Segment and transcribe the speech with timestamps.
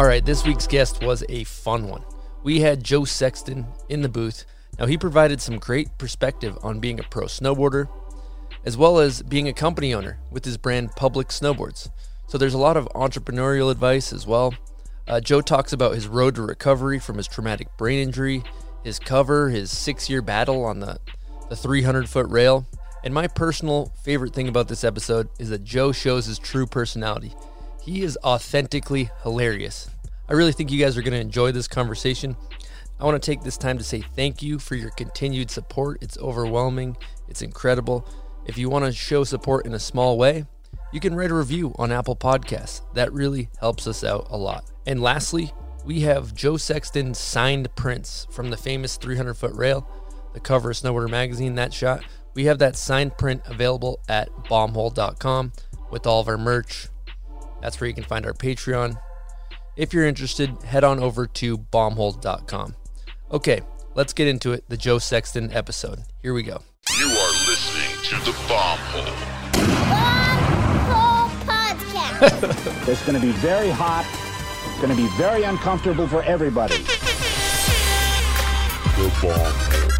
[0.00, 2.02] All right, this week's guest was a fun one.
[2.42, 4.46] We had Joe Sexton in the booth.
[4.78, 7.86] Now, he provided some great perspective on being a pro snowboarder,
[8.64, 11.90] as well as being a company owner with his brand Public Snowboards.
[12.28, 14.54] So, there's a lot of entrepreneurial advice as well.
[15.06, 18.42] Uh, Joe talks about his road to recovery from his traumatic brain injury,
[18.82, 20.98] his cover, his six year battle on the,
[21.50, 22.66] the 300 foot rail.
[23.04, 27.34] And my personal favorite thing about this episode is that Joe shows his true personality.
[27.82, 29.90] He is authentically hilarious.
[30.28, 32.36] I really think you guys are going to enjoy this conversation.
[33.00, 36.02] I want to take this time to say thank you for your continued support.
[36.02, 36.96] It's overwhelming,
[37.28, 38.06] it's incredible.
[38.46, 40.44] If you want to show support in a small way,
[40.92, 42.82] you can write a review on Apple Podcasts.
[42.94, 44.64] That really helps us out a lot.
[44.86, 45.52] And lastly,
[45.84, 49.88] we have Joe Sexton signed prints from the famous 300 foot rail,
[50.34, 52.02] the cover of Snowboarder magazine, that shot.
[52.34, 55.52] We have that signed print available at bombhole.com
[55.90, 56.88] with all of our merch.
[57.60, 58.98] That's where you can find our Patreon.
[59.76, 62.74] If you're interested, head on over to bombhole.com.
[63.32, 63.60] Okay,
[63.94, 66.00] let's get into it the Joe Sexton episode.
[66.22, 66.60] Here we go.
[66.98, 69.14] You are listening to the Bomb Hole.
[69.88, 72.88] Bomb Hole Podcast.
[72.88, 74.04] It's going to be very hot.
[74.66, 76.76] It's going to be very uncomfortable for everybody.
[78.96, 79.90] The Bomb Hole.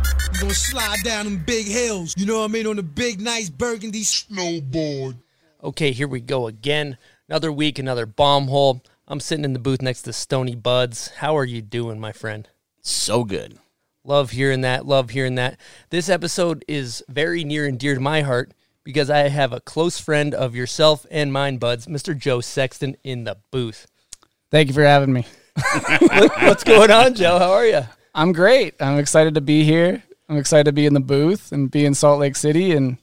[0.40, 3.20] You gonna slide down them big hills, you know what I mean, on the big,
[3.20, 5.18] nice burgundy snowboard.
[5.62, 6.96] Okay, here we go again.
[7.30, 8.82] Another week, another bomb hole.
[9.06, 11.12] I'm sitting in the booth next to Stony Buds.
[11.18, 12.48] How are you doing, my friend?
[12.82, 13.56] So good.
[14.02, 14.84] Love hearing that.
[14.84, 15.56] Love hearing that.
[15.90, 18.50] This episode is very near and dear to my heart
[18.82, 22.18] because I have a close friend of yourself and mine, Buds, Mr.
[22.18, 23.86] Joe Sexton, in the booth.
[24.50, 25.24] Thank you for having me.
[26.40, 27.38] What's going on, Joe?
[27.38, 27.82] How are you?
[28.12, 28.74] I'm great.
[28.80, 30.02] I'm excited to be here.
[30.28, 32.98] I'm excited to be in the booth and be in Salt Lake City and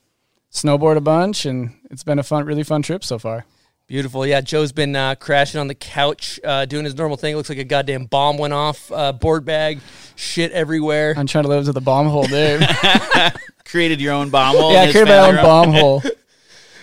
[0.52, 1.46] snowboard a bunch.
[1.46, 3.46] And it's been a fun, really fun trip so far.
[3.88, 4.26] Beautiful.
[4.28, 7.38] Yeah, Joe's been uh, crashing on the couch, uh, doing his normal thing.
[7.38, 9.80] looks like a goddamn bomb went off, uh, board bag,
[10.18, 11.14] shit everywhere.
[11.16, 12.68] I'm trying to live to the bomb hole, Dave.
[13.66, 14.74] Created your own bomb hole.
[14.74, 16.04] yeah, I created my own bomb hole.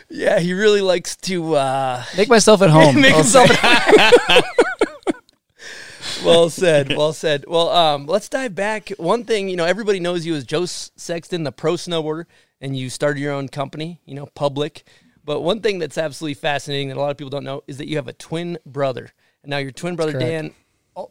[0.09, 2.98] Yeah, he really likes to uh, Make myself at home.
[3.00, 3.50] make I'll himself.
[3.50, 4.42] say.
[6.25, 6.97] well said.
[6.97, 7.44] Well said.
[7.47, 8.91] Well, um, let's dive back.
[8.97, 12.25] One thing, you know, everybody knows you as Joe Sexton, the pro snowboarder,
[12.62, 14.84] and you started your own company, you know, public.
[15.24, 17.88] But one thing that's absolutely fascinating that a lot of people don't know is that
[17.88, 19.10] you have a twin brother.
[19.42, 20.18] And now your twin brother.
[20.18, 20.52] Dan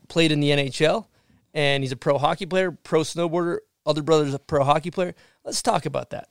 [0.07, 1.07] played in the NHL,
[1.53, 3.59] and he's a pro hockey player, pro snowboarder.
[3.85, 5.13] Other brother's a pro hockey player.
[5.43, 6.29] Let's talk about that.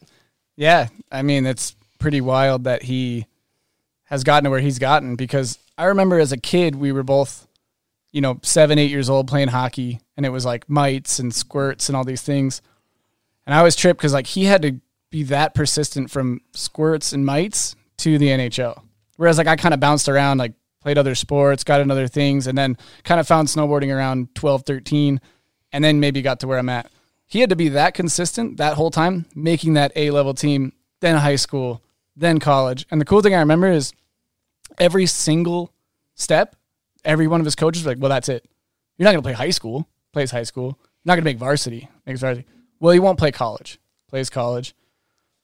[0.56, 3.26] Yeah, I mean it's pretty wild that he
[4.04, 7.46] has gotten to where he's gotten because I remember as a kid we were both,
[8.10, 11.88] you know, seven, eight years old playing hockey, and it was like mites and squirts
[11.88, 12.62] and all these things,
[13.46, 14.80] and I was tripped because like he had to
[15.12, 18.82] be that persistent from squirts and mites to the NHL,
[19.16, 22.48] whereas like I kind of bounced around like played other sports, got into other things,
[22.48, 25.20] and then kind of found snowboarding around 12, 13,
[25.72, 26.90] and then maybe got to where I'm at.
[27.26, 31.16] He had to be that consistent that whole time, making that A level team, then
[31.18, 31.82] high school,
[32.16, 32.84] then college.
[32.90, 33.92] And the cool thing I remember is
[34.78, 35.72] every single
[36.14, 36.56] step,
[37.04, 38.44] every one of his coaches was like, well, that's it.
[38.96, 40.78] You're not going to play high school, plays high school.
[41.04, 42.46] Not going to make varsity, makes varsity.
[42.80, 44.74] Well, you won't play college, plays college.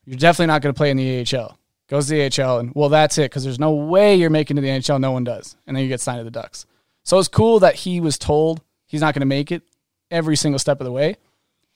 [0.09, 1.59] You're definitely not going to play in the AHL.
[1.89, 4.63] Goes to the AHL, and well, that's it, because there's no way you're making to
[4.63, 4.99] the NHL.
[4.99, 5.55] No one does.
[5.67, 6.65] And then you get signed to the Ducks.
[7.03, 9.63] So it's cool that he was told he's not going to make it
[10.11, 11.17] every single step of the way,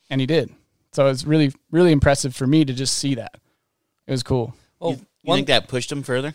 [0.09, 0.51] and he did.
[0.93, 3.35] So it's really, really impressive for me to just see that.
[4.07, 4.55] It was cool.
[4.81, 6.33] Oh, well, You one, think that pushed him further?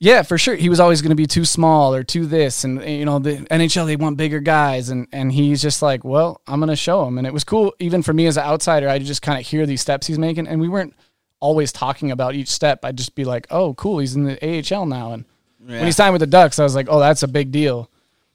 [0.00, 0.56] Yeah, for sure.
[0.56, 3.20] He was always going to be too small or too this, and eh, you know
[3.20, 6.76] the NHL they want bigger guys, and and he's just like, well, I'm going to
[6.76, 8.88] show him, and it was cool even for me as an outsider.
[8.88, 10.94] I just kind of hear these steps he's making, and we weren't
[11.40, 12.84] always talking about each step.
[12.84, 15.24] I'd just be like, oh, cool, he's in the AHL now, and
[15.58, 17.90] when he signed with the Ducks, I was like, oh, that's a big deal.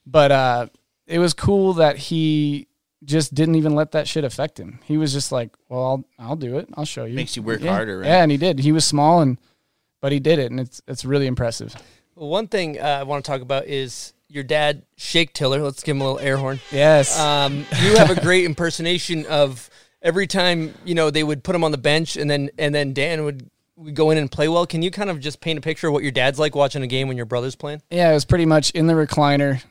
[0.06, 0.68] But uh,
[1.08, 2.68] it was cool that he
[3.04, 4.80] just didn't even let that shit affect him.
[4.84, 6.70] He was just like, well, I'll I'll do it.
[6.76, 7.16] I'll show you.
[7.16, 7.74] Makes you work yeah.
[7.74, 8.08] harder, right?
[8.08, 8.60] Yeah, and he did.
[8.60, 9.38] He was small and.
[10.02, 11.76] But he did it, and it's it's really impressive.
[12.16, 15.62] well, one thing uh, I want to talk about is your dad, Shake Tiller.
[15.64, 16.60] Let's give him a little air horn.
[16.72, 17.18] Yes.
[17.20, 19.68] Um, you have a great impersonation of
[20.06, 22.94] every time you know they would put him on the bench, and then and then
[22.94, 24.66] Dan would, would go in and play well.
[24.66, 26.88] Can you kind of just paint a picture of what your dad's like watching a
[26.88, 27.82] game when your brother's playing?
[27.90, 29.62] Yeah, it was pretty much in the recliner,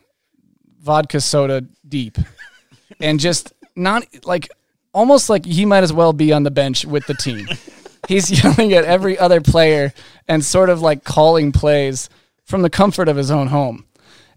[0.82, 2.19] vodka soda deep,
[3.00, 4.50] and just not like
[4.92, 7.46] almost like he might as well be on the bench with the team.
[8.08, 9.94] He's yelling at every other player
[10.28, 12.10] and sort of like calling plays
[12.44, 13.86] from the comfort of his own home.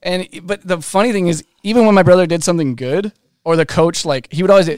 [0.01, 3.11] And but the funny thing is, even when my brother did something good,
[3.47, 4.69] or the coach like he would always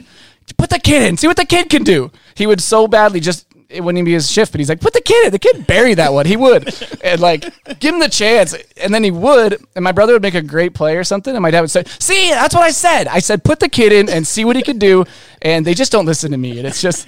[0.52, 2.10] put the kid in, see what the kid can do.
[2.34, 4.92] He would so badly just it wouldn't even be his shift, but he's like, put
[4.92, 5.32] the kid in.
[5.32, 6.26] The kid bury that one.
[6.26, 6.74] He would.
[7.04, 7.42] and like,
[7.78, 8.54] give him the chance.
[8.76, 9.64] And then he would.
[9.76, 11.34] And my brother would make a great play or something.
[11.34, 13.06] And my dad would say, see, that's what I said.
[13.06, 15.04] I said, put the kid in and see what he could do.
[15.40, 16.58] And they just don't listen to me.
[16.58, 17.06] And it's just,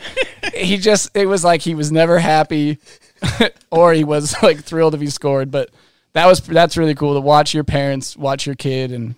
[0.54, 2.78] he just, it was like he was never happy
[3.70, 5.50] or he was like thrilled if he scored.
[5.50, 5.70] But
[6.12, 9.16] that was, that's really cool to watch your parents watch your kid and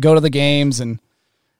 [0.00, 0.98] go to the games and,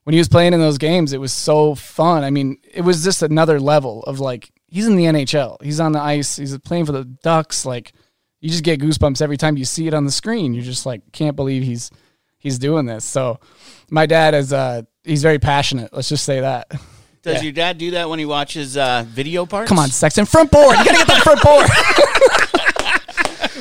[0.05, 2.25] when he was playing in those games, it was so fun.
[2.25, 5.63] I mean, it was just another level of like he's in the NHL.
[5.63, 6.37] He's on the ice.
[6.37, 7.65] He's playing for the Ducks.
[7.65, 7.93] Like
[8.41, 10.55] you just get goosebumps every time you see it on the screen.
[10.55, 11.91] You're just like can't believe he's
[12.39, 13.05] he's doing this.
[13.05, 13.39] So
[13.91, 15.93] my dad is uh he's very passionate.
[15.93, 16.69] Let's just say that.
[17.23, 17.43] Does Yeah.
[17.43, 19.69] your dad do that when he watches uh, video parts?
[19.69, 20.77] Come on, Sexton, front board.
[20.77, 21.69] You gotta get that front board.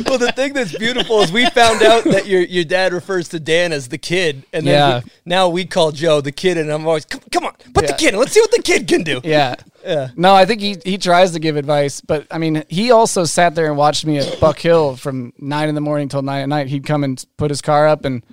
[0.06, 3.40] well, the thing that's beautiful is we found out that your your dad refers to
[3.40, 5.02] Dan as the kid, and then Yeah.
[5.04, 7.94] we- now we call Joe the kid, and I'm always come, come on, put the
[7.94, 8.20] kid in.
[8.20, 9.22] Let's see what the kid can do.
[9.24, 9.56] Yeah.
[9.86, 10.10] Yeah.
[10.16, 13.56] No, I think he, he tries to give advice, but I mean, he also sat
[13.56, 16.50] there and watched me at Buck Hill from nine in the morning till nine at
[16.50, 16.68] night.
[16.68, 18.24] He'd come and put his car up and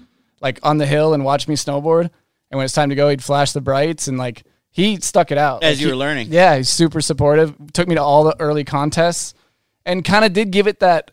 [0.42, 2.10] like on the hill and watch me snowboard.
[2.50, 5.38] And when it's time to go, he'd flash the brights and like he stuck it
[5.38, 6.28] out As Like, you he- were learning.
[6.30, 7.54] Yeah, he's super supportive.
[7.72, 9.32] Took me to all the early contests
[9.86, 11.10] and kind of did give it that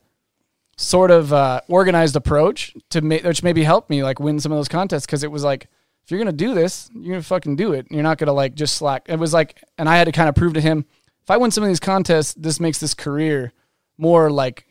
[0.77, 4.57] sort of uh, organized approach to ma- which maybe helped me like win some of
[4.57, 5.67] those contests because it was like
[6.03, 7.87] if you're gonna do this, you're gonna fucking do it.
[7.89, 9.05] You're not gonna like just slack.
[9.07, 10.85] It was like, and I had to kind of prove to him
[11.25, 13.51] if I win some of these contests, this makes this career
[13.97, 14.67] more like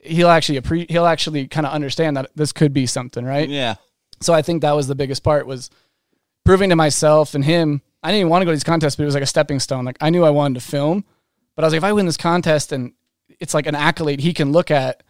[0.00, 3.48] he'll actually appre- he'll actually kind of understand that this could be something, right?
[3.48, 3.74] Yeah.
[4.20, 5.70] So I think that was the biggest part was
[6.44, 7.82] proving to myself and him.
[8.00, 9.58] I didn't even want to go to these contests, but it was like a stepping
[9.58, 9.84] stone.
[9.84, 11.04] Like I knew I wanted to film,
[11.56, 12.92] but I was like, if I win this contest and
[13.40, 15.02] it's like an accolade he can look at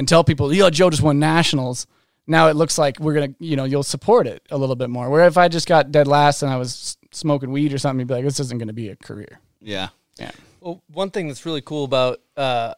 [0.00, 1.86] and tell people, yo, Joe just won nationals.
[2.26, 5.10] Now it looks like we're gonna, you know, you'll support it a little bit more.
[5.10, 8.08] Where if I just got dead last and I was smoking weed or something, you'd
[8.08, 9.40] be like, this isn't gonna be a career.
[9.60, 9.88] Yeah.
[10.18, 10.30] Yeah.
[10.62, 12.72] Well, one thing that's really cool about uh,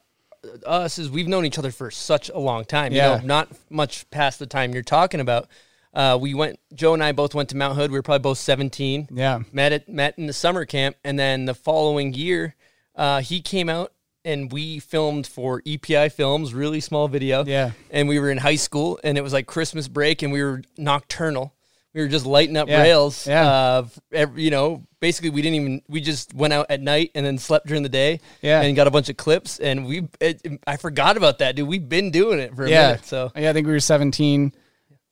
[0.66, 2.92] us is we've known each other for such a long time.
[2.92, 3.14] Yeah.
[3.14, 5.46] You know, not much past the time you're talking about.
[5.94, 6.58] Uh, we went.
[6.74, 7.92] Joe and I both went to Mount Hood.
[7.92, 9.10] We were probably both 17.
[9.12, 9.42] Yeah.
[9.52, 12.56] Met at met in the summer camp, and then the following year,
[12.96, 13.92] uh, he came out
[14.24, 17.44] and we filmed for EPI Films, really small video.
[17.44, 17.72] Yeah.
[17.90, 20.62] And we were in high school, and it was like Christmas break, and we were
[20.76, 21.54] nocturnal.
[21.94, 22.80] We were just lighting up Yeah.
[22.82, 23.26] rails.
[23.26, 23.46] Yeah.
[23.46, 25.82] Uh, every, you know, basically, we didn't even.
[25.88, 28.20] We just went out at night and then slept during the day.
[28.40, 28.62] Yeah.
[28.62, 30.08] And got a bunch of clips, and we.
[30.20, 31.68] It, I forgot about that, dude.
[31.68, 32.86] We've been doing it for a yeah.
[32.88, 33.04] minute.
[33.04, 34.54] So yeah, I think we were 17.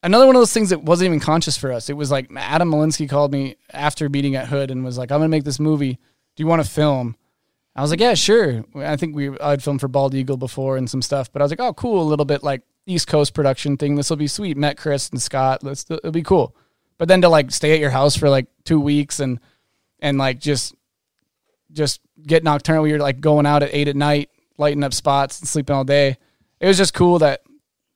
[0.02, 1.90] Another one of those things that wasn't even conscious for us.
[1.90, 5.18] It was like Adam Malinsky called me after meeting at Hood and was like, "I'm
[5.18, 5.98] gonna make this movie.
[6.36, 7.16] Do you want to film?"
[7.74, 10.90] I was like, "Yeah, sure." I think we I'd filmed for Bald Eagle before and
[10.90, 13.76] some stuff, but I was like, "Oh, cool, a little bit like East Coast production
[13.76, 13.94] thing.
[13.94, 15.62] This will be sweet." Met Chris and Scott.
[15.62, 16.56] Let's it'll be cool.
[16.98, 19.40] But then to like stay at your house for like two weeks and
[20.00, 20.74] and like just
[21.72, 22.82] just get nocturnal.
[22.82, 26.18] Were like going out at eight at night, lighting up spots and sleeping all day.
[26.60, 27.42] It was just cool that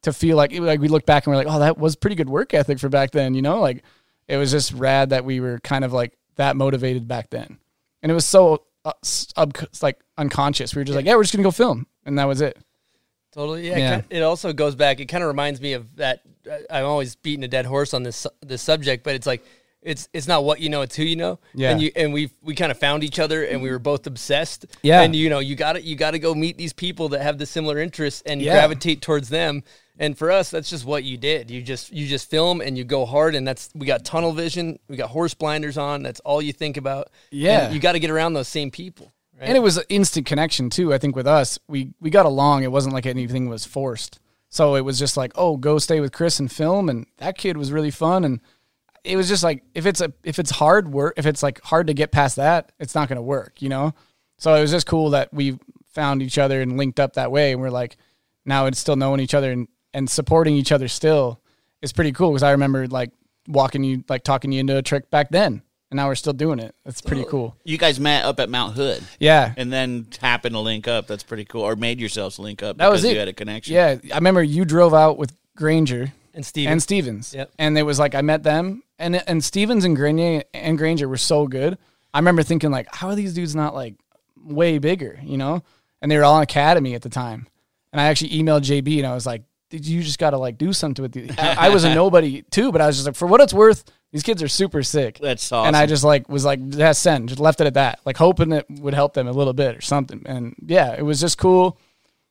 [0.02, 2.28] to feel like like we look back and we're like, oh, that was pretty good
[2.28, 3.34] work ethic for back then.
[3.34, 3.82] You know, like
[4.28, 7.58] it was just rad that we were kind of like that motivated back then,
[8.02, 10.74] and it was so uh, sub like unconscious.
[10.74, 12.58] We were just like, yeah, we're just gonna go film, and that was it.
[13.32, 13.68] Totally.
[13.68, 13.78] Yeah.
[13.78, 14.00] Yeah.
[14.10, 15.00] It, also goes back.
[15.00, 16.20] It kind of reminds me of that.
[16.50, 19.44] I- I'm always beating a dead horse on this su- this subject, but it's like
[19.82, 21.40] it's it's not what you know, it's who you know.
[21.52, 21.70] Yeah.
[21.72, 24.66] And you and we we kind of found each other, and we were both obsessed.
[24.82, 25.00] Yeah.
[25.02, 27.38] And you know, you got to you got to go meet these people that have
[27.38, 28.52] the similar interests and Yeah.
[28.52, 29.62] gravitate towards them.
[29.98, 31.50] And for us, that's just what you did.
[31.50, 34.78] You just you just film and you go hard, and that's we got tunnel vision,
[34.88, 36.02] we got horse blinders on.
[36.02, 37.10] That's all you think about.
[37.30, 37.66] Yeah.
[37.66, 39.12] And you got to get around those same people.
[39.38, 39.48] Right?
[39.48, 40.92] And it was an instant connection too.
[40.92, 42.64] I think with us, we we got along.
[42.64, 44.18] It wasn't like anything was forced.
[44.48, 47.56] So it was just like, oh, go stay with Chris and film, and that kid
[47.56, 48.24] was really fun.
[48.24, 48.40] And
[49.04, 51.86] it was just like, if it's a if it's hard work, if it's like hard
[51.86, 53.94] to get past that, it's not going to work, you know.
[54.38, 55.58] So it was just cool that we
[55.92, 57.52] found each other and linked up that way.
[57.52, 57.96] And we're like,
[58.44, 61.40] now it's still knowing each other and and supporting each other still
[61.80, 62.30] is pretty cool.
[62.30, 63.10] Because I remember like
[63.48, 66.58] walking you, like talking you into a trick back then, and now we're still doing
[66.58, 66.74] it.
[66.84, 67.56] That's pretty cool.
[67.64, 71.06] You guys met up at Mount Hood Yeah, and then happened to link up.
[71.06, 71.62] That's pretty cool.
[71.62, 73.14] Or made yourselves link up That was because it.
[73.14, 73.74] you had a connection.
[73.74, 76.72] Yeah, I remember you drove out with Granger and Steven.
[76.72, 77.32] and Stevens.
[77.34, 77.52] Yep.
[77.58, 81.16] And it was like I met them and and Stevens and Grenier and Granger were
[81.16, 81.78] so good.
[82.12, 83.94] I remember thinking like, how are these dudes not like
[84.36, 85.62] way bigger, you know?
[86.02, 87.46] And they were all in academy at the time.
[87.92, 90.58] And I actually emailed JB and I was like, did you just got to like
[90.58, 93.16] do something with the I, I was a nobody too, but I was just like,
[93.16, 95.18] for what it's worth, these kids are super sick.
[95.20, 98.16] That's And I just like was like, that's send, just left it at that, like
[98.16, 100.22] hoping it would help them a little bit or something.
[100.26, 101.78] And yeah, it was just cool.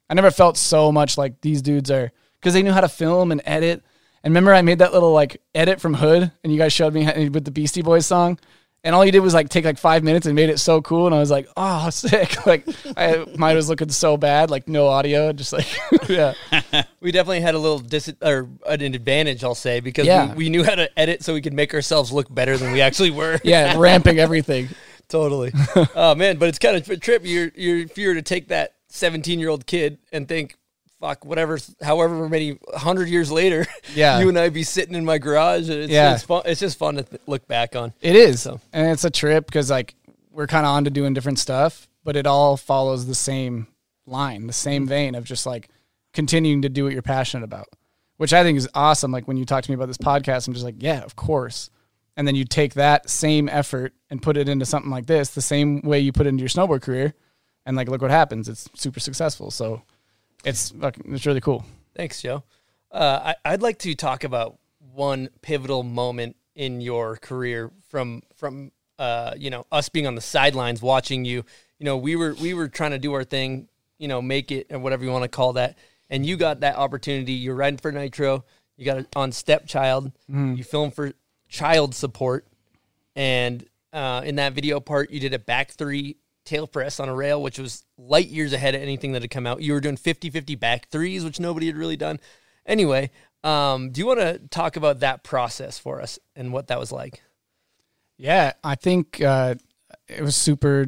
[0.09, 3.31] I never felt so much like these dudes are because they knew how to film
[3.31, 3.83] and edit.
[4.23, 7.29] And remember, I made that little like edit from Hood, and you guys showed me
[7.29, 8.39] with the Beastie Boys song,
[8.85, 11.05] And all you did was like take like five minutes and made it so cool.
[11.05, 12.35] And I was like, oh, sick.
[12.45, 12.65] Like
[12.97, 15.67] I, mine was looking so bad, like no audio, just like,
[16.09, 16.33] yeah.
[16.99, 20.31] We definitely had a little dis or an advantage, I'll say, because Yeah.
[20.31, 22.81] we, we knew how to edit so we could make ourselves look better than we
[22.81, 23.39] actually were.
[23.43, 24.67] Yeah, ramping everything.
[25.07, 25.53] totally.
[25.95, 27.21] oh man, but it's kind of a trip.
[27.25, 30.55] You're you're if you were to take that 17 year old kid and think,
[31.03, 34.21] fuck, whatever, however many hundred years later, Yeah.
[34.21, 35.67] you and I be sitting in my garage.
[35.69, 36.13] And it's, Yeah.
[36.13, 36.43] it's fun.
[36.45, 37.91] It's just fun to th- look back on.
[37.99, 38.41] It is.
[38.41, 39.95] So- And it's a trip because like
[40.31, 43.67] we're kind of on to doing different stuff, but it all follows the same
[44.05, 44.89] line, the same mm.
[44.89, 45.67] vein of just like
[46.13, 47.67] continuing to do what you're passionate about,
[48.15, 49.11] which I think is awesome.
[49.11, 51.69] Like when you talk to me about this podcast, I'm just like, yeah, of course.
[52.15, 55.41] And then you take that same effort and put it into something like this, the
[55.41, 57.13] same way you put it into your snowboard career,
[57.65, 58.47] and like look what happens.
[58.47, 59.51] It's super successful.
[59.51, 59.81] So
[60.43, 61.65] it's fucking, it's really cool.
[61.95, 62.43] Thanks, Joe.
[62.91, 64.59] Uh, I, I'd like to talk about
[64.93, 70.21] one pivotal moment in your career from from uh, you know us being on the
[70.21, 71.43] sidelines watching you.
[71.79, 74.67] You know, we were we were trying to do our thing, you know, make it
[74.71, 75.77] or whatever you want to call that,
[76.09, 77.33] and you got that opportunity.
[77.33, 78.45] You're riding for Nitro.
[78.77, 80.11] You got it on Stepchild.
[80.55, 81.13] You filmed for
[81.47, 82.45] Child Support,
[83.15, 87.15] and uh, in that video part, you did a back three tail press on a
[87.15, 89.61] rail, which was light years ahead of anything that had come out.
[89.61, 92.19] You were doing 50 50 back threes, which nobody had really done.
[92.65, 93.11] Anyway,
[93.43, 96.91] um, do you want to talk about that process for us and what that was
[96.91, 97.21] like?
[98.17, 99.55] Yeah, I think uh,
[100.07, 100.87] it was super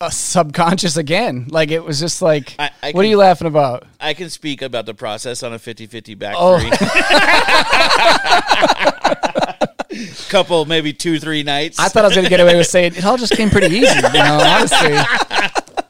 [0.00, 1.46] uh, subconscious again.
[1.50, 3.86] Like it was just like, I- I what are you laughing about?
[4.00, 6.58] I can speak about the process on a 50-50 back Oh.
[6.58, 6.70] three.
[10.28, 11.78] Couple, maybe two, three nights.
[11.78, 13.74] I thought I was going to get away with saying it all just came pretty
[13.74, 13.94] easy.
[13.94, 14.94] You know, honestly,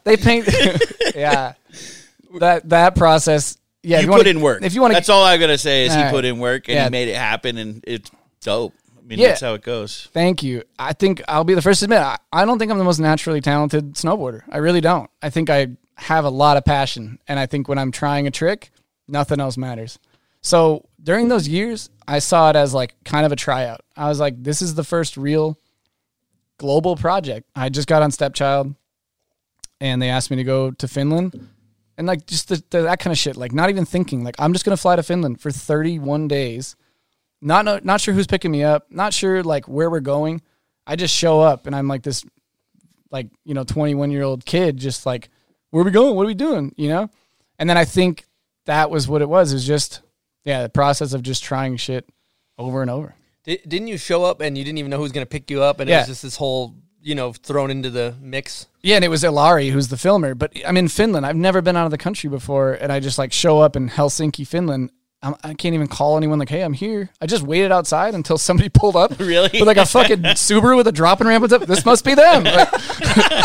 [0.04, 0.49] they paint.
[1.14, 1.54] yeah,
[2.40, 3.56] that that process.
[3.82, 4.62] Yeah, you, wanna- put in work.
[4.62, 6.11] If you want to, that's all I'm gonna say is he right.
[6.11, 6.84] put in work and Yeah.
[6.84, 8.73] he made it happen, and it's dope.
[8.99, 9.28] I mean, Yeah.
[9.28, 10.08] that's how it goes.
[10.14, 10.62] Thank you.
[10.78, 12.99] I think I'll be the first to admit I, I don't think I'm the most
[12.99, 14.42] naturally talented snowboarder.
[14.50, 15.11] I really don't.
[15.20, 18.30] I think I have a lot of passion, and I think when I'm trying a
[18.30, 18.70] trick,
[19.06, 19.99] nothing else matters.
[20.40, 23.82] So during those years, I saw it as like kind of a tryout.
[23.96, 25.58] I was like, this is the first real
[26.58, 27.49] global project.
[27.54, 28.75] I just got on Stepchild,
[29.80, 31.49] and they asked me to go to Finland.
[31.96, 34.52] And like just the, the, that kind of shit, like not even thinking, like I'm
[34.52, 36.75] just gonna fly to Finland for 31 days
[37.44, 40.40] not know, not sure who's picking me up, not sure like where we're going.
[40.87, 42.25] I just show up and I'm like this
[43.11, 45.28] like, you know, 21 year old kid just like
[45.70, 46.16] where are we going?
[46.16, 46.73] What are we doing?
[46.76, 47.11] You know?
[47.58, 48.25] And then I think
[48.64, 49.52] that was what it was.
[49.52, 50.00] Is just
[50.44, 52.08] yeah, the process of just trying shit
[52.58, 53.14] over and over.
[53.44, 55.50] Di- didn't you show up and you didn't even know who was going to pick
[55.50, 55.80] you up?
[55.80, 58.66] And it was just this whole, you know, thrown into the mix.
[58.82, 61.26] Yeah, and it was Ilari who's the filmer, but I'm in Finland.
[61.26, 63.88] I've never been out of the country before, and I just like show up in
[63.88, 64.90] Helsinki, Finland.
[65.25, 68.37] I'm, I can't even call anyone like, "Hey, I'm here." I just waited outside until
[68.38, 69.49] somebody pulled up, Really?
[69.52, 71.50] with like a fucking Subaru with a dropping ramp.
[71.50, 71.62] Up?
[71.62, 72.45] This must be them.
[72.54, 72.69] Like,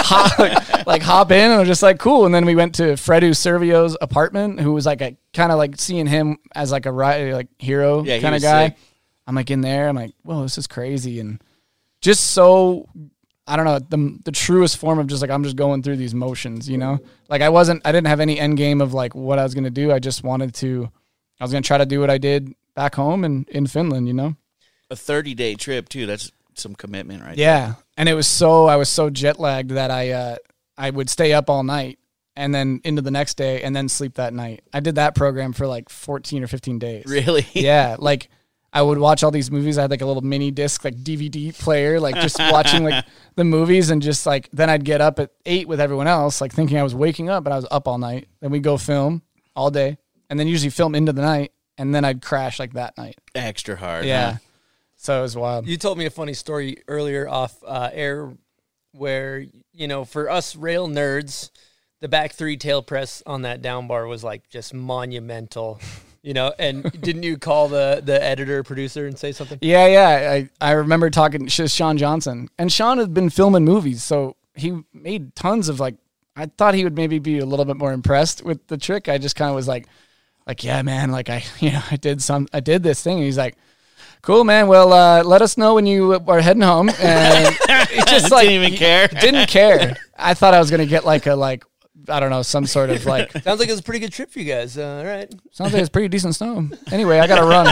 [0.02, 2.76] hop, like, like, hop in, and I was just like, "Cool." And then we went
[2.76, 6.86] to Fredu Servio's apartment, who was like a kind of like seeing him as like
[6.86, 8.68] a like hero Yeah, kind of guy.
[8.70, 8.78] sick.
[9.28, 9.88] I'm like in there.
[9.88, 11.42] I'm like, "Whoa, this is crazy," and
[12.02, 12.88] just so
[13.48, 16.14] I don't know the the truest form of just like I'm just going through these
[16.16, 17.00] motions, you know.
[17.30, 19.70] Like I wasn't, I didn't have any end game of like what I was gonna
[19.70, 19.92] do.
[19.92, 20.90] I just wanted to,
[21.40, 24.14] I was gonna try to do what I did back home and in Finland, you
[24.14, 24.36] know.
[24.90, 26.06] A 30 day trip too.
[26.06, 27.38] That's some commitment, right?
[27.38, 30.36] Yeah, and it was so I was so jet lagged that I uh,
[30.78, 32.00] I would stay up all night
[32.36, 34.64] and then into the next day and then sleep that night.
[34.74, 37.04] I did that program for like 14 or 15 days.
[37.06, 37.46] Really?
[37.54, 38.30] yeah, like
[38.72, 39.78] I would watch all these movies.
[39.78, 43.04] I had like a little mini disc, like DVD player, like just watching like
[43.36, 46.54] the movies and just like then I'd get up at eight with everyone else, like
[46.54, 48.28] thinking I was waking up, but I was up all night.
[48.42, 49.22] Then we'd go film
[49.56, 49.98] all day,
[50.30, 53.18] and then usually film into the night, and then I'd crash like that night.
[53.36, 54.06] Extra hard.
[54.06, 54.38] Yeah, huh?
[54.96, 55.68] so it was wild.
[55.68, 58.34] You told me a funny story earlier off uh, air
[58.92, 61.52] where, you know, for us rail nerds,
[62.02, 65.80] the back three tail press on that down bar was like just monumental,
[66.22, 66.54] you know.
[66.58, 69.60] And didn't you call the, the editor producer and say something?
[69.62, 70.32] Yeah, yeah.
[70.32, 74.82] I, I remember talking to Sean Johnson, and Sean had been filming movies, so he
[74.94, 75.96] made tons of like.
[76.36, 79.10] I thought he would maybe be a little bit more impressed with the trick.
[79.10, 79.88] I just kind of was like,
[80.50, 83.18] like, yeah, man, like I, you know, I did some, I did this thing.
[83.18, 83.56] And he's like,
[84.24, 84.68] cool, man.
[84.68, 86.90] Well, uh, let us know when you are heading home.
[87.00, 87.56] And
[87.92, 89.08] it just like Didn't even care.
[89.22, 89.96] didn't care.
[90.18, 91.64] I thought I was gonna get like a like.
[92.08, 93.32] I don't know, some sort of like.
[93.32, 94.78] Sounds like it was a pretty good trip for you guys.
[94.78, 95.32] Uh, all right.
[95.52, 96.68] Sounds like it's pretty decent snow.
[96.92, 97.68] Anyway, I gotta run.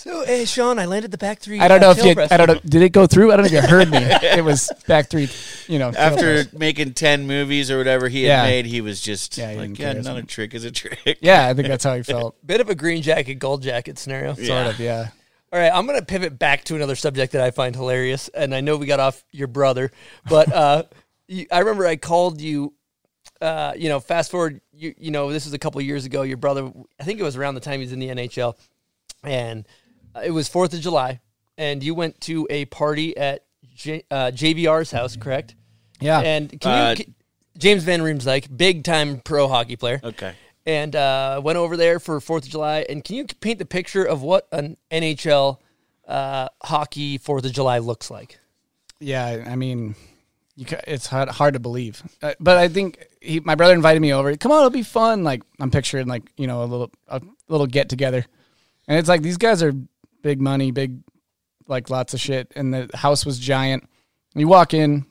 [0.00, 1.60] So, hey, Sean, I landed the back three.
[1.60, 2.14] I don't uh, know if you.
[2.14, 2.32] press.
[2.32, 2.58] I don't know.
[2.64, 3.32] Did it go through?
[3.32, 3.98] I don't know if you heard me.
[4.22, 5.28] It was back three.
[5.68, 8.42] You know, After making 10 movies or whatever he had Yeah.
[8.44, 11.18] made, he was just Yeah, he like, yeah, not a trick is a trick.
[11.20, 12.34] Yeah, I think that's how he felt.
[12.46, 14.32] Bit of a green jacket, gold jacket scenario.
[14.32, 14.80] Sort of.
[14.80, 15.08] Yeah.
[15.52, 18.62] All right, I'm gonna pivot back to another subject that I find hilarious, and I
[18.62, 19.90] know we got off your brother,
[20.30, 20.84] but uh,
[21.28, 22.72] you, I remember I called you.
[23.38, 26.22] Uh, you know, fast forward, you you know, this was a couple years ago.
[26.22, 28.54] Your brother, I think it was around the time he was in the NHL,
[29.24, 29.70] and uh,
[30.24, 31.20] it was Fourth of July,
[31.58, 35.54] and you went to a party at J, uh, JVR's house, correct?
[36.00, 36.20] Yeah.
[36.20, 37.14] And can Uh, you, can-
[37.58, 40.32] James Van Riemsdyk, big time pro hockey player Okay.
[40.66, 42.86] and uh, went over there for Fourth of July.
[42.88, 45.58] And can you paint the picture of what an NHL
[46.08, 48.38] uh, hockey Fourth of July looks like?
[48.98, 49.94] Yeah, I mean,
[50.56, 54.00] you ca it's hard, hard to believe, uh, but I think he, my brother invited
[54.00, 54.36] me over.
[54.36, 55.24] Come on, it'll be fun.
[55.24, 58.26] Like I'm picturing like you know a little a little get together,
[58.86, 59.72] and it's like these guys are
[60.22, 60.98] big money, big
[61.66, 63.88] like lots of shit, and the house was giant.
[64.34, 65.06] You walk in,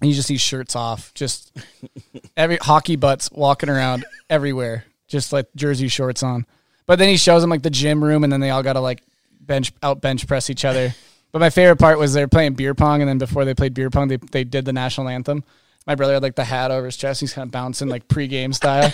[0.00, 1.56] and you just see shirts off, just
[2.36, 6.46] every hockey butts walking around everywhere, just like jersey shorts on.
[6.86, 8.80] But then he shows them like the gym room, and then they all got to
[8.80, 9.02] like
[9.40, 10.94] bench out bench press each other.
[11.32, 13.74] But my favorite part was they were playing beer pong, and then before they played
[13.74, 15.44] beer pong, they they did the national anthem.
[15.86, 17.20] My brother had like the hat over his chest.
[17.20, 18.90] He's kind of bouncing like pregame style.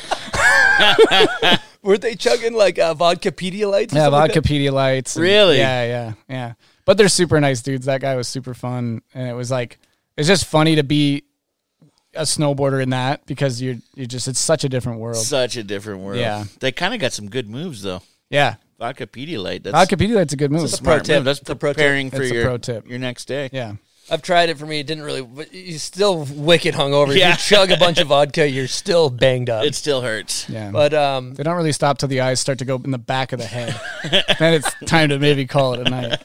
[1.82, 3.92] Were they chugging like uh, vodka Pedialytes?
[3.92, 4.48] or yeah, something like vodka that?
[4.48, 5.16] Pedialytes.
[5.16, 5.58] and- Really?
[5.58, 6.52] Yeah, yeah, yeah.
[6.84, 7.86] But they're super nice dudes.
[7.86, 9.78] That guy was super fun, and it was like
[10.16, 11.24] it's just funny to be
[12.14, 15.16] a snowboarder in that because you're you just it's such a different world.
[15.16, 16.18] Such a different world.
[16.18, 16.44] Yeah.
[16.60, 18.02] They kind of got some good moves though.
[18.30, 19.62] yeah, Vodka Pedialyte.
[19.62, 20.64] That's vodka Pedialyte's a good move.
[20.64, 21.24] It's a smart pro tip.
[21.24, 21.60] That's It's a tip.
[21.60, 22.86] preparing for It's your pro tip.
[22.88, 23.48] your next day.
[23.52, 23.74] Yeah.
[24.10, 24.80] I've tried it for me.
[24.80, 25.22] It didn't really.
[25.22, 27.16] But you're still wicked hungover.
[27.16, 27.32] Yeah.
[27.34, 29.64] If you chug a bunch of vodka, you're still banged up.
[29.64, 30.48] It still hurts.
[30.48, 30.70] Yeah.
[30.70, 33.32] but um, They don't really stop till the eyes start to go in the back
[33.32, 33.80] of the head.
[34.38, 36.20] then it's time to maybe call it a night.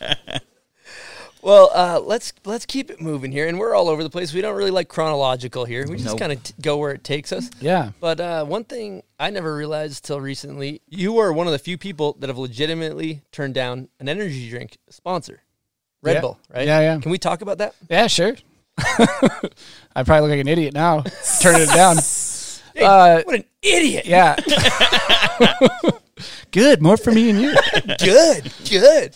[1.41, 3.47] well, uh, let's let's keep it moving here.
[3.47, 4.33] And we're all over the place.
[4.33, 5.85] We don't really like chronological here.
[5.87, 6.19] We just Nope.
[6.19, 7.49] kind of t- go where it takes us.
[7.61, 7.91] Yeah.
[8.01, 11.77] But uh, one thing I never realized till recently, you are one of the few
[11.77, 15.43] people that have legitimately turned down an energy drink sponsor,
[16.07, 16.21] Red Yeah.
[16.21, 16.67] Bull, right?
[16.67, 16.99] Yeah, yeah.
[16.99, 17.75] Can we talk about that?
[17.89, 18.35] Yeah, sure.
[18.79, 21.03] I probably look like an idiot now.
[21.41, 21.97] Turning it down.
[22.79, 24.05] Uh, What an idiot!
[24.05, 24.35] yeah.
[26.51, 26.81] good.
[26.81, 27.55] More for me and you.
[27.99, 29.15] Good, good.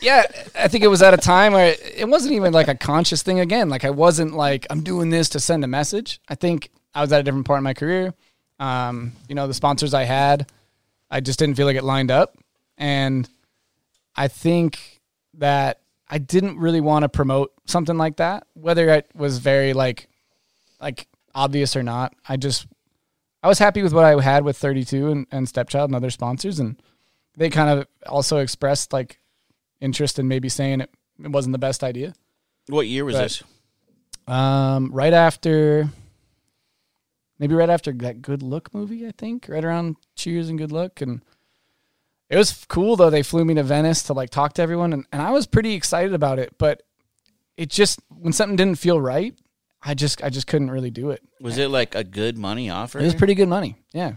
[0.00, 0.22] Yeah,
[0.56, 3.40] I think it was at a time where it wasn't even like a conscious thing
[3.40, 3.68] again.
[3.68, 6.20] Like I wasn't like I'm doing this to send a message.
[6.28, 8.14] I think I was at a different part in my career.
[8.60, 10.50] Um, you know, the sponsors I had,
[11.10, 12.36] I just didn't feel like it lined up,
[12.76, 13.28] and
[14.16, 15.00] I think
[15.34, 20.08] that I didn't really want to promote something like that, whether it was very like
[20.80, 22.14] like obvious or not.
[22.28, 22.66] I just
[23.42, 26.58] I was happy with what I had with 32 and, and Stepchild and other sponsors,
[26.58, 26.80] and
[27.36, 29.18] they kind of also expressed like
[29.80, 30.90] interest in maybe saying it,
[31.22, 32.14] it wasn't the best idea.
[32.68, 33.42] What year was But- this?
[34.26, 35.88] Um, right after,
[37.38, 41.00] maybe right after that Good Look movie, I think, right around Cheers and Good Look,
[41.00, 41.22] and
[42.30, 43.10] it was cool though.
[43.10, 45.74] They flew me to Venice to like talk to everyone, and, and I was pretty
[45.74, 46.56] excited about it.
[46.58, 46.82] But
[47.56, 49.34] it just when something didn't feel right,
[49.82, 51.22] I just I just couldn't really do it.
[51.40, 52.98] Was it like a good money offer?
[52.98, 53.76] It was pretty good money.
[53.92, 54.12] Yeah,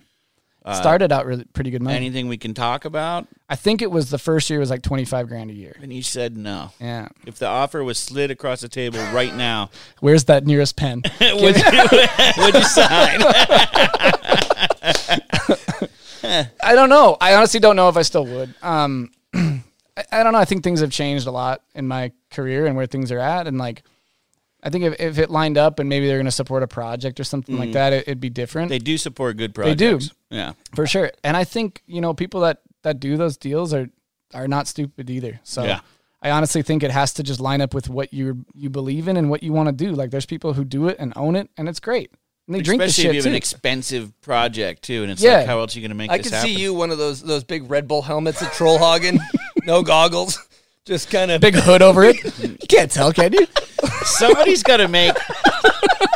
[0.66, 1.96] Uh, started out really pretty good money.
[1.96, 3.28] Anything we can talk about?
[3.50, 5.76] I think it was the first year it was like twenty five grand a year.
[5.82, 6.72] And he said no.
[6.80, 9.70] Yeah, If the offer was slid across the table right now,
[10.00, 11.02] where's that nearest pen?
[11.22, 11.64] would you,
[12.38, 13.22] would you sign?
[16.64, 17.18] I don't know.
[17.20, 18.54] I honestly don't know if I still would.
[18.62, 19.62] Um, I,
[20.12, 20.40] I don't know.
[20.40, 23.48] I think things have changed a lot in my career and where things are at,
[23.48, 23.84] and like,
[24.64, 27.20] I think if, if it lined up and maybe they're going to support a project
[27.20, 29.80] or something like that, it, it'd be different They do support good projects.
[29.80, 30.00] They do.
[30.30, 30.54] Yeah.
[30.76, 31.12] for sure.
[31.24, 33.90] And I think you know people that that do those deals are
[34.34, 35.40] are not stupid either.
[35.44, 35.64] So.
[35.64, 35.82] Yeah.
[36.24, 39.18] I honestly think it has to just line up with what you you believe in
[39.18, 39.92] and what you want to do.
[39.94, 42.12] Like, there's people who do it and own it, and it's great.
[42.52, 43.30] And they drink the Especially shit if you have too.
[43.30, 45.38] an expensive project too, and it's Yeah.
[45.38, 46.50] like, how else are you going to make I this could happen?
[46.54, 49.20] see you one of those those big Red Bull helmets at Trollhaugen,
[49.66, 50.38] no goggles,
[50.86, 52.18] just kind of Big hood over it.
[52.40, 53.48] you can't tell, can you?
[54.04, 55.16] Somebody's got to make.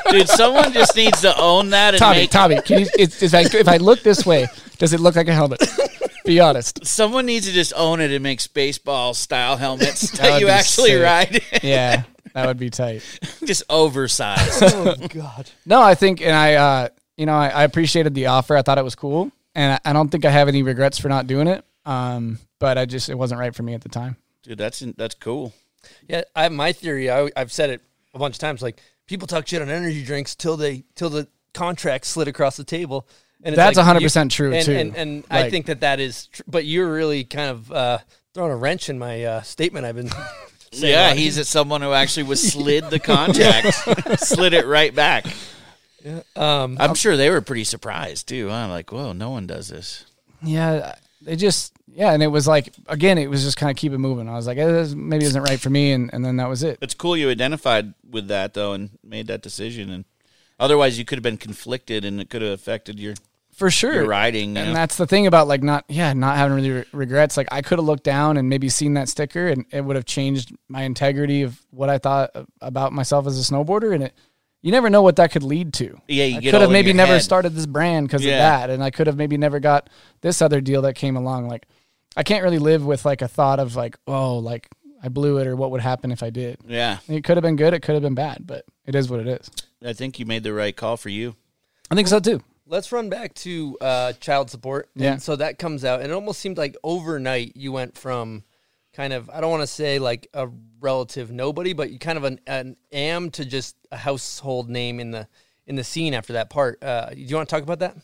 [0.10, 2.30] Dude, someone just needs to own that and Tommy, make.
[2.32, 5.28] Tommy, can you, it's, if, I, if I look this way, does it look like
[5.28, 5.62] a helmet?
[6.26, 6.86] Be honest.
[6.86, 10.46] Someone needs to just own it and make baseball style helmets That that, would you
[10.48, 11.04] be actually sick.
[11.04, 11.42] ride.
[11.64, 12.04] Yeah,
[12.36, 13.02] that would be tight.
[13.46, 14.62] just oversized.
[14.64, 15.50] oh god.
[15.66, 18.56] No, I think, and I, uh, you know, I, I appreciated the offer.
[18.56, 21.10] I thought it was cool, and I, I don't think I have any regrets for
[21.10, 21.66] not doing it.
[21.86, 24.18] Um, but I just it wasn't right for me at the time.
[24.44, 25.54] Dude, that's that's cool.
[26.08, 27.10] Yeah, I have my theory.
[27.10, 27.82] I, I've said it
[28.14, 28.62] a bunch of times.
[28.62, 32.64] Like people talk shit on energy drinks till they till the contract slid across the
[32.64, 33.08] table.
[33.44, 34.72] And it's That's like 100% true, and, too.
[34.72, 36.28] And, and I Like- think that that is.
[36.28, 37.98] Tr- but you're really kind of uh,
[38.34, 39.86] throwing a wrench in my uh, statement.
[39.86, 40.10] I've been.
[40.76, 43.74] Saying Yeah, all- he's someone who actually was slid the contract,
[44.20, 45.26] slid it right back.
[46.36, 48.50] Um, I'm sure they were pretty surprised too.
[48.52, 50.06] I'm like, whoa, no one does this.
[50.44, 53.92] Yeah, they just yeah, and it was like again, it was just kind of keep
[53.92, 54.30] it moving.
[54.30, 56.62] I was like, eh, this maybe isn't right for me, and, and then that was
[56.62, 56.78] it.
[56.82, 59.90] It's cool you identified with that though and made that decision.
[59.90, 60.06] And
[60.60, 63.16] otherwise, you could have been conflicted, and it could have affected your
[63.56, 64.56] For sure, your riding.
[64.56, 64.74] you and know?
[64.74, 67.38] that's the thing about like not yeah not having really re- regrets.
[67.38, 70.06] Like I could have looked down and maybe seen that sticker, and it would have
[70.06, 74.14] changed my integrity of what I thought about myself as a snowboarder, and it.
[74.62, 76.02] You never know what that could lead to.
[76.08, 77.22] Yeah, you could have maybe never head.
[77.22, 78.34] started this brand because Yeah.
[78.34, 79.92] of that, and I could have maybe never got
[80.22, 81.48] this other deal that came along.
[81.48, 81.68] Like,
[82.18, 84.68] I can't really live with like a thought of like, oh, like
[85.04, 86.58] I blew it, or what would happen if I did.
[86.68, 89.20] yeah, It could have been good, it could have been bad, but it is what
[89.20, 89.52] it is.
[89.86, 91.36] I think you made the right call for you.
[91.92, 92.42] I think so too.
[92.68, 94.90] Let's run back to uh, child support.
[94.96, 95.14] Yeah.
[95.14, 98.44] And so that comes out, and it almost seemed like overnight you went from
[98.94, 100.50] kind of I don't want to say like a
[100.80, 105.12] relative nobody, but you kind of an, an am to just a household name in
[105.12, 105.28] the
[105.68, 106.84] in the scene after that part.
[106.84, 107.98] Uh, do you want to talk about that?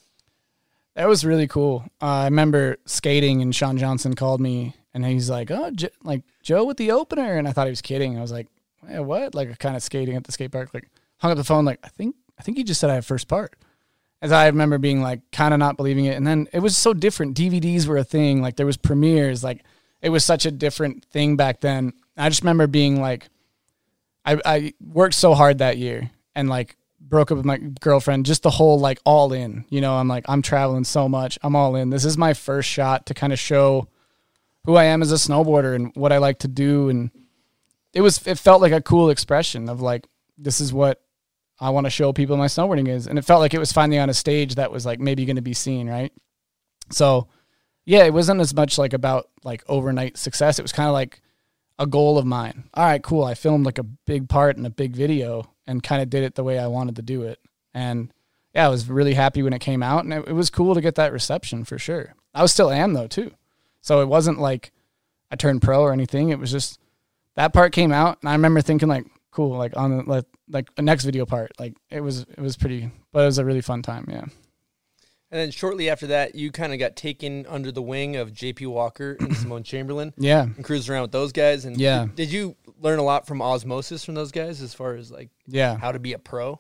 [0.96, 1.86] That was really cool.
[2.02, 6.24] Uh, I remember skating, and Sean Johnson called me, and he's like, "Oh, J- like
[6.44, 8.18] Joe with the opener," and I thought he was kidding.
[8.18, 8.48] I was like,
[8.90, 10.74] eh, "What?" Like, kind of skating at the skate park.
[10.74, 11.64] Like, hung up the phone.
[11.64, 13.56] Like, I think, I think he just said I have first part.
[14.22, 16.94] As I remember being like, kind of not believing it, and then it was so
[16.94, 17.36] different.
[17.36, 18.42] DVDs were a thing.
[18.42, 19.44] Like, there was premieres.
[19.44, 19.64] Like,
[20.02, 21.94] it was such a different thing back then.
[22.18, 23.30] I just remember being like,
[24.26, 28.44] I, I worked so hard that year and like broke up with my girlfriend, just
[28.44, 31.40] the whole like all in, you know, I'm like, I'm traveling so much.
[31.42, 31.90] I'm all in.
[31.90, 33.88] This is my first shot to kind of show
[34.66, 36.90] who I am as a snowboarder and what I like to do.
[36.90, 37.12] And
[37.94, 40.08] it was, it felt like a cool expression of like,
[40.38, 41.02] this is what
[41.62, 43.08] I want to show people my snowboarding is.
[43.08, 45.38] And it felt like it was finally on a stage that was like maybe going
[45.38, 45.88] to be seen.
[45.88, 46.12] Right.
[46.90, 47.30] So
[47.86, 50.60] yeah, it wasn't as much like about like overnight success.
[50.60, 51.22] It was kind of like,
[51.82, 52.66] a goal of mine.
[52.76, 53.24] All right, cool.
[53.24, 56.36] I filmed like a big part in a big video and kind of did it
[56.36, 57.40] the way I wanted to do it.
[57.74, 58.14] And
[58.54, 60.82] yeah, I was really happy when it came out and it, it was cool to
[60.82, 62.14] get that reception for sure.
[62.36, 63.32] I was still am though too.
[63.82, 64.72] So it wasn't like
[65.32, 66.30] I turned pro or anything.
[66.30, 66.80] It was just
[67.36, 70.76] that part came out and I remember thinking like cool like on the like, like
[70.76, 73.62] the next video part like it was it was pretty but it was a really
[73.62, 74.26] fun time, yeah.
[75.34, 78.66] And then shortly after that, you kind of got taken under the wing of J.P.
[78.66, 80.14] Walker and Simon Chamberlain.
[80.18, 80.42] Yeah.
[80.42, 81.64] and cruised around with those guys.
[81.64, 82.02] And Yeah.
[82.08, 85.30] did, did you learn a lot from osmosis from those guys as far as like
[85.48, 85.78] Yeah.
[85.78, 86.60] how to be a pro?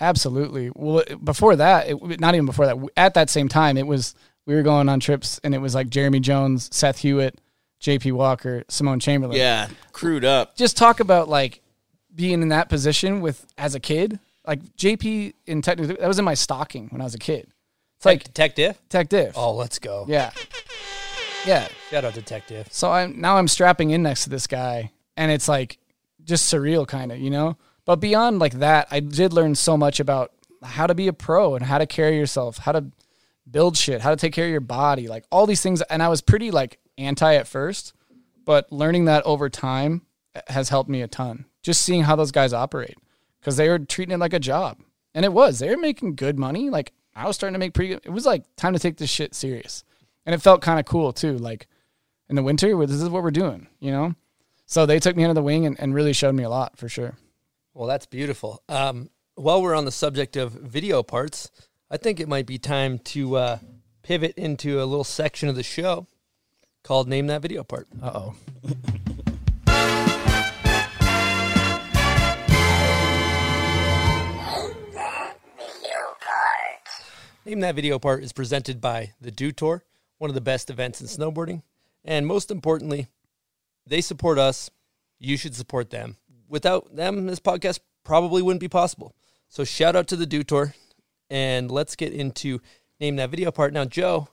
[0.00, 0.70] Absolutely.
[0.74, 4.14] Well, before that, it, not even before that, at that same time, it was
[4.46, 7.34] we were going on trips, and it was like Jeremy Jones, Seth Huot,
[7.80, 8.12] J.P.
[8.12, 9.36] Walker, Simon Chamberlain.
[9.36, 10.56] Yeah, crewed up.
[10.56, 11.60] Just talk about like
[12.14, 14.18] being in that position with as a kid.
[14.46, 15.34] Like J.P.
[15.46, 17.48] in technically that was in my stocking when I was a kid.
[17.96, 18.80] It's like Tech, Tech Diff.
[18.88, 19.34] Tech Diff.
[19.36, 20.06] Oh, let's go.
[20.08, 20.30] Yeah.
[21.46, 21.68] Yeah.
[21.90, 22.72] Shout out Tech Diff.
[22.72, 25.78] So I'm now I'm strapping in next to this guy, and it's like
[26.24, 27.58] just surreal, kind of, you know.
[27.84, 31.54] But beyond like that, I did learn so much about how to be a pro
[31.54, 32.86] and how to carry yourself, how to
[33.50, 35.82] build shit, how to take care of your body, like all these things.
[35.82, 37.92] And I was pretty like anti at first,
[38.44, 40.02] but learning that over time
[40.48, 41.44] has helped me a ton.
[41.62, 42.96] Just seeing how those guys operate
[43.40, 44.78] because they were treating it like a job,
[45.14, 45.58] and it was.
[45.58, 46.70] They were making good money.
[46.70, 47.94] Like I was starting to make pretty.
[47.94, 49.84] good It was like time to take this shit serious,
[50.24, 51.36] and it felt kind of cool too.
[51.36, 51.66] Like
[52.28, 54.14] in the winter, where this is what we're doing, you know.
[54.66, 56.88] So they took me under the wing and, and really showed me a lot for
[56.88, 57.18] sure.
[57.74, 58.62] Well, that's beautiful.
[58.68, 61.50] Um, while we're on the subject of video parts,
[61.90, 63.58] I think it might be time to uh,
[64.02, 66.06] pivot into a little section of the show
[66.84, 68.34] called "Name That Video Part." Uh oh.
[77.50, 79.82] Name That Video Part is presented by the Dew Tour,
[80.18, 81.62] one of the best events in snowboarding.
[82.04, 83.08] And most importantly,
[83.84, 84.70] they support us.
[85.18, 86.16] You should support them.
[86.48, 89.16] Without them, this podcast probably wouldn't be possible.
[89.48, 90.74] So shout out to the Dew Tour.
[91.28, 92.60] And let's get into
[93.00, 93.72] Name That Video Part.
[93.72, 94.28] Now, Joe,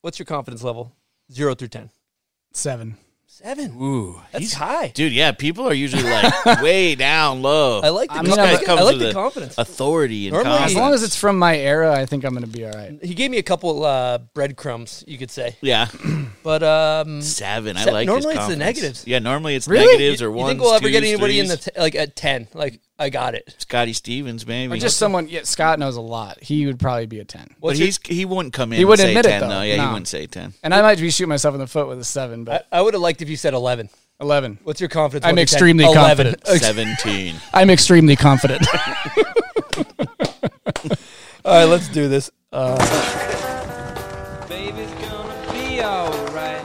[0.00, 0.92] what's your confidence level?
[1.30, 1.90] Zero through 10.
[2.54, 2.96] Seven.
[3.42, 3.76] Seven.
[3.78, 4.88] Ooh, That's he's high.
[4.94, 5.12] dude.
[5.12, 7.80] Yeah, people are usually like way down low.
[7.82, 9.58] I like the, I con- mean, I like, comes I like with the confidence.
[9.58, 10.72] authority and Normally- confidence.
[10.72, 12.98] As long as it's from my era, I think I'm gonna be all right.
[13.02, 15.54] he gave me a couple uh, breadcrumbs, you could say.
[15.60, 15.88] yeah,
[16.42, 17.76] But um, seven.
[17.76, 18.08] I Se- like.
[18.08, 19.06] his normally it's the negatives.
[19.06, 19.84] Yeah, normally it's Really?
[19.84, 20.48] negatives or you ones.
[20.52, 22.48] think we'll ever get twos, anybody in the t- like at 10?
[22.54, 23.54] Like, I got it.
[23.58, 24.72] Scotty Stevens, maybe.
[24.72, 25.28] Or just someone.
[25.28, 26.42] Yeah, Scott knows a lot.
[26.42, 27.48] He would probably be a ten.
[27.60, 28.78] but he's he wouldn't come in.
[28.78, 29.60] He wouldn't and admit say it, ten, though.
[29.62, 29.82] Yeah, No.
[29.82, 30.54] he wouldn't say ten.
[30.62, 32.94] And I might be shooting myself in the foot with a seven, but I would
[32.94, 33.90] have liked if you said 11.
[34.20, 34.58] eleven.
[34.64, 35.26] What's your confidence?
[35.26, 35.54] I'm level, 10?
[35.54, 36.02] extremely 11.
[36.34, 36.46] confident.
[36.62, 37.34] Seventeen.
[37.52, 38.66] I'm extremely confident.
[41.44, 42.30] All right, let's do this.
[42.52, 42.76] Uh,
[44.48, 46.64] Baby's gonna be alright.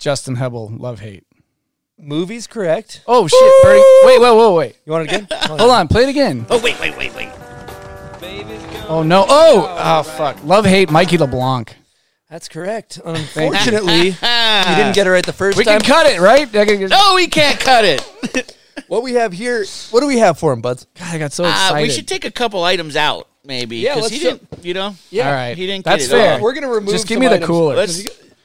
[0.00, 1.24] Justin Hebel, love hate.
[2.02, 3.02] Movies correct.
[3.06, 3.80] Oh shit, Birdie.
[4.06, 4.76] Wait, wait, wait, wait.
[4.84, 5.28] You want it again?
[5.48, 6.44] Hold on, play it again.
[6.50, 7.30] oh wait, wait, wait, wait.
[8.20, 9.24] Baby's gonna Oh no.
[9.28, 10.42] Oh, oh fuck.
[10.44, 11.76] Love hate Mikey LeBlanc.
[12.28, 12.98] That's correct.
[13.04, 15.80] Unfortunately, you didn't get it right the first We time.
[15.80, 16.52] can cut it, right?
[16.56, 18.58] I, can, No, we can't cut it.
[18.88, 20.86] What we have here, what do we have for him, buds?
[20.98, 21.82] God, I got so Uh, excited.
[21.82, 23.76] we should take a couple items out, maybe.
[23.78, 24.64] Yeah, 'cause let's he do- didn't.
[24.64, 25.28] You know, Yeah.
[25.28, 26.32] All right, he didn't That's get it fair.
[26.34, 26.40] all.
[26.40, 27.46] We're gonna remove Just give some me the items.
[27.46, 27.76] cooler.
[27.76, 28.02] let's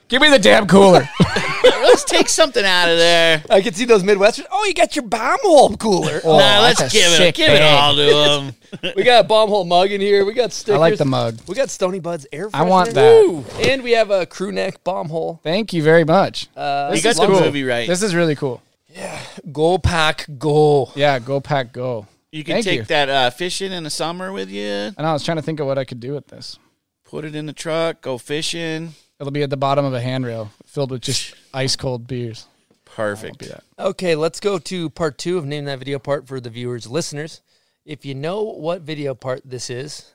[0.08, 1.08] Give me the damn cooler.
[1.64, 3.44] let's take something out of there.
[3.50, 4.46] I can see those Midwestern.
[4.50, 6.22] Oh, you got your bomb hole cooler.
[6.24, 7.82] nah, let's that's a give it sick give it bag.
[7.82, 8.54] all to him.
[8.96, 10.26] We got a bomb hole mug in here.
[10.26, 10.76] We got stickers.
[10.76, 11.40] I like the mug.
[11.48, 12.50] We got Stony Buds air.
[12.54, 13.26] I want that.
[13.26, 13.46] Woo!
[13.62, 15.40] And we have a crew neck bomb hole.
[15.44, 16.48] Thank you very much.
[16.56, 17.42] Uh, you got the cool.
[17.42, 17.88] movie right.
[17.88, 18.62] This is really cool.
[18.90, 19.20] Yeah,
[19.52, 20.92] go pack go.
[20.96, 22.08] Yeah, go pack go.
[22.32, 22.86] you can thank take you.
[22.86, 24.64] that uh, fishing in the summer with you.
[24.66, 26.60] And I was trying to think of what I could do with this.
[27.06, 28.02] Put it in the truck.
[28.02, 28.94] Go fishing.
[29.20, 32.46] It'll be at the bottom of a handrail filled with just ice cold beers.
[32.86, 33.40] Perfect.
[33.40, 33.50] Be.
[33.80, 37.42] Okay, let's go to part two of name that video part for the viewers, listeners.
[37.86, 40.14] If you know what video part this is,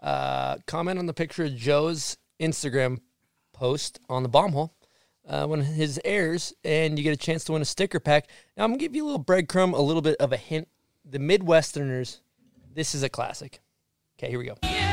[0.00, 3.00] uh, comment on the picture of Joe's Instagram
[3.52, 4.74] post on the bomb hole
[5.28, 8.28] uh, when his airs, and you get a chance to win a sticker pack.
[8.56, 10.68] Now I'm gonna give you a little breadcrumb, a little bit of a hint.
[11.04, 12.20] The Midwesterners,
[12.72, 13.60] this is a classic.
[14.18, 14.83] Okay, here we go.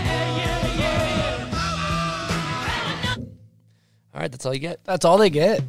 [4.13, 4.83] All right, that's all you get.
[4.83, 5.61] That's all they get.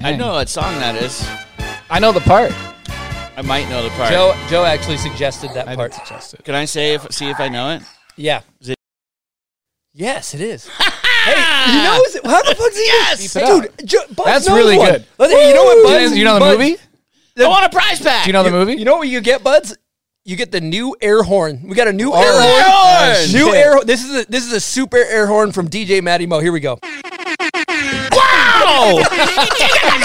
[0.00, 0.18] I Dang.
[0.18, 1.26] know what song that is.
[1.88, 2.52] I know the part.
[3.36, 4.10] I might know the part.
[4.10, 5.92] Joe, Joe actually suggested that I part.
[5.92, 6.44] didn't suggest it.
[6.44, 7.82] Can I say if see if I know it?
[8.16, 8.40] Yeah.
[8.60, 8.78] Is it-
[9.92, 10.66] Yes, it is.
[10.68, 12.84] hey, you know is it, how the fuck's he?
[12.84, 13.32] Yes!
[13.32, 13.88] dude.
[13.88, 14.90] Jo- Buds That's knows really one.
[14.92, 15.06] good.
[15.18, 16.10] Let's- You know what, Do you Buds?
[16.10, 16.76] know, you know the Buds, movie?
[17.38, 18.24] I want a prize pack.
[18.24, 18.74] Do you know the movie?
[18.74, 19.76] You know what you get, Buds?
[20.24, 21.62] You get the new air horn.
[21.68, 23.14] We got a new air air horn.
[23.14, 23.32] horn!
[23.32, 23.54] New Shit.
[23.54, 23.84] air.
[23.84, 26.38] This is a this is a super air horn from DJ Matty Mo.
[26.40, 26.78] Here we go.
[28.74, 30.04] Wow!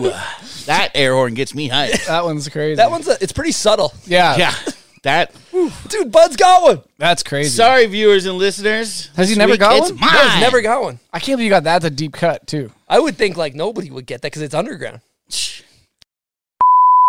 [0.00, 0.12] Woo!
[0.66, 2.06] That air horn gets me hyped.
[2.06, 2.76] That one's crazy.
[2.76, 4.54] That one's a, it's pretty subtle, yeah, Yeah,
[5.02, 5.34] that.
[5.88, 6.12] dude.
[6.12, 6.82] Bud's got one.
[6.96, 7.48] That's crazy.
[7.48, 9.08] Sorry, viewers and listeners.
[9.16, 9.98] Has he This never week got it's one?
[10.00, 10.10] Mine.
[10.12, 11.00] Bud's never got one.
[11.12, 11.82] I can't believe you got that.
[11.82, 12.70] That's a deep cut too.
[12.88, 15.00] I would think like nobody would get that because it's underground.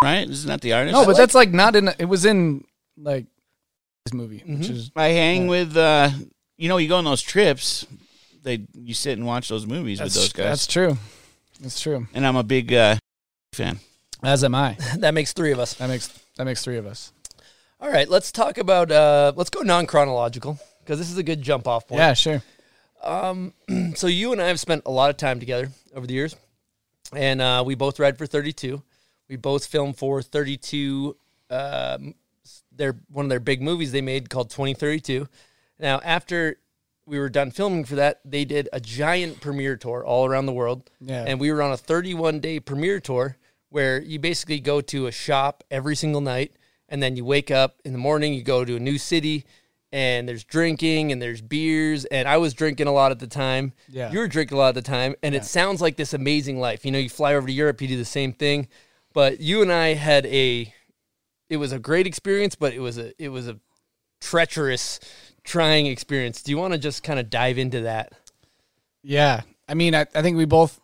[0.04, 0.28] right?
[0.28, 0.94] Isn't that the artist?
[0.94, 1.90] No, but that's like not in.
[2.00, 2.64] It was in
[2.98, 3.26] like
[4.06, 4.74] this movie, which Mm-hmm.
[4.74, 5.78] is I hang with.
[5.78, 6.10] uh
[6.62, 7.88] You know, you go on those trips.
[8.44, 10.46] They you sit and watch those movies with those guys.
[10.46, 10.96] That's true.
[11.60, 12.06] That's true.
[12.14, 12.98] and I'm a big uh
[13.52, 13.80] fan.
[14.22, 14.78] As am I.
[15.00, 15.74] that makes three of us.
[15.74, 17.14] That makes that makes three of us.
[17.80, 18.92] All right, let's talk about.
[18.92, 21.98] uh Let's go non chronological because this is a good jump off point.
[21.98, 22.44] Yeah, sure.
[23.96, 26.36] so you and I have spent a lot of time together over the years,
[27.12, 28.84] and uh, we both read for 32.
[29.28, 31.18] We both filmed for 32.
[31.50, 32.14] Um,
[32.72, 35.28] their one of their big movies they made called 2032.
[35.82, 36.58] Now, after
[37.06, 40.54] we were done filming for that, they did a giant premiere tour all around the
[40.54, 40.90] world.
[41.02, 41.26] Yeah.
[41.28, 43.38] and we were on a 31 day premiere tour
[43.70, 46.54] where you basically go to a shop every single night,
[46.88, 49.46] and then you wake up in the morning, you go to a new city.
[49.94, 53.74] And there's drinking and there's beers and I was drinking a lot at the time.
[53.90, 54.10] Yeah.
[54.10, 56.86] You were drinking a lot at the time, and it sounds like this amazing life.
[56.86, 58.70] You know, you fly over to Europe, you do the same thing.
[59.14, 60.74] But you and I had a,
[61.50, 63.60] it was a great experience, but it was a, it was a
[64.22, 65.02] treacherous,
[65.44, 66.42] trying experience.
[66.42, 68.14] Do you want to just kind of dive into that?
[69.04, 69.42] Yeah.
[69.68, 70.80] I mean, I, I think we both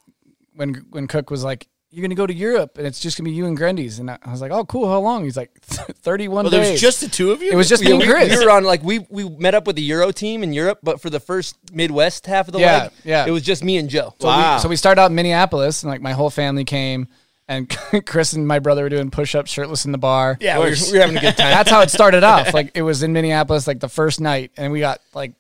[0.56, 3.36] when when Cook was like, "You're gonna go to Europe, and it's just gonna be
[3.36, 4.88] you and Grundy's," and I, I was like, "Oh, cool.
[4.88, 7.52] How long?" He's like, "31 Well, there days." was just the two of you.
[7.52, 8.40] it was just me Yeah, and we, Chris.
[8.40, 11.02] we were on like we we met up with the Euro team in Europe, but
[11.02, 13.26] for the first Midwest half of the Yeah, leg, yeah.
[13.28, 14.16] it was just me and Joe.
[14.20, 14.56] So Wow.
[14.56, 17.08] we, so we started out in Minneapolis, and like my whole family came,
[17.48, 17.70] and
[18.06, 20.38] Chris and my brother were doing push-ups shirtless in the bar.
[20.40, 21.52] yeah, we were, we were having a good time.
[21.52, 22.54] That's how it started off.
[22.54, 25.34] Like it was in Minneapolis, like the first night, and we got like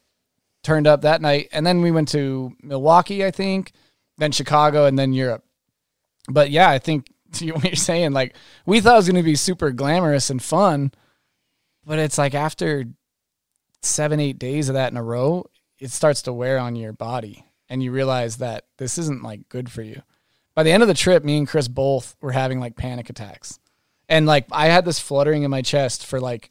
[0.63, 3.71] turned up that night, and then we went to Milwaukee, I think,
[4.17, 5.43] then Chicago, and then Europe.
[6.29, 9.23] But yeah, I think to what you're saying, like we thought it was going to
[9.23, 10.91] be super glamorous and fun,
[11.85, 12.85] but it's like after
[13.81, 15.45] seven, eight days of that in a row,
[15.79, 19.69] it starts to wear on your body, and you realize that this isn't like good
[19.69, 20.01] for you.
[20.57, 23.59] By the end of the trip, me and Chris both were having like panic attacks.
[24.09, 26.49] And like I had this fluttering in my chest for like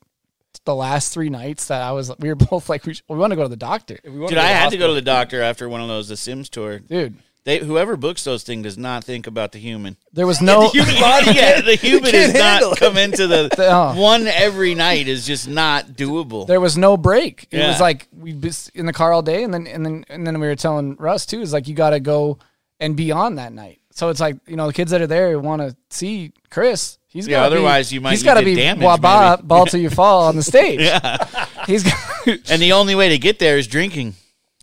[0.65, 3.33] the last three nights that I was we were both like we, sh- we want
[3.33, 3.99] to go to the doctor.
[4.05, 4.89] We wanted Dude, I the had to go hospital.
[4.91, 6.79] to the doctor after one of those The Sims tour.
[6.79, 9.97] Dude, They whoever books those things does not think about the human.
[10.13, 12.81] there was no the human body, yeah, the human can't is handle not it.
[12.81, 14.01] come into the Oh.
[14.01, 16.47] one every night is just not doable.
[16.47, 17.49] there was no break.
[17.51, 17.69] It Yeah.
[17.71, 20.39] was like we was in the car all day and then and then and then
[20.39, 22.39] we were telling Russ too is like you got to go
[22.79, 23.81] and be on that night.
[23.97, 26.99] So it's like, you know, the kids that are there want to see Chris.
[27.09, 29.43] He's Yeah, gotta be- otherwise you might He's you got to be damage, wah maybe.
[29.47, 30.81] ball till you fall on the stage.
[30.81, 31.27] yeah,
[31.67, 34.15] He's got and the only way to get there is drinking.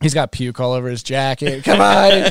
[0.02, 1.64] he's got puke all over his jacket.
[1.64, 2.30] Come on.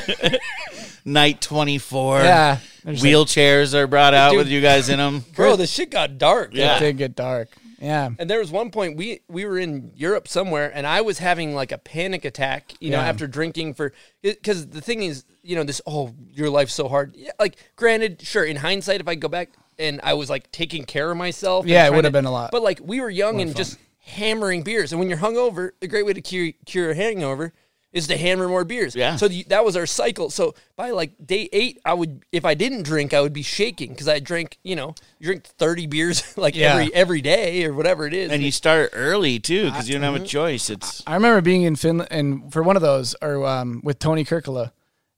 [1.05, 2.21] Night twenty four.
[2.21, 2.59] yeah.
[2.85, 4.39] There's like- Wheelchairs are brought out Dude.
[4.39, 5.25] with you guys in them.
[5.35, 6.51] Bro, the shit got dark.
[6.53, 6.77] Yeah.
[6.77, 7.49] it did get dark.
[7.83, 8.11] Yeah.
[8.19, 11.55] And there was one point we we were in Europe somewhere, and I was having
[11.55, 13.09] like a panic attack, you know, Yeah.
[13.09, 13.93] after drinking for
[14.23, 17.17] because the thing is, you know, this oh your life's so hard.
[17.17, 20.85] Yeah, like granted, sure, in hindsight, if I go back and I was like taking
[20.85, 23.41] care of myself, Yeah, it would have been a lot But like we were young
[23.41, 26.95] and just hammering beers, and when you're hungover, a great way to cure cure a
[26.95, 27.53] hangover
[27.93, 28.95] is to hammer more beers.
[28.97, 29.17] Yeah.
[29.17, 30.31] So the, that was our cycle.
[30.31, 33.91] So by like day eight, I would if I didn't drink, I would be shaking
[33.91, 36.73] because I drank, you know, you drink thirty beers like Yeah.
[36.73, 38.31] every every day or whatever it is.
[38.33, 40.71] And you start early too because you don't have a choice.
[40.71, 44.25] It's I remember being in Finland and for one of those or um, with Toni
[44.25, 44.71] Kerkelä.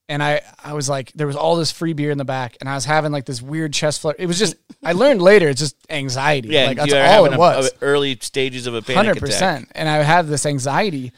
[0.07, 2.69] And I, I was like, there was all this free beer in the back, and
[2.69, 4.15] I was having like this weird chest flare.
[4.19, 6.49] It was just, I learned later, it's just anxiety.
[6.51, 7.71] yeah, like you that's are all it a- was.
[7.73, 9.27] a early stages of a panic hundred attack.
[9.31, 9.73] percent.
[9.75, 11.13] And I had this anxiety,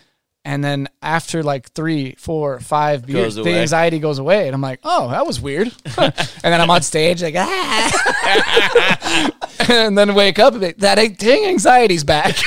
[0.47, 4.79] and then after like three, four, five beers, the anxiety goes away, and I'm like,
[4.85, 5.73] oh, that was weird.
[5.99, 9.31] and then I'm on stage like, ah,
[9.69, 12.37] and then wake up and that dang anxiety's back.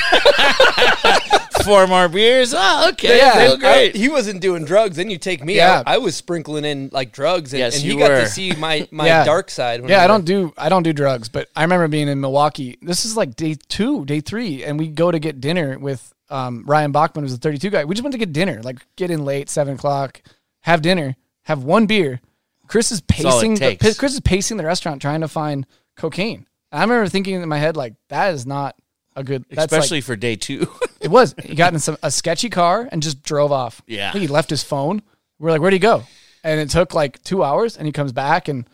[1.64, 2.54] Four more beers.
[2.56, 3.18] Oh, okay.
[3.18, 3.46] Yeah.
[3.46, 3.94] feel great.
[3.94, 4.96] I- he wasn't doing drugs.
[4.96, 5.80] Then you take me Yeah.
[5.80, 5.84] out.
[5.86, 8.20] I was sprinkling in like drugs, and, Yes, and you he got were.
[8.22, 9.24] to see my my Yeah.
[9.24, 9.82] dark side.
[9.82, 12.18] when yeah, we I don't do I don't do drugs, but I remember being in
[12.18, 12.78] Milwaukee.
[12.80, 16.64] This is like day two, day three, and we go to get dinner with um,
[16.66, 17.84] Ryan Bachman, was the 32 guy.
[17.84, 20.22] We just went to get dinner, like get in late, seven o'clock,
[20.60, 22.20] have dinner, have one beer.
[22.66, 23.56] Chris is pacing.
[23.56, 23.76] The.
[23.98, 25.66] Chris is pacing the restaurant trying to find
[25.96, 26.46] cocaine.
[26.70, 28.76] And I remember thinking in my head like that is not
[29.16, 29.44] a good.
[29.50, 30.68] That's Especially like, for day two.
[31.00, 31.34] it was.
[31.42, 33.82] He got in some a sketchy car and just drove off.
[33.86, 34.08] Yeah.
[34.08, 35.02] I think he left his phone.
[35.38, 36.04] We're like, where'd he go?
[36.44, 38.68] And it took like two hours, and he comes back and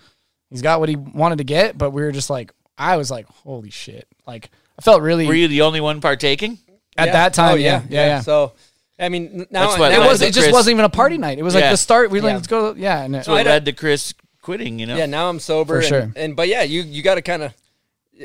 [0.51, 1.79] he's got what he wanted to get.
[1.79, 4.07] But we were just like, I was like, holy shit!
[4.27, 6.59] Like I felt really Were you the only one partaking?
[6.99, 7.13] At Yeah.
[7.13, 7.53] that oh, time.
[7.53, 8.21] Oh, yeah, yeah, yeah.
[8.21, 8.53] So,
[8.99, 10.23] I mean, now That's what now it was.
[10.23, 11.39] It just Chris- wasn't even a party night.
[11.39, 11.63] It was Yeah.
[11.63, 12.11] like the start.
[12.11, 12.75] We were like, let's go.
[12.75, 14.79] Yeah, and So I it led to Chris quitting.
[14.79, 14.97] You know.
[14.97, 15.75] yeah, now I'm sober.
[15.75, 16.13] For and, sure.
[16.17, 17.55] And but yeah, you you got to kind of.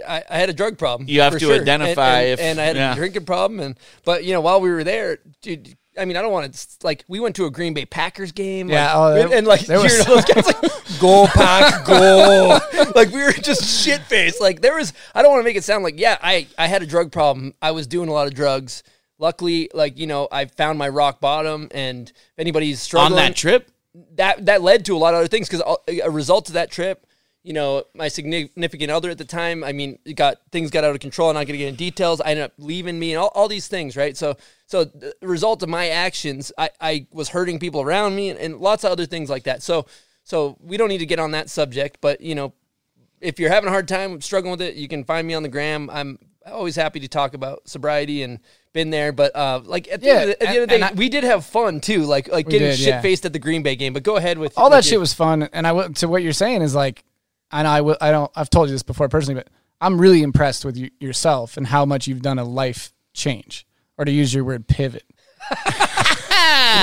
[0.07, 1.09] I, I had a drug problem.
[1.09, 1.51] You have to sure.
[1.51, 2.93] And- identify and, if- and I had yeah.
[2.93, 5.75] a drinking problem, and but you know while we were there, dude.
[5.99, 7.03] I mean, I don't want to like.
[7.07, 10.05] We went to a Green Bay Packers game, Yeah, like, oh, and like there was-
[10.05, 12.59] those guys like go pack, go.
[12.95, 14.39] like we were just shit faced.
[14.39, 14.93] Like there was.
[15.13, 16.17] I don't want to make it sound like yeah.
[16.21, 17.53] I I had a drug problem.
[17.61, 18.83] I was doing a lot of drugs.
[19.19, 23.35] Luckily, like you know, I found my rock bottom, and if anybody's struggling On that
[23.35, 23.69] trip.
[24.15, 26.71] that that led to a lot of other things because uh, a result of that
[26.71, 27.05] trip,
[27.43, 30.93] you know, my significant other at the time, I mean, it got things got out
[30.93, 31.29] of control.
[31.29, 32.21] I'm not going to get into details.
[32.21, 34.15] I ended up leaving me and all, all these things, right?
[34.15, 38.39] So, so the result of my actions, I, I was hurting people around me and,
[38.39, 39.63] and lots of other things like that.
[39.63, 39.87] So,
[40.23, 42.53] so we don't need to get on that subject, but you know,
[43.21, 45.49] if you're having a hard time struggling with it, you can find me on the
[45.49, 45.89] gram.
[45.91, 48.39] I'm always happy to talk about sobriety and
[48.73, 49.11] been there.
[49.11, 50.83] But uh, like at the, Yeah, end, of the, at the end of the day,
[50.83, 52.03] I- we did have fun too.
[52.03, 53.01] Like like getting did, shit yeah.
[53.01, 53.93] faced at the Green Bay game.
[53.93, 55.43] But go ahead with all that shit was fun.
[55.53, 57.03] And I to what you're saying is like,
[57.51, 57.97] I know I will.
[58.01, 58.31] I don't.
[58.35, 61.85] I've told you this before personally, but I'm really impressed with you, yourself and how
[61.85, 63.65] much you've done a life change,
[63.97, 65.03] or to use your word, pivot.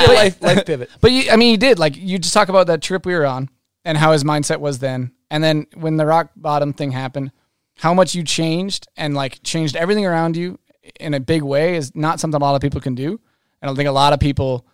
[0.01, 0.91] Your life life pivot.
[1.01, 3.27] But you, I mean, you did like you just talk about that trip we were
[3.27, 3.49] on
[3.85, 7.33] and how his mindset was then, and then when the rock bottom thing happened,
[7.77, 10.59] how much you changed and like changed everything around you
[11.01, 13.11] in a big way is not something a lot of people can do.
[13.11, 13.21] And
[13.63, 14.67] I don't think a lot of people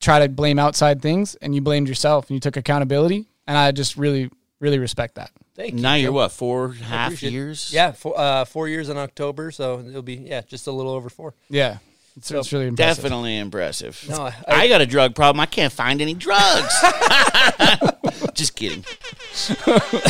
[0.00, 3.70] try to blame outside things, and you blamed yourself and you took accountability, and I
[3.72, 4.30] just really,
[4.62, 5.30] really respect that.
[5.56, 5.80] Thank you.
[5.80, 7.32] Now you're what four half Appreciate it.
[7.32, 7.70] years?
[7.74, 11.10] Yeah, four, uh, four years in October, so it'll be yeah, just a little over
[11.10, 11.34] four.
[11.50, 11.78] Yeah,
[12.16, 13.02] it's, it's really impressive.
[13.02, 14.02] Definitely impressive.
[14.08, 15.40] No, I- I, got a drug problem.
[15.40, 16.72] I can't find any drugs.
[18.34, 18.82] Just kidding.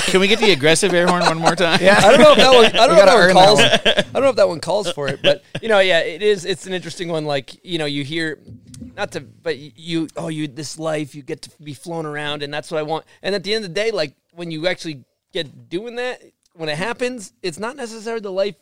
[0.06, 1.80] Can we get the aggressive air horn one more time?
[1.82, 1.98] Yeah.
[1.98, 2.64] I don't know if that one.
[2.80, 3.58] I don't know if that one calls.
[3.58, 6.22] that I don't know if that one calls for it, but you know, yeah, it
[6.22, 6.44] is.
[6.44, 7.24] It's an interesting one.
[7.24, 8.38] Like you know, you hear,
[8.96, 12.52] not to, but you, oh, you this life, you get to be flown around, and
[12.52, 13.04] that's what I want.
[13.22, 16.22] And at the end of the day, like when you actually get doing that,
[16.54, 18.56] when it happens, it's not necessarily the life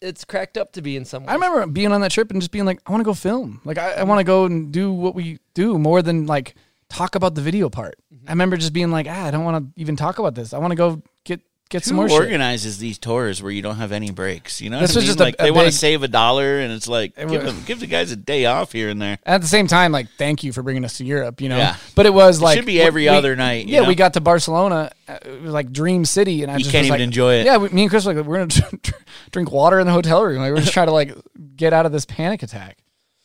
[0.00, 1.28] it's cracked up to be in some way.
[1.28, 3.60] I remember being on that trip and just being like, I want to go film.
[3.64, 6.54] Like, I, I want to go and do what we do more than like
[6.88, 7.96] talk about the video part.
[8.12, 8.28] Mm-hmm.
[8.28, 10.52] I remember just being like, ah, I don't want to even talk about this.
[10.52, 12.20] I want to go get get some Who more shit.
[12.20, 14.60] organizes these tours where you don't have any breaks?
[14.60, 15.06] You know, This what I was mean?
[15.08, 17.54] just like a they want to save a dollar, and it's like It give was-
[17.54, 19.18] them give the guys a day off here and there.
[19.26, 21.56] At the same time, like, thank you for bringing us to Europe, you know.
[21.56, 21.76] Yeah.
[21.94, 23.88] But it was like it should be every we- other night, you Yeah, know?
[23.88, 24.90] we got to Barcelona.
[25.08, 27.34] uh, It was like dream city, and I You just can't was even like- enjoy
[27.40, 27.46] it.
[27.46, 28.70] Yeah, we, me and Chris were like we're gonna
[29.32, 30.38] drink water in the hotel room.
[30.42, 31.14] Like we're just trying to like
[31.56, 32.78] get out of this panic attack.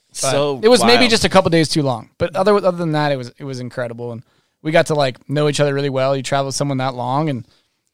[0.10, 2.92] But so it was maybe just a couple days too long, but other other than
[2.94, 4.24] that, it was it was incredible, and
[4.62, 6.18] we got to like know each other really well.
[6.18, 7.48] You travel with someone that long, and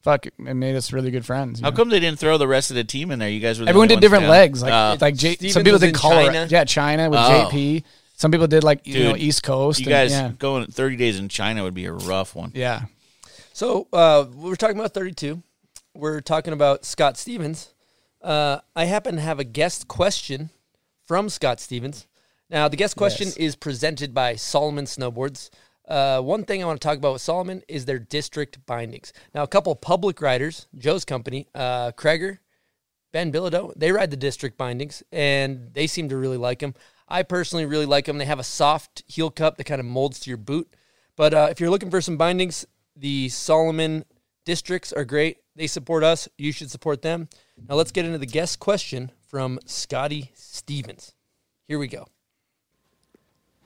[0.08, 1.60] fuck, it made us really good friends.
[1.60, 1.76] How know?
[1.76, 3.30] come they didn't throw the rest of the team in there?
[3.30, 4.32] You guys were the Everyone did different down.
[4.32, 6.48] legs, like Uh, like J- some people did in Colorado, China.
[6.50, 7.50] yeah, China with Oh.
[7.52, 7.84] JP.
[8.16, 9.80] Some people did like you know East Coast.
[9.80, 12.52] you and- guys yeah, going thirty days in China would be a rough one.
[12.56, 12.84] yeah.
[13.54, 15.42] So uh, we're talking about 32.
[15.96, 17.74] We're talking about Scott Stevens.
[18.22, 20.52] Uh, I happen to have a guest question
[21.06, 22.06] from Scott Stevens.
[22.52, 23.38] Now, the guest question Yes.
[23.38, 25.50] is presented by Salomon Snowboards.
[25.88, 29.14] Uh, one thing I want to talk about with Salomon is their district bindings.
[29.34, 32.40] Now, a couple public riders, Joe's company, uh, Kreger,
[33.14, 36.76] Ben Bilodeau, they ride the district bindings and they seem to really like them.
[37.08, 38.18] I personally really like them.
[38.18, 40.76] They have a soft heel cup that kind of molds to your boot.
[41.16, 42.66] But uh, if you're looking for some bindings,
[42.96, 44.04] the Salomon
[44.46, 45.38] districts are great.
[45.56, 46.28] They support us.
[46.38, 47.30] You should support them.
[47.68, 51.14] Now let's get into the guest question from Scotty Stevens.
[51.68, 52.08] Here we go.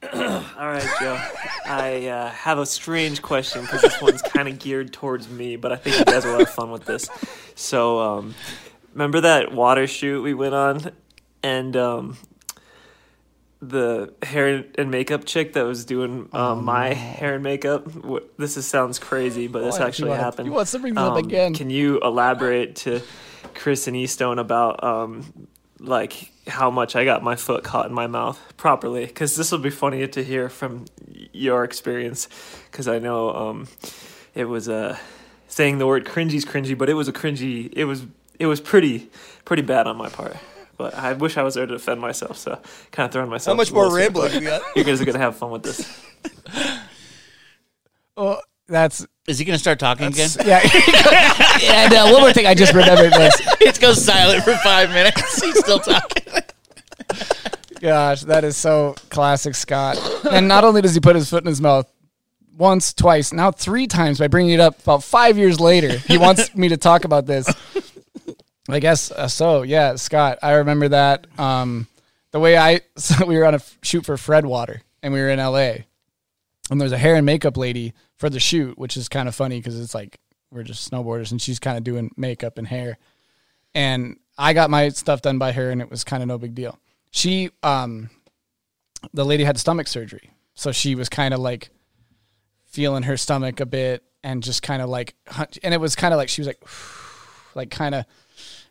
[0.13, 0.19] All
[0.67, 1.19] right, Joe.
[1.65, 5.71] I uh, have a strange question because this one's kind of geared towards me, but
[5.71, 7.07] I think you guys will have fun with this.
[7.55, 8.35] So, um,
[8.93, 10.91] remember that water shoot we went on,
[11.43, 12.17] and um,
[13.61, 17.85] the hair and makeup chick that was doing um, my hair and makeup.
[18.37, 20.47] This is, sounds crazy, but this Oh, actually he wanted- happened.
[20.47, 21.53] he wants to bring this up Um, again.
[21.53, 23.01] Can you elaborate to
[23.53, 25.47] Chris and Eastone about um,
[25.81, 29.05] like how much I got my foot caught in my mouth properly?
[29.05, 30.85] Because this will be funny to hear from
[31.33, 32.27] your experience.
[32.71, 33.67] Because I know um,
[34.35, 34.97] it was uh,
[35.47, 37.71] saying the word cringy's cringy, but it was a cringy.
[37.73, 38.05] It was
[38.39, 39.09] it was pretty
[39.45, 40.37] pretty bad on my part.
[40.77, 42.37] But I wish I was there to defend myself.
[42.37, 42.59] So
[42.91, 43.55] kind of throwing myself.
[43.55, 44.61] How much more rambling but we got?
[44.75, 46.07] You guys are gonna have fun with this.
[48.17, 50.29] Oh, that's Is he going to start talking again?
[50.45, 50.61] yeah.
[51.63, 55.41] and uh, one more thing I just remembered was, it goes silent for five minutes.
[55.41, 56.23] He's still talking.
[57.79, 59.97] gosh, that is so classic Scott.
[60.31, 61.91] And not only does he put his foot in his mouth
[62.57, 66.55] once, twice, now three times by bringing it up about five years later, he wants
[66.55, 67.47] me to talk about this.
[68.69, 69.63] I guess uh, so.
[69.63, 71.27] Yeah, Scott, I remember that.
[71.39, 71.87] Um,
[72.31, 75.19] the way I so we were on a f- shoot for Fred Water, and we
[75.19, 75.85] were in L.A.
[76.69, 79.57] and there's a hair and makeup lady for the shoot, which is kind of funny
[79.57, 80.19] because it's like
[80.51, 82.99] we're just snowboarders, and she's kind of doing makeup and hair.
[83.73, 86.53] And I got my stuff done by her, and it was kind of no big
[86.53, 86.77] deal.
[87.09, 88.11] She, um,
[89.11, 91.71] the lady had stomach surgery, so she was kind of like
[92.67, 95.15] feeling her stomach a bit, and just kind of like,
[95.63, 96.63] and it was kind of like she was like,
[97.55, 98.05] like kind of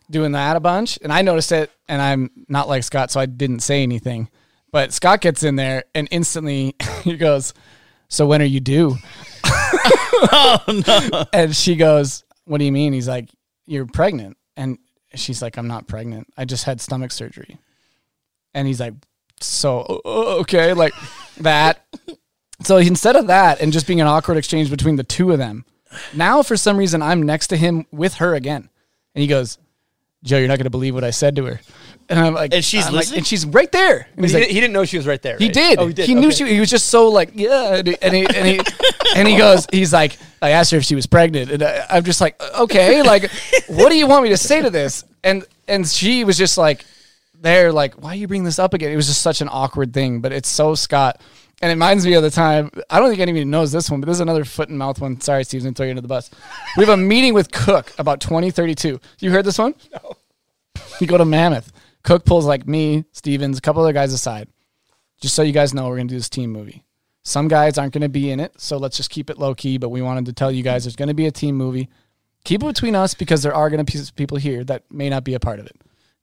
[0.09, 0.97] doing that a bunch.
[1.03, 4.29] And I noticed it, and I'm not like Scott, so I didn't say anything.
[4.71, 7.53] But Scott gets in there, and instantly he goes,
[8.07, 8.97] "So when are you due?"
[10.23, 12.93] Oh, and she goes, What do you mean?
[12.93, 13.31] He's like,
[13.67, 14.37] You're pregnant.
[14.57, 14.79] And
[15.15, 16.29] she's like, I'm not pregnant.
[16.37, 17.59] I just had stomach surgery.
[18.53, 18.95] And he's like,
[19.41, 20.93] So, okay, like
[21.39, 21.87] that.
[22.63, 25.65] So instead of that and just being an awkward exchange between the two of them,
[26.15, 28.69] now for some reason I'm next to him with her again.
[29.15, 29.59] And he goes,
[30.23, 31.61] Joe, you're not going to believe what I said to her.
[32.11, 34.09] And I'm like, And she's I'm like- and she's right there.
[34.17, 35.39] And He, he's like, didn't- he didn't know she was right there.
[35.39, 35.79] he did.
[35.79, 36.07] Oh, he he did.
[36.09, 36.45] He knew she.
[36.53, 37.77] He was just so like, yeah.
[37.77, 38.61] And he and he and he,
[39.17, 39.67] and he goes.
[39.73, 43.03] He's like, I asked her if she was pregnant, and I, I'm just like, okay,
[43.03, 43.31] like,
[43.69, 45.05] what do you want me to say to this?
[45.23, 46.85] And and she was just like,
[47.41, 48.91] there, like, why are you bringing this up again?
[48.91, 51.21] It was just such an awkward thing, but it's so Scott.
[51.63, 52.71] And it reminds me of the time.
[52.89, 55.21] I don't think anybody knows this one, but this is another foot and mouth one.
[55.21, 56.31] Sorry, Steven, throw you under the bus.
[56.79, 58.99] We have a meeting with Cook about 2032.
[59.21, 59.75] You heard this one?
[59.93, 60.17] No.
[61.01, 61.71] You go to Mammoth.
[62.03, 64.49] Cook pulls like me, Stevens, a couple other guys aside
[65.21, 66.83] just so you guys know, we're going to do this team movie.
[67.23, 69.77] Some guys aren't going to be in it, so let's just keep it low key.
[69.77, 71.89] But we wanted to tell you guys there's going to be a team movie.
[72.45, 75.25] Keep it between us because there are going to be people here that may not
[75.25, 75.77] be a part of it.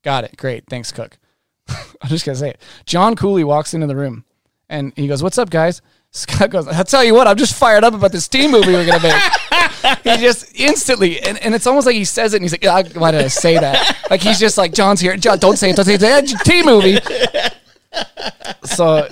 [0.03, 0.35] Got it.
[0.35, 0.65] Great.
[0.67, 1.19] Thanks, Cook.
[1.69, 2.61] I'm just going to say it.
[2.85, 4.25] John Cooley walks into the room
[4.69, 5.81] and he goes, What's up, guys?
[6.11, 8.85] Scott goes, I'll tell you what, I'm just fired up about this team movie we're
[8.85, 9.31] going to make.
[10.03, 12.83] He just instantly, and, and it's almost like he says it and he's like, "Ah,
[12.99, 13.97] Why did I say that?
[14.09, 15.15] Like he's just like, John's here.
[15.17, 15.75] John, don't say it.
[15.75, 16.27] Don't say it.
[16.45, 16.99] Team movie.
[18.63, 19.07] So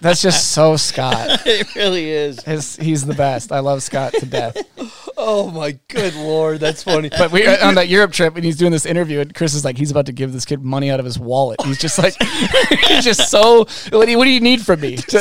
[0.00, 1.42] that's just so Scott.
[1.46, 2.42] it really is.
[2.42, 3.52] His, he's the best.
[3.52, 4.56] I love Scott to death.
[5.16, 7.08] Oh my good lord, that's funny.
[7.08, 9.64] But we uh, on that Europe trip, and he's doing this interview, and Chris is
[9.64, 11.62] like, he's about to give this kid money out of his wallet.
[11.62, 12.14] He's just like,
[12.88, 13.58] he's just so.
[13.90, 14.98] What do you, what do you need from me?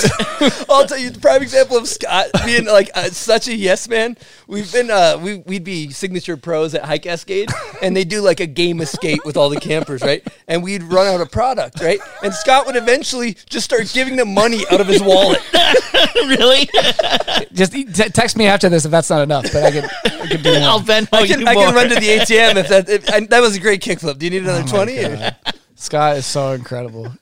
[0.70, 4.18] I'll tell you the prime example of Scott being like uh, such a yes man.
[4.48, 7.50] We've been uh we we'd be signature pros at High Cascade
[7.82, 10.26] and they do like a game escape with all the campers, right?
[10.48, 12.00] And we'd run out of product, right?
[12.24, 15.42] And Scott would eventually just start giving them money out of his wallet.
[16.16, 16.68] really?
[17.54, 19.44] just t- text me after this if that's not enough.
[19.52, 20.88] But I could, I could do I'll more.
[20.88, 21.66] Venmo I can you I more.
[21.66, 24.18] can run to the ATM if that if, and that was a great kickflip.
[24.20, 25.04] Do you need another oh twenty?
[25.76, 27.14] Scott is so incredible.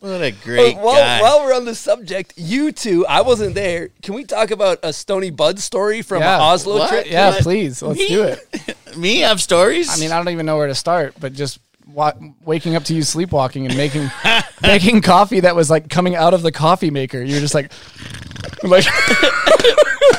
[0.00, 1.22] What a great while, guy.
[1.22, 3.88] while we're on the subject, you two, I wasn't there.
[4.02, 6.38] Can we talk about a Stony Bud story from Yeah.
[6.40, 6.90] Oslo What?
[6.90, 7.10] trip?
[7.10, 8.08] Yeah, please, let's Me?
[8.08, 8.76] do it.
[8.96, 9.88] Me have stories.
[9.90, 12.12] I mean, I don't even know where to start, but just wa-
[12.44, 14.10] waking up to you sleepwalking and making
[14.62, 17.22] making coffee that was like coming out of the coffee maker.
[17.22, 17.72] You're just like,
[18.62, 18.84] like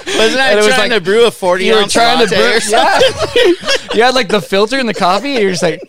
[0.05, 2.26] Wasn't I And it was trying like- to brew a 40 you were ounce trying
[2.28, 2.59] to latte brew.
[2.59, 3.53] something?
[3.93, 3.95] Yeah.
[3.95, 5.34] you had like the filter in the coffee.
[5.34, 5.82] And you're just like,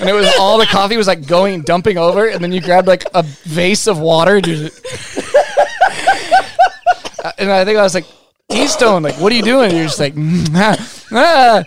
[0.00, 2.88] and it was all the coffee was like going dumping over, and then you grabbed
[2.88, 4.36] like a vase of water.
[4.36, 4.82] And, you just,
[7.38, 8.06] and I think I was like,
[8.50, 9.70] Keystone, like, what are you doing?
[9.76, 10.76] You're just like, ah,
[11.12, 11.64] ah,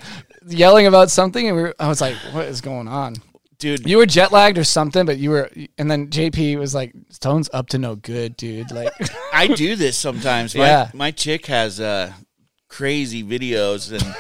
[0.48, 3.16] yelling about something, and we were, I was like, what is going on?
[3.60, 6.94] Dude, You were jet lagged or something, but you were, and then JP was like,
[7.10, 8.72] Stone's up to no good, dude.
[8.72, 8.92] Like,
[9.34, 10.54] I do this sometimes.
[10.56, 10.90] My, Yeah.
[10.94, 12.12] my chick has uh,
[12.68, 14.16] crazy videos and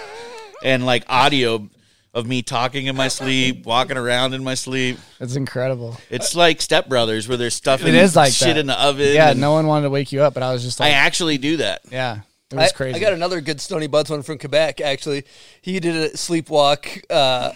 [0.63, 1.67] and like audio
[2.13, 4.97] of me talking in my sleep, walking around in my sleep.
[5.19, 5.97] It's incredible.
[6.09, 8.57] It's like Step Brothers where they're stuffing It is like shit that.
[8.57, 9.13] in the oven.
[9.13, 11.37] Yeah, no one wanted to wake you up, but I was just like I actually
[11.39, 11.81] do that.
[11.91, 12.19] yeah,
[12.59, 12.95] it I, crazy.
[12.95, 14.81] I got another good Stony Buds one from Quebec.
[14.81, 15.25] Actually,
[15.61, 17.03] he did a sleepwalk.
[17.09, 17.53] Uh,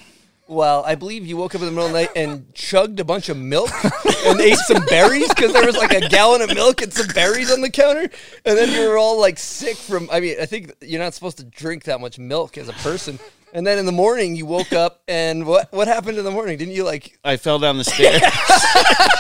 [0.48, 3.04] well, I believe you woke up in the middle of the night and chugged a
[3.04, 3.70] bunch of milk
[4.26, 7.52] and ate some berries because there was like a gallon of milk and some berries
[7.52, 8.10] on the counter.
[8.46, 10.10] And then you were all like sick from.
[10.12, 13.20] I mean, I think you're not supposed to drink that much milk as a person.
[13.54, 16.58] And then in the morning you woke up and what what happened in the morning?
[16.58, 17.18] Didn't you like?
[17.24, 18.22] I fell down the stairs.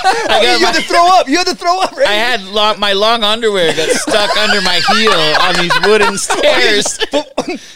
[0.09, 1.28] Oh, I, you got had to my, throw up.
[1.28, 2.07] You had to throw up, right?
[2.07, 6.15] I had long, my long underwear got stuck under my heel on these wooden oh,
[6.15, 6.99] stairs.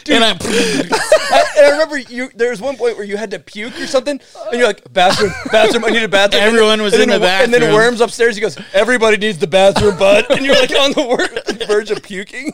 [0.08, 2.30] and I, I, and I remember you.
[2.34, 4.18] There was one point where you had to puke or something,
[4.50, 5.84] and you're like, "Bathroom, bathroom.
[5.84, 7.74] I need a bathroom." And Everyone was and in then the wo- And then.
[7.74, 8.34] Worms upstairs.
[8.36, 12.02] He goes, "Everybody needs the bathroom, bud." And you're like on the wor- verge of
[12.02, 12.52] puking.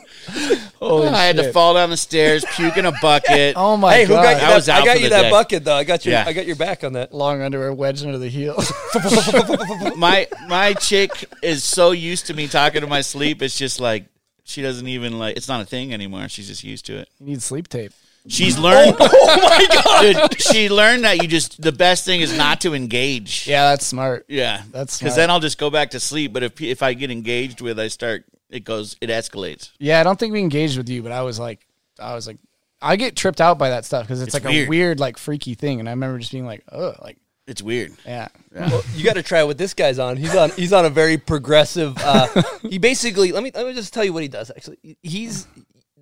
[0.81, 3.55] Oh, I had to fall down the stairs, puke in a bucket.
[3.55, 4.37] oh my hey, who god, got you?
[4.37, 5.29] I That, was out I got for you the that day.
[5.31, 5.75] bucket though.
[5.75, 6.13] I got your.
[6.13, 6.25] Yeah.
[6.27, 7.13] I got your back on that.
[7.13, 8.55] long underwear wedged under the heel.
[9.97, 13.41] my my chick is so used to me talking to my sleep.
[13.41, 14.05] It's just like
[14.43, 15.37] she doesn't even like.
[15.37, 16.27] It's not a thing anymore.
[16.29, 17.09] She's just used to it.
[17.19, 17.91] you need sleep tape.
[18.27, 18.95] She's learned.
[18.99, 20.29] Oh, my god!
[20.31, 23.47] Dude, she learned that you just the best thing is not to engage.
[23.47, 24.25] Yeah, that's smart.
[24.27, 24.63] yeah.
[24.71, 25.15] That's because smart.
[25.15, 26.33] then I'll just go back to sleep.
[26.33, 28.25] But if if I get engaged with, I start.
[28.49, 28.97] It goes.
[29.01, 29.71] It escalates.
[29.79, 31.65] Yeah, I don't think we engaged with you, but I was like,
[31.99, 32.37] I was like,
[32.81, 34.67] I get tripped out by that stuff because it's, It's like weird.
[34.67, 37.17] a weird, like freaky thing, and I remember just being like, oh, like
[37.47, 37.91] It's weird.
[38.05, 40.17] yeah, Well, you got to try what this guy's on.
[40.17, 40.51] He's on.
[40.51, 41.97] He's on a very progressive.
[41.97, 43.31] Uh, he basically.
[43.31, 43.51] Let me.
[43.53, 44.49] Let me just tell you what he does.
[44.49, 45.47] Actually, he's.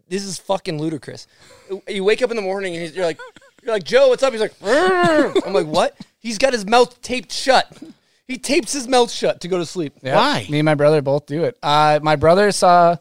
[0.09, 1.27] This is fucking ludicrous.
[1.87, 3.19] You wake up in the morning and he's, you're like,
[3.61, 4.31] you're like Joe, what's up?
[4.31, 5.97] He's like, "Rrr." I'm like, what?
[6.19, 7.69] He's got his mouth taped shut.
[8.25, 9.93] He tapes his mouth shut to go to sleep.
[10.01, 10.15] Yeah.
[10.15, 10.47] Why?
[10.49, 11.57] Me and my brother both do it.
[11.61, 12.95] Uh, my brother saw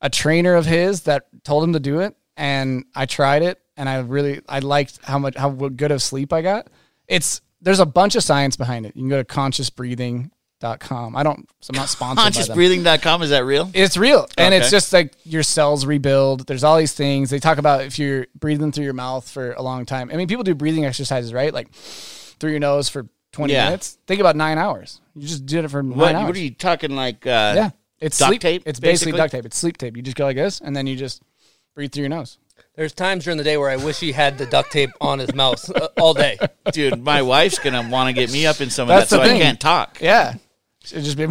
[0.00, 3.86] a trainer of his that told him to do it, and I tried it, and
[3.88, 6.68] I really I liked how much how good of sleep I got.
[7.06, 8.94] It's there's a bunch of science behind it.
[8.96, 11.16] You can go to consciousbreathing.com.
[11.16, 11.48] I don't.
[11.68, 12.24] I'm not sponsored.
[12.24, 13.70] Consciousbreathing.com is that real?
[13.74, 14.28] It's real.
[14.36, 16.46] And it's just like your cells rebuild.
[16.46, 17.30] There's all these things.
[17.30, 20.10] They talk about if you're breathing through your mouth for a long time.
[20.12, 21.52] I mean, people do breathing exercises, right?
[21.52, 23.64] Like through your nose for 20 Yeah.
[23.66, 23.98] minutes.
[24.06, 25.00] Think about nine hours.
[25.14, 26.26] You just did it for nine What, hours.
[26.28, 27.26] what are you talking like?
[27.26, 27.70] Uh, yeah.
[28.00, 29.18] It's duct sleep tape, It's basically, basically?
[29.18, 29.46] duct tape.
[29.46, 29.96] It's sleep tape.
[29.96, 31.20] You just go like this and then you just
[31.78, 32.38] breathe through your nose.
[32.74, 35.32] There's times during the day where I wish he had the duct tape on his
[35.32, 36.36] mouth uh, all day.
[36.72, 39.22] dude, my wife's gonna want to get me up in some of That's that, the
[39.22, 39.40] so thing.
[39.40, 39.98] I can't talk.
[40.00, 40.34] Yeah.
[40.90, 41.26] It'd just be.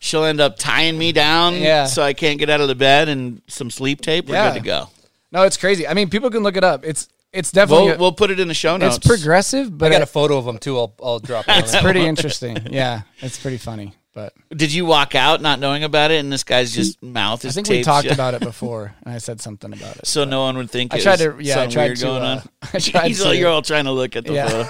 [0.00, 1.86] She'll end up tying me down, Yeah.
[1.86, 4.26] so I can't get out of the bed, and some sleep tape.
[4.28, 4.52] We're Yeah.
[4.52, 4.88] good to go.
[5.30, 5.86] no, it's crazy.
[5.86, 6.84] I mean, people can look it up.
[6.84, 8.96] It's it's definitely We'll, we'll put it in the show notes.
[8.96, 10.76] it's progressive, but I got a it- photo of him too.
[10.76, 11.52] I'll, I'll drop it.
[11.52, 11.82] on it's that.
[11.84, 12.56] pretty interesting.
[12.70, 13.94] Yeah, it's pretty funny.
[14.12, 17.52] But Did you walk out not knowing about it, and this guy's just mouth is.
[17.56, 20.06] I think we talked shut, about it before, and I said something about it.
[20.06, 20.92] so no one would think.
[20.92, 22.42] I tried to- yeah, I tried to, uh, on.
[22.74, 24.48] I tried He's to- all, you're all trying to look at the Yeah.
[24.48, 24.68] photo.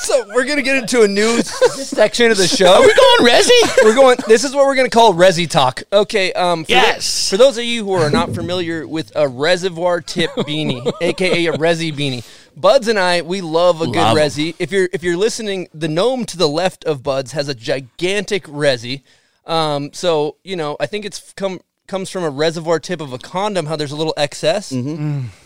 [0.00, 2.72] So we're gonna get into a new section of the show.
[2.72, 3.84] Are we going Resi?
[3.84, 4.16] we're going.
[4.26, 5.82] This is what we're going to call Resi Talk.
[5.92, 6.32] Okay.
[6.32, 6.64] Um.
[6.64, 7.28] For Yes.
[7.30, 11.52] for those of you who are not familiar with a reservoir tip beanie, aka a
[11.54, 12.24] Resi beanie,
[12.56, 14.22] Buds and I we love a good Love 'em.
[14.24, 14.54] Resi.
[14.58, 18.44] If you're if you're listening, the gnome to the left of Buds has a gigantic
[18.44, 19.02] Resi.
[19.46, 19.90] Um.
[19.92, 23.66] So you know, I think it's come comes from a reservoir tip of a condom.
[23.66, 24.72] How there's a little excess.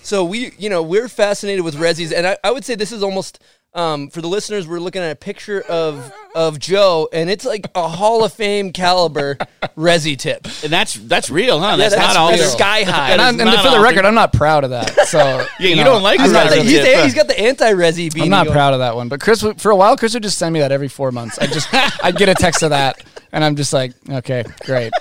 [0.02, 3.02] So we, you know, we're fascinated with resis, and I, I would say this is
[3.02, 3.38] almost
[3.74, 4.66] um, for the listeners.
[4.66, 8.72] We're looking at a picture of of Joe, and it's like a Hall of Fame
[8.72, 9.36] caliber
[9.76, 10.46] resi tip.
[10.62, 11.76] And that's that's real, huh?
[11.76, 12.44] That's, that's not all real.
[12.48, 13.12] sky high.
[13.12, 14.90] and, and for the record, thing- I'm not proud of that.
[15.08, 15.18] So
[15.60, 17.72] Yeah, you know, don't like I'm the resi He's, tip, the- he's got the anti
[17.72, 18.22] resi beanie.
[18.24, 18.54] I'm not going.
[18.54, 19.08] proud of that one.
[19.08, 21.38] But Chris, for a while, Chris would just send me that every four months.
[21.38, 21.68] I just
[22.04, 23.02] I'd get a text of that,
[23.32, 24.92] and I'm just like, okay, great,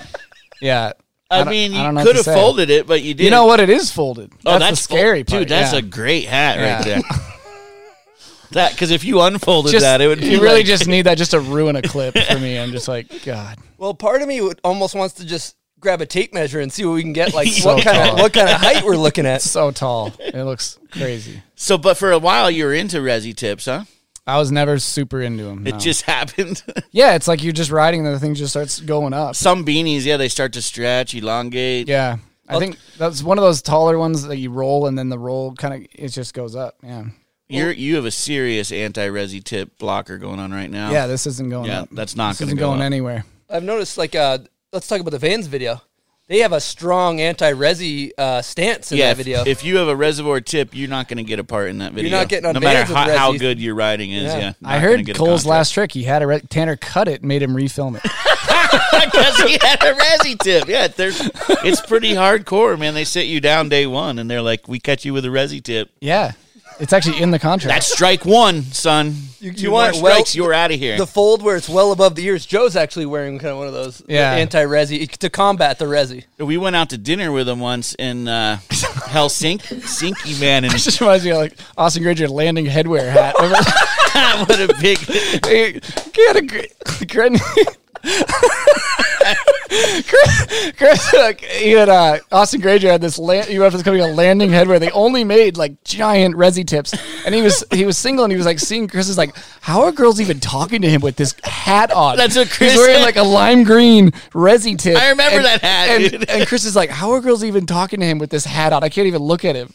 [0.60, 0.92] yeah.
[1.30, 3.24] I, don't- mean, I you what could have folded it, but you did.
[3.24, 3.58] You know what?
[3.58, 4.30] It is folded.
[4.44, 5.48] Oh, that's, the scary fold- part, dude.
[5.48, 5.78] That's yeah.
[5.78, 7.00] a great hat right Yeah.
[7.00, 7.02] there.
[8.54, 10.20] that because if you unfolded Just, that, it would.
[10.20, 12.58] Be you really like- just need that just to ruin a clip for me.
[12.58, 13.58] I'm just like, God.
[13.78, 16.84] Well, part of me would almost wants to just grab a tape measure and see
[16.84, 17.34] what we can get.
[17.34, 19.42] Like So what kind of what kind of height we're looking at.
[19.42, 20.12] So tall.
[20.20, 21.42] It looks crazy.
[21.56, 23.84] So, but for a while, you were into resi tips, huh?
[24.24, 25.66] I was never super into them.
[25.66, 26.62] It just happened.
[26.92, 29.34] yeah, it's like you're just riding and the thing just starts going up.
[29.34, 31.88] Some beanies, yeah, they start to stretch, elongate.
[31.88, 35.18] Yeah, I think that's one of those taller ones that you roll and then the
[35.18, 36.76] roll kind of it just goes up.
[36.84, 37.06] Yeah,
[37.48, 40.90] You're you have a serious anti-resi tip blocker going on right now.
[40.90, 41.06] yeah.
[41.06, 41.88] This isn't going Yeah, up.
[41.92, 42.86] that's not This gonna isn't go going up.
[42.86, 43.24] anywhere.
[43.50, 44.38] I've noticed like uh
[44.72, 45.80] let's talk about the Vans video.
[46.28, 49.06] They have a strong anti-resi uh, stance in yeah.
[49.06, 49.42] that If, video.
[49.44, 51.92] if you have a reservoir tip, you're not going to get a part in that
[51.92, 52.08] video.
[52.10, 54.32] You're not getting on no matter Vans with how, how good your riding is.
[54.32, 54.38] Yeah.
[54.38, 55.92] Yeah, I heard Cole's last trick.
[55.92, 58.02] He had a re- Tanner cut it, and made him refilm it.
[59.04, 60.68] because he had a resi tip.
[60.68, 61.20] Yeah, there's
[61.64, 62.94] it's pretty hardcore, man.
[62.94, 65.62] They sit you down day one, and they're like, "We catch you with a resi
[65.62, 66.32] tip." yeah,
[66.82, 67.74] it's actually in the contract.
[67.74, 69.14] That's strike one, son.
[69.40, 70.96] You- Two you more want- well, strikes, you're out of here.
[70.98, 72.44] the fold where it's well above the ears.
[72.46, 74.32] Joe's actually wearing kind of one of those Yeah.
[74.32, 76.24] anti-resi to combat the resi.
[76.38, 80.78] we went out to dinner with him once in uh, Helsinki, Sinky man, and It
[80.78, 83.34] just reminds me of like Austin Granger landing headwear hat.
[83.36, 83.56] Remember?
[84.52, 84.98] what a big.
[85.46, 85.80] he,
[86.14, 87.72] he a great.
[88.02, 94.00] Chris, Chris, Chris like, he had uh, Austin Granger had this land, UF was coming
[94.00, 94.78] a landing headwear.
[94.80, 96.94] They only made like giant resi tips,
[97.24, 99.82] and he was he was single, and he was like seeing Chris is like, how
[99.82, 102.16] are girls even talking to him with this hat on?
[102.16, 103.02] That's what Chris He's wearing said.
[103.04, 104.96] like a lime green resi tip.
[104.96, 108.00] I remember and- that hat, And, and Chris is like, how are girls even talking
[108.00, 108.84] to him with this hat on?
[108.84, 109.72] I can't even look at him.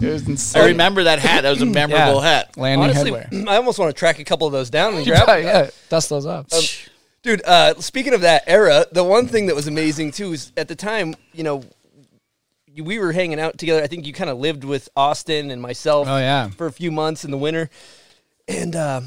[0.00, 0.62] It was insane.
[0.62, 1.42] I remember that hat.
[1.42, 2.56] That was a memorable hat.
[2.56, 3.48] Landing Honestly, headwear.
[3.48, 5.24] I almost want to track a couple of those down and You grab.
[5.24, 5.64] probably- them.
[5.64, 6.46] yeah, dust those off.
[7.22, 10.66] Dude, uh, speaking of that era, the one thing that was amazing too is at
[10.68, 11.62] the time, you know,
[12.76, 13.82] we were hanging out together.
[13.82, 16.08] I think you kind of lived with Austin and myself.
[16.08, 16.48] Oh, yeah.
[16.50, 17.70] for a few months in the winter,
[18.48, 19.06] and um,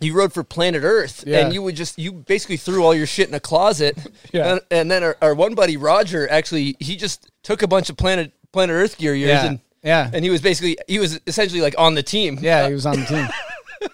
[0.00, 1.38] you rode for Planet Earth, Yeah.
[1.44, 3.96] and you would just you basically threw all your shit in a closet.
[4.32, 4.52] Yeah.
[4.52, 7.96] and, and then our, our one buddy Roger actually he just took a bunch of
[7.96, 9.46] Planet Planet Earth gear yours Yeah.
[9.46, 10.10] and Yeah.
[10.12, 12.38] and he was basically he was essentially like on the team.
[12.40, 13.26] Yeah, he was on the team.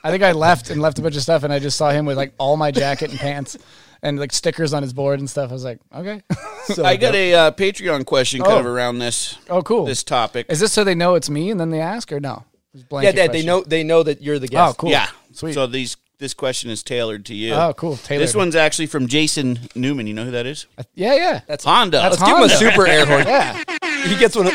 [0.03, 2.07] I think I left and left a bunch of stuff, and I just saw him
[2.07, 3.57] with like all my jacket and pants
[4.03, 5.51] and like stickers on his board and stuff.
[5.51, 6.23] I was like, okay.
[6.67, 8.59] So I got a uh, Patreon question kind Oh.
[8.59, 9.85] of around this oh, cool.
[9.85, 10.47] this topic.
[10.49, 12.45] Is this so they know it's me and then they ask or no?
[12.91, 14.71] Yeah, Dad, they know they know that you're the guest.
[14.71, 14.91] Oh, cool.
[14.91, 15.07] Yeah.
[15.33, 15.53] Sweet.
[15.55, 17.53] So these this question is tailored to you.
[17.55, 17.97] Oh, cool.
[17.99, 18.21] Taylor.
[18.25, 20.09] This one's actually from Jason Newman.
[20.09, 20.67] You know who that is?
[20.95, 21.41] Yeah, yeah.
[21.47, 21.99] That's Honda.
[21.99, 22.57] That's Let's give him a Honda.
[22.57, 23.27] super air horn.
[23.27, 24.09] Yeah.
[24.09, 24.47] He gets one.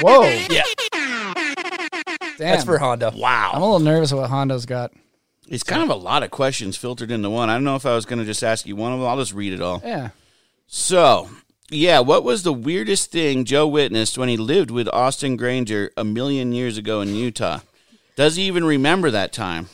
[0.00, 0.22] Whoa.
[0.50, 0.62] Yeah,
[2.42, 2.52] Damn.
[2.52, 3.12] that's for Honda.
[3.14, 3.52] Wow.
[3.54, 4.92] I'm a little nervous what Honda's got.
[5.48, 7.50] It's kind of a lot of questions filtered into one.
[7.50, 9.08] I don't know if I was going to just ask you one of them.
[9.08, 9.80] I'll just read it all.
[9.84, 10.10] Yeah.
[10.66, 11.30] So,
[11.70, 16.04] yeah, what was the weirdest thing Joe witnessed when he lived with Austin Granger a
[16.04, 17.60] million years ago in Utah?
[18.16, 19.68] Does he even remember that time?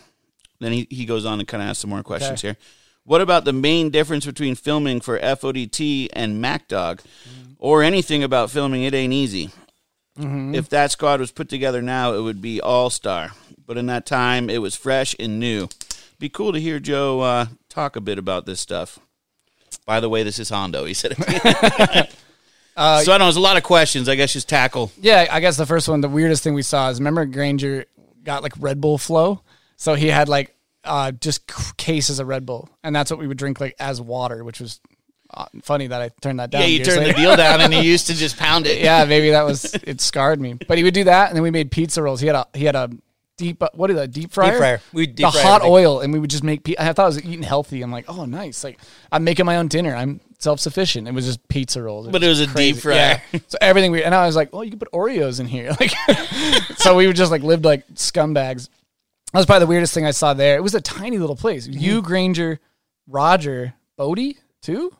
[0.60, 2.56] Then he, he goes on and kind of asks some more questions here.
[3.04, 7.00] What about the main difference between filming for FODT and Mack Dawg?
[7.00, 7.54] Mm.
[7.58, 9.50] Or anything about filming It Ain't Easy?
[10.18, 13.30] If that squad was put together now, it would be all star.
[13.66, 15.68] But in that time, it was fresh and new.
[16.18, 18.98] Be cool to hear Joe uh, talk a bit about this stuff.
[19.86, 20.84] By the way, this is Hondo.
[20.84, 21.16] He said.
[22.78, 24.08] Uh, so I know there's a lot of questions.
[24.08, 24.92] I guess just tackle.
[25.00, 27.86] Yeah, I guess the first one, the weirdest thing we saw is remember Granger
[28.22, 29.42] got like Red Bull flow,
[29.74, 30.54] so he had like
[30.84, 34.44] uh, just cases of Red Bull, and that's what we would drink like as water,
[34.44, 34.80] which was
[35.62, 36.62] funny that I turned that down.
[36.62, 38.82] Yeah, you turned the deal down, and he used to just pound it.
[38.82, 40.54] yeah, maybe that was it scarred me.
[40.54, 42.20] But he would do that, and then we made pizza rolls.
[42.20, 42.90] He had a he had a
[43.36, 44.58] deep uh, what is that deep fryer?
[44.58, 44.80] fryer.
[44.92, 45.72] We'd deep the hot everything.
[45.72, 46.68] oil, and we would just make.
[46.78, 47.82] I thought I was eating healthy.
[47.82, 48.62] I'm like, oh, nice.
[48.64, 48.78] Like
[49.10, 49.94] I'm making my own dinner.
[49.94, 51.08] I'm self sufficient.
[51.08, 52.08] It was just pizza rolls.
[52.08, 53.22] But it was a deep fryer.
[53.32, 53.40] Yeah.
[53.48, 55.72] So everything we and I was like, oh, you could put Oreos in here.
[55.80, 55.92] Like,
[56.78, 58.68] so we would just like lived like scumbags.
[59.32, 60.56] That was probably the weirdest thing I saw there.
[60.56, 61.68] It was a tiny little place.
[61.68, 61.80] Mm-hmm.
[61.80, 62.60] You, Granger,
[63.06, 64.94] Roger, Bodie, too.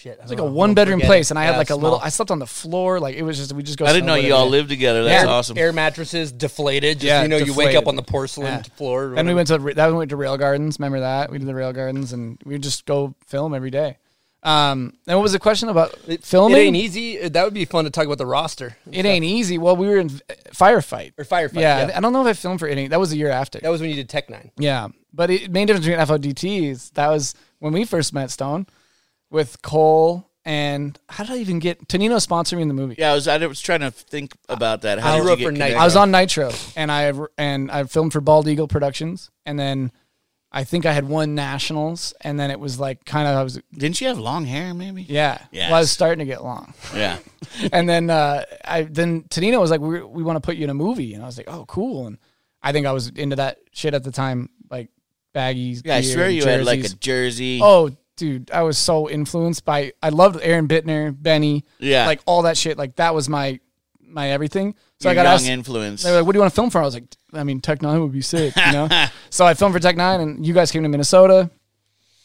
[0.00, 0.18] Shit!
[0.22, 1.98] It's like a one bedroom place, and I had like a little.
[1.98, 2.98] I slept on the floor.
[3.00, 3.84] Like it was just we just go.
[3.84, 5.04] I didn't know you all lived together.
[5.04, 5.30] That's Yeah.
[5.30, 5.58] awesome.
[5.58, 7.00] Air mattresses deflated.
[7.00, 8.62] Just, Yeah, you know, you wake up on the porcelain Yeah.
[8.76, 9.14] floor.
[9.14, 10.78] And we went to that we went to rail gardens.
[10.78, 13.98] Remember that we did the rail gardens, and we just go film every day.
[14.42, 16.56] Um, and what was the question about filming?
[16.56, 17.28] It ain't easy.
[17.28, 18.74] That would be fun to talk about the roster.
[18.90, 19.58] It ain't easy.
[19.58, 20.08] Well, we were in
[20.54, 21.12] firefight.
[21.18, 21.60] Or firefight.
[21.60, 22.88] Yeah, Yeah, I don't know if I filmed for it.
[22.88, 23.58] That was a year after.
[23.60, 24.50] that was when you did Tech Nine.
[24.56, 28.66] Yeah, but it, main difference between FODT is that was when we first met Stone
[29.30, 32.94] with Cole and how did I even get Tonino sponsored me in the movie?
[32.98, 33.28] yeah, I was.
[33.28, 34.98] I was trying to think about that.
[34.98, 35.56] How I did you get for Nike.
[35.58, 35.76] connected?
[35.78, 39.92] I was on Nitro and I and I filmed for Bald Eagle Productions and then
[40.50, 43.60] I think I had won nationals and then it was like kind of I was
[43.72, 44.72] Didn't you have long hair?
[44.74, 45.02] Maybe.
[45.02, 45.68] yeah Yes.
[45.70, 47.18] well I was starting to get long Yeah.
[47.72, 50.70] and then uh, I then Tonino was like we we want to put you in
[50.70, 52.18] a movie and I was like oh cool and
[52.62, 54.88] I think I was into that shit at the time like
[55.34, 57.60] baggies Yeah, I gear, swear you had like a jersey.
[57.62, 57.90] Oh,
[58.20, 59.92] dude, I was so influenced by.
[60.02, 62.06] I loved Aaron Biittner, Benny, Yeah.
[62.06, 62.78] like all that shit.
[62.78, 63.58] Like that was my
[64.06, 64.74] my everything.
[65.00, 65.46] So Your I got young asked.
[65.48, 66.02] influence.
[66.02, 67.60] They were like, "What do you want to film for?" I was like, "I mean,
[67.60, 68.88] Tech Nine would be sick," you know.
[69.30, 71.50] so I filmed for Tech Nine, and you guys came to Minnesota.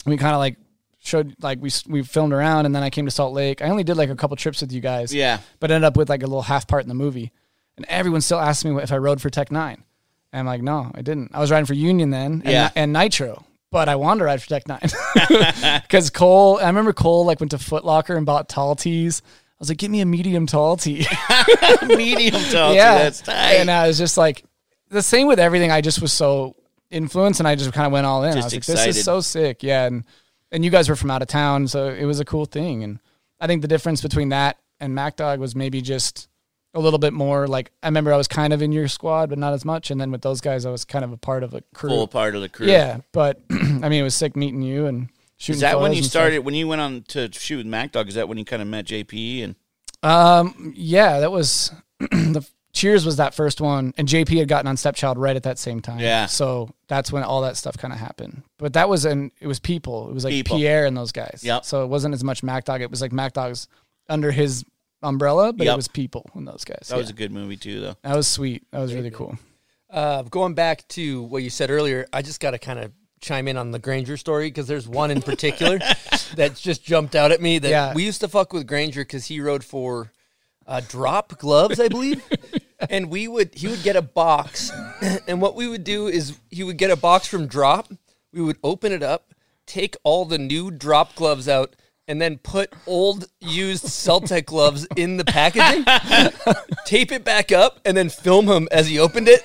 [0.05, 0.57] We kind of like
[1.01, 3.61] showed like we we filmed around, and then I came to Salt Lake.
[3.61, 5.39] I only did like a couple trips with you guys, Yeah.
[5.59, 7.31] but ended up with like a little half part in the movie.
[7.77, 9.83] And everyone still asks me if I rode for Tech Nine,
[10.33, 11.31] and I'm like, "No, I didn't.
[11.33, 12.69] I was riding for Union then, and, Yeah.
[12.75, 13.44] and Nitro."
[13.75, 14.79] But I wanted to ride for Tech Nine
[15.81, 16.59] because Cole.
[16.59, 19.21] I remember Cole like went to Foot Locker and bought tall tees.
[19.25, 19.27] I
[19.59, 21.05] was like, "Give me a medium tall tee."
[21.85, 22.73] Medium tall.
[22.73, 23.55] yeah, That's tight.
[23.55, 24.45] And I was just like,
[24.91, 25.71] the same with everything.
[25.71, 26.55] I just was so
[26.89, 28.29] influenced, and I just kind of went all in.
[28.29, 29.61] I Just was like, this is so sick.
[29.61, 30.05] Yeah, and
[30.53, 32.81] and you guys were from out of town, so it was a cool thing.
[32.81, 33.01] And
[33.41, 36.29] I think the difference between that and Mack Dawg was maybe just
[36.75, 39.39] a little bit more like I remember I was kind of in your squad, but
[39.39, 39.89] not as much.
[39.89, 41.89] And then with those guys, I was kind of a part of a crew.
[41.89, 42.67] Full part of the crew.
[42.67, 45.55] Yeah, but I mean, it was sick meeting you and shooting.
[45.55, 46.11] Is that when you and stuff.
[46.11, 46.39] started?
[46.39, 48.07] When you went on to shoot with Mack Dawg?
[48.09, 49.55] Is that when you kind of met JP and?
[50.03, 52.45] Um, yeah, that was the
[52.75, 55.79] Cheers was that first one, and JP had gotten on Stepchild right at that same
[55.79, 55.99] time.
[55.99, 56.25] Yeah.
[56.25, 58.43] so that's when all that stuff kind of happened.
[58.57, 60.09] But that was and it was people.
[60.09, 60.57] It was like People.
[60.57, 61.39] Pierre and those guys.
[61.41, 61.61] Yeah.
[61.61, 62.81] So it wasn't as much Mack Dawg.
[62.81, 63.69] It was like Mack Dawg's
[64.09, 64.65] under his
[65.07, 65.73] umbrella, but Yep.
[65.73, 66.87] it was people and those guys.
[66.89, 67.95] That was a good movie too, though.
[68.03, 68.63] that was sweet.
[68.71, 69.37] That was really cool.
[69.89, 72.91] Uh, going back to what you said earlier, I just got to kind of
[73.21, 75.77] chime in on the Granger story because there's one in particular
[76.35, 77.59] that just jumped out at me.
[77.59, 77.93] That Yeah.
[77.93, 80.11] we used to fuck with Granger because he rode for
[80.67, 82.21] uh, Drop Gloves, I believe.
[82.89, 84.71] and we would he would get a box,
[85.27, 87.87] and what we would do is he would get a box from Drop.
[88.33, 89.33] We would open it up,
[89.65, 91.75] take all the new Drop gloves out.
[92.07, 95.83] And then put old used Celtek gloves in the packaging,
[96.85, 99.41] tape it back up, and then film him as he opened it,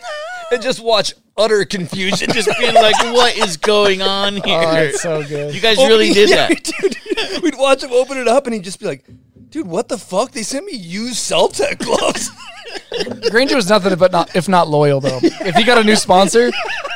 [0.52, 2.28] and just watch utter confusion.
[2.30, 4.60] Just being like, what is going on here?
[4.62, 5.54] Oh, that's so good.
[5.54, 6.62] you guys really did Yeah, that.
[6.64, 7.42] dude.
[7.42, 9.06] We'd watch him open it up, and he'd just be like,
[9.50, 10.32] "Dude, what the fuck?
[10.32, 12.30] They sent me used Celtek gloves."
[13.30, 15.18] Granger was nothing but not if not loyal though.
[15.22, 16.50] If he got a new sponsor,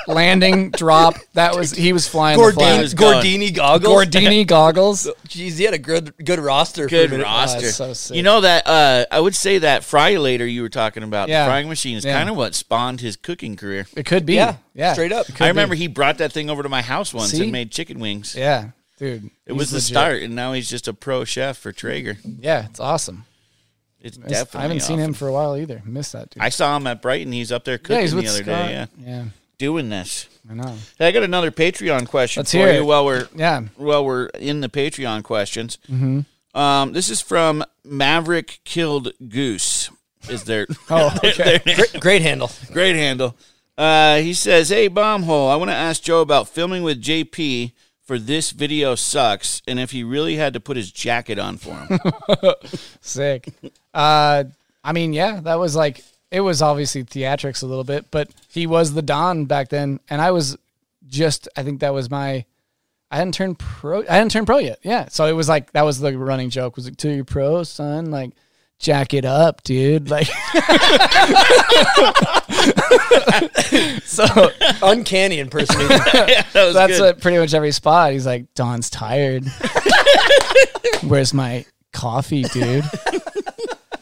[0.07, 3.24] landing drop, that was he was flying the Gordini, flag.
[3.24, 4.07] Gordini goggles.
[4.07, 5.07] Gordini goggles.
[5.28, 6.86] Jeez, he had a good good roster.
[6.86, 7.61] Good for roster.
[7.62, 8.16] that's so sick.
[8.16, 11.44] you know that uh, I would say that fry later you were talking about Yeah.
[11.44, 12.16] the frying machine is Yeah.
[12.16, 13.86] kind of what spawned his cooking career.
[13.96, 14.34] It could be.
[14.34, 14.92] Yeah, Yeah.
[14.92, 15.26] straight up.
[15.26, 15.48] Could I be.
[15.50, 17.42] remember he brought that thing over to my house once See?
[17.42, 18.34] and made chicken wings.
[18.36, 19.30] Yeah, dude.
[19.47, 22.16] It was the start, and now he's just a pro chef for Traeger.
[22.24, 23.24] Yeah, it's awesome.
[24.01, 24.59] It's It's- definitely.
[24.59, 25.82] I haven't seen him for a while either.
[25.84, 26.42] Miss that dude.
[26.42, 27.32] I saw him at Brighton.
[27.32, 28.45] He's up there cooking yeah, he's the other Scott.
[28.47, 28.70] day.
[28.72, 29.24] Yeah, yeah,
[29.59, 30.28] doing this.
[30.51, 30.76] I know.
[30.99, 32.84] Hey, I got another Patreon question Let's for hear you it.
[32.84, 33.62] while we're Yeah.
[33.76, 35.78] while we're in the Patreon questions.
[35.90, 36.20] Mm-hmm.
[36.59, 39.90] Um, this is from Maverick Killed Goose.
[40.28, 40.66] Is there?
[40.90, 41.61] Oh, okay.
[41.64, 42.51] Great, great handle.
[42.72, 43.34] Great handle.
[43.76, 47.72] Uh, he says, "Hey, bombhole, I want to ask Joe about filming with JP
[48.05, 51.74] for this video sucks, and if he really had to put his jacket on for
[51.74, 51.98] him."
[53.00, 53.48] Sick.
[53.92, 54.44] Uh,
[54.82, 58.66] I mean, yeah, that was like it was obviously theatrics a little bit, but he
[58.66, 60.57] was the Don back then, and I was
[61.09, 61.48] just.
[61.57, 62.44] I think that was my.
[63.11, 64.00] I hadn't turned pro.
[64.00, 64.80] I hadn't turned pro yet.
[64.82, 66.76] Yeah, so it was like that was the running joke.
[66.76, 68.32] Was like, "To your pro, son, like."
[68.85, 70.11] Jack it up, dude.
[70.11, 70.26] Like,
[74.05, 74.26] so
[74.82, 75.89] Uncanny impersonation.
[76.12, 77.01] that was that's good.
[77.01, 78.12] what pretty much every spot.
[78.12, 79.47] He's like, Don's tired.
[81.05, 81.64] Where's my
[81.95, 82.85] coffee, dude?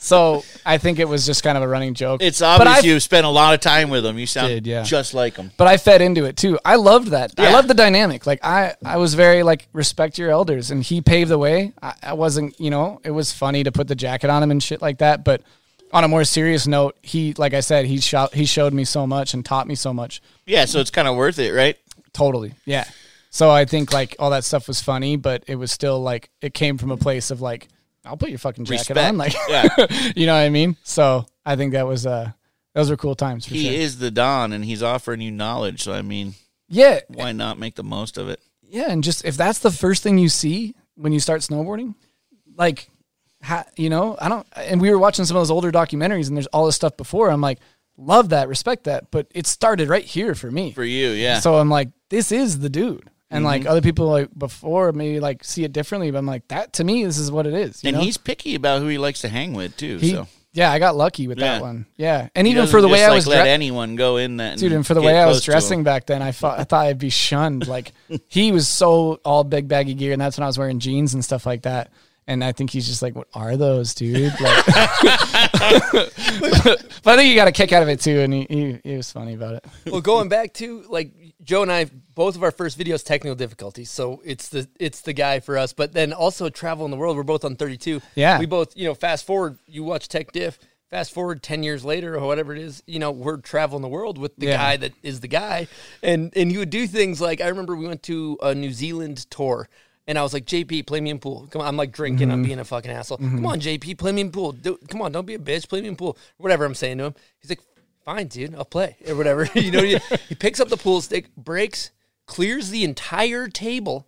[0.03, 2.21] So I think it was just kind of a running joke.
[2.23, 4.19] It's obvious you've spent a lot of time with him.
[4.19, 4.83] You sound Did, yeah.
[4.83, 5.53] just like him.
[5.57, 6.59] but I fed into it too.
[6.65, 7.33] I loved that.
[7.39, 7.53] I Yeah.
[7.53, 8.27] loved the dynamic.
[8.27, 11.73] Like I, I was very like respect your elders, and he paved the way.
[11.81, 14.63] I, I wasn't, you know, it was funny to put the jacket on him and
[14.63, 15.25] shit like that.
[15.25, 15.43] But
[15.93, 19.07] on a more serious note, he, like I said, he shot, he showed me so
[19.07, 20.21] much and taught me so much.
[20.47, 21.77] Yeah, so it's kind of worth it, right?
[22.13, 22.55] Totally.
[22.65, 22.85] Yeah.
[23.31, 26.55] So I think like all that stuff was funny, but it was still like it
[26.55, 27.69] came from a place of like,
[28.05, 28.99] I'll put your fucking jacket Respect.
[29.09, 29.17] on.
[29.17, 29.69] Like Yeah.
[30.17, 30.77] you know what I mean?
[30.83, 32.33] So I think that was uh
[32.75, 33.73] those were cool times for He sure.
[33.73, 35.83] is the Don, and he's offering you knowledge.
[35.83, 36.35] So I mean,
[36.69, 37.01] yeah.
[37.09, 38.41] why not make the most of it?
[38.63, 38.91] Yeah.
[38.91, 41.95] And just if that's the first thing you see when you start snowboarding,
[42.57, 42.89] like
[43.43, 46.37] ha, you know, I don't and we were watching some of those older documentaries and
[46.37, 47.31] there's all this stuff before.
[47.31, 47.59] I'm like,
[47.97, 49.11] love that, respect that.
[49.11, 50.73] But it started right here for me.
[50.73, 51.41] For you, yeah.
[51.41, 53.11] So I'm like, this is the dude.
[53.33, 53.47] And Mm-hmm.
[53.47, 56.85] like other people like before maybe like see it differently, but I'm like, that to
[56.85, 57.83] me, this is what it is.
[57.83, 58.03] you and know?
[58.03, 59.97] he's picky about who he likes to hang with too.
[59.99, 61.55] He- so yeah, I got lucky with Yeah.
[61.55, 61.87] that one.
[61.97, 64.37] Yeah, and He even for the way just, I was let dre- anyone go in
[64.37, 65.53] that, dude, and for the way I was close to him.
[65.55, 67.67] dressing back then, I thought I thought I'd be shunned.
[67.67, 67.93] Like
[68.29, 71.25] he was so all big baggy gear, and that's when I was wearing jeans and
[71.25, 71.91] stuff like that.
[72.27, 76.13] And I think he's just like, "What are those, dude?" Like, but
[77.07, 79.11] I think he got a kick out of it too, and he, he he was
[79.11, 79.65] funny about it.
[79.91, 81.13] well, going back to like
[81.43, 83.91] Joe and I, both of our first videos technical difficulties.
[83.91, 85.73] So it's the it's the guy for us.
[85.73, 87.17] But then also travel in the world.
[87.17, 88.01] We're both on 32.
[88.15, 88.39] Yeah.
[88.39, 89.59] We both you know fast forward.
[89.67, 90.59] You watch Tech Diff.
[90.91, 94.19] fast forward 10 years later or whatever it is, you know, we're traveling the world
[94.19, 94.57] with the Yeah.
[94.59, 95.67] guy that is the guy.
[96.03, 99.17] And and he would do things like I remember we went to a New Zealand
[99.31, 99.69] tour
[100.07, 101.49] and I was like, JP, play me in pool.
[101.51, 102.33] Come on, I'm like drinking, Mm-hmm.
[102.35, 103.19] I'm being a fucking asshole.
[103.19, 104.55] Come on, JP, play me in pool.
[104.91, 106.19] Come on, don't be a bitch, play me in pool.
[106.37, 107.15] Whatever I'm saying to him.
[107.41, 107.61] He's like,
[108.05, 109.49] fine, dude, I'll play or whatever.
[109.55, 109.97] you know, he,
[110.29, 111.91] he picks up the pool stick, breaks,
[112.27, 114.07] clears the entire table.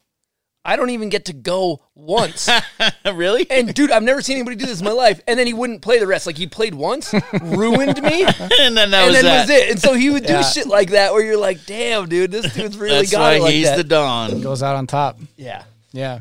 [0.66, 2.48] I don't even get to go once.
[3.04, 3.46] really?
[3.50, 5.20] And dude, I've never seen anybody do this in my life.
[5.28, 6.26] And then he wouldn't play the rest.
[6.26, 7.12] Like he played once,
[7.42, 9.40] ruined me, and and then that was then that.
[9.42, 9.70] was it.
[9.72, 10.42] And so he would do Yeah.
[10.42, 13.42] shit like that where you're like, damn, dude, this dude's really That's got why it
[13.42, 13.76] like he's that.
[13.76, 14.40] the Don.
[14.40, 15.18] Goes out on top.
[15.36, 15.64] yeah.
[15.92, 16.20] Yeah.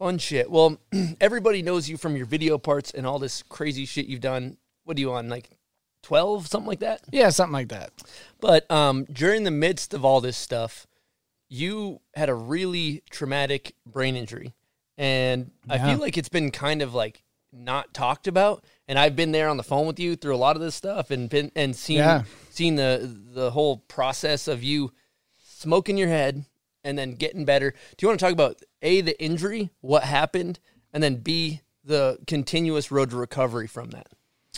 [0.00, 0.50] Fun shit.
[0.50, 0.78] Well,
[1.20, 4.56] everybody knows you from your video parts and all this crazy shit you've done.
[4.84, 5.28] What are you on?
[5.28, 5.48] Like
[6.02, 7.02] 12, something like that?
[7.12, 7.92] Yeah, something like that.
[8.40, 10.86] But um, during the midst of all this stuff,
[11.48, 14.54] you had a really traumatic brain injury.
[14.98, 17.22] And I feel like it's been kind of like
[17.52, 18.64] not talked about.
[18.88, 21.10] And I've been there on the phone with you through a lot of this stuff
[21.10, 22.22] and been and seen Yeah.
[22.50, 24.92] seen the the whole process of you
[25.38, 26.44] smoking your head
[26.84, 27.70] and then getting better.
[27.72, 30.60] Do you want to talk about A the injury, what happened,
[30.92, 34.08] and then B the continuous road to recovery from that?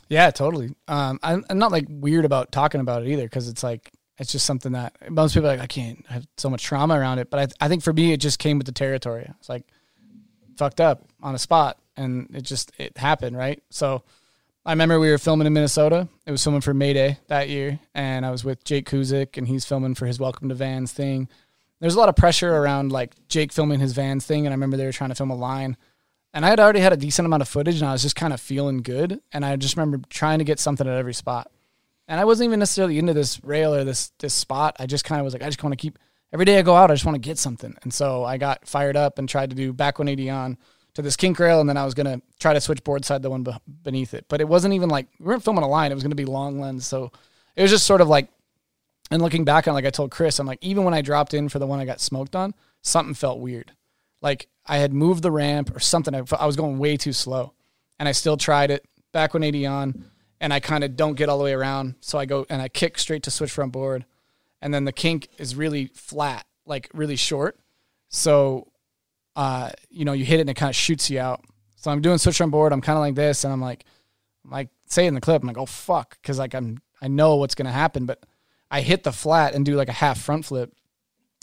[0.08, 0.74] Yeah, totally.
[0.86, 4.32] Um, I'm, I'm not like weird about talking about it either because it's like it's
[4.32, 7.30] just something that most people like I can't I have so much trauma around it.
[7.30, 9.30] But I I think for me it just came with the territory.
[9.38, 9.64] It's like
[10.56, 13.62] fucked up on a spot, and it just it happened right.
[13.70, 14.02] So
[14.66, 16.08] I remember we were filming in Minnesota.
[16.26, 19.64] It was filming for Mayday that year, and I was with Jake Kuzyk, and he's
[19.64, 21.28] filming for his Welcome to Vans thing.
[21.80, 24.76] There's a lot of pressure around like Jake filming his Vans thing, and I remember
[24.76, 25.76] they were trying to film a line.
[26.34, 28.34] And I had already had a decent amount of footage, and I was just kind
[28.34, 29.20] of feeling good.
[29.32, 31.50] And I just remember trying to get something at every spot.
[32.08, 34.76] And I wasn't even necessarily into this rail or this this spot.
[34.80, 35.98] I just kind of was like, I just want to keep
[36.32, 37.76] every day I go out, I just want to get something.
[37.82, 40.58] And so I got fired up and tried to do back 180 on
[40.94, 43.30] to this kink rail, and then I was gonna try to switch board side the
[43.30, 43.52] one be-
[43.84, 44.24] beneath it.
[44.28, 46.60] But it wasn't even like we weren't filming a line; it was gonna be long
[46.60, 46.86] lens.
[46.86, 47.12] So
[47.54, 48.28] it was just sort of like.
[49.10, 51.48] And looking back on, like I told Chris, I'm like, even when I dropped in
[51.48, 52.52] for the one I got smoked on,
[52.82, 53.72] something felt weird.
[54.20, 56.14] Like I had moved the ramp or something.
[56.14, 57.54] I, I was going way too slow,
[57.98, 60.04] and I still tried it back 180 on,
[60.40, 61.96] and I kind of don't get all the way around.
[62.00, 64.04] So I go and I kick straight to switch front board,
[64.60, 67.58] and then the kink is really flat, like really short.
[68.08, 68.68] So,
[69.36, 71.44] uh, you know, you hit it and it kind of shoots you out.
[71.76, 72.72] So I'm doing switch front board.
[72.72, 73.84] I'm kind of like this, and I'm like,
[74.44, 77.36] I'm like say in the clip, I'm like, oh fuck, because like I'm I know
[77.36, 78.24] what's gonna happen, but
[78.70, 80.72] I hit the flat and do like a half front flip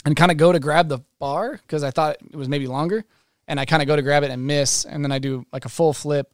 [0.04, 3.04] and kind of go to grab the bar because I thought it was maybe longer.
[3.48, 4.84] And I kind of go to grab it and miss.
[4.84, 6.32] And then I do like a full flip,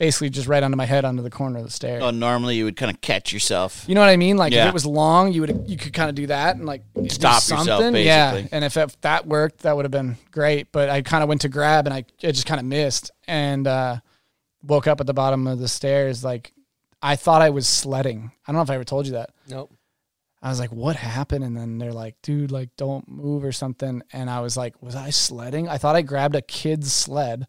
[0.00, 2.00] basically just right onto my head onto the corner of the stair.
[2.02, 3.84] Oh, normally you would kind of catch yourself.
[3.86, 4.38] You know what I mean?
[4.38, 6.82] Like if it was long, you would you could kind of do that and like
[6.94, 7.94] do Stop yourself, something.
[7.94, 10.72] Yeah, and if, if that worked, that would have been great.
[10.72, 13.66] But I kind of went to grab and I it just kind of missed and
[13.66, 13.98] uh,
[14.62, 16.24] woke up at the bottom of the stairs.
[16.24, 16.54] Like
[17.02, 18.32] I thought I was sledding.
[18.46, 19.30] I don't know if I ever told you that.
[19.48, 19.70] Nope.
[20.42, 21.44] I was like, what happened?
[21.44, 24.00] And then they're like, dude, like, don't move or something.
[24.10, 25.68] And I was like, was I sledding?
[25.68, 27.46] I thought I grabbed a kid's sled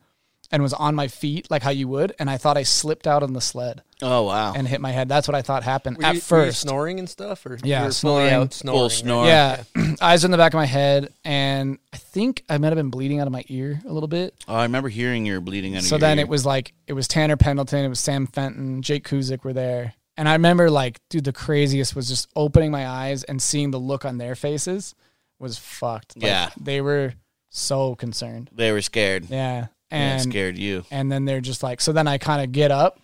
[0.52, 2.14] and was on my feet like how you would.
[2.20, 4.54] And I thought I slipped out on the sled Oh wow.
[4.54, 5.08] and hit my head.
[5.10, 6.62] That's what I thought happened Were at you, were you first.
[6.62, 8.34] snoring and stuff, or Yeah, you snoring.
[8.34, 8.92] out snoring, Full right?
[8.92, 9.26] snore.
[9.28, 9.64] yeah.
[10.02, 11.14] Eyes in the back of my head.
[11.24, 14.34] And I think I might have been bleeding out of my ear a little bit.
[14.48, 16.26] Oh, I remember hearing your bleeding under So your then ear.
[16.26, 19.94] it was like it was Tanner Pendleton, it was Sam Fenton, Jake Kuzyk were there.
[20.18, 23.80] And I remember like, dude, the craziest was just opening my eyes and seeing the
[23.80, 24.94] look on their faces
[25.40, 26.18] was fucked.
[26.18, 26.50] Like, Yeah.
[26.60, 27.14] They were
[27.50, 28.50] so concerned.
[28.54, 29.30] They were scared.
[29.30, 29.68] Yeah.
[29.92, 30.86] And And scared you.
[30.90, 33.00] and then they're just like so then I kind of get up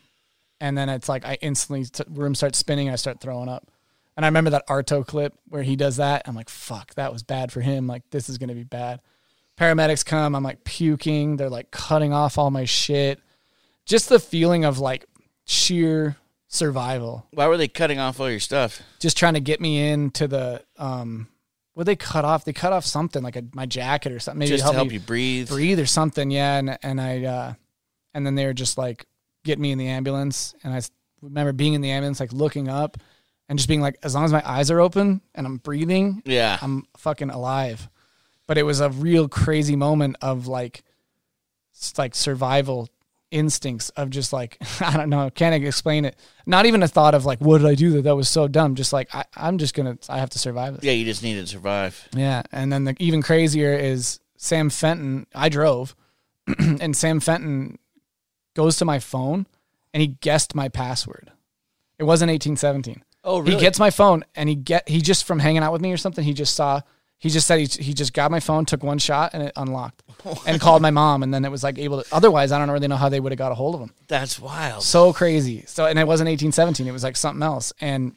[0.61, 3.69] and then it's like I instantly t- room starts spinning, I start throwing up.
[4.15, 6.23] And I remember that Arto clip where he does that.
[6.25, 7.85] I'm like, fuck, that was bad for him.
[7.85, 8.99] Like, this is going to be bad.
[9.59, 10.33] Paramedics come.
[10.33, 11.37] I'm like puking.
[11.37, 13.19] They're like cutting off all my shit.
[13.85, 15.05] Just the feeling of like
[15.45, 16.15] sheer
[16.47, 17.27] survival.
[17.31, 18.81] Why were they cutting off all your stuff?
[18.99, 21.27] Just trying to get me into the, um,
[21.77, 22.43] what they cut off?
[22.43, 24.39] They cut off something like a, my jacket or something.
[24.39, 25.47] Maybe Just help to help you breathe.
[25.47, 26.31] breathe or something.
[26.31, 26.57] Yeah.
[26.57, 27.53] And, and I, uh,
[28.15, 29.05] and then they were just like,
[29.43, 30.55] get me in the ambulance.
[30.63, 30.81] And I
[31.21, 32.97] remember being in the ambulance, like looking up
[33.47, 36.57] and just being like, as long as my eyes are open and I'm breathing, Yeah.
[36.63, 37.87] I'm fucking alive.
[38.47, 40.83] But it was a real crazy moment of like,
[41.95, 42.89] like survival
[43.31, 46.15] instincts of just like, I don't know, can't explain it.
[46.45, 48.75] Not even a thought of like, what did I do that that was so dumb?
[48.75, 50.83] Just like, I, I'm just to, I have to survive this.
[50.83, 52.07] yeah, you just need to survive.
[52.15, 55.27] Yeah, and then the even crazier is Sam Fenton.
[55.35, 55.95] I drove,
[56.59, 57.79] and Sam Fenton
[58.55, 59.47] goes to my phone
[59.93, 61.31] and he guessed my password.
[61.99, 63.03] It wasn't eighteen seventeen.
[63.23, 63.55] Oh, really?
[63.55, 65.97] He gets my phone and he get he just from hanging out with me or
[65.97, 66.23] something.
[66.23, 66.81] He just saw
[67.19, 70.03] He just said he, he just got my phone, took one shot, and it unlocked,
[70.47, 72.15] and called my mom, and then it was like able to.
[72.15, 73.91] Otherwise, I don't really know how they would have got a hold of him.
[74.07, 74.83] That's wild.
[74.83, 75.63] So crazy.
[75.65, 76.87] So and it wasn't 1817.
[76.87, 77.73] It was like something else.
[77.81, 78.15] And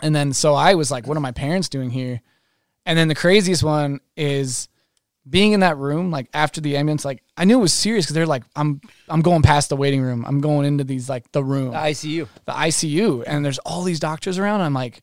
[0.00, 2.22] and then so I was like, what are my parents doing here?
[2.86, 4.68] And then the craziest one is
[5.28, 8.14] being in that room, like after the ambulance, like I knew it was serious because
[8.14, 10.24] they're like, I'm I'm going past the waiting room.
[10.26, 12.28] I'm going into these like the room, The ICU.
[12.46, 14.62] the ICU, and there's all these doctors around.
[14.62, 15.02] I'm like,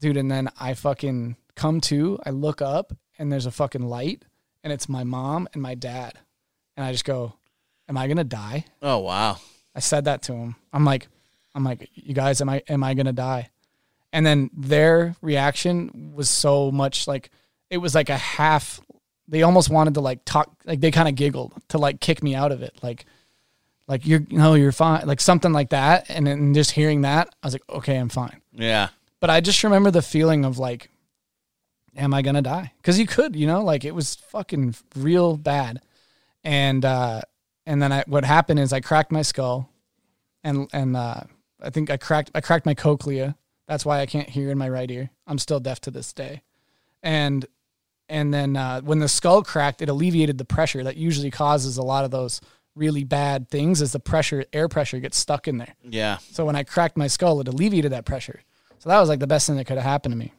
[0.00, 4.24] dude, and then I fucking come to, I look up and there's a fucking light
[4.64, 6.18] and it's my mom and my dad.
[6.76, 7.34] And I just go,
[7.88, 8.64] Am I gonna die?
[8.80, 9.38] Oh wow.
[9.74, 10.56] I said that to him.
[10.72, 11.08] I'm like,
[11.54, 13.50] I'm like, you guys, am I am I gonna die?
[14.12, 17.30] And then their reaction was so much like
[17.70, 18.80] it was like a half.
[19.28, 22.34] They almost wanted to like talk, like they kind of giggled to like kick me
[22.34, 23.06] out of it, like,
[23.86, 26.06] like you're no, you're fine, like something like that.
[26.08, 28.40] And then just hearing that, I was like, okay, I'm fine.
[28.52, 28.88] Yeah.
[29.20, 30.90] But I just remember the feeling of like,
[31.96, 32.72] am I gonna die?
[32.78, 35.80] Because you could, you know, like it was fucking real bad.
[36.44, 37.22] And uh,
[37.66, 39.68] and then I, what happened is I cracked my skull,
[40.42, 41.20] and and uh,
[41.60, 43.36] I think I cracked I cracked my cochlea.
[43.68, 45.10] That's why I can't hear in my right ear.
[45.26, 46.42] I'm still deaf to this day.
[47.02, 47.46] And
[48.08, 51.82] and then uh, when the skull cracked, it alleviated the pressure that usually causes a
[51.82, 52.40] lot of those
[52.74, 53.80] really bad things.
[53.80, 55.74] As the pressure, air pressure gets stuck in there.
[55.82, 56.18] Yeah.
[56.18, 58.40] So when I cracked my skull, it alleviated that pressure.
[58.80, 60.32] So that was like the best thing that could have happened to me.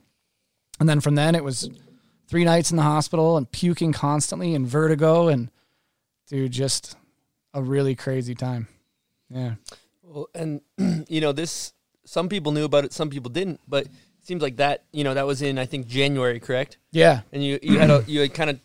[0.80, 1.70] And then from then it was
[2.28, 5.50] three nights in the hospital and puking constantly and vertigo and
[6.28, 6.96] dude, just
[7.54, 8.68] a really crazy time.
[9.30, 9.56] Yeah.
[10.02, 10.62] Well, and
[11.08, 11.74] you know this.
[12.06, 13.62] Some people knew about it, some people didn't.
[13.68, 13.92] But it
[14.24, 14.84] seems like that.
[14.92, 16.78] You know, that was in I think January, correct?
[16.92, 17.22] Yeah.
[17.32, 18.60] And you you had a you had kind of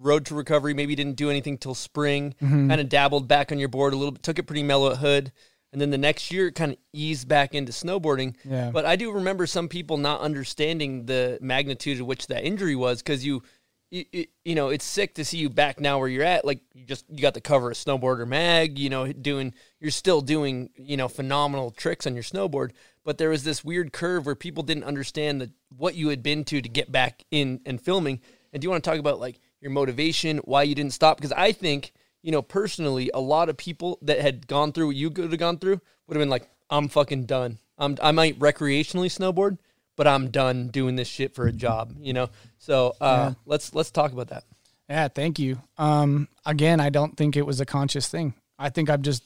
[0.00, 0.74] road to recovery.
[0.74, 2.34] Maybe didn't do anything till spring.
[2.42, 2.68] Mhm.
[2.68, 4.22] Kind of dabbled back on your board a little bit.
[4.22, 5.32] Took it pretty mellow at Hood.
[5.72, 8.34] And then the next year, it kind of eased back into snowboarding.
[8.44, 8.70] Yeah.
[8.70, 13.02] But I do remember some people not understanding the magnitude of which that injury was
[13.02, 13.42] because you,
[13.90, 16.44] you, you- you know, it's sick to see you back now where you're at.
[16.44, 18.78] Like you just you got the cover of Snowboarder Mag.
[18.78, 22.72] You know, doing you're still doing you know phenomenal tricks on your snowboard.
[23.04, 26.44] But there was this weird curve where people didn't understand the what you had been
[26.44, 28.20] to to get back in and filming.
[28.52, 31.16] And do you want to talk about like your motivation, why you didn't stop?
[31.16, 31.92] Because I think
[32.22, 35.38] you know personally, a lot of people that had gone through what you could have
[35.38, 37.58] gone through would have been like, I'm fucking done.
[37.78, 39.58] I'm I might recreationally snowboard,
[39.96, 41.94] but I'm done doing this shit for a job.
[42.00, 42.30] You know.
[42.58, 43.34] So uh, Yeah.
[43.46, 44.44] let's let's talk about that.
[44.88, 45.58] Yeah, thank you.
[45.78, 48.34] Um, again, I don't think it was a conscious thing.
[48.58, 49.22] I think I'm just,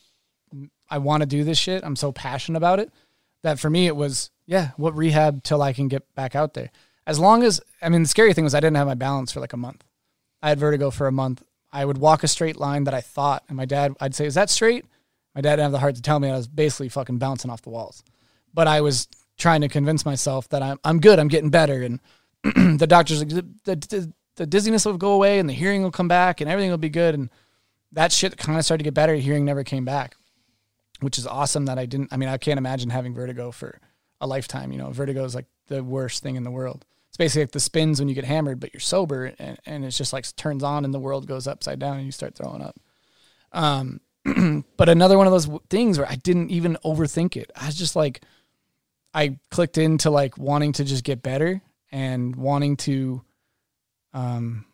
[0.89, 1.83] I want to do this shit.
[1.83, 2.91] I'm so passionate about it
[3.43, 6.71] that for me it was, yeah, what rehab till I can get back out there.
[7.07, 9.41] As long as, I mean, the scary thing was I didn't have my balance for
[9.41, 9.83] like a month.
[10.41, 11.43] I had vertigo for a month.
[11.77, 14.35] I would walk a straight line that I thought, and my dad, I'd say, is
[14.35, 14.87] that straight?
[15.35, 17.61] My dad didn't have the heart to tell me I was basically fucking bouncing off
[17.61, 18.03] the walls.
[18.55, 21.83] But I was trying to convince myself that I'm, I'm good, I'm getting better.
[21.83, 22.01] And
[22.79, 26.41] the doctors the, the, the dizziness will go away and the hearing will come back
[26.41, 27.31] and everything will be good and
[27.93, 30.15] that shit kind of started to get better hearing never came back
[31.01, 33.81] which is awesome that i didn't i mean i can't imagine having vertigo for
[34.21, 36.85] a lifetime you know vertigo is like the worst thing in the world
[37.17, 39.99] it's basically like the spins when you get hammered but you're sober and, and it's
[39.99, 42.77] just like turns on and the world goes upside down and you start throwing up
[43.53, 44.01] um
[44.77, 47.97] but another one of those things where i didn't even overthink it i was just
[47.97, 48.21] like
[49.17, 53.23] I clicked into like wanting to just get better and wanting to
[54.13, 54.67] um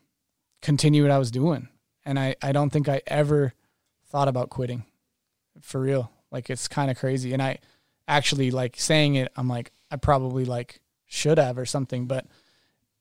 [0.61, 1.69] continue what I was doing.
[2.05, 3.55] And I, I don't think I ever
[4.11, 4.85] thought about quitting.
[5.61, 6.11] For real.
[6.33, 7.33] Like it's kind of crazy.
[7.33, 7.59] And I
[8.09, 10.81] actually like saying it, I'm like, I probably like
[11.13, 12.27] should have or something, but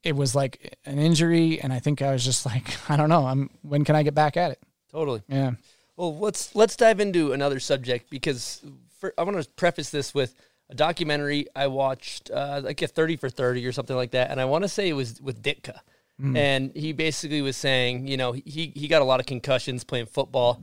[0.04, 3.26] it was like an injury and I think I was just like, I don't know.
[3.26, 4.60] I'm when can I get back at it?
[4.92, 5.22] Totally.
[5.28, 5.52] Yeah.
[5.96, 8.62] Well, let's let's dive into another subject because
[9.00, 10.36] for, I want to preface this with
[10.70, 14.42] a documentary I watched, uh, like a thirty for thirty or something like that, and
[14.42, 15.80] I want to say it was with Ditka,
[16.22, 16.38] Mm.
[16.38, 20.06] and he basically was saying, you know, he he got a lot of concussions playing
[20.06, 20.62] football,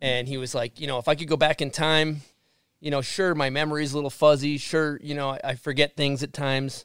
[0.00, 2.20] and he was like, you know, if I could go back in time,
[2.82, 6.22] you know, sure my memory's a little fuzzy, sure, you know, I, I forget things
[6.22, 6.84] at times,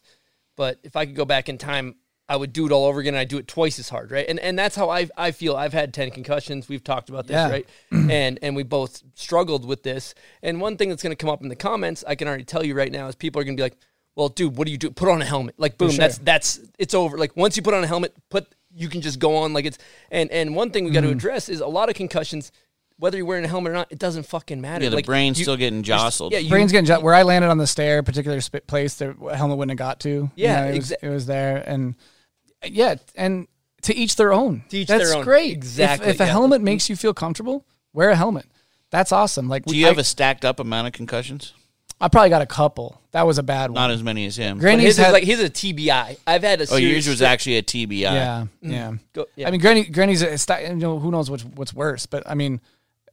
[0.55, 1.95] but if I could go back in time,
[2.29, 3.13] I would do it all over again.
[3.15, 4.25] and I'd do it twice as hard, right?
[4.27, 5.55] And and that's how I I feel.
[5.55, 6.67] I've had ten concussions.
[6.69, 7.49] We've talked about this, Yeah.
[7.49, 7.65] right?
[8.11, 10.13] and and we both struggled with this.
[10.43, 12.65] And one thing that's going to come up in the comments, I can already tell
[12.65, 13.77] you right now, is people are going to be like,
[14.17, 14.91] "Well, dude, what do you do?
[14.91, 15.99] Put on a helmet." Like, boom, sure.
[15.99, 17.17] that's that's it's over.
[17.17, 18.45] Like once you put on a helmet, put
[18.75, 19.77] you can just go on like it's.
[20.11, 21.11] And and one thing we got to Mhm.
[21.13, 22.51] address is a lot of concussions.
[22.99, 24.83] Whether you're wearing a helmet or not, it doesn't fucking matter.
[24.83, 26.33] Yeah, the Like, brain's you- still getting jostled.
[26.33, 28.95] Yeah, you, Brain's getting ju- where I landed on the stair, a particular sp- place
[28.95, 30.09] the helmet wouldn't have got to.
[30.09, 31.93] You Yeah, know, it, was, it was there, and
[32.65, 33.47] yeah, and
[33.83, 34.63] to each their own.
[34.69, 35.23] To each That's their own.
[35.23, 35.51] great.
[35.51, 36.31] If- Exactly, If, a yeah.
[36.31, 38.47] helmet makes you feel comfortable, wear a helmet.
[38.89, 39.47] That's awesome.
[39.47, 41.53] Like Do you I- have a stacked up amount of concussions?
[41.99, 43.01] I probably got a couple.
[43.11, 43.75] That was a bad one.
[43.75, 44.57] Not as many as him.
[44.57, 46.17] But Granny's his is had- like his a TBI.
[46.27, 46.67] I've had a.
[46.71, 48.01] oh, yours was actually a TBI.
[48.01, 48.71] yeah, mm.
[48.71, 48.93] yeah.
[49.13, 49.47] Go, yeah.
[49.47, 50.37] I mean, Granny, Granny's, a,
[50.69, 52.05] you know, who knows what's what's worse?
[52.05, 52.61] But I mean,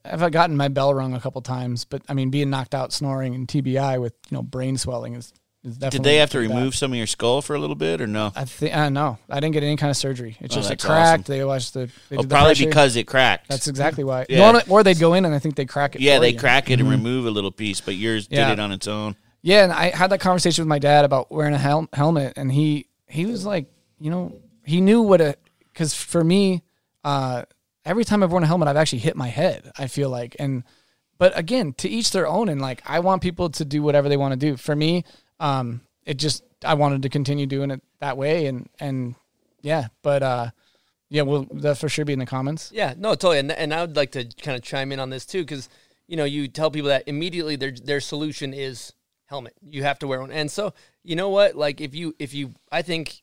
[0.04, 1.84] I've gotten my bell rung a couple times.
[1.84, 5.32] But I mean, being knocked out, snoring, and TBI with you know brain swelling is,
[5.64, 5.98] is definitely.
[5.98, 8.32] Did they have to remove some of your skull for a little bit, or no?
[8.36, 10.36] I think uh, no, I didn't get any kind of surgery.
[10.40, 11.22] It's Oh, just it cracked.
[11.24, 11.34] awesome.
[11.34, 11.90] They watched the.
[12.10, 12.66] They Oh, the probably pressure.
[12.66, 13.48] because it cracked.
[13.48, 14.26] That's exactly why.
[14.28, 14.38] Yeah.
[14.38, 16.00] Normally- or they'd go in and I think they crack it.
[16.02, 16.38] yeah, they you.
[16.38, 16.82] crack it Mhm.
[16.82, 18.48] and remove a little piece, but yours Yeah.
[18.48, 19.16] did it on its own.
[19.42, 22.50] Yeah, and I had that conversation with my dad about wearing a hel- helmet, and
[22.52, 23.66] he he was like,
[24.00, 24.32] you know,
[24.64, 25.36] he knew what a
[25.72, 26.62] because for me,
[27.04, 27.42] uh,
[27.84, 29.70] every time I've worn a helmet, I've actually hit my head.
[29.78, 30.64] I feel like, and
[31.18, 34.16] but again, to each their own, and like I want people to do whatever they
[34.16, 34.56] want to do.
[34.56, 35.04] For me,
[35.40, 39.14] um, it just I wanted to continue doing it that way, and and
[39.62, 40.50] yeah, but uh,
[41.08, 42.70] yeah, will that for sure be in the comments?
[42.74, 43.38] Yeah, no, totally.
[43.38, 45.68] And, and I would like to kind of chime in on this too, because
[46.06, 48.92] you know you tell people that immediately their their solution is
[49.26, 49.54] helmet.
[49.62, 51.54] You have to wear one, and so you know what?
[51.54, 53.22] Like if you if you, I think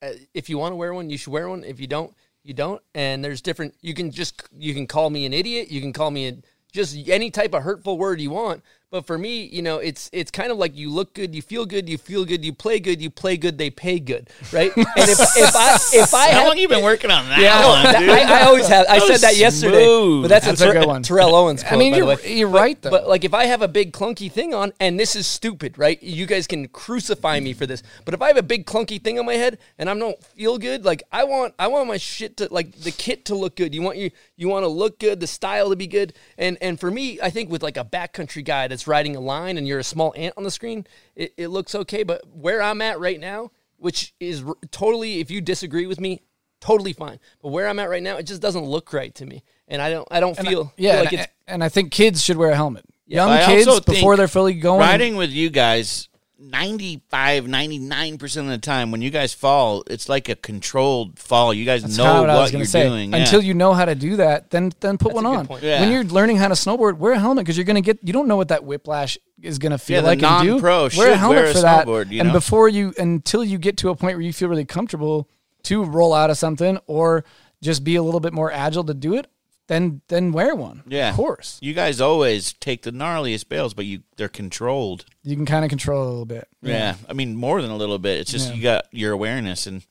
[0.00, 1.64] uh, if you want to wear one, you should wear one.
[1.64, 2.14] If you don't,
[2.44, 2.82] you don't.
[2.94, 3.74] And there's different.
[3.80, 5.70] You can just you can call me an idiot.
[5.70, 6.36] You can call me a,
[6.72, 8.62] just any type of hurtful word you want.
[8.92, 11.64] But for me, you know, it's it's kind of like you look good, you feel
[11.64, 14.70] good, you feel good, you play good, you play good, they pay good, right?
[14.76, 17.66] And if, if I if I How have, long you been working on that yeah,
[17.66, 18.10] one, that- dude?
[18.10, 18.84] I, I always have.
[18.90, 20.22] I That said that yesterday, smooth.
[20.24, 21.02] but that's, That's a, a good one.
[21.02, 21.72] Terrell Owens quote.
[21.72, 22.36] I mean, by you're way.
[22.36, 22.90] you're But- right though.
[22.90, 26.00] But like, if I have a big clunky thing on, and this is stupid, right?
[26.02, 27.82] You guys can crucify me for this.
[28.04, 30.58] But if I have a big clunky thing on my head and I don't feel
[30.58, 33.74] good, like I want, I want my shit to like the kit to look good.
[33.74, 36.12] You want you, you want to look good, the style to be good.
[36.36, 39.58] And and for me, I think with like a backcountry guy that's riding a line
[39.58, 42.02] and you're a small ant on the screen, it, it looks okay.
[42.02, 46.22] But where I'm at right now, which is r- totally, if you disagree with me,
[46.60, 47.18] totally fine.
[47.40, 49.90] But where I'm at right now, it just doesn't look right to me, and I
[49.90, 52.22] don't, I don't And I- feel, yeah, feel like and, it's and I think kids
[52.22, 52.84] should wear a helmet.
[53.06, 54.80] Young kids before they're fully going.
[54.80, 56.08] Riding with you guys,
[56.50, 61.54] 95, 99% of the time, when you guys fall, it's like a controlled fall.
[61.54, 62.88] You guys That's know kinda what, I was you're say.
[62.88, 63.12] doing.
[63.12, 63.18] yeah.
[63.18, 65.48] Until you know how to do that, then then put That's one on.
[65.62, 65.80] Yeah.
[65.80, 67.98] When you're learning how to snowboard, wear a helmet because you're gonna get.
[68.02, 70.50] You don't know what that whiplash is gonna feel Yeah, like and do.
[70.52, 71.86] non-pro wear a helmet wear a for that.
[71.86, 74.64] snowboard, you and before you, until you get to a point where you feel really
[74.64, 75.28] comfortable
[75.64, 77.24] to roll out of something or
[77.62, 79.28] just be a little bit more agile to do it,
[79.68, 80.82] then then wear one.
[80.88, 81.10] Yeah.
[81.10, 81.58] of course.
[81.62, 85.04] You guys always take the gnarliest bales, but you they're controlled.
[85.24, 86.48] You can kind of control it a little bit.
[86.62, 86.94] Yeah.
[87.08, 88.18] I mean more than a little bit.
[88.20, 88.54] It's just Yeah.
[88.54, 89.84] you got your awareness and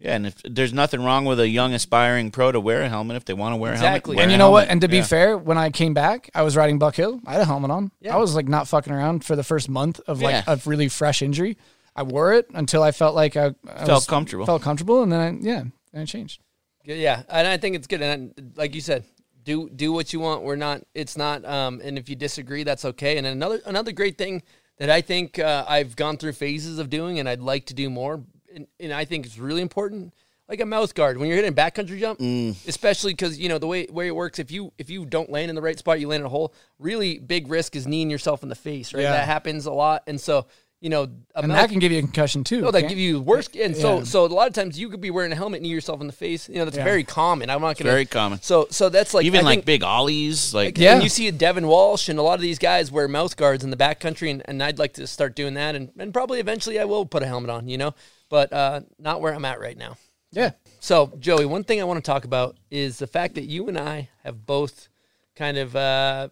[0.00, 3.16] yeah, and if there's nothing wrong with a young aspiring pro to wear a helmet
[3.16, 4.14] if they want to wear Exactly.
[4.14, 4.16] a helmet.
[4.16, 4.68] wear And you know what?
[4.68, 5.02] And to be Yeah.
[5.04, 7.20] fair, when I came back, I was riding Buck Hill.
[7.26, 7.90] I had a helmet on.
[8.00, 8.14] Yeah.
[8.14, 10.54] I was like not fucking around for the first month of like Yeah.
[10.54, 11.56] a really fresh injury.
[11.96, 14.46] I wore it until I felt like I, I Felt was- comfortable.
[14.46, 15.60] Felt comfortable, and then I, yeah,
[15.92, 16.40] and it changed.
[16.84, 18.00] Yeah, and I think it's good.
[18.00, 19.04] And like you said,
[19.44, 20.42] do do what you want.
[20.44, 20.82] We're not.
[20.94, 21.44] It's not.
[21.44, 23.18] Um, and if you disagree, that's okay.
[23.18, 24.42] And another another great thing
[24.78, 27.90] that I think uh, I've gone through phases of doing, and I'd like to do
[27.90, 28.22] more.
[28.54, 30.14] And, and I think it's really important,
[30.48, 32.18] like a mouth guard when you're hitting backcountry jump,
[32.66, 34.38] especially because you know the way way it works.
[34.38, 36.54] If you if you don't land in the right spot, you land in a hole.
[36.78, 38.94] Really big risk is kneeing yourself in the face.
[38.94, 39.12] Right, Yeah.
[39.12, 40.04] that happens a lot.
[40.06, 40.46] And so
[40.80, 41.02] you know,
[41.34, 42.60] a And mouth that can give you a concussion too.
[42.60, 43.48] no, that give you worse.
[43.60, 44.04] And so, Yeah.
[44.04, 46.12] so a lot of times you could be wearing a helmet, knee yourself in the
[46.12, 46.48] face.
[46.48, 46.84] You know, that's Yeah.
[46.84, 47.50] very common.
[47.50, 47.90] I'm not gonna.
[47.90, 48.40] very common.
[48.42, 50.94] So, so that's like Even I like think- big ollies, like like, Yeah.
[50.94, 53.64] And you see a Devun Walsh and a lot of these guys wear mouth guards
[53.64, 56.78] in the backcountry, and, and I'd like to start doing that, and, and probably eventually
[56.78, 57.94] I will put a helmet on, you know,
[58.28, 59.96] but uh, not where I'm at right now.
[60.30, 60.50] yeah.
[60.80, 63.76] So, Joey, one thing I want to talk about is the fact that you and
[63.76, 64.88] I have both
[65.34, 66.28] kind of uh,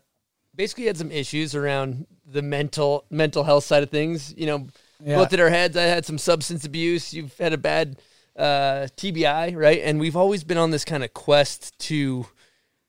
[0.54, 4.34] basically had some issues around the mental mental health side of things.
[4.36, 4.66] You know,
[5.04, 5.16] Yeah.
[5.16, 5.76] both at our heads.
[5.76, 7.12] I had some substance abuse.
[7.14, 8.00] You've had a bad
[8.36, 9.80] uh, TBI, right?
[9.82, 12.26] And we've always been on this kind of quest to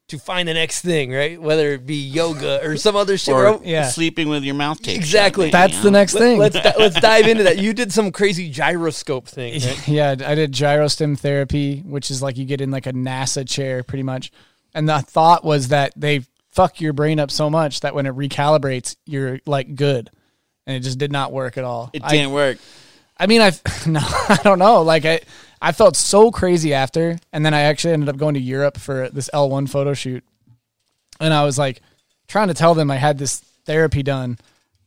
[0.10, 1.42] to find the next thing, right?
[1.42, 3.34] Whether it be yoga or some other shit.
[3.34, 3.90] or We're- Yeah.
[3.90, 4.96] sleeping with your mouth taped.
[4.98, 5.48] Exactly.
[5.48, 6.00] man, That's you the know?
[6.00, 6.38] next thing.
[6.40, 7.58] Let's let's dive into that.
[7.58, 9.88] You did some crazy gyroscope thing, right?
[9.88, 13.84] yeah, I did gyrostim therapy, which is like you get in like a NASA chair
[13.84, 14.32] pretty much.
[14.74, 16.22] And the thought was that they
[16.58, 20.10] fuck your brain up so much that when it recalibrates, you're like good.
[20.66, 21.92] And it just did not work at all.
[21.94, 22.58] It didn't work.
[23.16, 23.52] I mean, I
[23.88, 24.82] no, I don't know.
[24.82, 25.22] Like I,
[25.62, 29.10] I felt so crazy after, and then I actually ended up going to Europe for
[29.10, 30.24] this L1 photo shoot,
[31.20, 31.82] and I was like
[32.28, 34.40] trying to tell them I had this therapy done.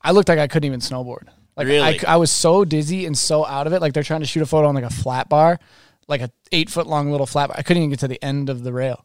[0.02, 1.28] I looked like I couldn't even snowboard.
[1.56, 1.68] Like
[2.04, 3.80] I, I was so dizzy and so out of it.
[3.80, 5.60] Like they're trying to shoot a photo on like a flat bar,
[6.08, 7.56] like a eight foot long little flat bar.
[7.58, 9.04] I couldn't even get to the end of the rail,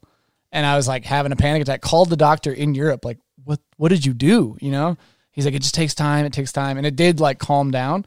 [0.56, 1.82] and I was like having a panic attack.
[1.82, 3.06] Called the doctor in Europe.
[3.06, 3.60] Like, what?
[3.77, 4.57] What did you do?
[4.60, 4.98] You know?
[5.32, 6.26] He's like, it just takes time.
[6.26, 8.06] It takes time, and it did like calm down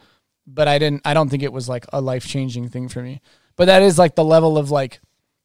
[0.48, 3.20] but I didn't I don't think it was like a life changing thing for me.
[3.56, 5.00] But that is like the level of like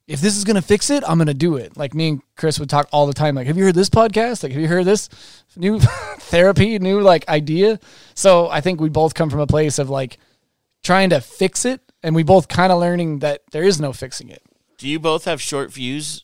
[0.06, 1.76] if this is gonna fix it, I'm gonna do it.
[1.76, 3.34] Like me and Chris would talk all the time.
[3.34, 4.42] Like, have you heard this podcast?
[4.42, 5.08] Like, have you heard this
[5.56, 5.78] new
[6.18, 7.78] therapy, new like idea?
[8.14, 10.18] So I think we both come from a place of like
[10.82, 14.28] trying to fix it, and we both kind of learning that there is no fixing
[14.28, 14.42] it.
[14.78, 16.23] Do you both have short fuse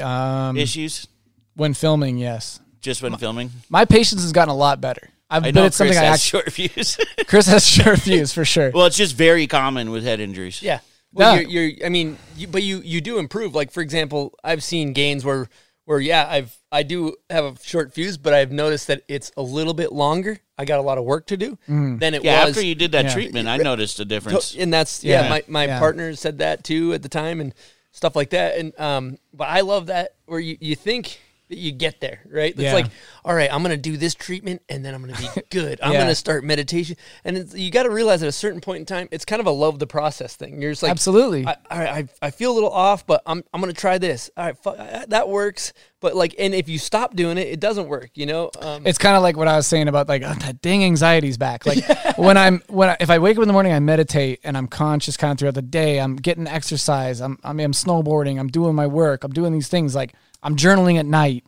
[0.00, 1.06] Um, issues
[1.54, 3.50] when filming, yes, just when filming?
[3.68, 5.08] my patience has gotten a lot better.
[5.30, 6.98] I've, I but know it's Chris something I has actually, short fuse.
[7.26, 8.70] Chris has short fuse for sure.
[8.70, 10.62] well, it's just very common with head injuries.
[10.62, 10.80] Yeah.
[11.14, 11.48] Well, Yeah.
[11.48, 11.86] you're, you're.
[11.86, 13.54] I mean, you, but you you do improve.
[13.54, 15.48] Like for example, I've seen gains where
[15.84, 19.42] where yeah, I've I do have a short fuse, but I've noticed that it's a
[19.42, 20.38] little bit longer.
[20.58, 22.50] I got a lot of work to do than it Yeah, was.
[22.56, 23.12] after you did that Yeah.
[23.14, 24.54] treatment, I noticed a difference.
[24.54, 25.22] and that's yeah.
[25.24, 25.28] Yeah.
[25.30, 25.78] My my Yeah.
[25.78, 27.54] partner said that too at the time and
[27.92, 28.58] stuff like that.
[28.58, 32.52] And um, but I love that where you you think that you get there, right?
[32.52, 32.72] It's Yeah.
[32.72, 32.86] like,
[33.26, 35.78] all right, I'm gonna do this treatment and then I'm gonna be good.
[35.82, 35.98] I'm Yeah.
[36.00, 39.08] gonna start meditation, and it's, you got to realize at a certain point in time,
[39.10, 40.62] it's kind of a love the process thing.
[40.62, 41.46] You're just like, Absolutely.
[41.46, 44.30] I, all right, I, I feel a little off, but I'm I'm gonna try this.
[44.36, 45.72] All right, fu- uh, that works.
[46.02, 48.10] But like, and if you stop doing it, it doesn't work.
[48.14, 48.50] You know.
[48.60, 51.38] Um, it's kind of like what I was saying about like oh, that dang anxiety's
[51.38, 51.64] back.
[51.64, 51.84] Like
[52.18, 54.66] when I'm when I, if I wake up in the morning, I meditate and I'm
[54.66, 56.00] conscious kind of throughout the day.
[56.00, 57.20] I'm getting exercise.
[57.20, 58.38] I'm I mean I'm snowboarding.
[58.38, 59.24] I'm doing my work.
[59.24, 59.94] I'm doing these things.
[59.94, 60.12] Like
[60.42, 61.46] I'm journaling at night.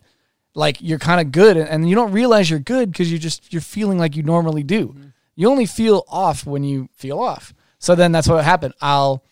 [0.55, 3.53] Like you're kind of good, and, and you don't realize you're good because you just
[3.53, 4.95] you're feeling like you normally do.
[5.35, 7.53] You only feel off when you feel off.
[7.81, 8.75] So then that's what happened.
[8.81, 9.25] I'll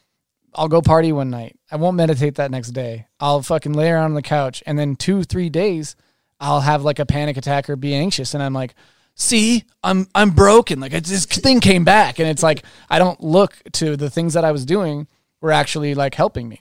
[0.55, 1.57] I'll go party one night.
[1.71, 3.07] I won't meditate that next day.
[3.21, 5.97] I'll fucking lay around on the couch, and then two, three days,
[6.41, 8.75] I'll have like a panic attack or be anxious, and I'm like,
[9.15, 10.81] "See, I'm I'm broken.
[10.81, 14.45] Like this thing came back, and it's like I don't look to the things that
[14.45, 15.07] I was doing
[15.41, 16.59] were actually like helping me.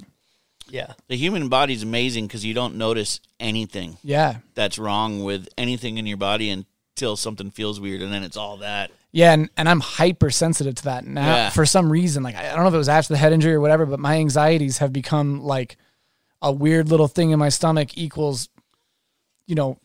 [0.70, 0.94] yeah.
[1.08, 6.06] The human body's amazing because you don't notice anything Yeah, that's wrong with anything in
[6.06, 8.92] your body until something feels weird, and then it's all that.
[9.12, 11.50] Yeah, and, and I'm hypersensitive to that now Yeah.
[11.50, 12.24] for some reason.
[12.24, 14.16] Like I don't know if it was after the head injury or whatever, but my
[14.18, 15.78] anxieties have become like
[16.42, 18.50] a weird little thing in my stomach equals,
[19.48, 19.78] you know,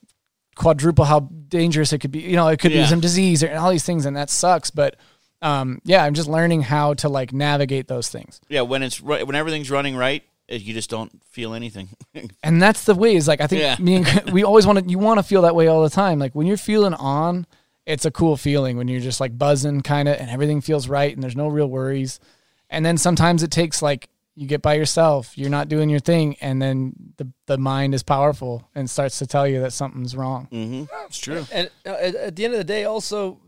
[0.54, 2.20] quadruple how dangerous it could be.
[2.20, 2.82] You know, it could Yeah.
[2.82, 4.70] be some disease or all these things, and that sucks.
[4.70, 4.96] But
[5.42, 8.40] um, yeah, I'm just learning how to like navigate those things.
[8.48, 11.90] Yeah, when it's when everything's running right, you just don't feel anything.
[12.42, 13.76] and that's the way is like I think Yeah.
[13.78, 16.18] me and we always want to you want to feel that way all the time.
[16.18, 17.46] Like when you're feeling on,
[17.86, 21.14] it's a cool feeling when you're just like buzzing kind of and everything feels right
[21.14, 22.18] and there's no real worries.
[22.68, 26.36] And then sometimes it takes like you get by yourself, you're not doing your thing,
[26.42, 30.48] and then the the mind is powerful and starts to tell you that something's wrong.
[30.52, 30.84] mm-hmm.
[31.06, 31.46] It's true.
[31.50, 33.38] And uh, at, at the end of the day, also,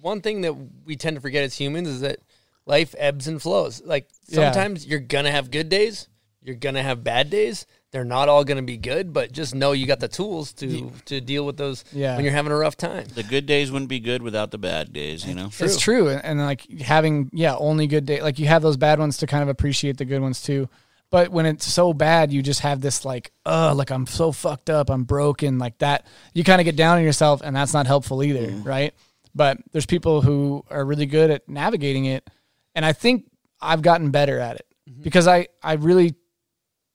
[0.00, 0.52] one thing that
[0.84, 2.18] we tend to forget as humans is that
[2.66, 3.80] life ebbs and flows.
[3.82, 4.52] Like Yeah.
[4.52, 6.08] sometimes you're gonna have good days,
[6.42, 7.64] you're gonna have bad days.
[7.90, 11.20] They're not all gonna be good, but just know you got the tools to to
[11.20, 12.16] deal with those Yeah.
[12.16, 13.06] when you're having a rough time.
[13.14, 15.50] The good days wouldn't be good without the bad days, you know.
[15.58, 18.98] It's true, and, and like having yeah only good day like you have those bad
[18.98, 20.68] ones to kind of appreciate the good ones too.
[21.10, 24.68] But when it's so bad, you just have this like, oh, like I'm so fucked
[24.68, 26.06] up, I'm broken, like that.
[26.34, 28.62] You kind of get down on yourself, and that's not helpful either, mm-hmm.
[28.62, 28.94] right?
[29.34, 32.28] But there's people who are really good at navigating it,
[32.74, 33.24] and I think
[33.60, 35.02] I've gotten better at it mm-hmm.
[35.02, 36.14] because I I really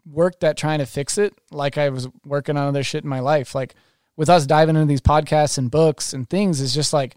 [0.05, 3.19] worked at trying to fix it, like I was working on other shit in my
[3.19, 3.75] life, like
[4.15, 7.15] with us diving into these podcasts and books and things is just like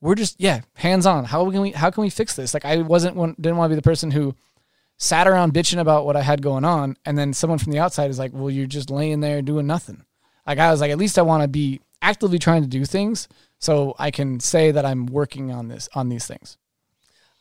[0.00, 1.24] we're just yeah hands on.
[1.24, 2.54] How can we how can we fix this?
[2.54, 4.34] Like i wasn't didn't want to be the person who
[4.98, 8.08] sat around bitching about what i had going on and then someone from the outside
[8.08, 10.04] is like well you're just laying there doing nothing.
[10.46, 13.28] Like i was like at least i want to be actively trying to do things
[13.58, 16.58] so i can say that i'm working on this on these things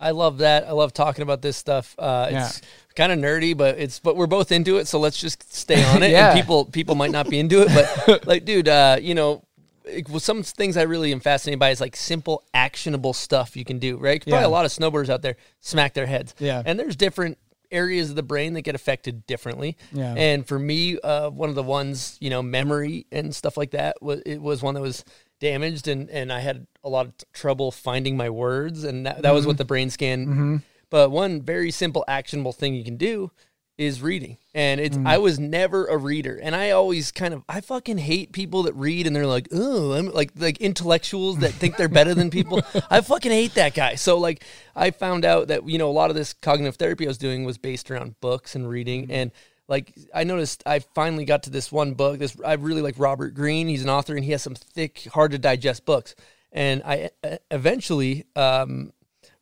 [0.02, 0.68] I love that.
[0.68, 1.96] I love talking about this stuff.
[1.98, 2.62] Uh, it's
[2.96, 6.04] kind of nerdy, but it's but we're both into it, so let's just stay on
[6.04, 6.12] it.
[6.12, 6.32] Yeah.
[6.32, 7.70] And people people might not be into it,
[8.06, 9.44] but like, dude, uh, you know,
[9.86, 13.64] it, well, some things I really am fascinated by is like simple, actionable stuff you
[13.66, 13.98] can do.
[13.98, 14.22] Right?
[14.24, 14.48] Probably Yeah.
[14.48, 16.34] a lot of snowboarders out there smack their heads.
[16.40, 16.62] Yeah.
[16.66, 17.38] and there's different
[17.72, 19.78] areas of the brain that get affected differently.
[19.94, 20.14] Yeah.
[20.18, 24.02] And for me, uh, one of the ones, you know, memory and stuff like that
[24.02, 25.06] was it was one that was
[25.42, 29.24] damaged, and and I had a lot of t- trouble finding my words, and that,
[29.24, 29.58] that was what mm-hmm.
[29.58, 30.26] the brain scan.
[30.26, 30.58] Mm-hmm.
[30.90, 33.32] But one very simple, actionable thing you can do
[33.78, 35.08] is reading, and it's mm.
[35.08, 38.74] I was never a reader, and I always kind of I fucking hate people that
[38.76, 42.62] read and they're like, oh, I'm like like intellectuals that think they're better than people.
[42.92, 43.96] I fucking hate that guy.
[43.96, 44.44] So like
[44.76, 47.44] I found out that you know a lot of this cognitive therapy I was doing
[47.44, 49.14] was based around books and reading mm.
[49.14, 49.32] and
[49.72, 53.34] like I noticed I finally got to this one book this I really like Robert
[53.34, 53.70] Greene.
[53.70, 56.14] He's an author and he has some thick hard to digest books.
[56.52, 57.12] And I
[57.50, 58.92] eventually um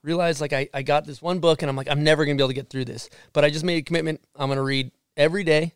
[0.03, 2.43] realized like I, I got this one book and I'm like I'm never gonna be
[2.43, 3.09] able to get through this.
[3.33, 5.73] But I just made a commitment I'm gonna read every day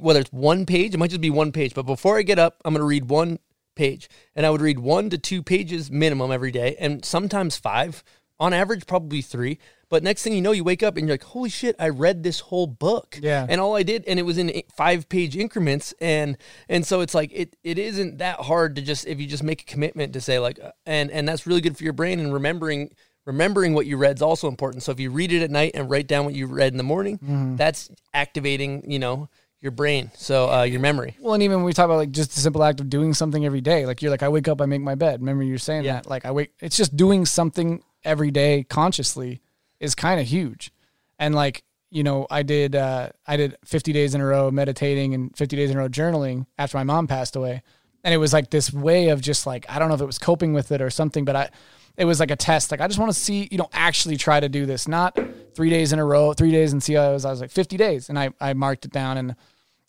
[0.00, 2.62] whether it's one page it might just be one page but before I get up
[2.64, 3.40] I'm gonna read one
[3.74, 4.08] page.
[4.36, 8.04] And I would read one to two pages minimum every day and sometimes five
[8.40, 9.58] on average probably three.
[9.90, 11.74] But next thing you know, you wake up and you're like, "Holy shit!
[11.78, 13.44] I read this whole book." Yeah.
[13.48, 16.36] And all I did, and it was in five page increments, and
[16.68, 19.62] and so it's like it it isn't that hard to just if you just make
[19.62, 22.32] a commitment to say like, uh, and and that's really good for your brain and
[22.32, 22.92] remembering
[23.26, 24.82] remembering what you read is also important.
[24.84, 26.82] So if you read it at night and write down what you read in the
[26.84, 27.56] morning, Mm-hmm.
[27.56, 29.28] that's activating you know
[29.60, 31.16] your brain, so uh, your memory.
[31.20, 33.44] Well, and even when we talk about like just the simple act of doing something
[33.44, 35.20] every day, like you're like, I wake up, I make my bed.
[35.20, 35.94] Remember you're saying Yeah.
[35.94, 36.06] that?
[36.08, 39.40] Like I wake, it's just doing something every day consciously
[39.78, 40.72] is kind of huge.
[41.18, 45.14] And like, you know, I did, uh, I did 50 days in a row meditating
[45.14, 47.62] and 50 days in a row journaling after my mom passed away.
[48.04, 50.18] And it was like this way of just like, I don't know if it was
[50.18, 51.50] coping with it or something, but I,
[51.96, 52.70] it was like a test.
[52.70, 55.18] Like I just want to see, you know, actually try to do this, not
[55.54, 57.24] three days in a row, three days and see how it was.
[57.24, 59.36] I was like 50 days and I, I marked it down and,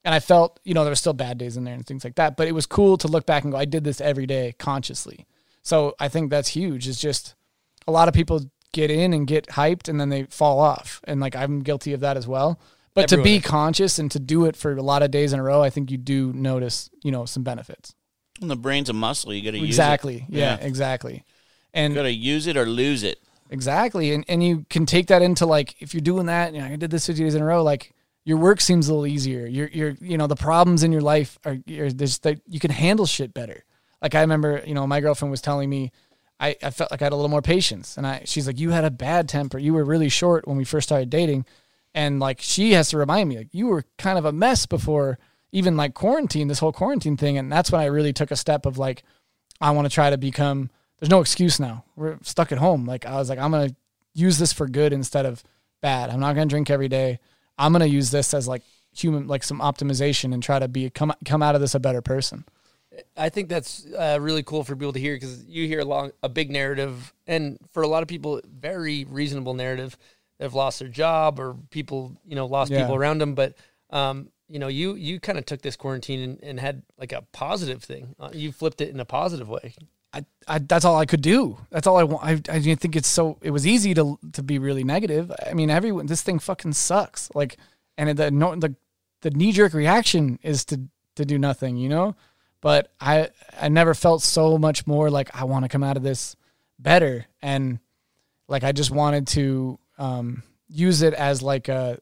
[0.03, 2.15] and I felt, you know, there were still bad days in there and things like
[2.15, 2.35] that.
[2.35, 5.27] But it was cool to look back and go, I did this every day consciously.
[5.61, 6.87] So I think that's huge.
[6.87, 7.35] It's just
[7.87, 8.41] a lot of people
[8.73, 11.01] get in and get hyped and then they fall off.
[11.05, 12.59] And like I'm guilty of that as well.
[12.93, 15.43] But to be conscious and to do it for a lot of days in a
[15.43, 17.95] row, I think you do notice, you know, some benefits.
[18.41, 19.33] And the brain's a muscle.
[19.33, 19.69] You got to use it.
[19.69, 20.25] Exactly.
[20.27, 21.23] Yeah, exactly.
[21.73, 23.19] And You got to use it or lose it.
[23.49, 24.13] Exactly.
[24.13, 26.75] And and you can take that into like if you're doing that, you know, I
[26.77, 27.93] did this 50 days in a row, like
[28.23, 29.45] your work seems a little easier.
[29.45, 32.71] Your your you know, the problems in your life are you're, there's that you can
[32.71, 33.63] handle shit better.
[34.01, 35.91] Like I remember, you know, my girlfriend was telling me
[36.41, 37.95] I, I felt like I had a little more patience.
[37.95, 39.59] And I she's like, You had a bad temper.
[39.59, 41.45] You were really short when we first started dating.
[41.93, 45.19] And like she has to remind me, like, you were kind of a mess before
[45.51, 47.37] even like quarantine, this whole quarantine thing.
[47.37, 49.03] And that's when I really took a step of like,
[49.59, 51.83] I want to try to become there's no excuse now.
[51.95, 52.85] We're stuck at home.
[52.85, 53.75] Like I was like, I'm gonna
[54.13, 55.43] use this for good instead of
[55.81, 56.09] bad.
[56.09, 57.19] I'm not gonna drink every day.
[57.57, 58.63] I'm gonna use this as like
[58.93, 62.01] human like some optimization and try to be come come out of this a better
[62.01, 62.45] person.
[63.15, 66.11] I think that's uh, really cool for people to hear because you hear a long,
[66.21, 69.97] a big narrative, and for a lot of people, very reasonable narrative.
[70.39, 72.81] They've lost their job, or people, you know, lost Yeah.
[72.81, 73.35] people around them.
[73.35, 73.55] But,
[73.91, 77.21] um, you know, you you kind of took this quarantine and, and had like a
[77.31, 78.15] positive thing.
[78.19, 79.75] Uh, you flipped it in a positive way.
[80.13, 81.57] I, I that's all I could do.
[81.69, 82.25] That's all I want.
[82.25, 83.37] I, I didn't think it's so.
[83.41, 85.31] It was easy to to be really negative.
[85.45, 86.07] I mean, everyone.
[86.07, 87.29] This thing fucking sucks.
[87.33, 87.55] Like,
[87.97, 88.75] and the no the
[89.21, 90.81] the knee jerk reaction is to
[91.15, 91.77] to do nothing.
[91.77, 92.15] You know,
[92.61, 93.29] but I
[93.59, 96.35] I never felt so much more like I want to come out of this
[96.79, 97.79] better and
[98.47, 101.99] like I just wanted to um, use it as like a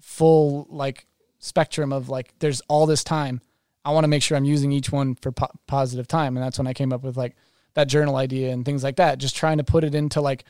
[0.00, 1.06] full like
[1.38, 3.40] spectrum of like there's all this time
[3.84, 6.36] I want to make sure I'm using each one for po- positive time.
[6.36, 7.36] And that's when I came up with like
[7.74, 9.18] that journal idea and things like that.
[9.18, 10.44] Just trying to put it into like,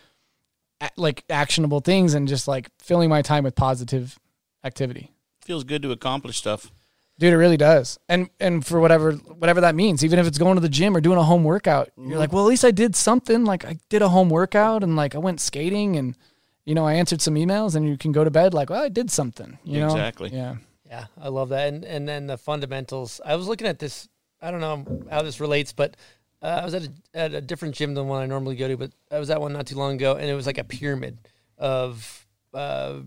[0.80, 4.18] a- like actionable things and just like filling my time with positive
[4.62, 5.10] activity.
[5.44, 6.70] Feels good to accomplish stuff.
[7.18, 7.98] Dude, it really does.
[8.08, 11.00] And, and for whatever, whatever that means, even if it's going to the gym or
[11.00, 13.44] doing a home workout, you're like, well, at least I did something.
[13.44, 16.16] Like I did a home workout and like I went skating and,
[16.64, 18.88] you know, I answered some emails and you can go to bed like, well, I
[18.88, 19.86] did something, you know?
[19.86, 20.30] Exactly.
[20.32, 20.56] Yeah.
[20.86, 21.72] Yeah, I love that.
[21.72, 23.20] And and then the fundamentals.
[23.24, 24.08] I was looking at this.
[24.40, 25.96] I don't know how this relates, but
[26.40, 28.76] uh, I was at a, at a different gym than one I normally go to.
[28.76, 31.18] But I was at one not too long ago, and it was like a pyramid
[31.58, 33.00] of uh,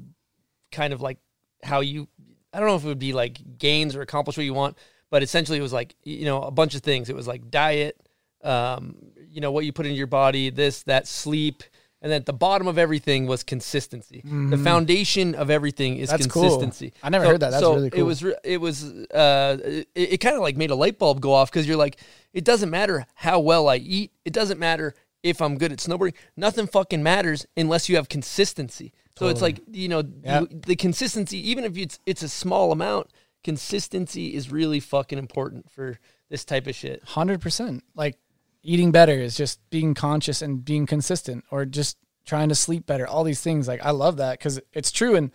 [0.71, 1.19] kind of like
[1.63, 2.09] how you.
[2.53, 4.77] I don't know if it would be like gains or accomplish what you want,
[5.09, 7.09] but essentially it was like you know a bunch of things.
[7.09, 7.97] It was like diet,
[8.43, 8.95] um,
[9.29, 11.63] you know what you put into your body, this that sleep.
[11.99, 14.21] And then at the bottom of everything was consistency.
[14.23, 16.17] The foundation of everything is Mm-hmm.
[16.17, 16.43] That's cool.
[16.43, 16.93] consistency.
[17.01, 17.49] I never heard that.
[17.49, 17.99] That's so really cool.
[17.99, 21.33] It was it was uh it, it kind of like made a light bulb go
[21.33, 21.97] off because you're like
[22.33, 24.11] it doesn't matter how well I eat.
[24.25, 24.93] It doesn't matter
[25.23, 26.13] if I'm good at snowboarding.
[26.37, 28.93] Nothing fucking matters unless you have consistency.
[29.17, 30.41] So it's like you know Yeah.
[30.41, 33.07] you- the consistency, even if it's it's a small amount,
[33.43, 35.99] consistency is really fucking important for
[36.29, 37.03] this type of shit.
[37.03, 37.83] Hundred percent.
[37.95, 38.17] Like
[38.63, 43.07] eating better is just being conscious and being consistent, or just trying to sleep better.
[43.07, 45.31] All these things, like I love that because it's true, and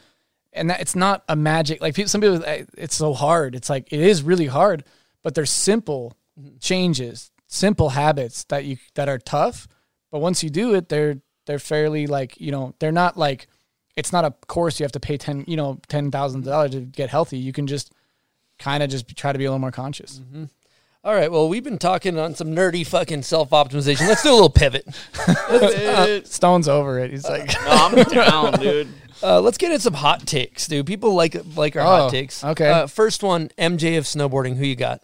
[0.53, 1.81] and that it's not a magic.
[1.81, 2.43] Like people, some people,
[2.77, 3.55] it's so hard.
[3.55, 4.85] It's like it is really hard,
[5.23, 6.59] but there's simple mm-hmm.
[6.61, 9.67] changes, simple habits that you that are tough,
[10.11, 13.49] but once you do it, they're they're fairly like you know they're not like
[13.97, 16.81] it's not a course you have to pay ten you know ten thousand dollars to
[16.81, 17.39] get healthy.
[17.39, 17.93] You can just
[18.59, 20.21] kind of just try to be a little more conscious.
[21.05, 24.07] All right, well we've been talking on some nerdy fucking self optimization.
[24.07, 24.87] Let's do a little pivot.
[26.27, 27.11] Stone's over it.
[27.11, 28.89] He's like, No, I'm down, dude.
[29.23, 30.87] Uh, let's get into some hot takes, dude.
[30.87, 32.43] People like like our Oh, hot takes.
[32.45, 32.69] okay.
[32.69, 34.57] Uh, first one, MJ of snowboarding.
[34.57, 35.01] Who you got?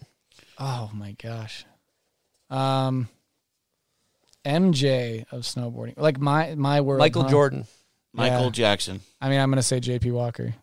[0.61, 1.65] oh my gosh,
[2.51, 3.09] um,
[4.45, 6.99] MJ of snowboarding, like my my world.
[7.01, 7.29] Michael huh?
[7.29, 7.67] Jordan.
[8.19, 8.51] Michael Yeah.
[8.51, 9.01] Jackson.
[9.21, 10.55] I mean, I'm gonna say JP Walker.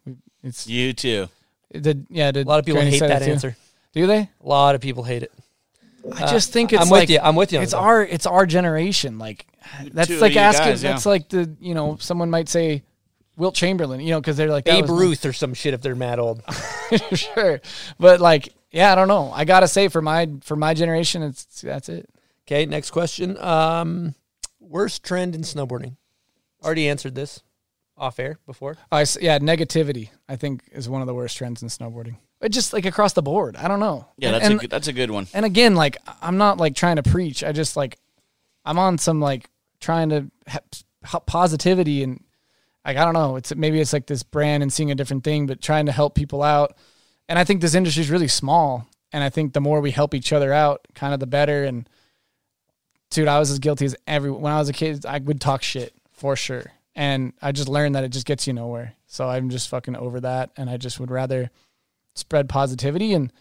[0.44, 1.27] It's You too.
[1.73, 2.32] did yeah.
[2.32, 3.56] Did A lot of people Granny hate say that answer.
[3.94, 4.19] Do they?
[4.44, 5.32] A lot of people hate it.
[6.14, 7.19] I just think it's I'm with like you.
[7.22, 7.77] I'm with you It's that.
[7.80, 9.18] our it's our generation.
[9.18, 9.48] Like
[9.91, 10.65] That's Two like asking.
[10.68, 10.91] guys, yeah.
[10.91, 12.84] That's like the you know someone might say
[13.38, 13.99] Wilt Chamberlain.
[14.02, 15.95] You know because they're like that Babe was my- Ruth or some shit if they're
[15.95, 16.44] mad old.
[17.14, 17.60] sure,
[17.99, 19.32] but like yeah, I don't know.
[19.34, 22.07] I gotta say for my for my generation, it's that's it.
[22.48, 23.38] Okay, next question.
[23.40, 24.14] Um,
[24.60, 25.95] worst trend in snowboarding.
[26.64, 27.41] Already answered this
[27.98, 28.76] off air before.
[28.92, 30.10] Oh, I s yeah, negativity.
[30.28, 32.18] I think is one of the worst trends in snowboarding.
[32.40, 34.08] But just like across the board, I don't know.
[34.18, 35.28] Yeah, And- that's and, a good, that's a good one.
[35.34, 37.44] and again, like I'm not like trying to preach.
[37.44, 37.98] I just like
[38.66, 39.50] I'm on some like
[39.80, 40.60] trying to ha-
[41.06, 42.24] ha- positivity and
[42.86, 43.36] like I don't know.
[43.38, 46.16] It's maybe it's like this brand and seeing a different thing, but trying to help
[46.16, 46.76] people out.
[47.30, 50.14] And I think this industry is really small, and I think the more we help
[50.14, 51.64] each other out, kind of the better.
[51.64, 51.90] And
[53.10, 55.06] dude, I was as guilty as every when I was a kid.
[55.06, 58.54] I would talk shit for sure, and I just learned that it just gets you
[58.54, 58.94] nowhere.
[59.08, 61.52] So I'm just fucking over that, and I just would rather
[62.16, 63.32] spread positivity and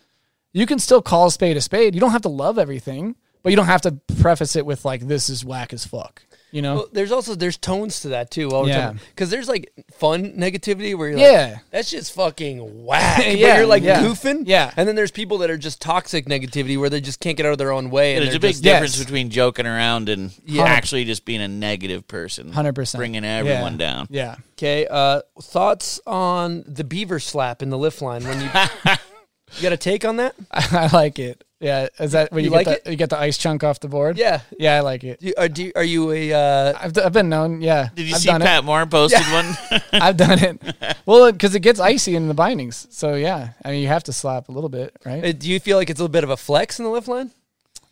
[0.55, 1.95] you can still call a spade a spade.
[1.95, 5.03] You don't have to love everything, but you don't have to preface it with like
[5.03, 6.25] this is whack as fuck.
[6.55, 6.75] You know?
[6.77, 8.51] Well, there's also there's tones to that too.
[8.53, 8.93] All Yeah.
[9.11, 11.51] because there's like fun negativity where you're Yeah.
[11.55, 13.17] like, that's just fucking whack.
[13.27, 14.01] but Yeah, you're like yeah.
[14.01, 14.45] goofing.
[14.47, 14.71] Yeah.
[14.77, 17.51] and then there's people that are just toxic negativity where they just can't get out
[17.51, 18.15] of their own way.
[18.15, 19.05] And There's a big just, difference Yes.
[19.05, 20.63] between joking around and Yeah.
[20.63, 22.53] actually just being a negative person.
[22.53, 22.99] 100%.
[22.99, 23.79] Bringing everyone Yeah.
[23.79, 24.07] down.
[24.11, 24.37] Yeah.
[24.53, 28.47] Okay, uh, thoughts on the beaver slap in the lift line when you
[29.57, 30.37] you got a take on that?
[30.53, 31.43] I like it.
[31.65, 31.89] Yeah.
[31.99, 33.89] Is that when You you, like get the, you get the ice chunk off the
[33.89, 34.19] board?
[34.19, 34.41] Yeah.
[34.59, 35.19] Yeah, I like it.
[35.21, 37.63] Do you, are, do you, are you a uh, I've, d- I've been known.
[37.63, 37.89] Yeah.
[37.95, 39.57] Did you I've see done Pat Moore posted one?
[39.93, 40.61] I've done it.
[41.07, 42.87] Well, because it gets icy in the bindings.
[42.91, 45.25] So yeah, I mean you have to slap a little bit, right?
[45.25, 47.09] uh, do you feel like it's a little bit of a flex in the lift
[47.09, 47.31] line?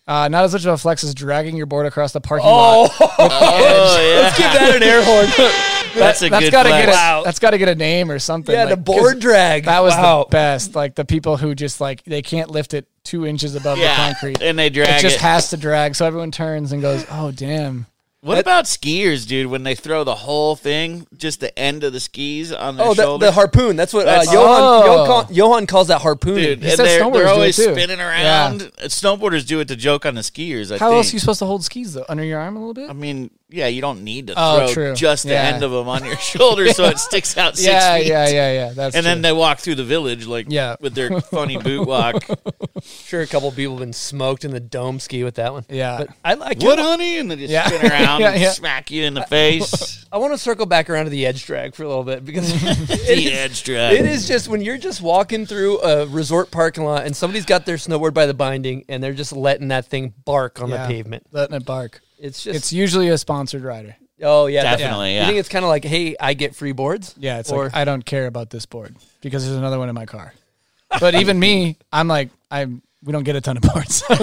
[0.06, 2.90] Uh, not as much of a flex as dragging your board across the parking lot.
[3.00, 4.20] oh, yeah.
[4.20, 5.26] Let's give that an air horn.
[5.94, 6.86] That's a That's good gotta flex.
[6.86, 7.22] get a, Wow.
[7.22, 8.54] that's got to get a name or something.
[8.54, 9.64] yeah, like, the 'cause board drag.
[9.66, 10.24] That was wow.
[10.24, 10.74] the best.
[10.74, 14.14] Like the people who just like they can't lift it two inches above Yeah, the
[14.14, 14.40] concrete.
[14.42, 15.20] and they drag it drag just it.
[15.20, 17.84] has to drag, so everyone turns and goes, "Oh damn!"
[18.22, 19.48] What about skiers, dude?
[19.48, 22.94] When they throw the whole thing, just the end of the skis on their Oh,
[22.94, 23.74] the, shoulder, the harpoon.
[23.74, 24.84] That's what uh, That's- Johan, Oh.
[24.86, 26.36] Johan, Johan calls that harpoon.
[26.36, 26.62] dude.
[26.62, 28.60] And they're, snowboarders they're do it always spinning around.
[28.82, 30.70] Snowboarders do it to joke on the skiers.
[30.70, 30.98] I How think.
[30.98, 32.04] else are you supposed to hold skis though?
[32.08, 32.88] Under your arm a little bit?
[32.88, 34.94] I mean, yeah, you don't need to Oh, throw true.
[34.94, 35.42] just the Yeah.
[35.54, 38.06] end of them on your shoulder so it sticks out six yeah, feet.
[38.06, 38.72] yeah, yeah, yeah.
[38.74, 40.76] That's And then they walk through the village like Yeah.
[40.80, 42.24] with their funny boot walk.
[42.82, 45.64] sure, a couple people have been smoked in the dome ski with that one.
[45.68, 45.98] Yeah.
[45.98, 46.82] but I like what, it.
[46.84, 47.18] honey?
[47.18, 47.66] And they just Yeah.
[47.68, 50.04] spin around Yeah, and smack you in the face.
[50.12, 52.52] I want to circle back around to the edge drag for a little bit because
[52.52, 53.94] the is- edge drag.
[53.98, 57.66] It is just when you're just walking through a resort parking lot and somebody's got
[57.66, 60.86] their snowboard by the binding and they're just letting that thing bark on Yeah.
[60.86, 61.26] the pavement.
[61.32, 62.00] letting it bark.
[62.24, 63.96] It's just It's usually a sponsored rider.
[64.22, 65.26] oh yeah, that- Definitely, You yeah.
[65.26, 67.14] think it's kind of like, hey, I get free boards.
[67.18, 69.94] Yeah, it's Or- like I don't care about this board because there's another one in
[69.94, 70.32] my car.
[71.00, 72.82] But even me, I'm like I'm.
[73.04, 74.14] We don't get a ton of boards, so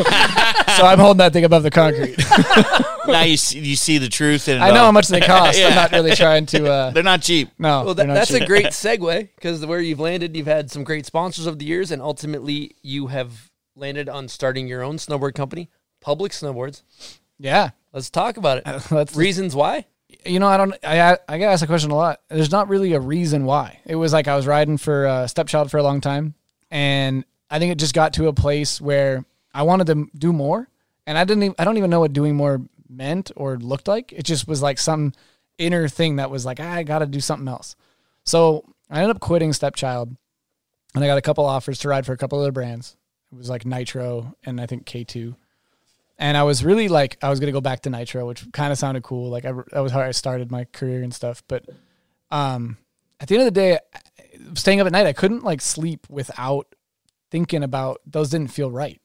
[0.86, 2.16] I'm holding that thing above the concrete.
[3.08, 4.62] now you see, you see the truth in.
[4.62, 5.60] I know how much they cost.
[5.60, 5.68] Yeah.
[5.68, 6.72] I'm not really trying to.
[6.72, 7.50] Uh, They're not cheap.
[7.60, 10.86] no, Well, that, not that's a great segue because where you've landed, you've had some
[10.86, 15.34] great sponsors over the years, and ultimately you have landed on starting your own snowboard
[15.36, 15.70] company,
[16.00, 16.84] Public Snowboards.
[17.38, 18.64] Yeah, Let's talk about it.
[18.90, 19.86] that's Reasons why?
[20.26, 20.74] you know, I don't.
[20.84, 22.22] I I get asked a question a lot.
[22.30, 23.80] There's not really a reason why.
[23.86, 26.34] It was like I was riding for uh, Stepchild for a long time,
[26.72, 30.68] and I think it just got to a place where I wanted to do more,
[31.06, 31.44] and I didn't.
[31.44, 34.12] Even, I don't even know what doing more meant or looked like.
[34.12, 35.14] It just was like some
[35.58, 37.76] inner thing that was like "Ah, I got to do something else.
[38.26, 40.16] So I ended up quitting Stepchild,
[40.96, 42.98] and I got a couple offers to ride for a couple other brands.
[43.32, 45.36] It was like Nitro and I think K two
[46.20, 48.78] and I was really like I was gonna go back to Nitro, which kind of
[48.78, 49.30] sounded cool.
[49.30, 51.42] Like I, that was how I started my career and stuff.
[51.48, 51.66] But
[52.30, 52.78] um,
[53.20, 53.80] at the end of the day,
[54.54, 56.76] staying up at night, I couldn't like sleep without
[57.32, 58.30] thinking about those.
[58.30, 59.02] Didn't feel right.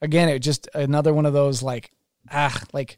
[0.00, 1.92] Again, it just another one of those like
[2.32, 2.96] ah like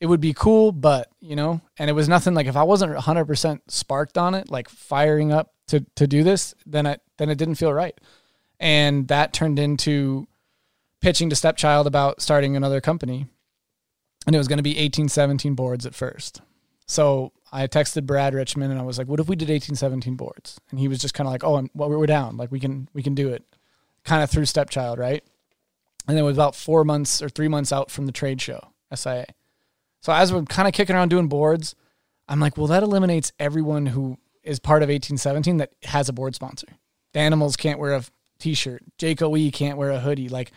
[0.00, 2.92] it would be cool, but you know, and it was nothing like if I wasn't
[2.92, 7.30] 100 percent sparked on it, like firing up to to do this, then it then
[7.30, 7.96] it didn't feel right,
[8.58, 10.26] and that turned into
[11.00, 13.26] pitching to Stepchild about starting another company.
[14.26, 16.42] And it was going to be 18, 17 boards at first.
[16.86, 20.14] So I texted Brad Richmond and I was like, what if we did 18, 17
[20.16, 20.60] boards?
[20.70, 22.36] And he was just kind of like, oh, well, we're down.
[22.36, 23.44] Like we can, we can do it
[24.04, 24.98] kind of through Stepchild.
[24.98, 25.24] Right.
[26.06, 28.72] And then it was about four months or three months out from the trade show,
[28.94, 29.26] SIA.
[30.00, 31.74] So as we're kind of kicking around doing boards,
[32.28, 36.34] I'm like, well, that eliminates everyone who is part of 1817 that has a board
[36.34, 36.68] sponsor.
[37.12, 38.04] The animals can't wear a
[38.38, 38.82] t-shirt.
[38.98, 40.28] Jake OE can't wear a hoodie.
[40.28, 40.52] Like,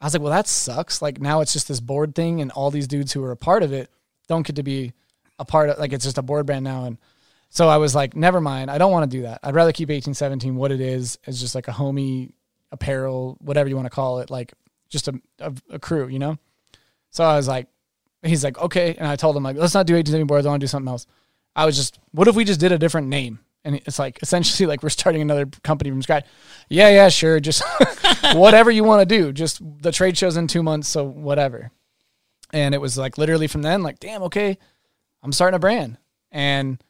[0.00, 1.00] I was like, well, that sucks.
[1.00, 3.62] Like now it's just this board thing, and all these dudes who are a part
[3.62, 3.90] of it
[4.28, 4.92] don't get to be
[5.38, 5.78] a part of.
[5.78, 6.98] Like it's just a board brand now, and
[7.50, 8.70] so I was like, never mind.
[8.70, 9.40] I don't want to do that.
[9.42, 12.32] I'd rather keep 1817 what it is, as just like a homie
[12.72, 14.52] apparel, whatever you want to call it, like
[14.88, 16.38] just a, a, a crew, you know.
[17.10, 17.68] So I was like,
[18.22, 18.94] he's like, okay.
[18.94, 20.46] And I told him like, let's not do 1870 boards.
[20.46, 21.06] I want to do something else.
[21.54, 23.38] I was just, what if we just did a different name?
[23.66, 26.24] And it's like essentially like we're starting another company from scratch.
[26.68, 27.40] Yeah, yeah, sure.
[27.40, 27.62] Just
[28.34, 29.32] whatever you want to do.
[29.32, 31.70] Just the trade show's in two months, so whatever.
[32.52, 34.56] And it was like literally from then, like, damn, okay,
[35.22, 35.98] I'm starting a brand.
[36.30, 36.82] And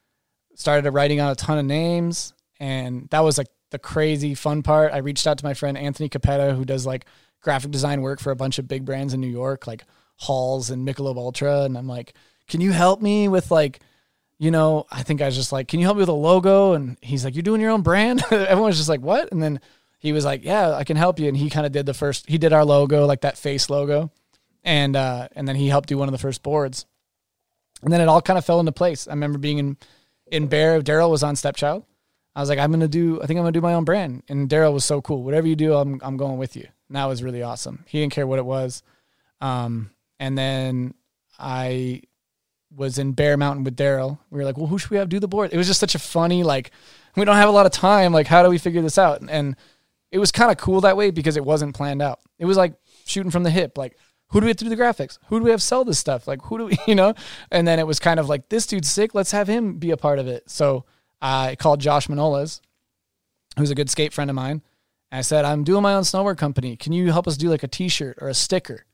[0.55, 2.35] started writing out a ton of names.
[2.59, 4.93] And that was like the crazy fun part.
[4.93, 7.07] I reached out to my friend Anthony Capetta, who does like
[7.41, 9.85] graphic design work for a bunch of big brands in New York, like
[10.17, 11.63] Halls and Michelob Ultra.
[11.63, 12.15] And I'm like,
[12.49, 13.81] can you help me with like,
[14.39, 16.73] you know, I think I was just like, can you help me with a logo?
[16.75, 18.23] And he's like, you're doing your own brand?
[18.31, 19.33] Everyone was just like, what?
[19.33, 19.61] And then
[19.99, 21.29] he was like, yeah, I can help you.
[21.29, 24.11] And he kind of did the first, he did our logo, like that face logo.
[24.63, 26.87] And, uh, and then he helped do one of the first boards.
[27.83, 29.07] And then it all kind of fell into place.
[29.09, 29.77] I remember being in,
[30.27, 31.85] in Bear, Daryl was on Stepchild.
[32.35, 33.23] I was like, I'm gonna do.
[33.23, 34.23] I think I'm gonna do my own brand.
[34.29, 35.23] And Daryl was so cool.
[35.23, 36.69] Whatever you do, I'm I'm going with you.
[36.89, 37.85] And that was really awesome.
[37.89, 38.83] He didn't care what it was.
[39.41, 39.91] Um,
[40.21, 40.93] and then
[41.39, 42.03] I
[42.77, 44.19] was in Bear Mountain with Daryl.
[44.31, 45.53] We were like, well, who should we have do the board?
[45.53, 46.71] It was just such a funny like.
[47.17, 48.13] We don't have a lot of time.
[48.13, 49.23] Like, how do we figure this out?
[49.27, 49.57] And
[50.13, 52.21] it was kind of cool that way because it wasn't planned out.
[52.39, 52.75] It was like
[53.07, 53.79] shooting from the hip.
[53.79, 53.97] Like,
[54.29, 55.19] who do we have to do the graphics?
[55.29, 56.27] Who do we have sell this stuff?
[56.27, 57.15] Like, who do we, you know?
[57.51, 59.15] And then it was kind of like, this dude's sick.
[59.15, 60.51] Let's have him be a part of it.
[60.51, 60.85] So
[61.21, 62.61] I called Josh Manolas,
[63.59, 64.63] who's a good skate friend of mine.
[65.13, 66.77] I said, I'm doing my own snowboard company.
[66.77, 68.85] Can you help us do like a t shirt or a sticker?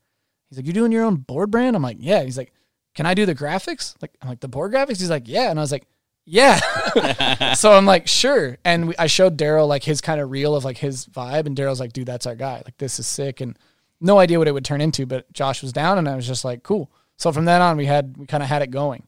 [0.48, 1.74] He's like, You're doing your own board brand?
[1.74, 2.22] I'm like, Yeah.
[2.22, 2.52] He's like,
[2.94, 3.94] Can I do the graphics?
[4.02, 4.98] Like, I'm like, The board graphics?
[5.00, 5.50] He's like, Yeah.
[5.50, 5.86] And I was like,
[6.24, 6.60] Yeah.
[7.54, 8.56] so I'm like, Sure.
[8.64, 11.46] And we, I showed Daryl like his kind of reel of like his vibe.
[11.46, 12.62] And Daryl's like, Dude, that's our guy.
[12.64, 13.40] Like, this is sick.
[13.40, 13.58] And
[14.00, 16.44] no idea what it would turn into, but Josh was down and I was just
[16.44, 16.90] like, Cool.
[17.16, 19.06] So from then on, we had, we kind of had it going.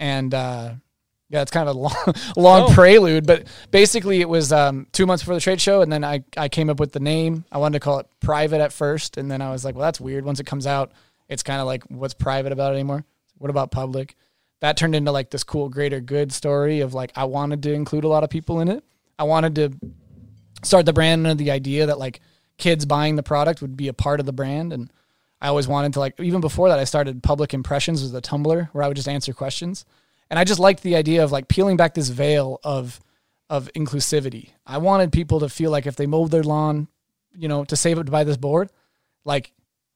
[0.00, 0.74] And, uh,
[1.28, 2.74] yeah, it's kind of a long, long No.
[2.74, 6.24] prelude, but basically it was um, two months before the trade show, and then I,
[6.36, 7.44] I came up with the name.
[7.50, 9.98] I wanted to call it private at first, and then I was like, well, that's
[10.00, 10.26] weird.
[10.26, 10.92] Once it comes out,
[11.30, 13.04] it's kind of like, what's private about it anymore?
[13.42, 14.14] What about public?
[14.60, 18.04] That turned into like this cool greater good story of like I wanted to include
[18.04, 18.84] a lot of people in it.
[19.18, 19.72] I wanted to
[20.62, 22.20] start the brand under the idea that like
[22.56, 24.92] kids buying the product would be a part of the brand, and
[25.40, 28.68] I always wanted to like even before that I started public impressions as a Tumblr
[28.70, 29.84] where I would just answer questions.
[30.30, 33.00] And I just liked the idea of like peeling back this veil of
[33.50, 34.50] of inclusivity.
[34.64, 36.86] I wanted people to feel like if they mowed their lawn,
[37.36, 38.70] you know, to save up to buy this board,
[39.24, 39.52] like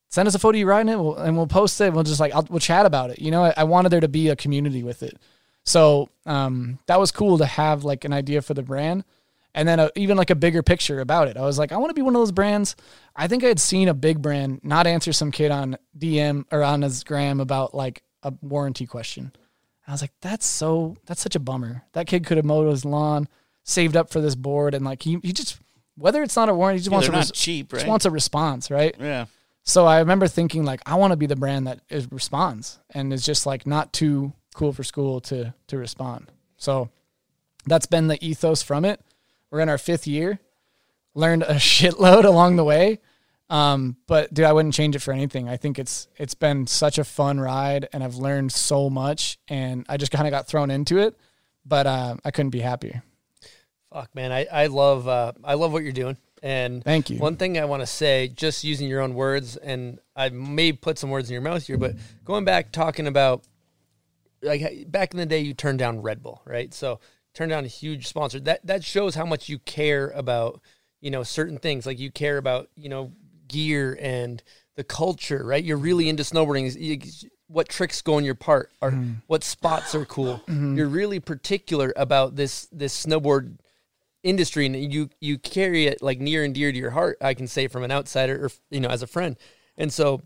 [0.09, 1.93] send us a photo of you riding it, we'll, and we'll post it.
[1.93, 3.21] We'll just like I'll, we'll chat about it.
[3.21, 5.17] You know, I, I wanted there to be a community with it.
[5.65, 9.05] So um, that was cool to have like an idea for the brand,
[9.55, 11.37] and then a, even like a bigger picture about it.
[11.37, 12.77] I was like, I want to be one of those brands.
[13.17, 16.63] I think I had seen a big brand not answer some kid on DM or
[16.63, 19.33] on his gram about like a warranty question.
[19.89, 21.85] I was like, that's so that's such a bummer.
[21.93, 23.29] That kid could have mowed his lawn,
[23.65, 25.59] saved up for this board, and like he, he just
[25.97, 28.11] whether it's not a warranty, he just Yeah, wants a res- cheap, just wants a
[28.11, 28.95] response, right?
[29.01, 29.27] Yeah.
[29.67, 33.13] So I remember thinking like, I want to be the brand that is responds and
[33.13, 36.31] is just like not too cool for school to to respond.
[36.57, 36.89] So
[37.67, 39.01] that's been the ethos from it.
[39.51, 40.39] We're in our fifth year,
[41.15, 43.01] learned a shitload along the way.
[43.51, 45.49] Um, but dude, I wouldn't change it for anything.
[45.49, 49.85] I think it's it's been such a fun ride, and I've learned so much, and
[49.89, 51.17] I just kind of got thrown into it.
[51.65, 53.03] But uh, I couldn't be happier.
[53.93, 56.17] Fuck, man, I I love uh, I love what you're doing.
[56.47, 57.19] And Thank you.
[57.19, 60.97] One thing I want to say, just using your own words, and I may put
[60.97, 63.43] some words in your mouth here, but going back talking about
[64.43, 66.73] like back in the day, you turned down Red Bull, right?
[66.73, 67.01] So
[67.35, 68.39] turned down a huge sponsor.
[68.39, 70.61] That that shows how much you care about
[71.01, 71.85] you know certain things.
[71.85, 73.11] Like you care about you know
[73.49, 74.41] gear and
[74.77, 75.65] the culture, right?
[75.65, 76.81] You're really into snowboarding.
[76.81, 79.15] You- what tricks go in your part, or mm-hmm.
[79.27, 80.43] what spots are cool.
[80.49, 80.77] Mm-hmm.
[80.77, 83.59] You're really particular about this this snowboard
[84.27, 87.47] industry and you you carry it like near and dear to your heart i can
[87.47, 89.37] say from an outsider or you know as a friend.
[89.79, 90.23] And so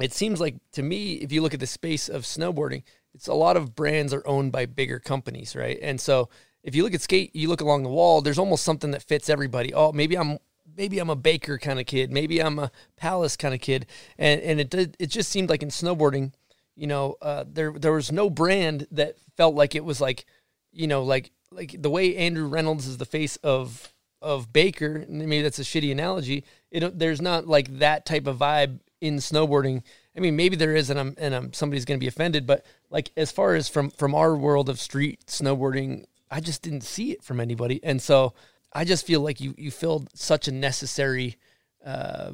[0.00, 2.82] it seems like to me if you look at the space of snowboarding
[3.14, 5.78] it's a lot of brands are owned by bigger companies right?
[5.82, 6.28] And so
[6.62, 9.28] if you look at skate you look along the wall there's almost something that fits
[9.28, 9.74] everybody.
[9.74, 10.38] Oh maybe i'm
[10.76, 13.86] maybe i'm a baker kind of kid maybe i'm a palace kind of kid.
[14.16, 16.32] And and it did it just seemed like in snowboarding
[16.76, 20.24] you know uh, there there was no brand that felt like it was like
[20.72, 25.18] you know like like the way Andrew Reynolds is the face of of Baker, and
[25.18, 26.44] maybe that's a shitty analogy.
[26.70, 29.82] It there's not like that type of vibe in snowboarding.
[30.16, 32.64] I mean, maybe there is, and I'm and I'm somebody's going to be offended, but
[32.90, 37.12] like as far as from from our world of street snowboarding, I just didn't see
[37.12, 38.34] it from anybody, and so
[38.72, 41.36] I just feel like you you filled such a necessary
[41.84, 42.32] uh,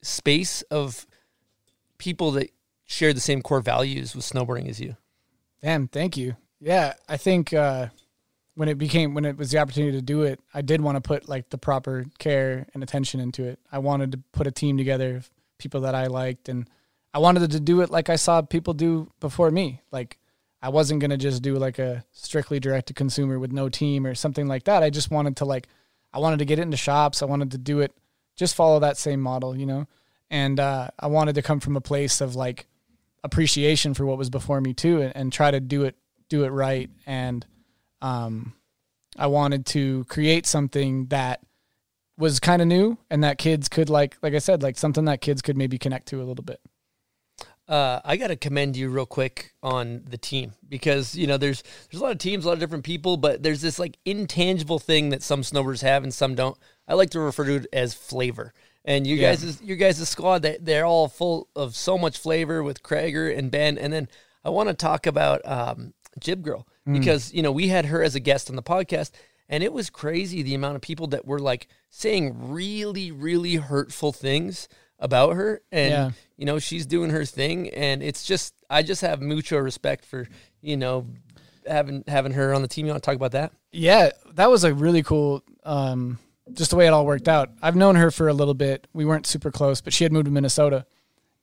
[0.00, 1.06] space of
[1.98, 2.50] people that
[2.86, 4.96] share the same core values with snowboarding as you.
[5.62, 6.36] Damn, thank you.
[6.62, 7.88] Yeah, I think uh,
[8.54, 11.00] when it became when it was the opportunity to do it, I did want to
[11.00, 13.58] put like the proper care and attention into it.
[13.72, 16.70] I wanted to put a team together of people that I liked, and
[17.12, 19.80] I wanted to do it like I saw people do before me.
[19.90, 20.18] Like
[20.62, 24.14] I wasn't gonna just do like a strictly direct to consumer with no team or
[24.14, 24.84] something like that.
[24.84, 25.66] I just wanted to like
[26.12, 27.22] I wanted to get it into shops.
[27.22, 27.92] I wanted to do it
[28.36, 29.88] just follow that same model, you know.
[30.30, 32.66] And uh, I wanted to come from a place of like
[33.24, 35.96] appreciation for what was before me too, and, and try to do it
[36.32, 36.88] do it right.
[37.06, 37.44] And
[38.00, 38.54] um,
[39.18, 41.40] I wanted to create something that
[42.18, 45.20] was kind of new and that kids could like like I said like something that
[45.20, 46.60] kids could maybe connect to a little bit.
[47.68, 51.62] Uh, I got to commend you real quick on the team because you know there's
[51.90, 54.78] there's a lot of teams, a lot of different people, but there's this like intangible
[54.78, 56.56] thing that some snowboarders have and some don't.
[56.88, 58.52] I like to refer to it as flavor.
[58.84, 59.30] And you Yeah.
[59.30, 63.36] guys, you guys' the squad, they, they're all full of so much flavor with Krager
[63.36, 63.78] and Ben.
[63.78, 64.08] And then
[64.44, 66.98] I want to talk about um, Jib Girl Mm.
[66.98, 69.12] because you know we had her as a guest on the podcast,
[69.48, 74.12] and it was crazy the amount of people that were like saying really, really hurtful
[74.12, 74.68] things
[74.98, 75.60] about her.
[75.70, 76.10] And Yeah.
[76.36, 80.26] you know she's doing her thing, and it's just I just have mucho respect for
[80.60, 81.06] you know
[81.66, 82.86] having having her on the team.
[82.86, 83.52] You want to talk about that?
[83.70, 85.42] Yeah, that was a really cool.
[85.64, 86.18] Um,
[86.52, 87.50] just the way it all worked out.
[87.62, 88.88] I've known her for a little bit.
[88.92, 90.84] We weren't super close, but she had moved to Minnesota,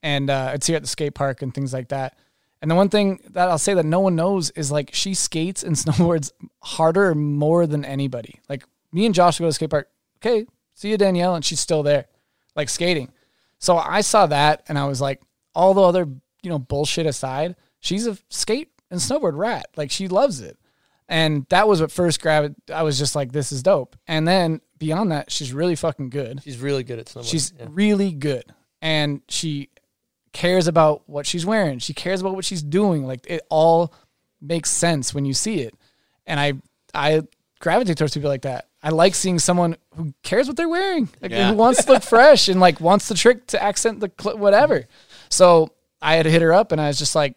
[0.04, 2.18] and uh, I'd see her at the skate park and things like that.
[2.61, 5.64] And the one thing that I'll say that no one knows is like she skates
[5.64, 6.31] and snowboards
[6.61, 8.40] harder more than anybody.
[8.49, 9.90] Like me and Josh go to the skate park.
[10.18, 12.07] Okay, see you Danielle, and she's still there,
[12.56, 13.11] like skating.
[13.60, 15.22] So I saw that, and I was like,
[15.56, 16.07] all the other
[16.41, 19.68] you know bullshit aside, she's a skate and snowboard rat.
[19.76, 20.57] Like she loves it.
[21.07, 22.56] And that was what first grabbed.
[22.69, 23.95] I was just like, this is dope.
[24.07, 26.41] And then beyond that, she's really fucking good.
[26.44, 27.31] She's really good at snowboarding.
[27.31, 27.65] She's yeah.
[27.69, 28.44] really good.
[28.81, 29.69] And she
[30.34, 31.80] cares about what she's wearing.
[31.80, 33.06] She cares about what she's doing.
[33.06, 33.94] Like it all
[34.42, 35.74] makes sense when you see it.
[36.26, 36.54] And I
[36.94, 37.22] I
[37.60, 38.68] gravitate towards people like that.
[38.82, 41.50] I like seeing someone who cares what they're wearing, like, Yeah.
[41.52, 44.86] who wants to look fresh and like wants the trick to accent the cl- whatever.
[45.30, 47.36] So I had to hit her up, and I was just like,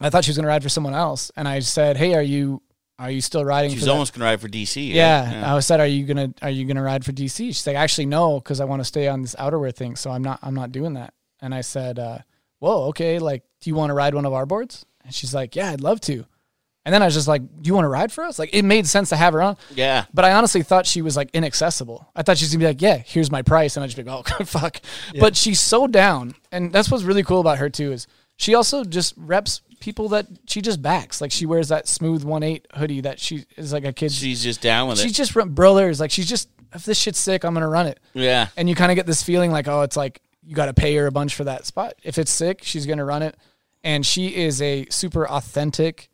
[0.00, 2.62] I thought she was gonna ride for someone else, and I said, "Hey, are you
[2.98, 4.92] are you still riding?" She's for that?" almost gonna ride for DC.
[4.94, 8.06] Yeah, I said, "Are you gonna Are you gonna ride for DC?" She's like, "Actually,
[8.06, 10.70] no, because I want to stay on this outerwear thing, so I'm not I'm not
[10.70, 12.18] doing that." And I said, uh,
[12.60, 13.18] "Whoa, okay.
[13.18, 15.80] Like, do you want to ride one of our boards?" And she's like, "Yeah, I'd
[15.82, 16.24] love to."
[16.84, 18.64] And then I was just like, "Do you want to ride for us?" Like, it
[18.64, 19.56] made sense to have her on.
[19.74, 20.06] Yeah.
[20.14, 22.08] But I honestly thought she was like inaccessible.
[22.16, 24.24] I thought she's gonna be like, "Yeah, here's my price," and I'd just be like,
[24.40, 24.80] "Oh, fuck."
[25.18, 28.06] But she's so down, and that's what's really cool about her too is
[28.36, 31.20] she also just reps people that she just backs.
[31.20, 34.12] Like she wears that smooth one eight hoodie that she is like a kid.
[34.12, 35.08] She's just down with she's it.
[35.08, 36.00] She's just run brothers.
[36.00, 38.00] Like she's just if this shit's sick, I'm gonna run it.
[38.14, 38.48] Yeah.
[38.56, 40.94] And you kind of get this feeling like, oh, it's like you got to pay
[40.96, 41.94] her a bunch for that spot.
[42.02, 43.36] If it's sick, she's gonna run it.
[43.84, 46.08] And she is a super authentic,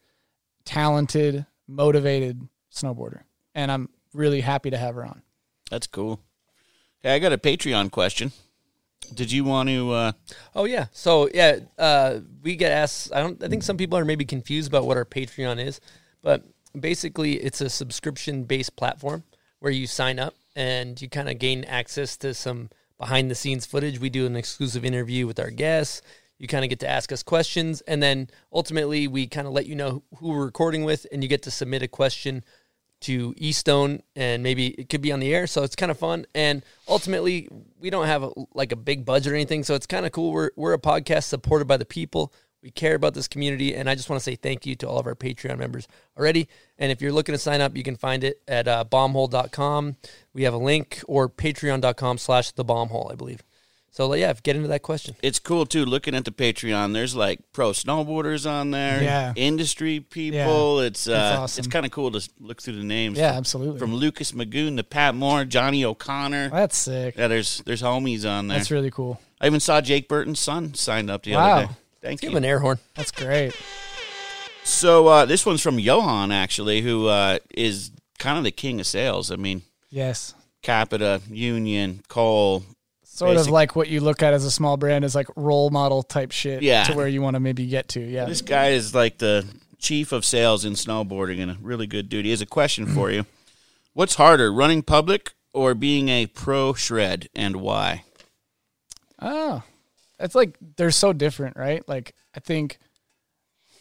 [0.65, 3.23] talented, motivated snowboarder,
[3.55, 5.23] and I'm really happy to have her on.
[5.71, 6.21] That's cool.
[7.01, 8.33] Hey, I got a Patreon question.
[9.15, 9.93] Did you want to?
[9.93, 10.13] Uh,
[10.55, 10.87] Oh yeah.
[10.93, 13.13] So yeah, uh, we get asked.
[13.15, 13.43] I don't.
[13.43, 15.81] I think some people are maybe confused about what our Patreon is,
[16.23, 16.45] but
[16.79, 19.25] basically, it's a subscription-based platform
[19.61, 23.99] where you sign up and you kind of gain access to some behind-the-scenes footage.
[23.99, 26.03] We do an exclusive interview with our guests.
[26.39, 29.67] You kind of get to ask us questions, and then ultimately, we kind of let
[29.67, 32.45] you know who we're recording with, and you get to submit a question
[33.01, 35.47] to Eastone and maybe it could be on the air.
[35.47, 36.27] So it's kind of fun.
[36.35, 37.49] And ultimately,
[37.79, 39.63] we don't have a, like a big budget or anything.
[39.63, 40.33] So it's kind of cool.
[40.33, 42.33] We're, we're a podcast supported by the people.
[42.63, 43.75] We care about this community.
[43.75, 45.87] And I just want to say thank you to all of our Patreon members
[46.19, 46.49] already.
[46.79, 49.97] And if you're looking to sign up, you can find it at uh, bombhole.com.
[50.35, 53.43] We have a link or patreon.com slash the bombhole, I believe.
[53.91, 55.17] So yeah, get into that question.
[55.23, 55.85] it's cool too.
[55.85, 59.03] Looking at the Patreon, there's like pro snowboarders on there.
[59.03, 59.33] Yeah.
[59.35, 60.81] Industry people.
[60.81, 60.87] Yeah.
[60.87, 61.61] It's uh, awesome.
[61.63, 63.19] it's kind of cool to look through the names.
[63.19, 63.79] Yeah, from, absolutely.
[63.81, 66.51] From Lucas Magoon to Pat Moore, Johnny O'Connor.
[66.51, 67.17] That's sick.
[67.17, 68.59] Yeah, there's there's homies on there.
[68.59, 69.21] That's really cool.
[69.41, 71.57] I even saw Jake Burton's son signed up the Wow.
[71.57, 71.73] other day.
[72.01, 72.37] Thank Give you.
[72.37, 72.79] him an air horn.
[72.95, 73.55] That's great.
[74.65, 78.87] So uh, this one's from Johan, actually, who uh, is kind of the king of
[78.87, 79.31] sales.
[79.31, 80.35] I mean, Yes.
[80.63, 82.63] Capita, Union, Coal.
[83.05, 85.71] Sort Basic- of like what you look at as a small brand is like role
[85.71, 86.85] model type shit Yeah.
[86.85, 88.01] to where you want to maybe get to.
[88.01, 88.27] Yeah.
[88.27, 89.47] This guy is like the
[89.79, 92.25] chief of sales in snowboarding and a really good dude.
[92.27, 93.25] He has a question for you.
[93.95, 98.05] What's harder, running public or being a pro shred, and why?
[99.21, 99.63] Oh,
[100.19, 101.87] it's like they're so different, right?
[101.89, 102.79] Like I think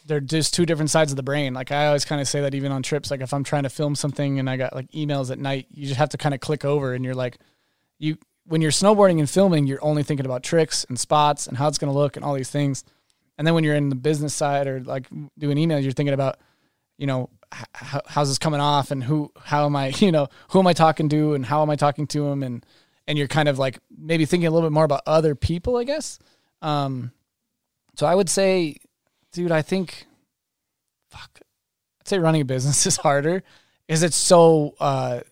[0.06, 1.54] they're just two different sides of the brain.
[1.54, 3.10] Like I always kind of say that even on trips.
[3.10, 5.86] Like if I'm trying to film something and I got like emails at night, you
[5.86, 7.38] just have to kind of click over and you're like,
[7.98, 8.16] you
[8.48, 11.76] when you're snowboarding and filming, you're only thinking about tricks and spots and how it's
[11.76, 12.82] going to look and all these things.
[13.36, 15.06] And then when you're in the business side or like
[15.38, 16.38] doing emails, you're thinking about,
[16.96, 17.28] you know,
[17.72, 21.08] how's this coming off and who, how am I, you know, who am I talking
[21.10, 22.64] to and how am I talking to them and
[23.08, 25.84] and you're kind of like maybe thinking a little bit more about other people, I
[25.84, 26.20] guess.
[26.62, 27.10] Um,
[27.96, 28.76] So I would say,
[29.32, 30.06] dude, I think,
[31.10, 31.40] fuck,
[32.00, 33.42] I'd say running a business is harder,
[33.88, 35.22] is it's so, uh,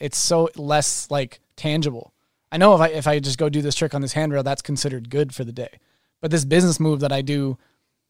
[0.00, 2.12] it's so less like tangible.
[2.50, 4.62] I know if I if I just go do this trick on this handrail, that's
[4.62, 5.78] considered good for the day.
[6.20, 7.58] But this business move that I do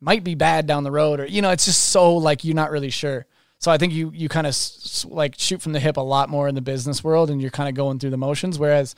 [0.01, 2.71] might be bad down the road, or you know, it's just so like you're not
[2.71, 3.27] really sure.
[3.61, 6.29] So I think you you kind of s- like shoot from the hip a lot
[6.31, 8.59] more in the business world, and you're kind of going through the motions.
[8.59, 8.95] Whereas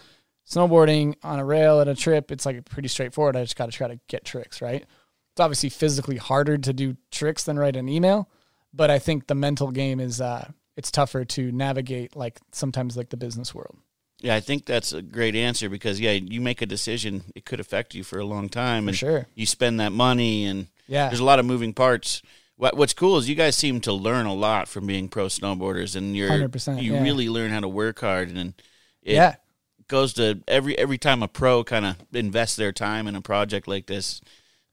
[0.49, 3.37] snowboarding on a rail at a trip, it's like pretty straightforward.
[3.37, 4.83] I just got to try to get tricks right.
[4.83, 8.29] It's obviously physically harder to do tricks than write an email,
[8.73, 13.09] but I think the mental game is uh, it's tougher to navigate like sometimes like
[13.11, 13.77] the business world.
[14.21, 17.59] Yeah, I think that's a great answer because yeah, you make a decision, it could
[17.59, 19.27] affect you for a long time, and sure.
[19.35, 21.09] you spend that money, and Yeah.
[21.09, 22.23] there's a lot of moving parts.
[22.63, 25.97] What, what's cool is you guys seem to learn a lot from being pro snowboarders,
[25.97, 27.03] and you're 100%, you yeah.
[27.03, 28.55] really learn how to work hard, and
[29.03, 29.35] it Yeah.
[29.89, 33.67] goes to every every time a pro kind of invests their time in a project
[33.67, 34.21] like this,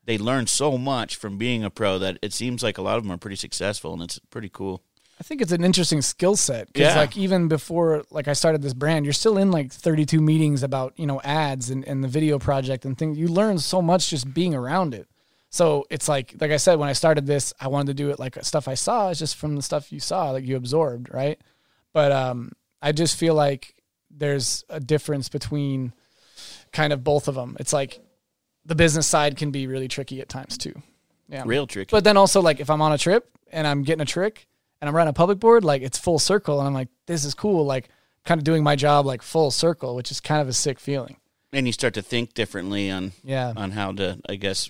[0.06, 3.04] they learn so much from being a pro that it seems like a lot of
[3.06, 4.84] them are pretty successful, and it's pretty cool.
[5.20, 7.00] I think it's an interesting skill set because Yeah.
[7.00, 10.94] like even before like I started this brand, you're still in like 32 meetings about
[10.96, 13.18] you know ads and, and the video project and things.
[13.18, 15.08] You learn so much just being around it.
[15.50, 18.20] So it's like like I said when I started this, I wanted to do it
[18.20, 19.10] like stuff I saw.
[19.10, 21.40] It's just from the stuff you saw, like you absorbed, right?
[21.94, 22.52] But um,
[22.82, 23.76] I just feel like
[24.12, 25.94] there's a difference between
[26.72, 27.58] kind of both of them.
[27.60, 28.00] It's like
[28.66, 30.74] the business side can be really tricky at times too.
[31.28, 31.90] Yeah, Real tricky.
[31.92, 34.48] but then also like if I'm on a trip and I'm getting a trick
[34.82, 37.34] and I'm running a public board, like it's full circle and I'm like, this is
[37.34, 37.66] cool.
[37.66, 37.90] Like
[38.26, 41.18] kind of doing my job like full circle, which is kind of a sick feeling.
[41.54, 43.54] and you start to think differently on Yeah.
[43.56, 44.70] on how to I guess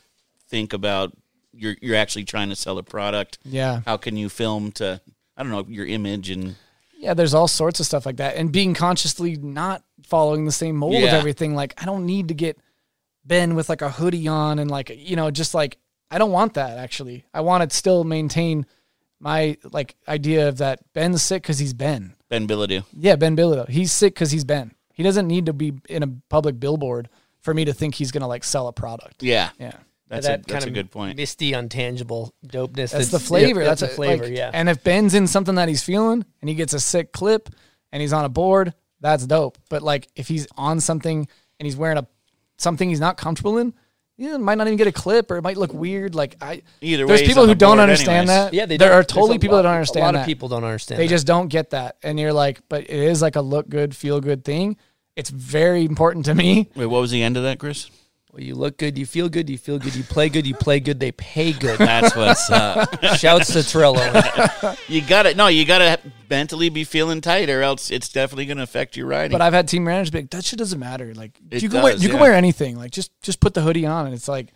[0.50, 1.14] think about
[1.54, 3.40] you're you're actually trying to sell a product.
[3.44, 3.82] Yeah.
[3.86, 5.02] How can you film to
[5.38, 6.56] I don't know your image and
[6.98, 8.36] Yeah, there's all sorts of stuff like that.
[8.36, 11.56] And being consciously not following the same mold of everything.
[11.56, 12.58] Like I don't need to get
[13.26, 15.78] Ben with like a hoodie on and like you know, just like
[16.12, 17.26] I don't want that actually.
[17.34, 18.66] I want to still maintain
[19.20, 22.16] my like idea of that Ben's sick because he's Ben.
[22.30, 22.86] Ben Bilodeau.
[22.94, 23.68] Yeah, Ben Bilodeau.
[23.68, 24.72] He's sick because he's Ben.
[24.94, 27.10] He doesn't need to be in a public billboard
[27.42, 29.24] for me to think he's gonna like sell a product.
[29.24, 29.50] Yeah.
[29.60, 29.74] Yeah.
[30.10, 31.18] That's that a that's a of good point.
[31.18, 32.92] Misty, untangible dopeness.
[32.92, 33.62] That's the flavor.
[33.62, 34.24] yeah, that's the a- flavor.
[34.26, 34.50] like- yeah.
[34.54, 37.50] And if Ben's in something that he's feeling and he gets a sick clip
[37.92, 39.58] and he's on a board, that's dope.
[39.70, 41.28] But like if he's on something
[41.60, 42.08] and he's wearing a
[42.58, 43.74] something he's not comfortable in,
[44.18, 46.16] yeah, might not even get a clip or it might look weird.
[46.16, 48.52] Like I Either there's way, he's people who the don't understand anyways.
[48.52, 48.54] that.
[48.54, 50.20] yeah, they there don't- are totally people lot- that don't understand A lot that.
[50.22, 51.00] of people don't understand.
[51.00, 51.12] they that.
[51.14, 51.98] just don't get that.
[52.04, 54.76] And you're like, but it is like a look good, feel good thing.
[55.16, 56.70] It's very important to me.
[56.76, 57.90] Wait, what was the end of that, Chris?
[58.32, 60.80] Well, you look good, you feel good, you feel good, you play good, you play
[60.80, 61.80] good, they pay good.
[61.80, 63.04] That's what's up.
[63.18, 64.78] Shouts to Trello.
[64.88, 66.00] you got to No, you got to
[66.30, 69.32] mentally be feeling tight, or else it's definitely going to affect your riding.
[69.32, 71.14] But I've had team managers be like, that shit doesn't matter.
[71.16, 72.22] Like It you can wear does, you can yeah.
[72.22, 72.78] wear anything.
[72.78, 74.54] Like just just put the hoodie on and it's like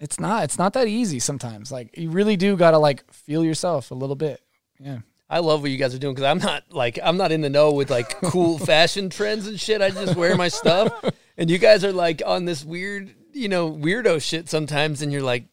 [0.00, 1.70] it's not it's not that easy sometimes.
[1.70, 4.40] Like you really do gotta like feel yourself a little bit.
[4.78, 5.00] Yeah.
[5.28, 7.50] I love what you guys are doing because I'm not like I'm not in the
[7.50, 9.80] know with like cool fashion trends and shit.
[9.82, 10.92] I just wear my stuff,
[11.40, 15.22] and you guys are like on this weird, you know, weirdo shit sometimes, and you're
[15.22, 15.46] like,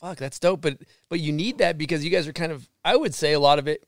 [0.00, 0.78] "Fuck, that's dope." But
[1.10, 3.58] but you need that because you guys are kind of, I would say, a lot
[3.58, 3.84] of it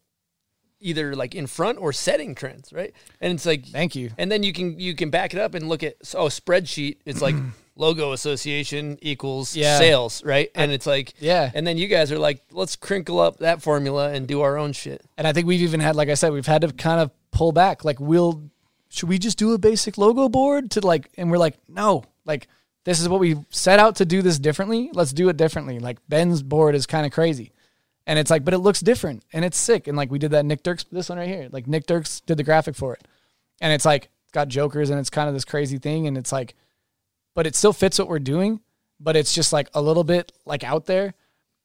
[0.79, 2.93] either like in front or setting trends, right?
[3.23, 4.11] And it's like, Thank you.
[4.19, 6.99] and then you can you can back it up and look at oh spreadsheet.
[7.07, 7.35] It's like
[7.77, 9.79] logo association equals Yeah.
[9.79, 10.51] sales, right?
[10.55, 11.51] And it's like Yeah.
[11.55, 14.73] And then you guys are like, let's crinkle up that formula and do our own
[14.75, 15.03] shit.
[15.17, 17.53] And I think we've even had, like I said, we've had to kind of pull
[17.53, 17.83] back.
[17.85, 18.51] Like, we'll,
[18.89, 22.49] should we just do a basic logo board to like, and we're like, no, like,
[22.85, 24.91] this is what we set out to do this differently.
[24.93, 25.81] Let's do it differently.
[25.81, 27.53] Like, Ben's board is kind of crazy.
[28.07, 29.89] And it's like, but it looks different and it's sick.
[29.89, 31.49] And like, we did that Nick Dirks, this one right here.
[31.51, 33.05] Like, Nick Dirks did the graphic for it.
[33.61, 36.07] And it's like, it's got jokers and it's kind of this crazy thing.
[36.07, 36.55] And it's like,
[37.35, 38.61] but it still fits what we're doing,
[39.01, 41.15] but it's just like a little bit like out there.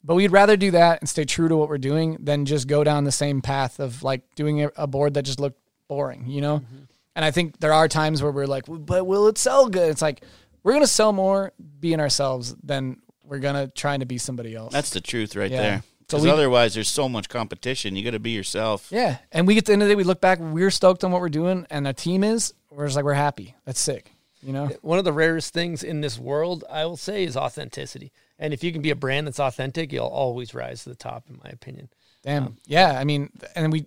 [0.04, 2.84] But we'd rather do that and stay true to what we're doing than just go
[2.84, 6.58] down the same path of like doing a, board that just looked boring, you know?
[6.60, 6.84] Mm-hmm.
[7.16, 9.90] And I think there are times where we're like, but will it sell good?
[9.90, 10.24] It's like,
[10.64, 14.56] we're going to sell more being ourselves than we're going to trying to be somebody
[14.56, 14.72] else.
[14.74, 15.62] That's the truth right Yeah.
[15.62, 15.84] there.
[16.08, 17.96] Because we- otherwise, there's so much competition.
[17.96, 18.88] You got to be yourself.
[18.92, 19.18] yeah.
[19.32, 21.12] And we get to the end of the day, we look back, we're stoked on
[21.12, 23.56] what we're doing and our team is, we're just like, we're happy.
[23.66, 24.12] That's sick,
[24.44, 24.68] you know?
[24.82, 28.12] One of the rarest things in this world, I will say, is authenticity.
[28.40, 31.26] And if you can be a brand that's authentic, you'll always rise to the top,
[31.30, 31.90] in my opinion.
[32.24, 32.44] Damn.
[32.48, 32.98] Um, yeah.
[33.00, 33.86] I mean, and we,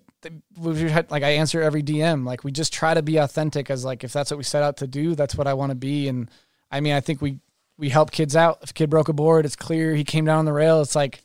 [0.57, 2.25] we've had, like, I answer every DM.
[2.25, 4.79] Like, we just try to be authentic as, like, if that's what we set out
[4.79, 6.09] to do, that's what I want to be.
[6.09, 6.31] And
[6.71, 7.39] I mean, I think we,
[7.79, 8.59] we help kids out.
[8.63, 10.81] If a kid broke a board, it's clear he came down on the rail.
[10.81, 11.23] It's like,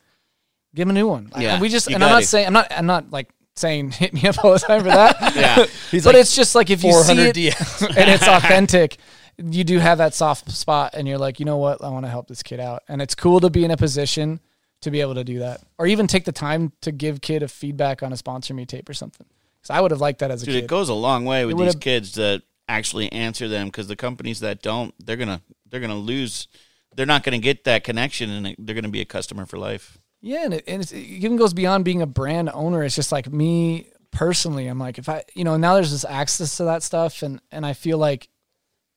[0.74, 1.30] give him a new one.
[1.36, 2.26] Yeah, and we just, and I'm not gotta.
[2.26, 5.34] saying, I'm not, I'm not like saying hit me up all the time for that.
[5.36, 5.66] Yeah.
[5.90, 7.88] He's but like, it's just like if you see 400 it DMs.
[7.88, 8.96] and it's authentic,
[9.38, 12.10] you do have that soft spot and you're like, you know what, I want to
[12.10, 12.82] help this kid out.
[12.88, 14.40] And it's cool to be in a position
[14.82, 15.60] to be able to do that.
[15.78, 18.88] Or even take the time to give kid a feedback on a sponsor me tape
[18.88, 19.26] or something.
[19.60, 20.64] Because I would have liked that as a Dude, kid.
[20.64, 24.40] it goes a long way with these kids that actually answer them because the companies
[24.40, 26.48] that don't, they're gonna they're gonna lose.
[26.96, 29.98] They're not gonna get that connection, and they're gonna be a customer for life.
[30.22, 32.82] Yeah, and it, and it's, it even goes beyond being a brand owner.
[32.82, 34.66] It's just like me personally.
[34.66, 37.66] I'm like, if I, you know, now there's this access to that stuff, and and
[37.66, 38.28] I feel like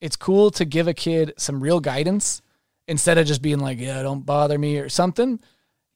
[0.01, 2.41] it's cool to give a kid some real guidance
[2.87, 5.39] instead of just being like, yeah, don't bother me or something.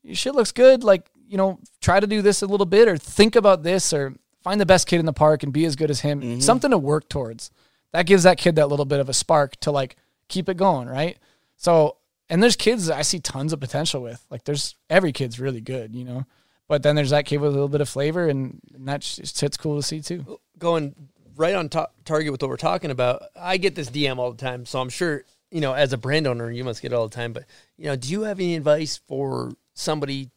[0.08, 0.84] Your shit looks good.
[0.84, 4.14] Like, you know, try to do this a little bit, or think about this, or
[4.42, 6.22] find the best kid in the park and be as good as him.
[6.22, 6.40] Mm-hmm.
[6.40, 7.52] Something to work towards.
[7.92, 9.98] That gives that kid that little bit of a spark to like
[10.30, 11.18] keep it going, right?
[11.58, 11.98] So,
[12.30, 14.26] and there's kids I see tons of potential with.
[14.30, 16.26] Like, there's every kid's really good, you know.
[16.70, 19.44] But then there's that kid with a little bit of flavor, and, and that's just
[19.44, 20.40] it's cool to see too.
[20.58, 20.96] going
[21.36, 23.24] right on top target with what we're talking about.
[23.40, 26.28] I get this DM all the time, so I'm sure you know as a brand
[26.28, 27.32] owner you must get it all the time.
[27.32, 27.46] But
[27.78, 30.30] you know, do you have any advice for somebody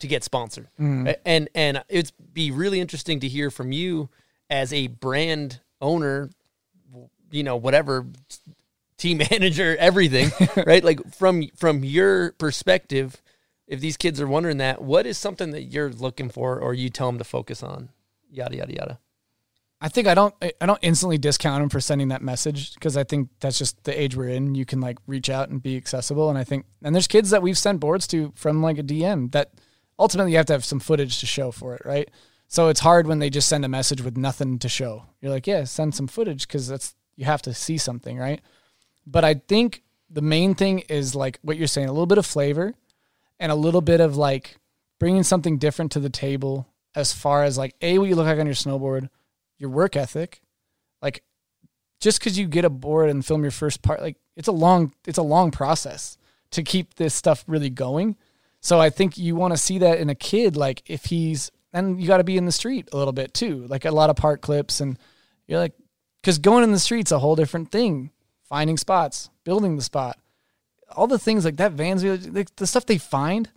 [0.00, 0.68] to get sponsored?
[0.80, 1.08] Mm-hmm.
[1.08, 4.08] A- And and it'd be really interesting to hear from you
[4.50, 6.30] as a brand owner,
[7.30, 8.06] you know, whatever
[8.96, 10.30] team manager, everything,
[10.66, 10.82] right?
[10.84, 13.20] Like from from your perspective,
[13.66, 16.90] if these kids are wondering that, what is something that you're looking for, or you
[16.90, 17.90] tell them to focus on?
[18.30, 18.98] Yada yada yada.
[19.80, 23.04] I think I don't I don't instantly discount him for sending that message because I
[23.04, 24.54] think that's just the age we're in.
[24.56, 27.42] You can like reach out and be accessible, and I think and there's kids that
[27.42, 29.52] we've sent boards to from like a DM that
[29.98, 32.10] ultimately you have to have some footage to show for it, right?
[32.48, 35.04] So it's hard when they just send a message with nothing to show.
[35.20, 38.40] You're like, yeah, send some footage because that's you have to see something, right?
[39.06, 42.26] But I think the main thing is like what you're saying, a little bit of
[42.26, 42.74] flavor
[43.38, 44.56] and a little bit of like
[44.98, 48.40] bringing something different to the table as far as like a what you look like
[48.40, 49.08] on your snowboard
[49.58, 50.40] your work ethic
[51.02, 51.22] like
[52.00, 54.92] just because you get a board and film your first part like it's a long
[55.06, 56.16] it's a long process
[56.50, 58.16] to keep this stuff really going.
[58.60, 62.00] So i think you want to see that in a kid like if he's and
[62.00, 64.16] you got to be in the street a little bit too like a lot of
[64.16, 64.98] park clips and
[65.46, 65.74] you're like
[66.20, 68.10] because going in the street's a whole different thing.
[68.42, 70.18] Finding spots building the spot
[70.96, 73.50] all the things like that vans like the stuff they find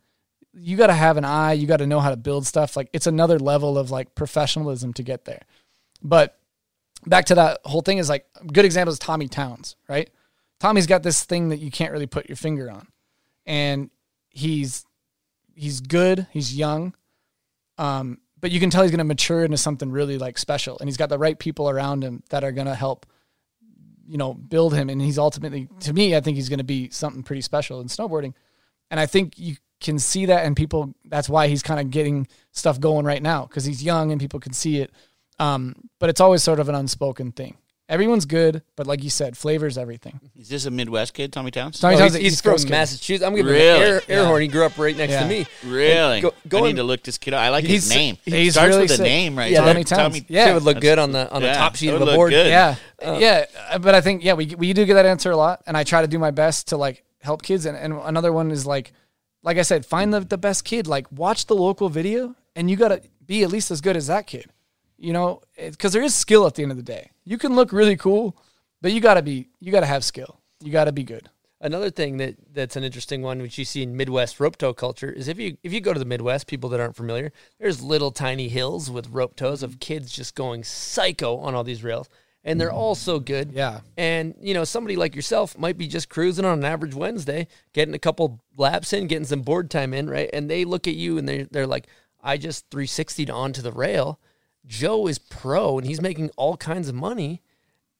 [0.53, 2.89] you got to have an eye you got to know how to build stuff like
[2.91, 5.41] it's another level of like professionalism to get there
[6.01, 6.37] but
[7.05, 10.09] back to that whole thing is like good example is tommy towns right?
[10.61, 12.87] Tommy's got this thing that you can't really put your finger on.
[13.47, 13.89] And
[14.29, 14.85] he's
[15.55, 16.93] he's good he's young
[17.77, 20.79] um but you can tell he's going to mature into something really like special.
[20.79, 23.05] And he's got the right people around him that are going to help
[24.07, 24.89] you know build him.
[24.89, 27.87] And he's ultimately to me i think he's going to be something pretty special in
[27.87, 28.33] snowboarding.
[28.91, 32.27] And i think you can see that and people that's why he's kind of getting
[32.51, 34.91] stuff going right now because he's young and people can see it
[35.41, 37.55] um, but it's always sort of an unspoken thing
[37.89, 41.77] everyone's good but like you said flavor's everything Is this a Midwest kid, Tommy Towns?
[41.79, 42.71] Tommy Oh, Towns he's, he's East from Coast kid.
[42.71, 43.25] Massachusetts.
[43.27, 43.67] I'm giving Really?
[43.67, 44.41] him an air, air horn.
[44.41, 45.23] He grew up right next Yeah.
[45.23, 45.45] to me.
[45.65, 46.13] Really?
[46.19, 47.41] And go- I going- need to look this kid up.
[47.41, 48.17] I like He's- his name.
[48.23, 49.51] he's Starts really with a name, right?
[49.51, 50.21] Yeah, Tommy Towns.
[50.29, 50.45] Yeah.
[50.45, 52.31] Shit would look good on the on the top sheet of would the board.
[52.31, 52.47] good.
[52.47, 53.45] Yeah, yeah.
[53.69, 55.83] uh, But I think yeah, we we do get that answer a lot, and I
[55.83, 57.65] try to do my best to like help kids.
[57.65, 58.93] And, and another one is like,
[59.43, 60.87] like I said, find the the best kid.
[60.87, 64.27] Like watch the local video, and you gotta be at least as good as that
[64.27, 64.45] kid.
[65.01, 67.09] You know, because there is skill at the end of the day.
[67.25, 68.37] You can look really cool,
[68.81, 70.39] but you gotta be you gotta have skill.
[70.61, 71.27] You gotta be good.
[71.59, 75.11] Another thing that that's an interesting one, which you see in Midwest rope toe culture,
[75.11, 78.11] is if you if you go to the Midwest, people that aren't familiar, there's little
[78.11, 82.07] tiny hills with rope toes of kids just going psycho on all these rails,
[82.43, 82.77] and they're mm-hmm.
[82.77, 83.51] all so good.
[83.53, 83.81] Yeah.
[83.97, 87.95] And you know, somebody like yourself might be just cruising on an average Wednesday, getting
[87.95, 90.29] a couple laps in, getting some board time in, right?
[90.31, 91.87] And they look at you and they they're like,
[92.23, 94.19] I just 360'd onto the rail.
[94.65, 97.41] Joe is pro and he's making all kinds of money.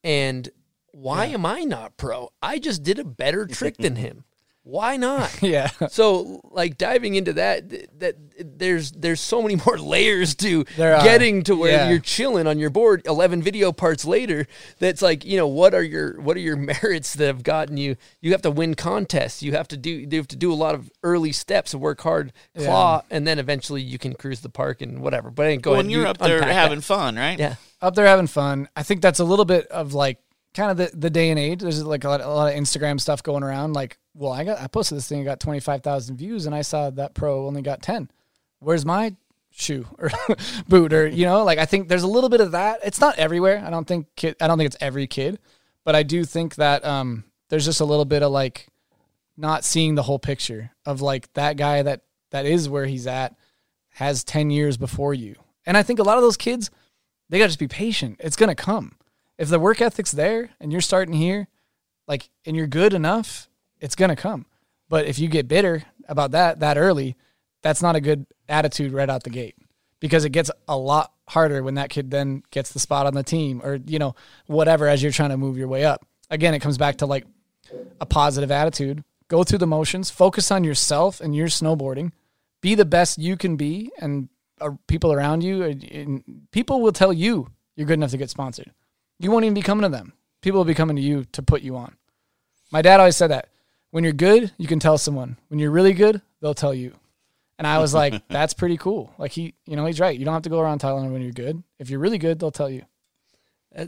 [0.04, 0.50] And
[0.92, 2.30] why am I not pro?
[2.42, 4.26] I just did a better trick than him.
[4.64, 5.36] Why not?
[5.42, 5.72] Yeah.
[5.90, 8.16] So, like diving into that, th- that
[8.60, 11.04] there's there's so many more layers to There are.
[11.04, 11.90] getting to where Yeah.
[11.90, 13.02] you're chilling on your board.
[13.08, 14.46] Eleven video parts later,
[14.78, 17.96] that's like you know what are your what are your merits that have gotten you?
[18.22, 19.42] You have to win contests.
[19.42, 22.02] You have to do you have to do a lot of early steps and work
[22.02, 25.32] hard, claw, and then eventually you can cruise the park and whatever.
[25.32, 26.84] But I ain't go Well, when you're you up there having that.
[26.86, 27.40] fun, right?
[27.40, 27.56] yeah.
[27.82, 28.70] up there having fun.
[28.76, 30.20] I think that's a little bit of like
[30.54, 31.62] kind of the, the day and age.
[31.62, 33.74] There's like a lot, a lot of Instagram stuff going around.
[33.74, 36.56] Like, well, I got I posted this thing, it got twenty five thousand views, and
[36.56, 38.10] I saw that pro only got ten.
[38.60, 39.16] Where's my
[39.52, 40.12] shoe or
[40.68, 41.44] boot or you know?
[41.44, 42.80] Like, I think there's a little bit of that.
[42.84, 43.64] It's not everywhere.
[43.66, 44.36] I don't think kid.
[44.42, 45.40] I don't think it's every kid,
[45.84, 48.68] but I do think that um, there's just a little bit of like
[49.38, 52.02] not seeing the whole picture of like that guy that
[52.32, 53.36] that is where he's at
[53.96, 55.36] has 10 years before you.
[55.66, 56.70] And I think a lot of those kids
[57.30, 58.18] they got to just be patient.
[58.20, 58.94] It's going to come.
[59.38, 61.48] If the work ethic's there and you're starting here,
[62.08, 63.50] Like, and you're good enough,
[63.82, 64.46] it's gonna come.
[64.88, 67.18] But if you get bitter about that that early,
[67.62, 69.56] that's not a good attitude right out the gate
[70.00, 73.24] because it gets a lot harder when that kid then gets the spot on the
[73.24, 74.16] team or you know
[74.48, 76.06] whatever as you're trying to move your way up.
[76.30, 77.26] Again, it comes back to like
[78.00, 79.04] a positive attitude.
[79.28, 82.12] Go through the motions, focus on yourself and your snowboarding.
[82.62, 84.30] Be the best you can be and
[84.60, 88.72] uh, people around you and people will tell you you're good enough to get sponsored.
[89.20, 90.14] You won't even be coming to them.
[90.42, 91.96] People will be coming to you to put you on.
[92.72, 93.50] My dad always said that.
[93.92, 95.38] When you're good, you can tell someone.
[95.50, 96.94] When you're really good, they'll tell you.
[97.60, 99.14] And I was like, that's pretty cool.
[99.18, 100.18] Like he, you know, he's right.
[100.18, 101.62] You don't have to go around telling them when you're good.
[101.78, 102.84] If you're really good, they'll tell you.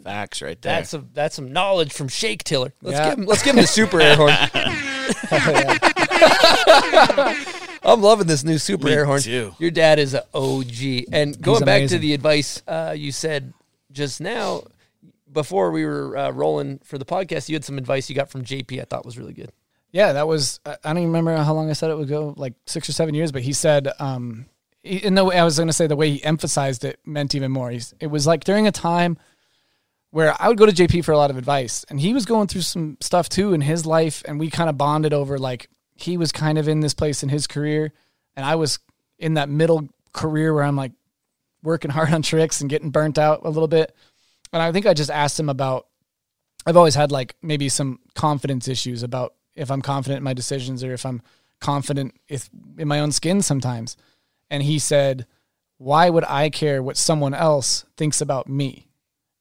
[0.03, 0.75] Facts right there.
[0.75, 2.73] That's a that's some knowledge from Shake Tiller.
[2.81, 3.09] Let's Yeah.
[3.09, 4.31] give him let's give him the super air horn.
[7.85, 9.21] I'm loving this new super Me air horn.
[9.21, 9.53] too.
[9.59, 11.05] Your dad is an OG.
[11.11, 13.53] And going back to the advice uh, you said
[13.91, 14.63] just now,
[15.31, 18.45] before we were uh, rolling for the podcast, you had some advice you got from
[18.45, 18.79] JP.
[18.79, 19.51] I thought was really good.
[19.93, 20.59] Yeah, that was.
[20.65, 23.13] I don't even remember how long I said it would go, like six or seven
[23.13, 23.31] years.
[23.31, 24.47] But he said, um,
[24.83, 27.51] in the way I was going to say, the way he emphasized it meant even
[27.51, 27.69] more.
[27.69, 29.17] He's, it was like during a time
[30.09, 32.47] where I would go to JP for a lot of advice, and he was going
[32.47, 36.17] through some stuff too in his life, and we kind of bonded over like he
[36.17, 37.93] was kind of in this place in his career,
[38.35, 38.79] and I was
[39.19, 40.91] in that middle career where I'm like
[41.61, 43.95] working hard on tricks and getting burnt out a little bit.
[44.51, 45.87] And I think I just asked him about
[46.65, 50.83] I've always had like maybe some confidence issues about if I'm confident in my decisions
[50.83, 51.21] or if I'm
[51.59, 53.97] confident if in my own skin sometimes.
[54.49, 55.25] And he said,
[55.77, 58.87] "Why would I care what someone else thinks about me?"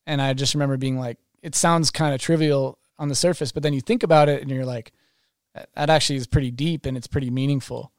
[0.06, 3.62] And I just remember being like, it sounds kind of trivial on the surface, but
[3.62, 4.93] then you think about it and you're like,
[5.74, 7.93] that actually is pretty deep and it's pretty meaningful.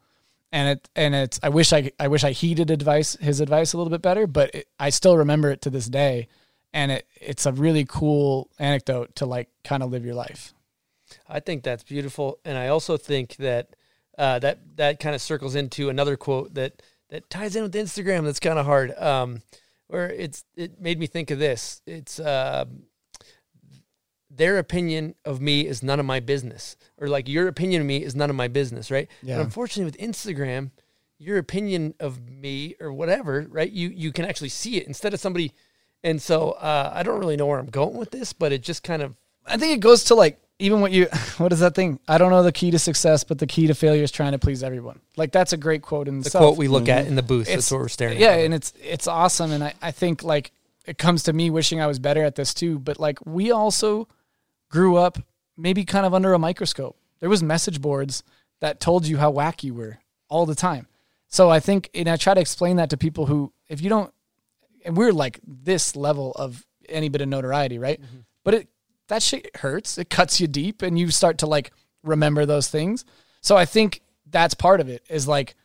[0.52, 3.77] And it and it's I wish I I wish I heeded advice his advice a
[3.77, 6.27] little bit better, but it, I still remember it to this day
[6.73, 10.53] and it it's a really cool anecdote to like kind of live your life.
[11.27, 13.75] I think that's beautiful, and I also think that
[14.17, 18.25] uh, that that kind of circles into another quote that that ties in with Instagram.
[18.25, 18.97] That's kind of hard.
[18.97, 19.41] Um,
[19.87, 21.81] where it's it made me think of this.
[21.85, 22.65] It's uh,
[24.29, 28.03] their opinion of me is none of my business, or like your opinion of me
[28.03, 29.09] is none of my business, right?
[29.21, 29.37] Yeah.
[29.37, 30.71] But unfortunately, with Instagram,
[31.17, 33.71] your opinion of me or whatever, right?
[33.71, 35.53] You you can actually see it instead of somebody.
[36.03, 38.83] And so uh, I don't really know where I'm going with this, but it just
[38.83, 41.06] kind of I think it goes to like even what you
[41.38, 41.99] what is that thing?
[42.07, 44.40] I don't know the key to success, but the key to failure is trying to
[44.40, 44.99] please everyone.
[45.18, 46.41] Like that's a great quote in the itself.
[46.41, 47.10] quote we look at mm-hmm.
[47.10, 47.48] in the booth.
[47.48, 48.45] It's- That's what we're staring yeah, at.
[48.45, 50.52] and it's it's awesome, and I I think like
[50.85, 52.80] it comes to me wishing I was better at this too.
[52.80, 54.07] But like we also
[54.69, 55.19] grew up
[55.57, 56.98] maybe kind of under a microscope.
[57.19, 58.23] There was message boards
[58.60, 59.99] that told you how whack you were
[60.30, 60.88] all the time.
[61.27, 64.14] So I think, and I try to explain that to people who, if you don't,
[64.85, 67.99] and we're like this level of any bit of notoriety, right?
[68.02, 68.19] Mm-hmm.
[68.44, 68.68] But it
[69.07, 69.97] that shit hurts.
[69.97, 71.71] It cuts you deep, and you start to like
[72.03, 73.05] remember those things.
[73.41, 75.03] So I think that's part of it.
[75.09, 75.55] Is like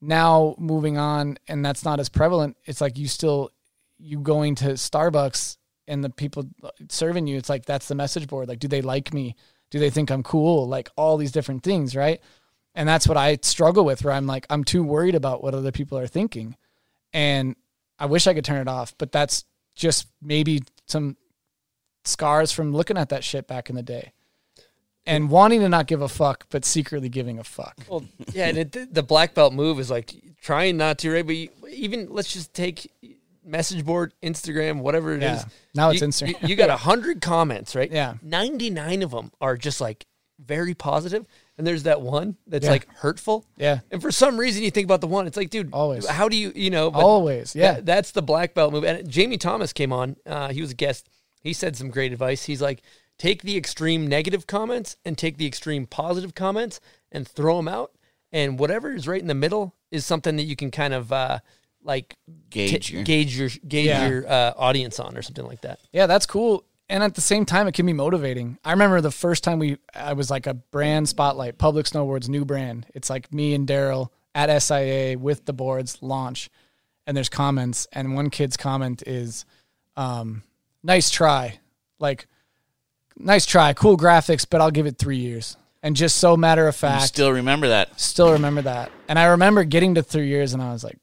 [0.00, 2.56] now moving on, and that's not as prevalent.
[2.64, 3.50] It's like you still
[3.98, 5.56] you going to Starbucks
[5.86, 6.48] and the people
[6.88, 7.36] serving you.
[7.36, 8.48] It's like that's the message board.
[8.48, 9.34] Like, do they like me?
[9.70, 10.68] Do they think I'm cool?
[10.68, 12.20] Like all these different things, right?
[12.74, 14.04] And that's what I struggle with.
[14.04, 16.56] Where I'm like, I'm too worried about what other people are thinking,
[17.12, 17.56] and
[17.98, 18.94] I wish I could turn it off.
[18.98, 19.44] But that's
[19.74, 21.16] just maybe some
[22.08, 24.12] scars from looking at that shit back in the day.
[25.06, 27.74] And wanting to not give a fuck, but secretly giving a fuck.
[27.88, 28.04] Well,
[28.34, 30.12] yeah, and it, the black belt move is like
[30.42, 31.24] trying not to, right?
[31.26, 32.92] But you, even let's just take
[33.42, 35.40] message board, Instagram, whatever it is.
[35.40, 35.44] Yeah.
[35.74, 36.42] Now it's You- Instagram.
[36.42, 37.90] You, you got a hundred comments, right?
[37.90, 38.14] Yeah.
[38.20, 40.04] ninety nine of them are just like
[40.44, 41.24] very positive,
[41.56, 42.72] and there's that one that's Yeah.
[42.72, 43.46] like hurtful.
[43.56, 43.80] Yeah.
[43.90, 45.26] And for some reason, you think about the one.
[45.26, 46.06] It's like, dude, Always.
[46.06, 46.90] How do you, you know?
[46.90, 47.76] Always, yeah.
[47.76, 48.84] that- that's the black belt move.
[48.84, 50.16] And Jamie Thomas came on.
[50.26, 51.08] Uh, he was a guest.
[51.40, 52.44] He said some great advice.
[52.44, 52.82] He's like,
[53.18, 56.80] take the extreme negative comments and take the extreme positive comments
[57.12, 57.92] and throw them out.
[58.32, 61.38] And whatever is right in the middle is something that you can kind of uh,
[61.82, 62.16] like
[62.50, 64.08] Gauge t- your- gauge your gauge Yeah.
[64.08, 65.78] your uh, audience on or something like that.
[65.92, 66.64] Yeah, that's cool.
[66.90, 68.58] And at the same time, it can be motivating.
[68.64, 72.44] I remember the first time we, I was like a brand spotlight, Public Snowboards new
[72.46, 72.86] brand.
[72.94, 76.48] It's like me and Daryl at SIA with the boards launch,
[77.06, 79.44] and there's comments, and one kid's comment is,
[79.96, 80.42] um,
[80.82, 81.58] "Nice try,
[81.98, 82.26] like,
[83.16, 86.74] nice try, cool graphics, but I'll give it three years." And just so matter of
[86.74, 88.00] You fact, still remember that?
[88.00, 88.90] still remember that.
[89.08, 90.98] And I remember getting to three years, and I was like,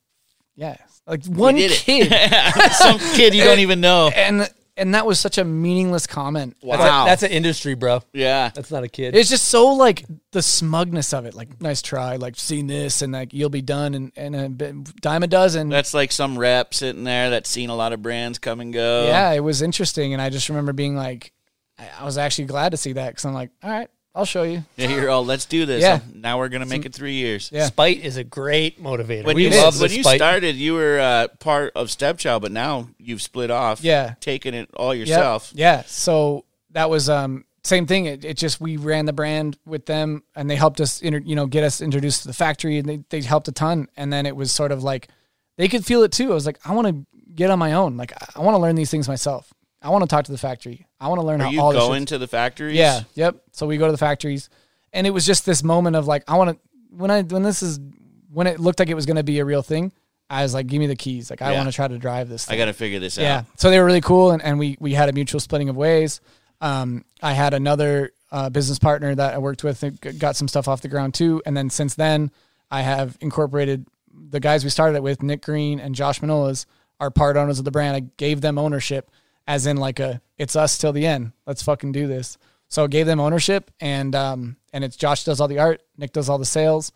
[0.55, 0.75] "Yeah,
[1.07, 2.11] like one kid."
[2.73, 4.09] Some kid you don't even know.
[4.13, 6.57] and and that was such a meaningless comment.
[6.61, 7.03] That's, Wow.
[7.03, 8.01] a, that's an industry, bro.
[8.13, 8.51] Yeah.
[8.53, 9.15] That's not a kid.
[9.15, 11.33] It's just so like the smugness of it.
[11.33, 12.17] Like, nice try.
[12.17, 15.69] Like, seen this, and like you'll be done and in a bit, dime a dozen.
[15.69, 19.05] That's like some rep sitting there that's seen a lot of brands come and go.
[19.07, 21.31] yeah, it was interesting, and I just remember being like,
[21.79, 24.43] I, I was actually glad to see that because I'm like, all right, I'll show
[24.43, 24.63] you.
[24.77, 25.25] Yeah, you're all.
[25.25, 25.81] Let's do this.
[25.81, 25.99] Yeah.
[26.13, 27.49] Now we're gonna make it three years.
[27.51, 27.65] Yeah.
[27.65, 29.25] Spite is a great motivator.
[29.25, 30.17] When we you love when the you spite.
[30.17, 33.83] started, you were uh, part of Stepchild, but now you've split off.
[33.83, 34.15] Yeah.
[34.21, 35.07] taking it all Yep.
[35.07, 35.51] yourself.
[35.53, 35.83] Yeah.
[35.85, 38.05] So that was um same thing.
[38.05, 41.35] It, it just we ran the brand with them, and they helped us, inter, you
[41.35, 43.87] know, get us introduced to the factory, and they they helped a ton.
[43.97, 45.09] And then it was sort of like
[45.57, 46.31] they could feel it too.
[46.31, 47.97] I was like, I want to get on my own.
[47.97, 49.51] Like I want to learn these things myself.
[49.85, 50.85] I want to talk to the factory.
[50.99, 52.75] I want to learn Are how you all this going shit's- to the factories?
[52.75, 53.01] Yeah.
[53.13, 53.35] Yep.
[53.51, 54.49] So we go to the factories,
[54.91, 56.57] and it was just this moment of like, I want to
[56.89, 57.79] when I when this is
[58.33, 59.91] when it looked like it was going to be a real thing.
[60.29, 61.29] I was like, give me the keys.
[61.29, 61.57] Like I Yeah.
[61.57, 62.47] want to try to drive this.
[62.47, 62.57] I thing.
[62.57, 63.21] got to figure this out.
[63.21, 63.37] Yeah.
[63.39, 63.45] out.
[63.59, 66.19] So they were really cool, and, and we we had a mutual splitting of ways.
[66.61, 70.47] Um, I had another uh, business partner that I worked with that g- got some
[70.47, 72.31] stuff off the ground too, and then since then
[72.71, 76.65] I have incorporated the guys we started it with, Nick Green and Josh Manolas,
[76.99, 77.95] are part owners of the brand.
[77.95, 79.11] I gave them ownership,
[79.47, 81.31] as in like a it's us till the end.
[81.45, 82.37] Let's fucking do this.
[82.67, 86.11] So I gave them ownership, and um, and it's Josh does all the art, Nick
[86.13, 86.91] does all the sales.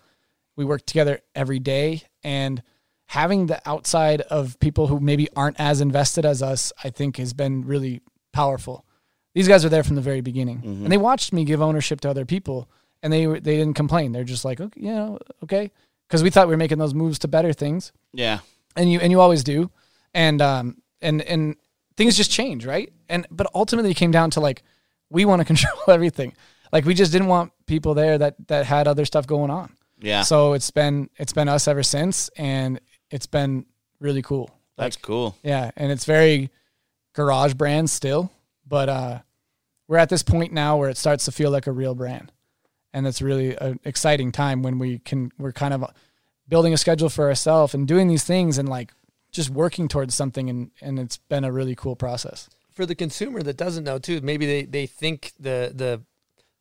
[0.55, 2.61] We work together every day, and
[3.05, 7.34] having the outside of people who maybe aren't as invested as us, I think has
[7.34, 8.01] been really
[8.34, 8.84] powerful.
[9.35, 12.09] These guys are there from the very beginning, and they watched me give ownership to
[12.09, 12.67] other people,
[13.01, 14.11] and they were- they didn't complain.
[14.11, 15.71] They're just like, okay, you know, okay,
[16.07, 18.39] because we thought we were making those moves to better things, Yeah.
[18.76, 19.69] and you and you always do,
[20.13, 21.55] and um and and
[21.99, 22.91] things just change, right?
[23.09, 24.63] And but ultimately, it came down to like
[25.09, 26.34] we want to control everything.
[26.71, 29.73] Like we just didn't want people there that that had other stuff going on.
[29.99, 30.23] Yeah.
[30.23, 32.80] So it's been it's been us ever since, and
[33.11, 33.65] it's been
[33.99, 34.49] really cool.
[34.77, 35.35] That's cool.
[35.43, 36.51] Yeah, and it's very
[37.13, 38.31] garage brand still,
[38.65, 39.19] but uh,
[39.89, 42.31] we're at this point now where it starts to feel like a real brand,
[42.93, 45.84] and it's really an exciting time when we can we're kind of
[46.47, 48.93] building a schedule for ourselves and doing these things and like
[49.31, 52.49] just working towards something, and and it's been a really cool process.
[52.72, 56.01] for the consumer that doesn't know too, maybe they, they think the the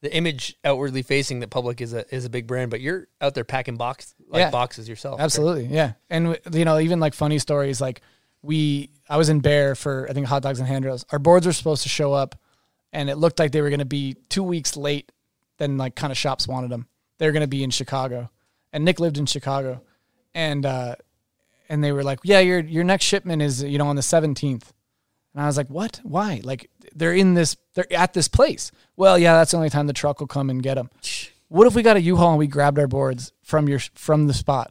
[0.01, 3.35] the image outwardly facing that public is a is a big brand, but you're out
[3.35, 4.51] there packing box like Yeah.
[4.51, 5.21] boxes yourself.
[5.21, 5.93] Absolutely, yeah.
[6.11, 8.01] And you know, even like funny stories, like
[8.43, 11.05] we, I was in Bear for I think hot dogs and handrails.
[11.11, 12.37] Our boards were supposed to show up,
[12.93, 15.11] and it looked like they were going to be two weeks late
[15.59, 16.87] than like kind of shops wanted them.
[17.19, 18.31] They were going to be in Chicago,
[18.73, 19.83] and Nick lived in Chicago,
[20.35, 20.95] and uh,
[21.69, 24.73] and they were like, yeah, your your next shipment is you know on the seventeenth,
[25.35, 26.01] and I was like, what?
[26.03, 26.41] Why?
[26.45, 28.71] Like they're in this, they're at this place.
[28.97, 30.91] Well, yeah, that's the only time the truck will come and get them.
[31.51, 34.35] What if we got a U-Haul and we grabbed our boards from your from the
[34.35, 34.71] spot?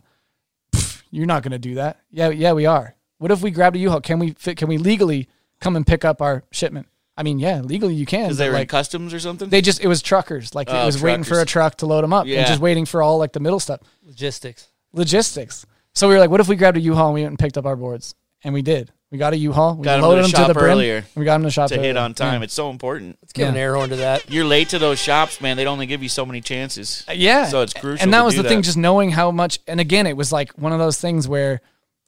[0.71, 1.99] Pff, You're not going to do that.
[2.11, 2.93] Yeah, yeah, we are.
[3.17, 4.01] What if we grabbed a U-Haul?
[4.01, 4.57] Can we fit?
[4.57, 5.27] Can we legally
[5.59, 6.87] come and pick up our shipment?
[7.17, 8.25] I mean, yeah, legally you can.
[8.25, 9.49] Because but, they were in like customs or something.
[9.49, 10.53] they just it was truckers.
[10.53, 12.39] Like Oh, it was waiting for a truck to load them up Yeah.
[12.41, 14.67] and just waiting for all like the middle stuff, Logistics.
[14.93, 15.65] logistics.
[15.97, 17.57] So we were like, what if we grabbed a U-Haul and we went and picked
[17.57, 18.13] up our boards?
[18.43, 18.91] And we did.
[19.09, 19.77] We got a U-Haul.
[19.77, 20.71] We Got 'em to loaded the them to the shop brim.
[20.71, 21.99] earlier and we got them to the shop to hit earlier.
[22.03, 22.41] on time.
[22.41, 22.43] Yeah.
[22.43, 23.17] It's so important.
[23.21, 24.29] Let's give an air horn to that.
[24.31, 25.57] You're late to those shops, man.
[25.57, 27.03] They'd only give you so many chances.
[27.09, 27.45] Uh, Yeah.
[27.47, 28.03] So it's crucial.
[28.03, 28.65] And that to was do the thing, that.
[28.65, 29.57] just knowing how much.
[29.67, 31.61] And again, it was like one of those things where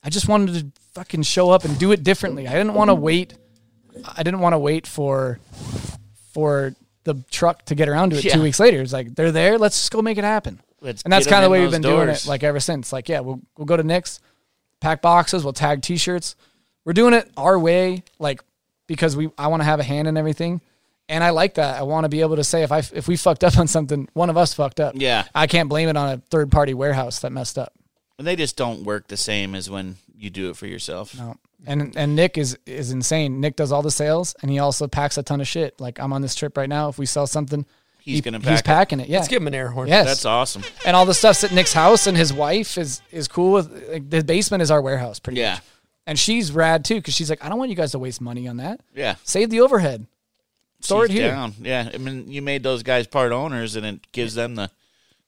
[0.04, 2.48] I just wanted to fucking show up and do it differently.
[2.48, 3.34] I didn't want to wait.
[4.16, 5.40] I didn't want to wait for
[6.34, 6.76] for
[7.06, 8.36] the truck to get around to it Yeah.
[8.36, 8.82] two weeks later.
[8.82, 9.58] It's like they're there.
[9.58, 10.60] Let's just go make it happen.
[10.82, 12.94] Let's and that's kind of the way we've been doing it, like ever since.
[12.94, 14.20] Like, yeah, we'll we'll go to Nick's,
[14.80, 16.36] pack boxes, we'll tag T-shirts.
[16.86, 18.42] We're doing it our way, like
[18.88, 20.62] because we I want to have a hand in everything,
[21.10, 21.78] and I like that.
[21.78, 24.08] I want to be able to say if I if we fucked up on something,
[24.14, 24.96] one of us fucked up.
[24.96, 25.26] Yeah.
[25.36, 27.74] I can't blame it on a third party warehouse that messed up.
[28.18, 31.18] And they just don't work the same as when you do it for yourself.
[31.18, 31.38] No.
[31.66, 33.42] And and Nick is is insane.
[33.42, 35.80] Nick does all the sales, and he also packs a ton of shit.
[35.80, 36.90] Like I'm on this trip right now.
[36.90, 37.66] If we sell something,
[38.10, 39.08] He's he- gonna pack he's packing it.
[39.10, 39.88] Yeah, Let's give him an air horn.
[39.88, 40.64] yes, That's awesome.
[40.86, 43.90] and all the stuff's at Nick's house, and his wife is is cool with.
[43.90, 45.54] Like, the basement is our warehouse, pretty Yeah.
[45.56, 45.64] much.
[46.08, 48.48] And she's rad too, because she's like, I don't want you guys to waste money
[48.48, 48.82] on that.
[48.96, 49.16] Yeah.
[49.24, 50.08] Save the overhead.
[50.82, 51.32] Store She's it here.
[51.32, 51.54] Down.
[51.62, 51.90] Yeah.
[51.94, 54.72] I mean, you made those guys part owners, and it gives them the,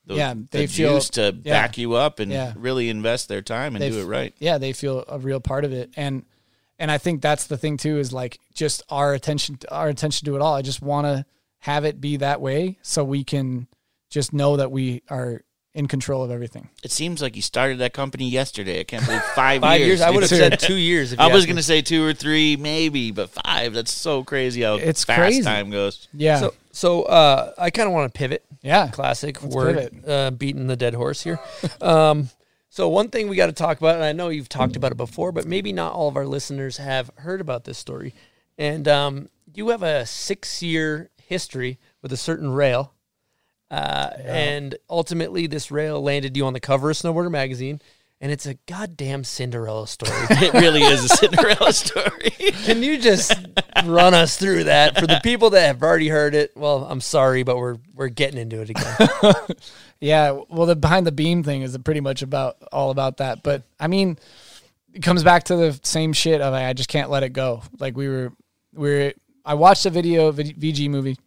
[0.08, 1.54] the Yeah, the they feel- to yeah.
[1.54, 2.54] back you up and Yeah.
[2.56, 4.34] really invest their time and They do f- it right.
[4.40, 6.24] Yeah, they feel a real part of it, and
[6.80, 10.36] and I think that's the thing too is like just our attention, our attention to
[10.36, 10.56] it all.
[10.56, 11.26] I just want to
[11.62, 13.68] have it be that way, so we can
[14.10, 15.42] just know that we are
[15.74, 16.68] in control of everything.
[16.84, 18.82] It seems like you started that company yesterday.
[18.82, 20.02] I can't believe five, Five years.
[20.02, 21.14] I would have said two years.
[21.14, 23.74] If I was going to say two or three, maybe, but five.
[23.74, 25.44] That's so crazy how It's fast crazy.
[25.44, 26.10] time goes.
[26.14, 28.44] Yeah, So, so uh, I kind of want to pivot.
[28.62, 31.40] yeah, Classic Let's word, uh, beating the dead horse here.
[31.80, 32.30] um,
[32.70, 34.98] so one thing we got to talk about, and I know you've talked about it
[34.98, 38.14] before, but maybe not all of our listeners have heard about this story.
[38.58, 42.94] And um, you have a six-year history with a certain rail,
[43.72, 47.82] uh, and ultimately this rail landed you on the cover of Snowboarder magazine.
[48.20, 50.12] and it's a goddamn Cinderella story.
[50.30, 52.30] It really is a Cinderella story.
[52.66, 53.34] Can you just
[53.86, 56.52] run us through that for the people that have already heard it?
[56.56, 59.34] Well, I'm sorry, but we're we're getting into it again.
[60.04, 63.44] Yeah, well, the behind the beam thing is pretty much about all about that.
[63.44, 64.18] But I mean,
[64.96, 67.62] it comes back to the same shit of I just can't let it go.
[67.80, 68.34] Like we were,
[68.74, 69.14] we were.
[69.46, 71.18] I watched a video VG movie,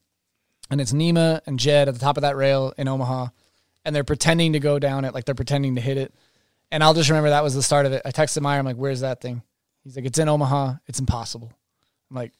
[0.70, 3.28] and it's Nima and Jed at the top of that rail in Omaha,
[3.84, 6.14] and they're pretending to go down it, like they're pretending to hit it.
[6.70, 8.02] And I'll just remember that was the start of it.
[8.04, 9.42] I texted Meyer, I'm like, "Where's that thing?"
[9.82, 10.74] He's like, "It's in Omaha.
[10.86, 11.52] It's impossible."
[12.10, 12.32] I'm like,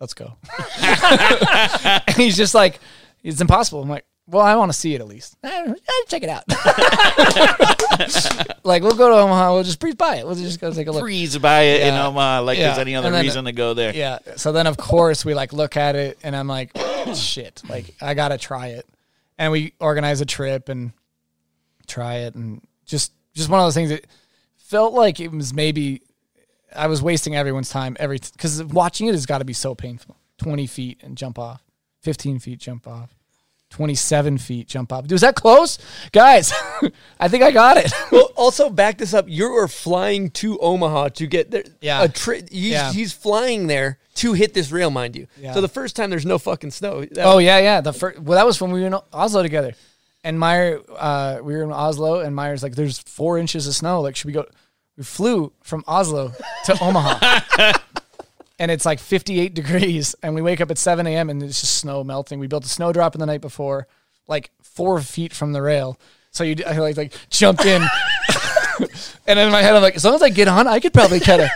[0.00, 0.36] "Let's go."
[0.82, 2.80] and he's just like,
[3.22, 5.36] "It's impossible." I'm like, "Well, I want to see it at least.
[5.42, 5.74] Eh, eh,
[6.08, 6.44] check it out."
[8.64, 9.54] like we'll go to Omaha.
[9.54, 10.26] We'll just breeze by it.
[10.26, 11.02] We'll just go take a look.
[11.02, 12.06] Breeze by it in Yeah.
[12.06, 12.68] Omaha like Yeah.
[12.68, 13.94] there's any other And then- reason to go there.
[13.94, 14.18] Yeah.
[14.36, 16.76] So then, of course, we like look at it, and I'm like,
[17.14, 18.86] shit, like I gotta try it.
[19.38, 20.92] And we organize a trip and
[21.86, 24.06] try it, and just just one of those things that
[24.56, 26.02] felt like it was maybe
[26.74, 30.16] I was wasting everyone's time every because watching it has got to be so painful.
[30.38, 31.62] Twenty feet and jump off,
[32.00, 33.14] fifteen feet jump off.
[33.70, 35.10] 27 feet jump up.
[35.10, 35.78] Was that close?
[36.12, 36.52] Guys,
[37.20, 37.92] I think I got it.
[38.10, 39.26] well, also back this up.
[39.28, 41.64] You are flying to Omaha to get there.
[41.80, 42.02] Yeah.
[42.02, 42.92] a tri- he's, Yeah.
[42.92, 45.26] he's flying there to hit this rail, mind you.
[45.40, 45.52] Yeah.
[45.54, 47.04] So the first time there's no fucking snow.
[47.04, 47.80] That- Oh yeah, yeah.
[47.80, 49.74] The first well, that was when we were in Oslo together,
[50.24, 54.00] and Meyer, uh, we were in Oslo, and Meyer's like, "There's four inches of snow.
[54.00, 54.44] Like, should we go?"
[54.96, 56.32] We flew from Oslo
[56.64, 57.72] to Omaha,
[58.58, 61.30] and it's like 58 degrees, and we wake up at 7 a.m.
[61.30, 62.38] and it's just snow melting.
[62.38, 63.86] We built a snowdrop in the night before,
[64.26, 65.98] like four feet from the rail.
[66.30, 67.82] So you I like like jumped in,
[69.26, 71.20] and in my head I'm like, as long as I get on, I could probably
[71.20, 71.48] kind of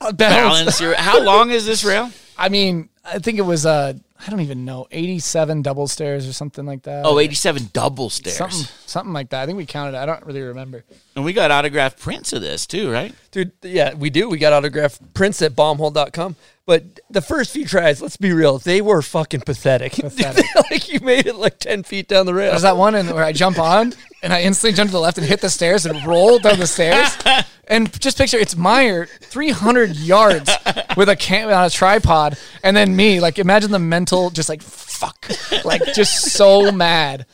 [0.16, 0.16] balance.
[0.16, 0.94] Balance your.
[0.94, 2.10] How long is this rail?
[2.36, 3.94] I mean, I think it was uh,
[4.26, 7.06] I don't even know, 87 double stairs or something like that.
[7.06, 8.36] Oh, 87 double stairs.
[8.36, 9.42] something something like that.
[9.42, 9.96] I think we counted.
[9.96, 10.84] I don't really remember.
[11.16, 13.14] And we got autographed prints of this too, right?
[13.30, 14.28] Dude, yeah, we do.
[14.28, 16.36] We got autographed prints at bombhole.com.
[16.66, 19.92] But the first few tries, let's be real, they were fucking pathetic.
[19.94, 20.44] Pathetic.
[20.70, 22.50] like you made it like 10 feet down the rail.
[22.50, 23.92] There's that one in where I jump on
[24.22, 26.66] and I instantly jumped to the left and hit the stairs and rolled down the
[26.66, 27.16] stairs.
[27.70, 30.50] And just picture it's Meyer 300 yards
[30.96, 33.20] with a cam on a tripod, and then me.
[33.20, 35.30] Like imagine the mental, just like fuck,
[35.64, 37.26] like just so mad.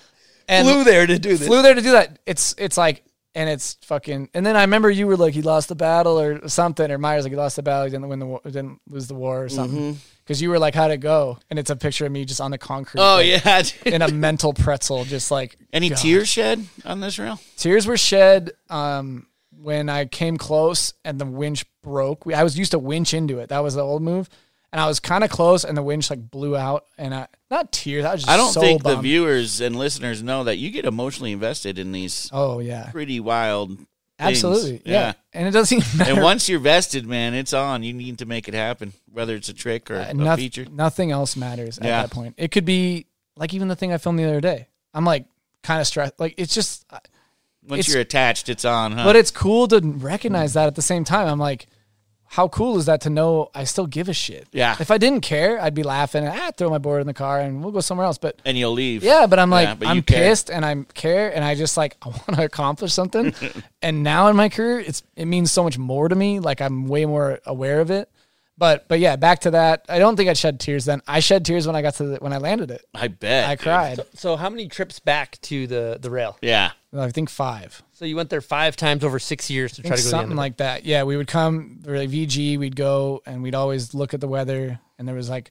[0.47, 1.47] And flew there to do this.
[1.47, 2.19] flew there to do that.
[2.27, 3.03] It's it's like
[3.35, 4.29] and it's fucking.
[4.35, 7.25] And then I remember you were like he lost the battle or something, or Meyer's
[7.25, 9.49] like he lost the battle, he didn't win the war, didn't lose the war or
[9.49, 9.95] something.
[9.95, 10.16] Mm-hmm.
[10.27, 11.39] Because you were like, how'd it go?
[11.51, 13.01] And it's a picture of me just on the concrete.
[13.01, 13.63] Oh like, yeah.
[13.95, 15.99] in a mental pretzel, just like Any God.
[15.99, 17.39] tears shed on this rail?
[17.57, 22.27] Tears were shed um, when I came close and the winch broke.
[22.27, 23.51] We, I was used to winch into it.
[23.51, 24.29] That was the old move.
[24.73, 26.87] And I was kind of close, and the winch like blew out.
[26.99, 28.05] And I not tears.
[28.05, 30.85] I was just I don't so think the viewers and listeners know that you get
[30.85, 33.79] emotionally invested in these Oh yeah, pretty wild.
[34.19, 34.45] Things.
[34.45, 34.83] absolutely.
[34.85, 35.13] Yeah.
[35.33, 36.13] and it doesn't even matter.
[36.15, 37.83] And once you're vested, man, it's on.
[37.83, 40.67] You need to make it happen, whether it's a trick or Uh, a noth- feature.
[40.71, 42.03] Nothing else matters at Yeah.
[42.03, 42.35] that point.
[42.39, 43.07] It could be
[43.37, 44.69] like even the thing I filmed the other day.
[44.95, 45.27] I'm like
[45.63, 46.19] kind of stressed.
[46.19, 46.85] Like it's just,
[47.69, 49.05] Once it's- you're attached, it's on, huh?
[49.05, 51.27] but it's cool to recognize that at the same time.
[51.29, 51.67] I'm like,
[52.29, 54.49] how cool is that to know I still give a shit?
[54.53, 54.77] Yeah.
[54.81, 56.27] If I didn't care, I'd be laughing.
[56.27, 58.19] Ah, throw my board in the car and we'll go somewhere else.
[58.19, 59.03] But and you'll leave.
[59.03, 60.29] yeah, but I'm like, Yeah, but you I'm care.
[60.29, 63.35] pissed and I'm care and I just like I want to accomplish something.
[63.83, 66.41] and now in my career, it's it means so much more to me.
[66.41, 68.11] Like I'm way more aware of it.
[68.59, 69.85] But but yeah, back to that.
[69.89, 71.03] I don't think I shed tears then.
[71.07, 72.85] I shed tears when I got to the, when I landed it.
[72.95, 73.45] I bet.
[73.49, 73.63] I dude.
[73.63, 74.01] cried.
[74.15, 76.39] So how many trips back to the, the rail?
[76.41, 76.71] Yeah.
[76.97, 77.83] I think five.
[77.97, 80.11] So you went there five times over six years to try to go to the
[80.11, 80.85] something of like that.
[80.85, 82.59] Yeah, we would come like VG.
[82.59, 85.51] We'd go and we'd always look at the weather, and there was like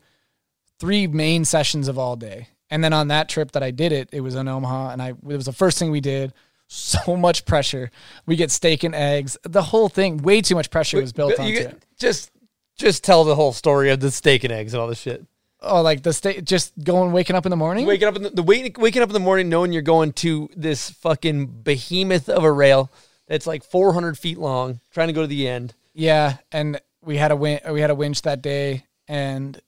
[0.80, 2.50] three main sessions of all day.
[2.70, 5.10] And then on that trip that I did it, it was in Omaha, and I
[5.10, 6.34] it was the first thing we did.
[6.68, 7.92] So much pressure.
[8.26, 9.38] We get steak and eggs.
[9.44, 11.86] The whole thing, way too much pressure was built onto you it.
[12.00, 12.32] Just
[12.76, 15.24] just tell the whole story of the steak and eggs and all this shit.
[15.66, 17.86] Oh, like the state, just going waking up in the morning.
[17.88, 20.48] Waking up in the, the wake, waking up in the morning knowing you're going to
[20.56, 22.92] this fucking behemoth of a rail
[23.28, 25.74] that's like 400 feet long, trying to go to the end.
[25.94, 29.60] Yeah, and we had a win- we had a winch that day, and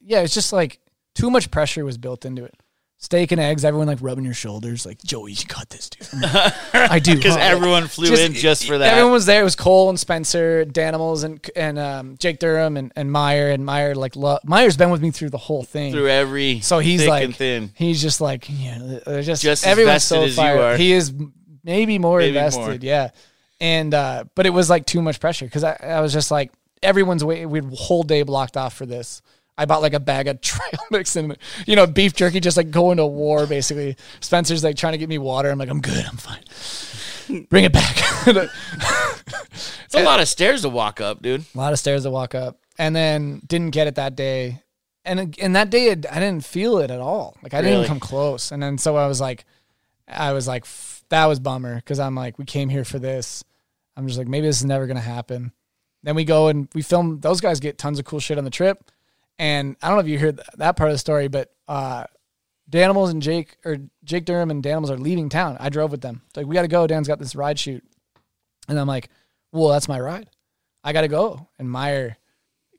[0.00, 0.80] yeah, it's just like
[1.14, 2.54] too much pressure was built into it.
[3.02, 6.20] Steak and eggs, everyone like rubbing your shoulders, like Joey, you got this, dude.
[6.20, 7.40] Like, I do Because huh?
[7.40, 8.92] everyone flew in just for that.
[8.92, 9.40] Everyone was there.
[9.40, 13.64] It was Cole and Spencer, Danimals, and and um, Jake Durham and, and Meyer and
[13.64, 15.92] Meyer like lo- Meyer's been with me through the whole thing.
[15.94, 17.70] through every so he's thick like and thin.
[17.74, 20.78] he's just like yeah, just Just everyone's so fired.
[20.78, 21.10] He is
[21.64, 22.74] maybe more Maybe invested, more.
[22.82, 23.10] yeah.
[23.62, 26.52] And uh, but it was like too much pressure because I, I was just like
[26.82, 27.46] everyone's wait.
[27.46, 29.22] We had whole day blocked off for this.
[29.60, 32.70] I bought like a bag of trail mix and you know beef jerky, just like
[32.70, 33.96] going to war basically.
[34.20, 35.50] Spencer's like trying to get me water.
[35.50, 37.44] I'm like I'm good, I'm fine.
[37.50, 37.96] bring it back.
[39.92, 41.44] It's a lot of stairs to walk up, dude.
[41.54, 44.62] a lot of stairs to walk up, and then didn't get it that day.
[45.04, 47.36] And and that day it- I didn't feel it at all.
[47.42, 47.88] Like I didn't Really?
[47.88, 48.52] come close.
[48.52, 49.44] And then so I was like,
[50.06, 50.64] I was like,
[51.08, 53.42] that was bummer because I'm like, we came here for this.
[53.96, 55.52] I'm just like, maybe this is never gonna happen.
[56.04, 57.18] Then we go and we film.
[57.20, 58.90] Those guys get tons of cool shit on the trip.
[59.40, 62.04] And I don't know if you heard that part of the story, but uh,
[62.70, 65.56] Danimals and Jake or Jake Durham and Danimals are leaving town.
[65.58, 66.20] I drove with them.
[66.36, 66.86] Like we got to go.
[66.86, 67.82] Dan's got this ride shoot,
[68.68, 69.08] and I'm like,
[69.50, 70.28] well, that's my ride.
[70.84, 71.48] I got to go.
[71.58, 72.18] And Meyer,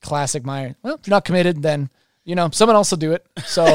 [0.03, 0.75] classic Meyer.
[0.83, 1.89] Well, if you're not committed, then
[2.25, 3.25] you know someone else will do it.
[3.43, 3.65] So,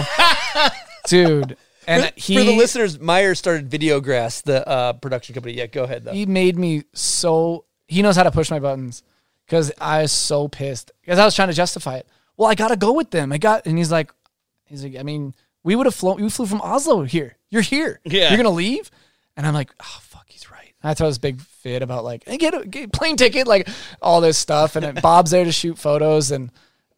[1.08, 1.56] dude,
[1.88, 5.54] and for, he for the listeners, Meyer started Videograss, the uh, production company.
[5.54, 6.12] Yeah, go ahead though.
[6.12, 9.02] he made me so he knows how to push my buttons
[9.44, 12.06] because I was so pissed because I was trying to justify it.
[12.36, 13.32] Well, I gotta go with them.
[13.32, 14.12] I got, and he's like,
[14.66, 15.34] he's like, I mean,
[15.64, 16.20] we would have flown.
[16.22, 17.36] We flew from Oslo here.
[17.48, 18.00] You're here.
[18.04, 18.28] Yeah.
[18.28, 18.90] You're gonna leave,
[19.36, 20.74] and I'm like, oh fuck, he's right.
[20.82, 23.46] And I throw this big fit about like, hey, get a get a plane ticket,
[23.46, 23.68] like
[24.02, 26.50] all this stuff, and Bob's there to shoot photos, and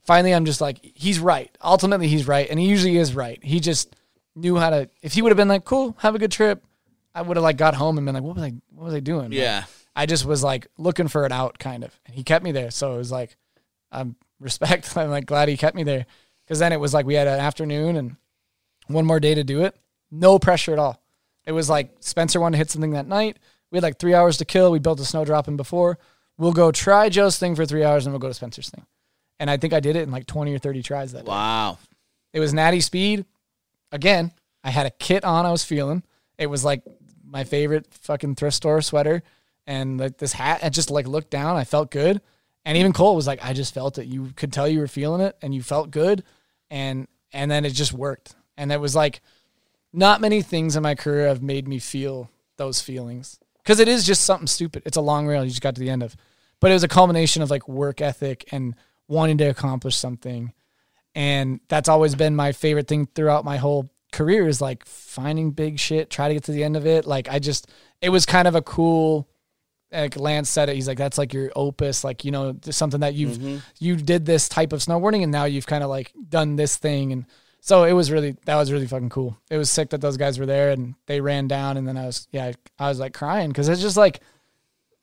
[0.04, 1.50] finally, I'm just like, he's right.
[1.62, 3.42] Ultimately, he's right, and he usually is right.
[3.42, 3.94] He just
[4.34, 4.88] knew how to.
[5.02, 6.64] If he would have been like, cool, have a good trip,
[7.14, 9.00] I would have like got home and been like, what was I, what was I
[9.00, 9.30] doing?
[9.30, 9.64] Like, Yeah.
[9.96, 11.98] I just was like looking for an out kind of.
[12.06, 12.70] And he kept me there.
[12.70, 13.36] So it was like,
[13.90, 14.96] I'm respect.
[14.96, 16.06] I'm like glad he kept me there.
[16.48, 18.16] Cause then it was like we had an afternoon and
[18.86, 19.76] one more day to do it.
[20.10, 21.02] No pressure at all.
[21.44, 23.38] It was like Spencer wanted to hit something that night.
[23.70, 24.70] We had like three hours to kill.
[24.70, 25.98] We built a snow drop in before.
[26.38, 28.86] We'll go try Joe's thing for three hours and we'll go to Spencer's thing.
[29.38, 31.30] And I think I did it in like 20 or 30 tries that day.
[31.30, 31.78] Wow.
[32.32, 33.24] It was natty speed.
[33.92, 34.32] Again,
[34.64, 36.02] I had a kit on I was feeling.
[36.38, 36.82] It was like
[37.24, 39.22] my favorite fucking thrift store sweater
[39.66, 40.60] and like this hat.
[40.62, 41.56] I just like looked down.
[41.56, 42.20] I felt good.
[42.68, 44.08] And even Cole was like, I just felt it.
[44.08, 46.22] You could tell you were feeling it and you felt good.
[46.70, 48.34] And and then it just worked.
[48.58, 49.22] And it was like
[49.90, 53.40] not many things in my career have made me feel those feelings.
[53.62, 54.82] Because it is just something stupid.
[54.84, 56.14] It's a long rail you just got to the end of.
[56.60, 58.74] But it was a culmination of like work ethic and
[59.08, 60.52] wanting to accomplish something
[61.14, 65.78] and that's always been my favorite thing throughout my whole career is like finding big
[65.78, 67.66] shit try to get to the end of it like i just
[68.00, 69.26] it was kind of a cool
[69.90, 73.14] like lance said it he's like that's like your opus like you know something that
[73.14, 73.58] you've mm-hmm.
[73.78, 77.12] you did this type of snowboarding and now you've kind of like done this thing
[77.12, 77.24] and
[77.60, 79.36] so it was really that was really fucking cool.
[79.50, 82.06] It was sick that those guys were there and they ran down and then i
[82.06, 84.20] was yeah i was like crying because it's just like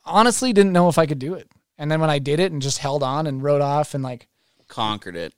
[0.04, 1.50] honestly didn't know if i could do it.
[1.78, 4.28] And then when i did it and just held on and rode off and like
[4.68, 5.34] Conquered it.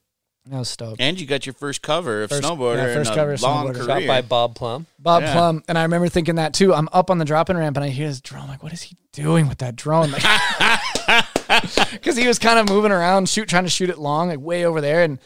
[0.53, 3.33] I was stoked And you got your first cover of First- snowboarder yeah, first cover
[3.33, 3.73] of long snowboarder.
[3.85, 4.01] career.
[4.01, 4.85] Shot by Bob Plumb.
[4.99, 5.33] Bob Yeah.
[5.33, 6.73] Plumb, and I remember thinking that too.
[6.73, 8.43] I'm up on the dropping ramp and I hear this drone.
[8.43, 10.11] I'm like, what is he doing with that drone?
[11.91, 14.65] Because he was kind of moving around, shoot, trying to shoot it long, like way
[14.65, 15.19] over there, and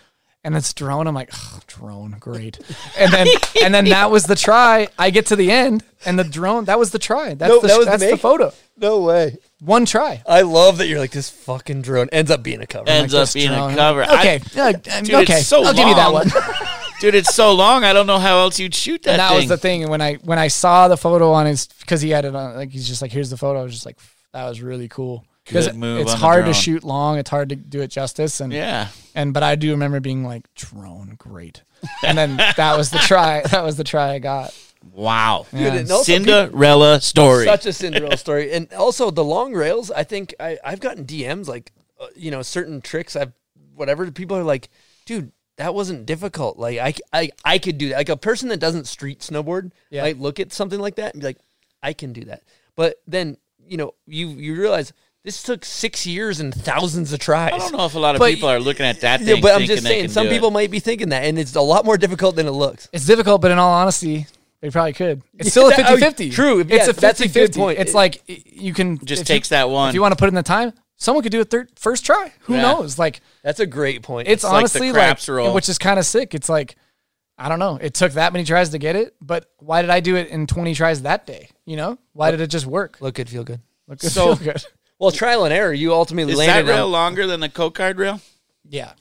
[0.44, 1.08] and this drone.
[1.08, 2.60] I'm like, oh, drone, great.
[2.98, 3.28] And then
[3.64, 4.88] and then that was the try.
[4.98, 6.66] I get to the end, and the drone.
[6.66, 7.34] That was the try.
[7.36, 8.20] That's No, the that was the that's the, make?
[8.22, 8.54] photo.
[8.78, 9.38] No way.
[9.60, 10.24] One try.
[10.28, 12.90] I love that you're like this fucking drone ends up being a cover.
[12.90, 13.74] Ends Like up being drone.
[13.74, 14.04] a cover.
[14.04, 15.34] I- Okay, uh, Dude, okay.
[15.40, 16.28] it's so I'll give you that one.
[17.00, 17.84] dude, it's so long.
[17.84, 19.38] I don't know how else you'd shoot that and that thing.
[19.38, 19.82] was the thing.
[19.84, 22.56] And when I when I saw the photo on his because he had it on
[22.56, 23.60] like he's just like here's the photo.
[23.60, 23.98] I was just like
[24.34, 25.26] that was really cool.
[25.46, 27.18] Because Good move it's on the hard to shoot long.
[27.18, 28.40] It's hard to do it justice.
[28.40, 28.90] And Yeah.
[29.16, 31.64] and but I do remember being like drone great.
[32.04, 33.42] And then that was the try.
[33.52, 34.54] That was the try I got.
[34.94, 35.48] Wow.
[35.52, 35.74] Yeah.
[35.76, 37.46] and also Cinderella story.
[37.46, 39.90] Such a Cinderella story, and also the long rails.
[39.92, 43.16] I think I I've gotten DMs like, uh, you know, certain tricks.
[43.16, 43.34] I've
[43.76, 44.10] whatever.
[44.12, 44.70] People are like,
[45.06, 46.58] dude, that wasn't difficult.
[46.58, 47.98] Like I I I could do that.
[47.98, 50.04] Like a person that doesn't street snowboard Yeah.
[50.04, 51.38] might look at something like that and be like,
[51.82, 52.44] I can do that.
[52.76, 57.54] But then you know you you realize this took six years and thousands of tries.
[57.54, 59.54] I don't know if a lot of But- people are looking at that Yeah, but
[59.56, 60.34] I'm just saying, some do it.
[60.34, 62.90] people might be thinking that, and it's a lot more difficult than it looks.
[62.92, 64.26] It's difficult, but in all honesty,
[64.62, 65.22] they probably could.
[65.38, 66.32] It's still a Yeah, oh, 50-50.
[66.32, 66.60] true.
[66.62, 67.78] It's Yeah, a 50 that's a good point.
[67.80, 69.90] It's like you can Just if you- takes that one.
[69.90, 72.32] If you want to put in the time, someone could do it third first try.
[72.42, 72.62] Who Yeah.
[72.64, 72.98] knows?
[73.00, 74.28] Like That's a great point.
[74.28, 75.54] it's, like the honestly craps like, roll.
[75.54, 76.34] which is kind of sick.
[76.34, 76.76] It's like
[77.38, 77.80] I don't know.
[77.82, 80.46] It took that many tries to get it, but why did I do it in
[80.46, 81.50] 20 tries that day?
[81.66, 82.98] You know, why did it just work?
[83.02, 83.62] look good, feel good.
[83.88, 84.64] Look good, So- feel good.
[85.02, 85.74] Well, trial and error.
[85.74, 88.22] You ultimately Is that rail on longer than the Cocard rail?
[88.70, 88.94] Yeah,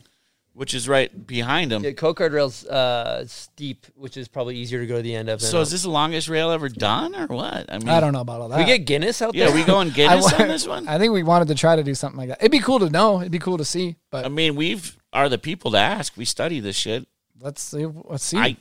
[0.55, 1.85] Which is right behind them.
[1.85, 5.41] Yeah, Cocard rail's uh, steep, which is probably easier to go to the end of.
[5.41, 5.65] than So up.
[5.65, 7.67] is this the longest rail ever done, or what?
[7.71, 8.59] I mean, I don't know about all that.
[8.59, 9.43] we get Guinness out there.
[9.43, 9.57] Yeah, there?
[9.57, 10.89] we going I, Guinness on this one.
[10.89, 12.39] I think we wanted to try to do something like that.
[12.41, 13.21] It'd be cool to know.
[13.21, 13.97] It'd be cool to see.
[14.11, 16.17] But I mean, we've are the people to ask.
[16.17, 17.07] We study this shit.
[17.39, 17.85] let's see.
[17.85, 18.39] Let's see.
[18.39, 18.57] I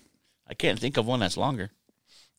[0.46, 1.72] I can't think of one that's longer.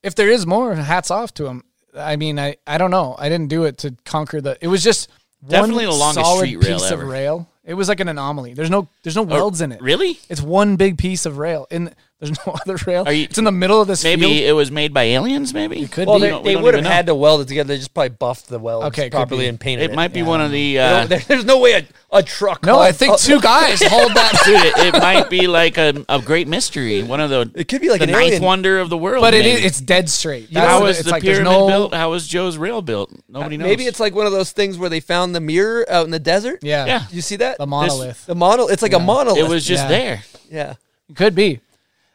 [0.02, 1.64] if there is more, hats off to him.
[1.97, 3.17] I mean, I, I don't know.
[3.19, 4.59] I didn't do it to conquer the.
[4.61, 5.09] It was just
[5.47, 7.03] Definitely one the longest solid street rail piece ever.
[7.03, 7.49] of rail.
[7.65, 8.55] It was like an anomaly.
[8.55, 9.81] There's no there's no oh, welds in it.
[9.81, 10.19] Really?
[10.29, 11.67] It's one big piece of rail.
[11.71, 13.05] And There's no other rail.
[13.06, 14.36] Are you- it's in the middle of this Maybe field.
[14.44, 15.55] it was made by aliens.
[15.55, 16.22] Maybe It could Well, be.
[16.22, 16.90] they, don't- we they would have even know.
[16.90, 17.68] had to weld it together.
[17.68, 19.48] They just probably buffed the welds Okay, properly be.
[19.48, 19.90] and painted it.
[19.92, 20.78] It might be Yeah, one of the.
[20.78, 21.86] Uh, there- there's no way a,
[22.16, 22.64] a truck.
[22.66, 24.32] no, I hauled- think two guys hold that.
[24.44, 27.02] Dude, it, it might be like a, a great mystery.
[27.02, 28.42] One of the It could be like the an ninth alien.
[28.42, 29.22] wonder of the world.
[29.22, 29.60] But it maybe.
[29.60, 30.52] is, it's dead straight.
[30.52, 31.94] How was the like pyramid no, built?
[31.94, 33.10] How was Joe's rail built?
[33.30, 33.66] Nobody knows.
[33.66, 36.18] Maybe it's like one of those things where they found the mirror out in the
[36.18, 36.59] desert.
[36.62, 37.05] Yeah, Yeah.
[37.10, 37.56] You see that?
[37.56, 38.26] the monolith.
[38.26, 38.66] The mono.
[38.66, 39.38] It's like a monolith.
[39.42, 40.22] it was just there.
[40.51, 40.74] Yeah.
[41.14, 41.60] Could be.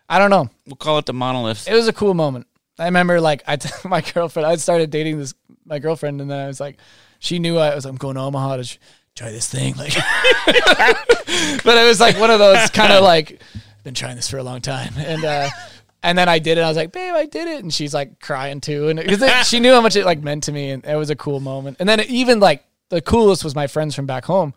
[0.07, 0.49] I don't know.
[0.65, 1.67] We'll call it the monolith.
[1.67, 2.47] It was a cool moment.
[2.77, 4.45] I remember like I t- my girlfriend.
[4.45, 5.33] I started dating this
[5.65, 6.77] my girlfriend, and then I was like,
[7.19, 7.85] she knew I was.
[7.85, 8.77] I'm going to Omaha to
[9.15, 9.75] try this thing.
[9.75, 9.93] Like,
[11.63, 13.41] but it was like one of those kind of like
[13.83, 15.49] been trying this for a long time, and uh,
[16.03, 16.61] and then I did it.
[16.61, 19.59] I was like, babe, I did it, and she's like crying too, and because she
[19.59, 21.77] knew how much it like meant to me, and it was a cool moment.
[21.79, 24.53] And then it, even like the coolest was my friends from back home.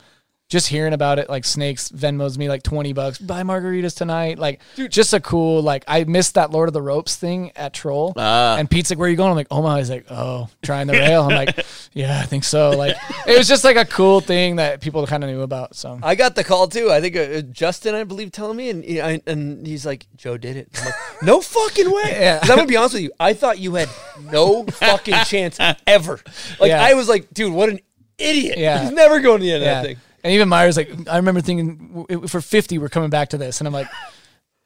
[0.49, 3.19] Just hearing about it, like Snakes Venmos me like twenty bucks.
[3.19, 4.91] Buy margaritas tonight, like Dude.
[4.91, 5.61] just a cool.
[5.61, 8.57] Like I missed that Lord of the Ropes thing at Troll, Ah.
[8.57, 10.95] and Pete's like, "Where are you going?" I'm like, "Omaha." He's like, "Oh, trying the
[10.95, 12.97] rail." I'm like, "Yeah, I think so." Like
[13.27, 15.77] it was just like a cool thing that people kind of knew about.
[15.77, 16.91] So I got the call too.
[16.91, 20.39] I think uh, Justin, I believe, telling me, and he- I, and he's like, "Joe
[20.39, 22.39] did it." I'm like, "No fucking way!" Yeah.
[22.39, 23.13] 'Cause I'm gonna be honest with you.
[23.21, 23.91] I thought you had
[24.33, 26.21] no fucking chance ever.
[26.59, 26.83] Like Yeah.
[26.83, 27.81] I was like, "Dude, what an
[28.17, 28.81] idiot!" Yeah.
[28.81, 29.97] He's never going to the end yeah, of that thing.
[30.25, 33.69] And even Meyer's like, I remember thinking for fifty we're coming back to this, and
[33.69, 33.89] I'm like,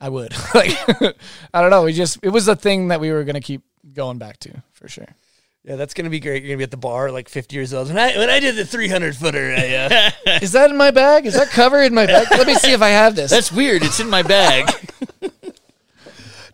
[0.00, 0.76] I would like,
[1.54, 1.84] I don't know.
[1.84, 3.62] We just it was a thing that we were gonna keep
[3.92, 5.08] going back to for sure.
[5.64, 6.42] Yeah, that's gonna be great.
[6.42, 7.88] You're gonna be at the bar like 50 years old.
[7.88, 10.10] When I when I did the 300 footer, I, uh,
[10.42, 11.26] Is that in my bag?
[11.26, 12.26] Is that covered in my bag?
[12.32, 13.30] Let me see if I have this.
[13.30, 13.82] That's weird.
[13.84, 14.68] It's in my bag.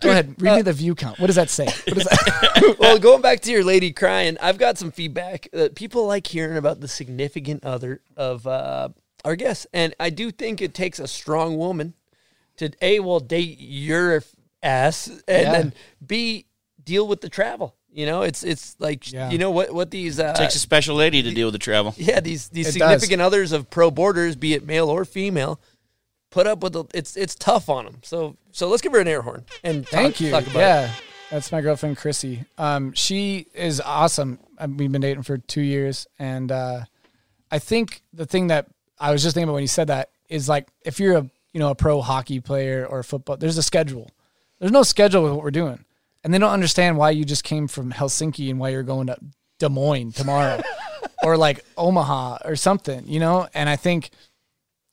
[0.00, 1.18] Go ahead, read me the view count.
[1.18, 1.66] What does that say?
[1.66, 2.76] What is that?
[2.80, 5.48] well, going back to your lady crying, I've got some feedback.
[5.52, 8.90] that people like hearing about the significant other of uh,
[9.24, 11.94] our guests, and I do think it takes a strong woman
[12.56, 14.22] to a well date your
[14.62, 15.52] ass, and Yeah.
[15.52, 16.46] then b
[16.82, 17.74] deal with the travel.
[17.90, 19.30] You know, it's it's like Yeah.
[19.30, 21.94] you know what what these uh, Takes a special lady to deal with the travel.
[21.96, 22.90] yeah these these It does.
[22.90, 25.60] significant others of pro borders, be it male or female,
[26.30, 28.00] put up with the, it's it's tough on them.
[28.02, 30.28] So so let's give her an air horn and talk, Thank you.
[30.28, 30.54] About it.
[30.54, 30.90] yeah,
[31.30, 32.44] that's my girlfriend Chrissy.
[32.56, 34.38] Um, she is awesome.
[34.58, 36.80] Uh, We've been dating for two years, and uh,
[37.50, 38.66] I think the thing that
[38.98, 41.60] I was just thinking about when you said that is like if you're a you
[41.60, 44.10] know a pro hockey player or football, there's a schedule.
[44.58, 45.84] There's no schedule with what we're doing,
[46.24, 49.16] and they don't understand why you just came from Helsinki and why you're going to
[49.58, 50.60] Des Moines tomorrow,
[51.22, 53.48] or like Omaha or something, you know.
[53.54, 54.10] And I think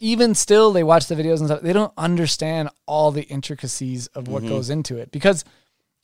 [0.05, 4.27] even still they watch the videos and stuff they don't understand all the intricacies of
[4.27, 5.43] what goes into it because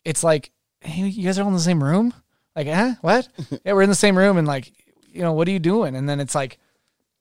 [0.04, 0.50] it's like
[0.80, 2.12] hey you guys are all in the same room?
[2.56, 2.96] Like huh?
[3.02, 3.28] What?
[3.64, 4.72] Yeah we're in the same room and like
[5.12, 5.96] you know what are you doing?
[5.96, 6.58] And then it's like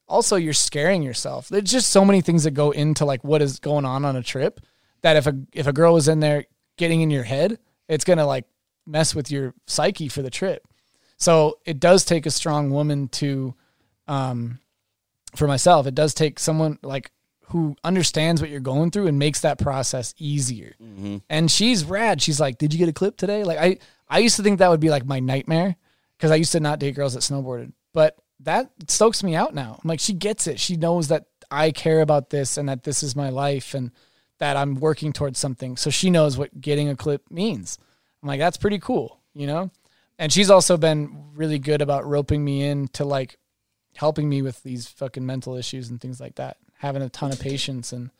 [0.08, 1.48] also you're scaring yourself.
[1.48, 4.22] There's just so many things that go into like what is going on on a
[4.22, 4.60] trip
[5.02, 6.46] that if a if a girl was in there
[6.78, 7.58] getting in your head
[7.88, 8.46] it's gonna like
[8.86, 10.66] mess with your psyche for the trip.
[11.18, 13.54] So it does take a strong woman to
[14.08, 14.59] um
[15.34, 17.10] for myself, it does take someone like
[17.46, 20.74] who understands what you're going through and makes that process easier.
[20.80, 21.18] Mm-hmm.
[21.28, 22.22] And she's rad.
[22.22, 23.78] She's like, "Did you get a clip today?" Like I,
[24.08, 25.76] I used to think that would be like my nightmare
[26.16, 29.78] because I used to not date girls that snowboarded, but that stokes me out now.
[29.82, 30.60] I'm like, she gets it.
[30.60, 33.90] She knows that I care about this and that this is my life and
[34.38, 35.76] that I'm working towards something.
[35.76, 37.78] So she knows what getting a clip means.
[38.22, 39.70] I'm like, that's pretty cool, you know.
[40.18, 43.38] And she's also been really good about roping me in to like
[44.00, 46.56] helping me with these fucking mental issues and things like that.
[46.78, 48.10] Having a ton of patience and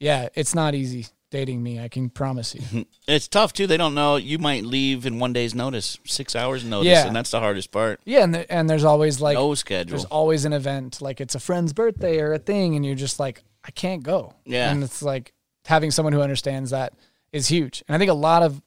[0.00, 1.78] yeah, it's not easy dating me.
[1.80, 2.84] I can promise you.
[3.08, 3.66] It's tough too.
[3.66, 7.06] They don't know you might leave in one day's notice, six hours notice, Yeah.
[7.06, 8.00] and that's the hardest part.
[8.04, 9.90] yeah, and the, and there's always like no schedule.
[9.90, 13.18] there's always an event like it's a friend's birthday or a thing, and you're just
[13.20, 14.34] like I can't go.
[14.44, 14.70] Yeah.
[14.70, 15.32] and it's like
[15.66, 16.92] having someone who understands that
[17.32, 17.82] is huge.
[17.88, 18.60] And I think a lot of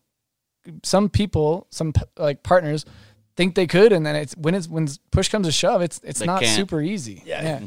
[0.83, 2.85] some people, some like partners,
[3.35, 6.19] think they could, and then it's when it's when push comes to shove, it's it's
[6.19, 6.55] They not can't.
[6.55, 7.21] super easy.
[7.25, 7.61] Yeah.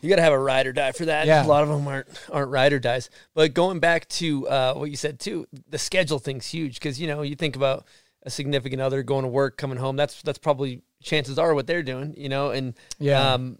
[0.00, 1.26] You got to have a ride or die for that.
[1.26, 1.44] Yeah.
[1.44, 3.10] A lot of them aren't aren't ride or dies.
[3.34, 7.06] But going back to uh, what you said too, the schedule thing's huge because you
[7.08, 7.84] know you think about
[8.22, 9.96] a significant other going to work, coming home.
[9.96, 12.14] That's that's probably chances are what they're doing.
[12.16, 13.32] You know, and Yeah.
[13.34, 13.58] um,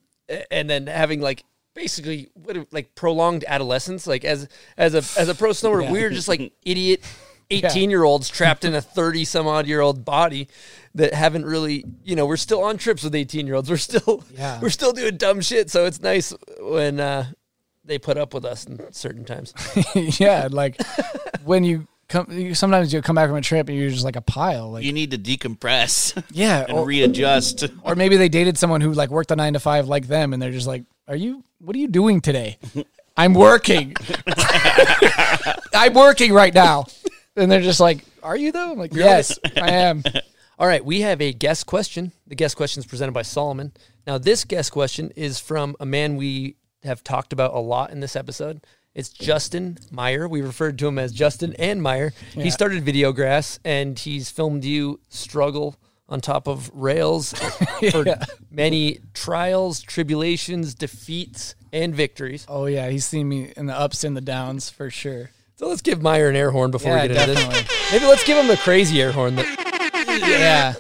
[0.50, 1.42] and then having like
[1.74, 4.06] basically what if- like prolonged adolescence.
[4.06, 4.48] Like as
[4.78, 5.92] as a as a pro snowboarder, Yeah.
[5.92, 7.02] we were just like idiot.
[7.50, 10.48] 18 year olds trapped in a 30 some odd year old body
[10.94, 14.22] that haven't really you know we're still on trips with 18 year olds we're still
[14.34, 14.60] Yeah.
[14.60, 17.26] we're still doing dumb shit so it's nice when uh
[17.84, 19.52] they put up with us in certain times
[20.20, 20.80] yeah, like
[21.44, 24.14] when you come, you, sometimes you come back from a trip and you're just like
[24.16, 24.70] a pile.
[24.70, 27.64] Like you need to decompress yeah, and or, readjust.
[27.82, 30.40] or maybe they dated someone who like worked a nine to five like them, and
[30.40, 31.42] they're just like, "Are you?
[31.58, 32.58] What are you doing today?"
[33.16, 33.94] I'm working.
[35.74, 36.86] I'm working right now.
[37.36, 38.72] And they're just like, Are you though?
[38.72, 40.02] I'm like, Yes, I am.
[40.62, 42.12] All right, we have a guest question.
[42.28, 43.72] The guest question is presented by Salomon.
[44.06, 47.98] Now, this guest question is from a man we have talked about a lot in
[47.98, 48.64] this episode.
[48.94, 50.28] It's Justin Meyer.
[50.28, 52.12] We referred to him as Justin and Meyer.
[52.34, 55.74] He started Videograss and he's filmed you struggle
[56.08, 57.32] on top of rails
[57.90, 58.04] for
[58.48, 62.46] many trials, tribulations, defeats, and victories.
[62.48, 65.30] Oh yeah, he's seen me in the ups and the downs for sure.
[65.56, 67.90] So let's give Meyer an air horn before Yeah, we get into this.
[67.90, 69.34] Maybe let's give him the crazy air horn.
[69.34, 69.71] That,
[70.20, 70.74] Yeah.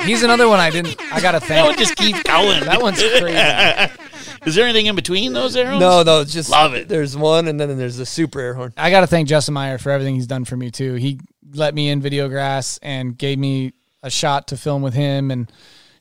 [0.00, 1.48] He's another one I didn't I gotta thank.
[1.48, 1.66] That thank.
[1.68, 2.64] one just keeps going.
[2.64, 3.92] That one's crazy.
[4.46, 5.80] Is there anything in between those arrows?
[5.80, 6.88] no, no, it's just Love it.
[6.88, 8.74] There's one, and then there's the super air horn.
[8.76, 10.94] I got to thank Justin Meyer for everything he's done for me too.
[10.94, 11.20] He
[11.54, 13.72] let me in Videograss and gave me
[14.02, 15.50] a shot to film with him, and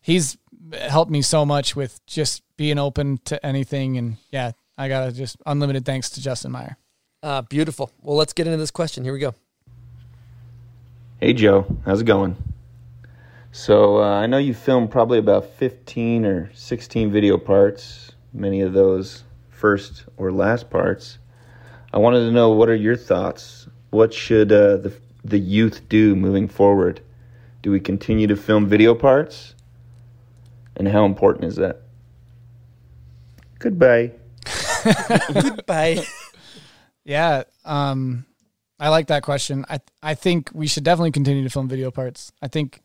[0.02, 0.38] he's
[0.74, 3.98] helped me so much with just being open to anything.
[3.98, 6.78] And yeah, I gotta just unlimited thanks to Justin Meyer.
[7.22, 7.90] Uh, beautiful.
[8.02, 9.06] Well, let's get into this question.
[9.06, 9.34] Here we go.
[11.22, 12.36] Hey Joe, how's it going?
[13.56, 18.74] So uh, I know you filmed probably about 15 or 16 video parts, many of
[18.74, 21.20] those first or last parts.
[21.94, 23.68] I wanted to know what are your thoughts?
[23.92, 24.94] What should uh, the
[25.24, 27.02] the youth do moving forward?
[27.62, 29.54] Do we continue to film video parts?
[30.76, 31.84] And how important is that?
[33.60, 34.14] Goodbye.
[35.32, 36.04] Goodbye.
[37.06, 38.26] Yeah, um,
[38.80, 39.64] I like that question.
[39.70, 42.32] I I think we should definitely continue to film video parts.
[42.42, 42.83] I think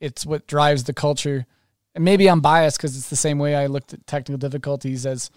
[0.00, 1.46] it's what drives the culture.
[1.94, 5.30] And maybe I'm biased because it's the same way I looked at technical difficulties as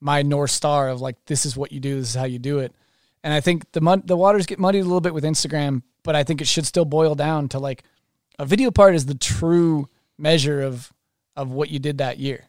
[0.00, 2.58] my north star of like this is what you do, this is how you do
[2.58, 2.74] it.
[3.22, 6.14] And I think the mud, the waters get muddied a little bit with Instagram, but
[6.14, 7.82] I think it should still boil down to like
[8.38, 9.88] a video part is the true
[10.18, 10.92] measure of
[11.34, 12.44] of what you did that year.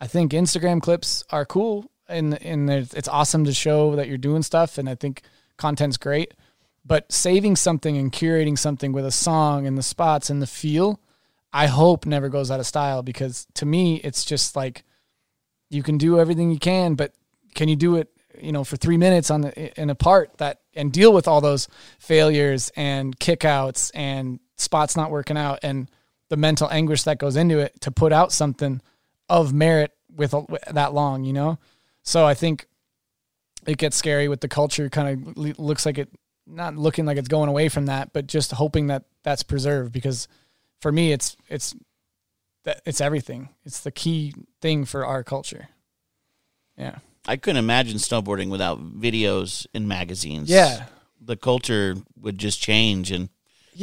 [0.00, 4.42] I think Instagram clips are cool and and it's awesome to show that you're doing
[4.42, 5.22] stuff and I think
[5.56, 6.34] content's great.
[6.86, 11.00] But saving something and curating something with a song and the spots and the feel,
[11.52, 14.84] I hope never goes out of style because to me it's just like
[15.68, 17.12] you can do everything you can, but
[17.54, 18.08] can you do it,
[18.40, 21.40] you know, for three minutes on the, in a part that and deal with all
[21.40, 21.66] those
[21.98, 25.90] failures and kickouts and spots not working out and
[26.28, 28.80] the mental anguish that goes into it to put out something
[29.28, 31.58] of merit with, a, with that long, you know?
[32.02, 32.68] So I think
[33.66, 36.10] it gets scary with the culture kind of looks like it
[36.46, 40.28] not looking like it's going away from that, but just hoping that that's preserved because
[40.80, 41.74] for me it's it's
[42.64, 43.50] that it's everything.
[43.64, 45.68] It's the key thing for our culture.
[46.76, 46.98] Yeah.
[47.26, 50.48] I couldn't imagine snowboarding without videos and magazines.
[50.48, 50.86] Yeah.
[51.20, 53.28] The culture would just change and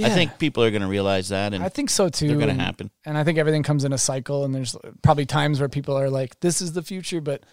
[0.02, 2.28] I think people are going to realize that and I think so too.
[2.28, 2.90] they're going to happen.
[3.06, 5.96] And I think everything comes in a cycle and there's uh, probably times where people
[5.98, 7.44] are like, this is the future, but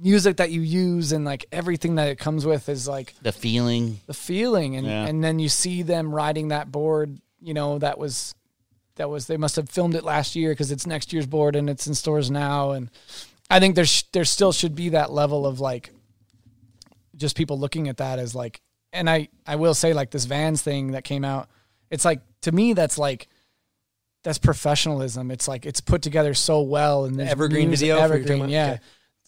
[0.00, 4.00] music that you use and like everything that it comes with is like The feeling.
[4.06, 5.06] the feeling and Yeah.
[5.06, 8.34] and then you see them riding that board, you know, that was
[8.96, 11.68] that was they must have filmed it last year because it's next year's board and
[11.70, 12.90] it's in stores now and
[13.50, 15.90] I think there's there still should be that level of like
[17.16, 18.60] just people looking at that as like
[18.92, 21.48] and I I will say like this Vans thing that came out
[21.90, 23.28] it's like to me that's like
[24.22, 28.48] that's professionalism it's like it's put together so well and there's evergreen music- video evergreen
[28.48, 28.80] yeah Okay.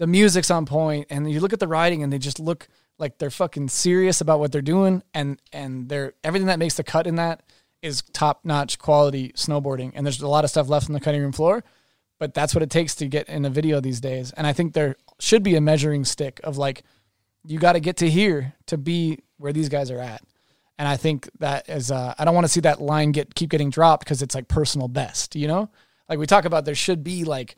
[0.03, 2.67] The music's on point and you look at the writing and they just look
[2.99, 6.83] like they're fucking serious about what they're doing and and they're everything that makes the
[6.83, 7.41] cut in that
[7.83, 11.21] is top notch quality snowboarding and there's a lot of stuff left on the cutting
[11.21, 11.63] room floor
[12.19, 14.73] but that's what it takes to get in a video these days and i think
[14.73, 16.83] there should be a measuring stick of like
[17.45, 20.21] you got to get to here to be where these guys are at
[20.81, 23.51] and i think that is uh, i don't want to see that line get keep
[23.51, 25.71] getting dropped because it's like personal best you know?
[26.09, 27.57] Like we talk about there should be like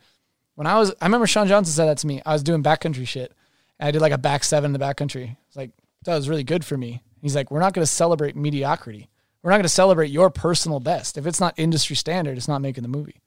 [0.55, 2.23] when I was, I remember Sean Johnson said that to me.
[2.25, 3.33] I was doing backcountry shit.
[3.79, 5.37] And I did like a back seven in the backcountry.
[5.49, 5.71] It's like,
[6.05, 7.03] that was really good for me.
[7.21, 9.09] He's like, we're not going to celebrate mediocrity.
[9.43, 11.19] We're not going to celebrate your personal best.
[11.19, 13.21] If it's not industry standard, it's not making the movie.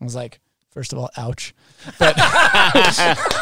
[0.00, 0.40] I was like,
[0.70, 1.54] first of all, ouch.
[1.98, 2.16] But,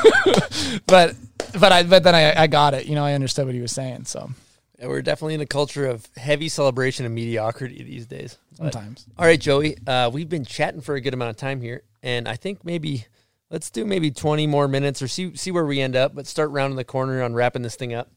[0.87, 1.15] but,
[1.59, 2.87] but I, but then I, I got it.
[2.87, 4.05] You know, I understood what he was saying.
[4.05, 4.31] So
[4.79, 8.39] Yeah, we're definitely in a culture of heavy celebration and mediocrity these days.
[8.59, 9.07] But- sometimes.
[9.19, 12.29] all right, Joey, uh, we've been chatting for a good amount of time here, and
[12.29, 13.07] I think maybe
[13.51, 16.51] let's do maybe 20 more minutes or see see where we end up, but start
[16.51, 18.11] rounding the corner on wrapping this thing up.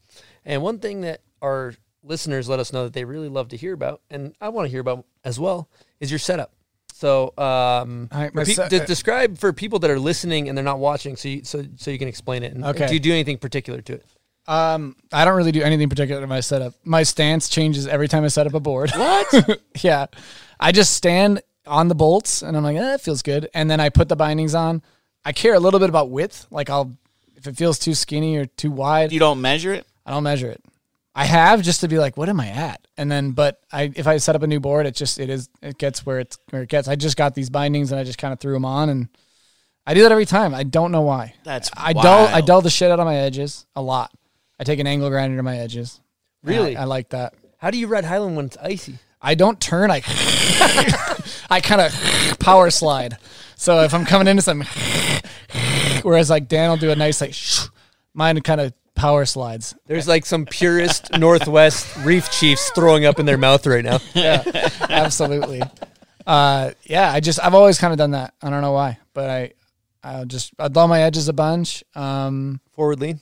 [0.44, 3.72] And one thing that our listeners let us know that they really love to hear
[3.72, 5.68] about, and I want to hear about as well,
[6.00, 6.52] is your setup.
[6.94, 10.78] So, um, right, pe- se- de- describe for people that are listening and they're not
[10.78, 12.52] watching, so you, so so you can explain it.
[12.54, 12.86] And Okay.
[12.86, 14.04] do you do anything particular to it?
[14.46, 16.74] Um, I don't really do anything particular to my setup.
[16.84, 18.90] My stance changes every time I set up a board.
[18.96, 19.60] What?
[19.82, 20.06] yeah.
[20.58, 23.48] I just stand on the bolts and I'm like, eh, it feels good.
[23.54, 24.82] And then I put the bindings on.
[25.24, 26.46] I care a little bit about width.
[26.50, 26.92] Like I'll
[27.36, 29.86] if it feels too skinny or too wide, You don't measure it.
[30.06, 30.62] I don't measure it.
[31.14, 32.86] I have just to be like, what am I at?
[32.96, 35.48] And then, but I if I set up a new board, it just it is
[35.60, 36.88] it gets where it's where it gets.
[36.88, 39.08] I just got these bindings and I just kind of threw them on, and
[39.86, 40.54] I do that every time.
[40.54, 41.34] I don't know why.
[41.44, 42.46] That's I dull I wild.
[42.46, 44.10] dull the shit out of my edges a lot.
[44.58, 46.00] I take an angle grinder to my edges.
[46.42, 46.76] Really?
[46.76, 47.34] I, I like that.
[47.58, 48.98] How do you ride Highland when it's icy?
[49.20, 49.90] I don't turn.
[49.90, 50.02] I
[51.50, 53.18] I kind of power slide.
[53.56, 54.66] So if I'm coming into something,
[56.04, 57.34] whereas like Dan will do a nice like,
[58.14, 59.74] mine kind of power slides.
[59.86, 63.98] There's like some purist Northwest Reef Chiefs throwing up in their mouth right now.
[64.14, 64.42] Yeah,
[64.88, 65.62] absolutely.
[66.26, 68.34] Uh, yeah, I just I've always kind of done that.
[68.42, 69.52] I don't know why, but I
[70.04, 71.82] I just I dull my edges a bunch.
[71.94, 73.20] Um, Forward lean.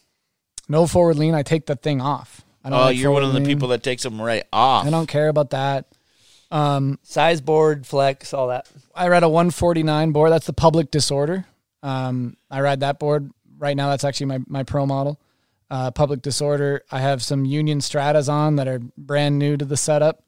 [0.69, 1.35] no forward lean.
[1.35, 2.43] I take the thing off.
[2.65, 3.47] I don't Oh, like you're one of the lean.
[3.47, 4.87] people that takes them right off.
[4.87, 5.87] I don't care about that.
[6.51, 8.67] Um, Size board, flex, all that.
[8.95, 10.31] I read a 149 board.
[10.33, 11.47] That's the public disorder.
[11.83, 13.91] Um, I ride that board right now.
[13.91, 15.21] That's actually my, my pro model.
[15.71, 16.83] Uh, public disorder.
[16.91, 20.25] I have some Union Stratas on that are brand new to the setup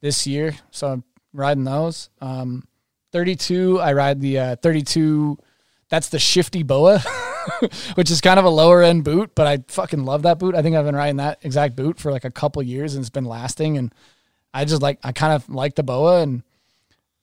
[0.00, 0.56] this year.
[0.72, 2.10] So I'm riding those.
[2.20, 2.66] Um,
[3.12, 5.38] 32, I ride the uh, 32.
[5.88, 7.00] That's the shifty boa,
[7.94, 10.54] which is kind of a lower end boot, but I fucking love that boot.
[10.54, 13.10] I think I've been riding that exact boot for like a couple years and it's
[13.10, 13.78] been lasting.
[13.78, 13.94] And
[14.52, 16.42] I just like, I kind of like the boa and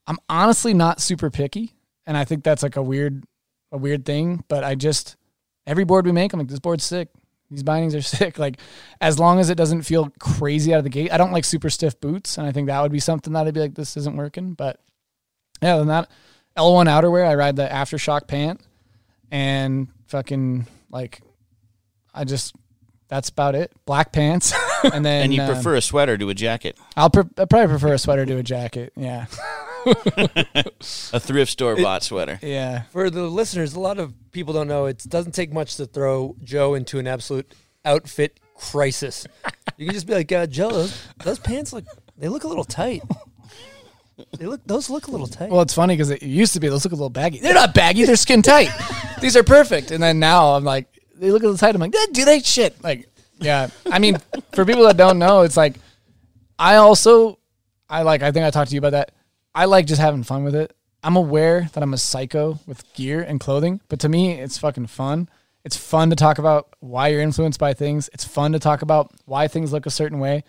[0.08, 1.74] I'm honestly not super picky,
[2.06, 3.26] and I think that's like a weird,
[3.72, 4.44] a weird thing.
[4.48, 5.16] But I just
[5.66, 7.10] every board we make, I'm like, this board's sick.
[7.50, 8.40] These bindings are sick.
[8.40, 8.60] Like,
[9.02, 11.12] as long as it doesn't feel crazy out of the gate.
[11.12, 13.54] I don't like super stiff boots, and I think that would be something that I'd
[13.54, 14.54] be like, this isn't working.
[14.54, 14.80] But
[15.62, 16.10] yeah, than that,
[16.58, 18.62] L1 outerwear, I ride the aftershock pant,
[19.32, 21.22] and fucking like,
[22.14, 22.56] I just
[23.10, 23.72] that's about it.
[23.86, 24.54] Black pants,
[24.84, 27.68] and then and you um, prefer a sweater to a jacket, I'll pre- I probably
[27.68, 28.94] prefer a sweater to a jacket.
[28.96, 29.26] Yeah,
[31.14, 32.40] a thrift store bought sweater.
[32.42, 32.84] yeah.
[32.92, 36.36] For the listeners, a lot of people don't know it doesn't take much to throw
[36.44, 37.54] Joe into an absolute
[37.86, 39.26] outfit crisis.
[39.78, 41.86] You can just be like, uh, Joe, those, those pants look
[42.18, 43.04] they look a little tight.
[44.38, 45.52] They look those look a little tight.
[45.52, 47.40] Well, it's funny because it used to be those look a little baggy.
[47.40, 48.06] They're not baggy.
[48.06, 48.70] They're skin tight.
[49.22, 49.92] These are perfect.
[49.92, 51.76] And then now I'm like, they look a little tight.
[51.76, 52.84] I'm like, "Eh, do they shit?
[52.84, 53.08] Like,
[53.40, 53.70] yeah.
[53.86, 54.18] I mean,
[54.54, 55.76] for people that don't know, it's like
[56.58, 57.38] I also
[57.90, 58.24] I like.
[58.24, 59.12] I think I talked to you about that.
[59.58, 60.76] I like just having fun with it.
[61.02, 64.86] I'm aware that I'm a psycho with gear and clothing, but to me, it's fucking
[64.86, 65.30] fun.
[65.66, 68.08] It's fun to talk about why you're influenced by things.
[68.14, 70.44] It's fun to talk about why things look a certain way.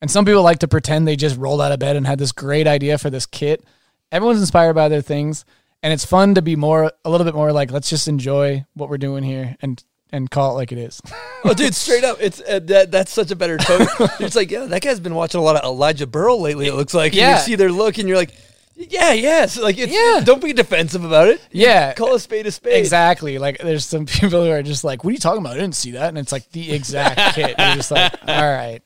[0.00, 2.32] And some people like to pretend they just rolled out of bed and had this
[2.32, 3.64] great idea for this kit.
[4.10, 5.44] Everyone's inspired by their things,
[5.80, 8.88] and it's fun to be more a little bit more like let's just enjoy what
[8.88, 11.00] we're doing here and and call it like it is.
[11.44, 12.90] Oh, dude, straight up, it's uh, that.
[12.90, 13.86] That's such a better tone.
[14.18, 16.66] it's like, yeah, that guy's been watching a lot of Elijah Burrow lately.
[16.66, 17.14] It looks like.
[17.14, 17.36] Yeah.
[17.36, 18.34] you see their look, and you're like,
[18.78, 20.22] yeah, yes, like, it's, Yeah.
[20.24, 21.40] Don't be defensive about it.
[21.50, 21.92] Yeah.
[21.94, 22.78] call a spade a spade.
[22.78, 23.38] Exactly.
[23.38, 25.54] Like there's some people who are just like, "What are you talking about?
[25.54, 27.54] I didn't see that." And it's like the exact kit.
[27.58, 28.80] You're just like, "All right."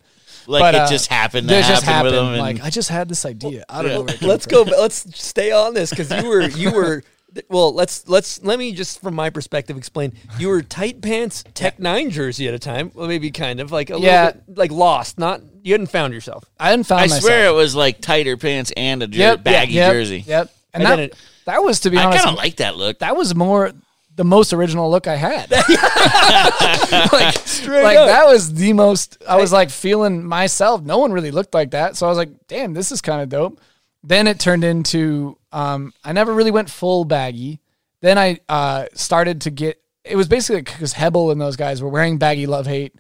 [0.49, 2.05] Like But, it uh, just happened to This happen just happened.
[2.17, 2.33] with them.
[2.33, 3.65] And like I just had this idea.
[3.69, 4.01] I don't know.
[4.03, 4.65] Where it came let's from.
[4.65, 4.71] go.
[4.81, 7.05] Let's stay on this because you were you were.
[7.49, 10.13] Well, let's let's let me just from my perspective explain.
[10.39, 12.91] You were tight pants Technine jersey at a time.
[12.95, 14.27] Well, maybe kind of like a Yeah.
[14.27, 15.19] little bit like lost.
[15.19, 16.45] Not you hadn't found yourself.
[16.61, 17.23] I hadn't found I myself.
[17.23, 20.25] swear it was like tighter pants and a jer- Yep, baggy yep, jersey.
[20.27, 20.51] Yep.
[20.75, 21.15] And And that, then it-
[21.47, 22.99] that was to be I kind of like that look.
[23.01, 23.73] that was more
[24.15, 25.51] the most original look I had.
[27.13, 28.09] like Straight like up.
[28.09, 30.83] that was the most I was like feeling myself.
[30.83, 31.97] No one really looked like that.
[31.97, 33.61] So I was like, damn, this is kind of dope.
[34.05, 37.61] Then it turned into um I never really went full baggy.
[38.01, 41.89] Then I uh started to get it was basically because Hebel and those guys were
[41.89, 42.95] wearing baggy love hate.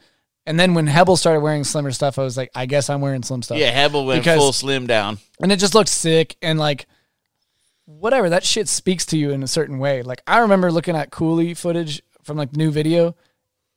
[0.46, 3.22] And then when Hebel started wearing slimmer stuff, I was like, I guess I'm wearing
[3.22, 3.58] slim stuff.
[3.58, 5.18] Yeah, Hebel went Because- full slim down.
[5.40, 6.86] and it just looked sick and like
[7.84, 11.10] whatever that shit speaks to you in a certain way like i remember looking at
[11.10, 13.14] cooley footage from like new video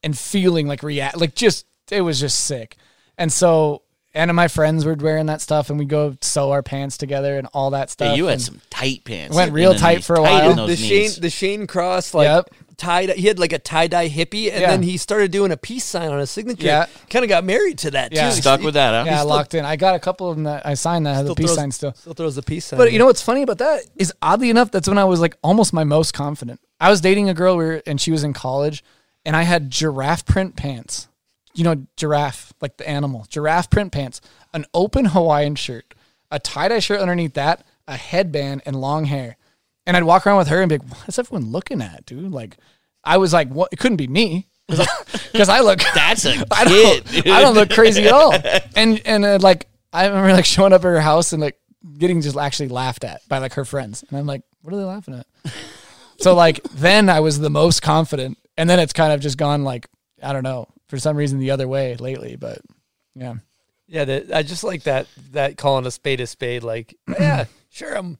[0.03, 2.77] and feeling like react like just it was just sick
[3.17, 3.81] and so
[4.15, 7.47] and my friends were wearing that stuff and we go sew our pants together and
[7.53, 9.35] all that stuff Yeah, you had and- some tight pants.
[9.35, 10.59] Went real tight for a tight while.
[10.61, 12.49] in the Shane the Shane Cross like Yep.
[12.77, 13.09] tied.
[13.11, 14.71] He had like a tie dye hippie, and Yeah.
[14.71, 16.65] then he started doing a peace sign on his signature.
[16.65, 16.85] Yeah.
[17.09, 18.11] kind of got married to that.
[18.13, 18.29] Yeah.
[18.29, 18.35] too.
[18.41, 19.03] Stuck with that, huh?
[19.05, 21.25] yeah still- locked in i got a couple of them that i signed that have
[21.27, 22.77] the peace throws- sign still Still throws the peace sign.
[22.77, 25.37] But you know what's funny about that is oddly enough, that's when I was like
[25.43, 26.59] almost my most confident.
[26.79, 28.83] I was dating a girl we were, and she was in college,
[29.25, 31.07] and I had giraffe print pants.
[31.55, 34.21] You know, giraffe, like the animal, giraffe print pants,
[34.53, 35.93] an open Hawaiian shirt,
[36.29, 39.37] a tie dye shirt underneath that, a headband, and long hair.
[39.87, 42.57] And I'd walk around with her and be like, "What's everyone looking at, dude?" Like,
[43.03, 43.69] I was like, "What?
[43.71, 47.03] It couldn't be me." Because I, look, That's a I kid.
[47.05, 48.33] don't, I don't look crazy at all.
[48.75, 51.57] And and uh, like I remember like showing up at her house and like
[51.97, 54.83] getting just actually laughed at by like her friends, and I'm like, what are they
[54.83, 55.27] laughing at?
[56.17, 59.63] so like then I was the most confident and then it's kind of just gone
[59.63, 59.87] like
[60.23, 62.35] I don't know for some reason the other way lately.
[62.35, 62.59] But
[63.15, 63.35] yeah,
[63.87, 66.63] Yeah, that I just like that that calling a spade a spade.
[66.63, 68.17] Like, yeah, sure, I'm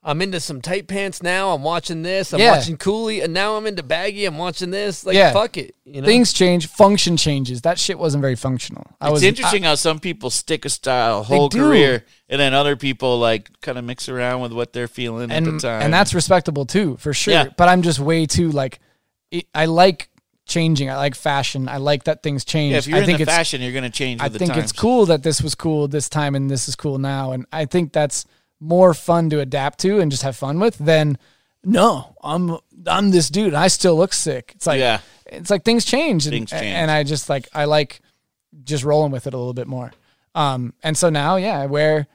[0.00, 1.50] I'm into some tight pants now.
[1.52, 2.32] I'm watching this.
[2.32, 2.52] I'm Yeah.
[2.52, 4.24] watching Cooley, and now I'm into baggy.
[4.26, 5.04] I'm watching this.
[5.04, 5.32] Like, Yeah.
[5.32, 5.74] fuck it.
[5.84, 7.62] You know, things change, function changes.
[7.62, 8.86] That shit wasn't very functional.
[9.00, 12.76] I It's was interesting how some people stick a style whole career, and then other
[12.76, 15.82] people like kind of mix around with what they're feeling and at the time.
[15.82, 17.34] and that's respectable too, for sure.
[17.34, 17.48] Yeah.
[17.56, 18.78] But I'm just way too like
[19.32, 20.08] it, I like
[20.48, 20.90] changing.
[20.90, 21.68] I like fashion.
[21.68, 22.72] I like that things change.
[22.72, 22.78] yeah.
[22.78, 24.20] If you're I in think the fashion, you're going to change.
[24.20, 24.64] I With the think times.
[24.64, 27.32] it's cool that this was cool this time and this is cool now.
[27.32, 28.24] And I think that's
[28.60, 31.16] more fun to adapt to and just have fun with than
[31.64, 33.54] no, I'm I'm this dude.
[33.54, 34.52] I still look sick.
[34.56, 35.00] It's like Yeah.
[35.26, 36.64] it's like things change and, Things change.
[36.64, 38.00] and I just like I like
[38.64, 39.92] just rolling with it a little bit more.
[40.34, 42.06] Um and so now, yeah, I wear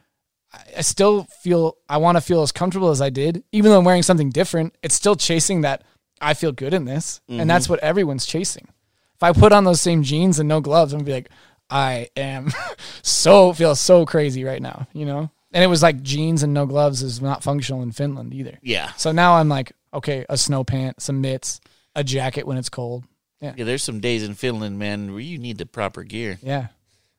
[0.77, 3.85] I still feel I want to feel as comfortable as I did, even though I'm
[3.85, 4.75] wearing something different.
[4.83, 5.83] It's still chasing that
[6.23, 7.47] I feel good in this, and mm-hmm.
[7.47, 8.67] that's what everyone's chasing.
[9.15, 11.29] If I put on those same jeans and no gloves, I'm gonna be like,
[11.69, 12.51] I am
[13.01, 15.29] so feel so crazy right now, you know.
[15.53, 18.57] And it was like jeans and no gloves is not functional in Finland either.
[18.63, 18.91] Yeah.
[18.93, 21.61] So now I'm like, okay, a snow pant, some mitts,
[21.95, 23.05] a jacket when it's cold.
[23.39, 26.39] Yeah, Yeah, there's some days in Finland, man, where you need the proper gear.
[26.41, 26.67] yeah,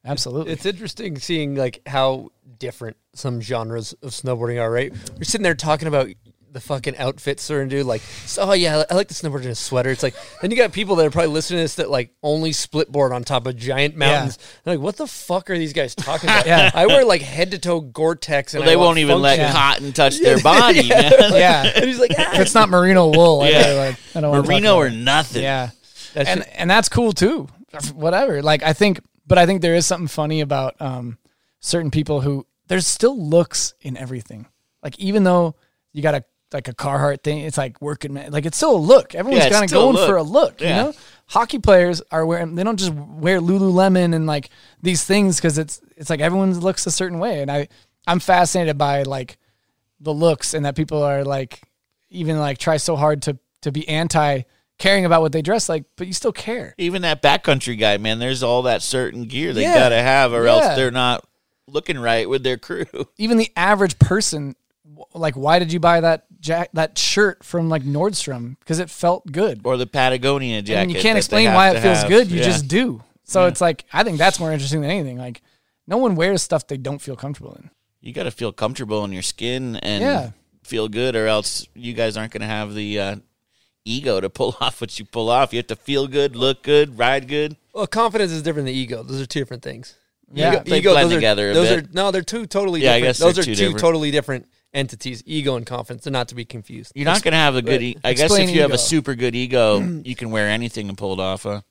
[0.04, 0.52] absolutely.
[0.52, 4.70] it's interesting seeing like how different some genres of snowboarding are.
[4.70, 6.08] Right, we're sitting there talking about
[6.54, 9.54] the fucking outfits certain dude like so, oh yeah I like the snowboard in a
[9.54, 12.14] sweater it's like then you got people that are probably listening to this that like
[12.22, 15.72] only split board on top of giant mountains They're like what the fuck are these
[15.74, 16.70] guys talking about Yeah.
[16.74, 19.54] I wear like head to toe Gore-Tex and Well, they I won't even let function.
[19.56, 21.12] cotton touch their body, man.
[21.32, 23.72] yeah, and he's like ah, if it's not merino wool, I, Yeah.
[23.72, 25.42] like, I don't want Merino or nothing.
[25.42, 25.70] Yeah.
[26.14, 27.48] That and shit- and that's cool too.
[27.92, 28.40] Whatever.
[28.42, 31.18] Like I think but I think there is something funny about um
[31.60, 34.46] certain people who there's still looks in everything.
[34.82, 35.56] Like even though
[35.92, 36.24] you got a
[36.54, 38.30] like a Carhartt thing, it's like working man.
[38.32, 39.14] Like it's still a look.
[39.14, 40.08] Everyone's Yeah, it's kind of still a going look.
[40.08, 40.68] for a look, Yeah.
[40.68, 40.94] you know?
[41.26, 44.50] Hockey players are wearing they don't just wear Lululemon and like
[44.82, 47.68] these things cuz it's it's like everyone looks a certain way and I
[48.06, 49.36] I'm fascinated by like
[50.00, 51.62] the looks and that people are like
[52.10, 54.42] even like try so hard to to be anti
[54.78, 56.74] caring about what they dress like, but you still care.
[56.78, 59.74] Even that backcountry guy, man, there's all that certain gear they Yeah.
[59.78, 60.50] got to have, or Yeah.
[60.52, 61.24] else they're not
[61.68, 62.84] looking right with their crew.
[63.16, 67.68] Even the average person, w- like, why did you buy that jack that shirt from
[67.68, 68.58] like Nordstrom?
[68.60, 69.62] Because it felt good.
[69.64, 70.82] Or the Patagonia jacket.
[70.82, 72.08] and you can't explain why it feels have.
[72.08, 72.30] good.
[72.30, 72.44] You Yeah.
[72.44, 73.02] just do.
[73.24, 75.16] So it's like I think that's more interesting than anything.
[75.18, 75.42] Like,
[75.86, 77.70] no one wears stuff they don't feel comfortable in.
[78.00, 80.30] You got to feel comfortable in your skin and Yeah.
[80.62, 83.16] feel good, or else you guys aren't going to have the uh,
[83.86, 85.52] ego to pull off what you pull off.
[85.52, 87.56] You have to feel good, look good, ride good.
[87.72, 89.94] well confidence is different than ego those are two different things
[90.32, 90.60] Yeah.
[90.62, 91.84] They blend those are- together a those bit.
[91.84, 94.46] are no they're two totally Yeah, I different guess those they're two two totally different
[94.74, 97.62] entities ego and confidence they're not to be confused You're not going to have a
[97.62, 97.80] good.
[97.82, 100.98] E- I guess if you have a super good ego, you can wear anything and
[100.98, 101.44] pull it off.
[101.44, 101.62] Huh?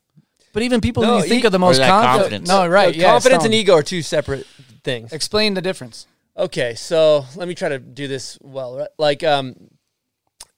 [0.54, 2.22] But even people No, who you think e- are the most that confident.
[2.22, 2.48] confidence.
[2.50, 2.96] No, right?
[2.96, 4.48] No, yeah, confidence and ego are two separate
[4.84, 5.12] things.
[5.12, 6.08] Explain the difference.
[6.38, 8.78] Okay, so let me try to do this well.
[8.78, 8.88] right?
[8.98, 9.56] Like um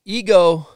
[0.05, 0.67] ego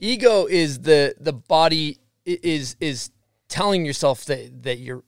[0.00, 3.10] ego is the the body is is
[3.48, 5.02] telling yourself that that you're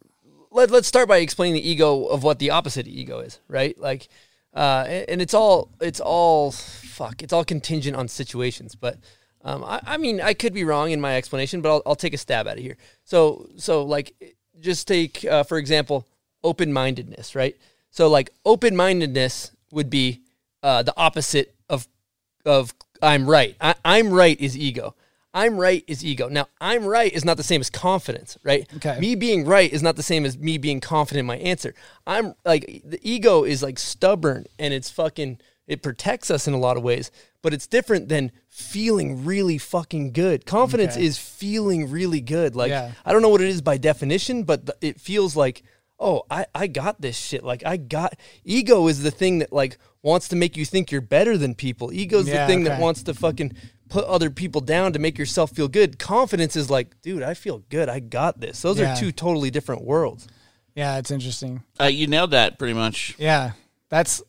[0.51, 3.79] let, let's start by explaining the ego of what the opposite of ego is, right?
[3.79, 4.09] Like
[4.59, 6.53] uh and, it's all it's all
[6.99, 8.99] fuck, it's all contingent on situations, but
[9.45, 12.13] um, I, I mean, I could be wrong in my explanation, but I'll, I'll take
[12.13, 12.77] a stab at it here.
[13.05, 14.15] So, so like,
[14.61, 16.07] just take uh, for example,
[16.43, 17.57] open mindedness, right?
[17.91, 20.23] So, like, open mindedness would be
[20.63, 21.87] uh, the opposite of
[22.45, 23.57] of I'm right.
[23.61, 24.95] I, I'm right is ego.
[25.39, 26.29] I'm right is ego.
[26.29, 28.67] Now, I'm right is not the same as confidence, right?
[28.77, 28.99] Okay.
[28.99, 31.75] Me being right is not the same as me being confident in my answer.
[32.07, 36.59] I'm like the ego is like stubborn and it's fucking it protects us in a
[36.59, 37.11] lot of ways,
[37.43, 40.45] but it's different than feeling really fucking good.
[40.45, 41.05] Confidence Okay.
[41.05, 42.57] is feeling really good.
[42.57, 42.91] Like Yeah.
[43.05, 45.63] I don't know what it is by definition, but it feels like
[46.01, 47.45] oh, I I got this shit.
[47.45, 51.01] Like I got ego is the thing that like wants to make you think you're
[51.01, 51.93] better than people.
[51.93, 53.55] Ego's Yeah, the thing that wants to fucking
[53.89, 55.99] put other people down to make yourself feel good.
[55.99, 57.89] Confidence is like, dude, I feel good.
[57.89, 58.63] I got this.
[58.63, 58.93] Those Yeah.
[58.93, 60.27] are two totally different worlds.
[60.75, 61.63] Yeah, it's interesting.
[61.81, 63.15] Uh, you nailed that pretty much.
[63.19, 63.53] Yeah,
[63.89, 64.23] that's.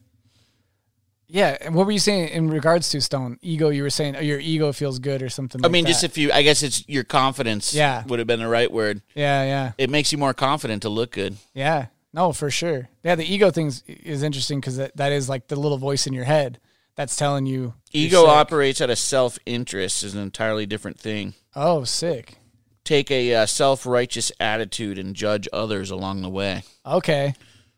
[1.31, 3.69] Yeah, and what were you saying in regards to Stone ego?
[3.69, 5.61] You were saying oh, your ego feels good or something.
[5.61, 6.07] I like mean, just that.
[6.11, 7.71] if you, I guess it's your confidence.
[7.71, 8.03] Yeah.
[8.07, 9.03] would have been the right word.
[9.13, 11.37] yeah, yeah, It makes you more confident to look good.
[11.53, 11.87] yeah.
[12.11, 12.89] No, for sure.
[13.03, 16.13] Yeah, the ego thing is interesting because that, that is like the little voice in
[16.13, 16.59] your head
[16.99, 18.29] that's telling you you're Ego sick.
[18.29, 21.33] operates out of self interest is an entirely different thing.
[21.55, 22.35] Oh, sick.
[22.83, 26.63] Take a uh, self righteous attitude and judge others along the way.
[26.85, 27.35] Okay.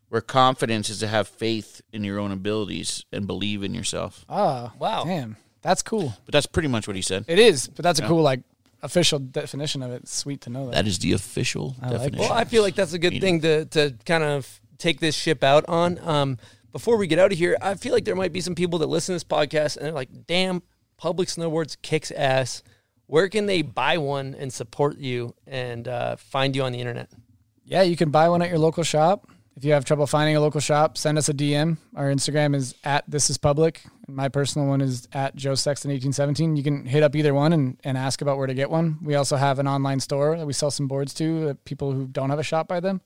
[0.09, 4.25] Where confidence is to have faith in your own abilities and believe in yourself.
[4.27, 5.03] Oh, Wow.
[5.03, 6.15] Damn, that's cool.
[6.25, 7.25] But that's pretty much what he said.
[7.27, 8.39] It is, but that's a cool like
[8.81, 10.01] official definition of it.
[10.01, 10.71] It's sweet to know that.
[10.71, 12.21] That is the official I like definition.
[12.21, 15.43] Well, I feel like that's a good thing to to kind of take this ship
[15.43, 15.99] out on.
[15.99, 16.39] Um,
[16.71, 18.87] before we get out of here, I feel like there might be some people that
[18.87, 20.63] listen to this podcast and they're like, "Damn,
[20.97, 22.63] public snowboards kicks ass."
[23.07, 27.09] Where can they buy one and support you and uh, find you on the internet?
[27.65, 29.29] Yeah, you can buy one at your local shop.
[29.57, 31.77] If you have trouble finding a local shop, send us a DM.
[31.95, 33.81] Our Instagram is at this is public.
[34.07, 36.55] My personal one is at Joe Sexton eighteen seventeen.
[36.55, 38.97] You can hit up either one and, and ask about where to get one.
[39.03, 42.07] We also have an online store that we sell some boards to uh, people who
[42.07, 43.01] don't have a shop by them.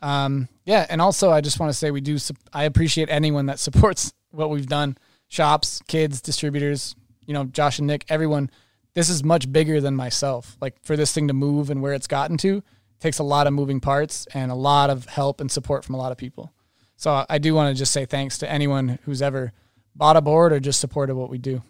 [0.00, 2.18] Um, yeah, and also I just want to say we do.
[2.52, 4.96] I appreciate anyone that supports what we've done.
[5.28, 6.94] Shops, kids, distributors.
[7.26, 8.50] You know, Josh and Nick, everyone.
[8.94, 10.56] This is much bigger than myself.
[10.60, 12.62] Like for this thing to move and where it's gotten to,
[13.00, 15.98] takes a lot of moving parts and a lot of help and support from a
[15.98, 16.52] lot of people.
[16.96, 19.52] So I do want to just say thanks to anyone who's ever
[19.94, 21.62] bought a board or just supported what we do.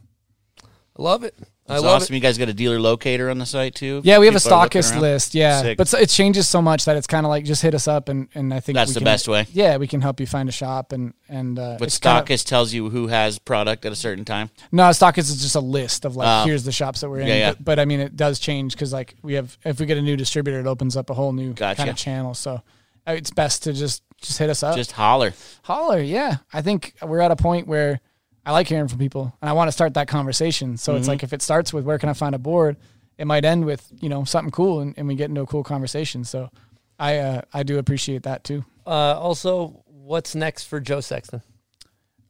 [0.62, 1.34] I love it.
[1.68, 2.14] I That's love awesome.
[2.14, 4.00] You guys got a dealer locator on the site too.
[4.04, 5.34] Yeah, we have a People looking stockist list.
[5.34, 5.78] Yeah, Sick.
[5.78, 8.08] but so it changes so much that it's kind of like just hit us up
[8.08, 9.46] and, and I think That's we the can- best way.
[9.52, 12.24] Yeah, we can help you find a shop and and uh, But it's kind of-
[12.28, 14.50] stockist tells you who has product at a certain time.
[14.70, 16.46] No, stockist is just a list of like Oh.
[16.46, 17.26] here's the shops that we're in.
[17.26, 17.50] Yeah, yeah.
[17.52, 20.02] But, but I mean, it does change because like we have if we get a
[20.02, 21.78] new distributor, it opens up a whole new Gotcha.
[21.78, 22.34] kind of channel.
[22.34, 22.62] So
[23.08, 24.76] uh, it's best to just just hit us up.
[24.76, 25.34] Just holler.
[25.64, 26.00] holler.
[26.00, 28.00] Yeah, I think we're at a point where
[28.47, 30.76] I like hearing from people, and I want to start that conversation.
[30.78, 31.08] So it's Mhm.
[31.08, 32.76] like if it starts with where can I find a board,
[33.18, 35.65] it might end with you know something cool, and, and we get into a cool
[35.65, 36.25] conversation.
[36.25, 36.49] So
[36.99, 38.65] I uh, I do appreciate that too.
[38.86, 41.42] Uh, also, what's next for Joe Sexton?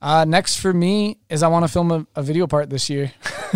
[0.00, 3.12] Uh, next for me is I want to film a, a video part this year.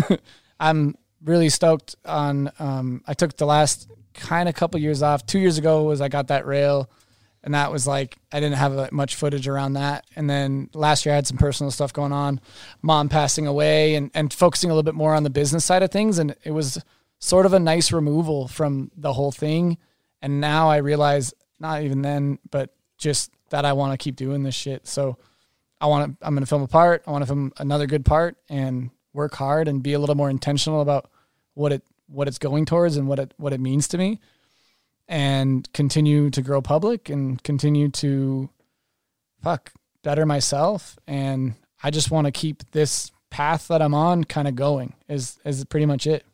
[0.59, 2.51] I'm really stoked on.
[2.59, 5.25] Um, I took the last kind of couple years off.
[5.25, 6.89] Two years ago was I got that rail,
[7.43, 10.05] and that was like I didn't have much footage around that.
[10.15, 12.39] And then last year I had some personal stuff going on,
[12.81, 15.91] mom passing away, and and focusing a little bit more on the business side of
[15.91, 16.19] things.
[16.19, 16.83] And it was
[17.19, 19.77] sort of a nice removal from the whole thing.
[20.21, 24.43] And now I realize, not even then, but just that I want to keep doing
[24.43, 24.87] this shit.
[24.87, 25.17] So
[25.79, 26.25] I want to.
[26.25, 27.03] I'm going to film a part.
[27.07, 30.29] I want to film another good part and work hard and be a little more
[30.29, 31.09] intentional about
[31.53, 34.19] what it what it's going towards and what it what it means to me,
[35.11, 38.49] and continue to grow public and continue to
[39.43, 39.73] fuck
[40.03, 40.97] better myself.
[41.05, 44.93] And I just want to keep this path that I'm on kind of going.
[45.09, 46.25] Is is pretty much it.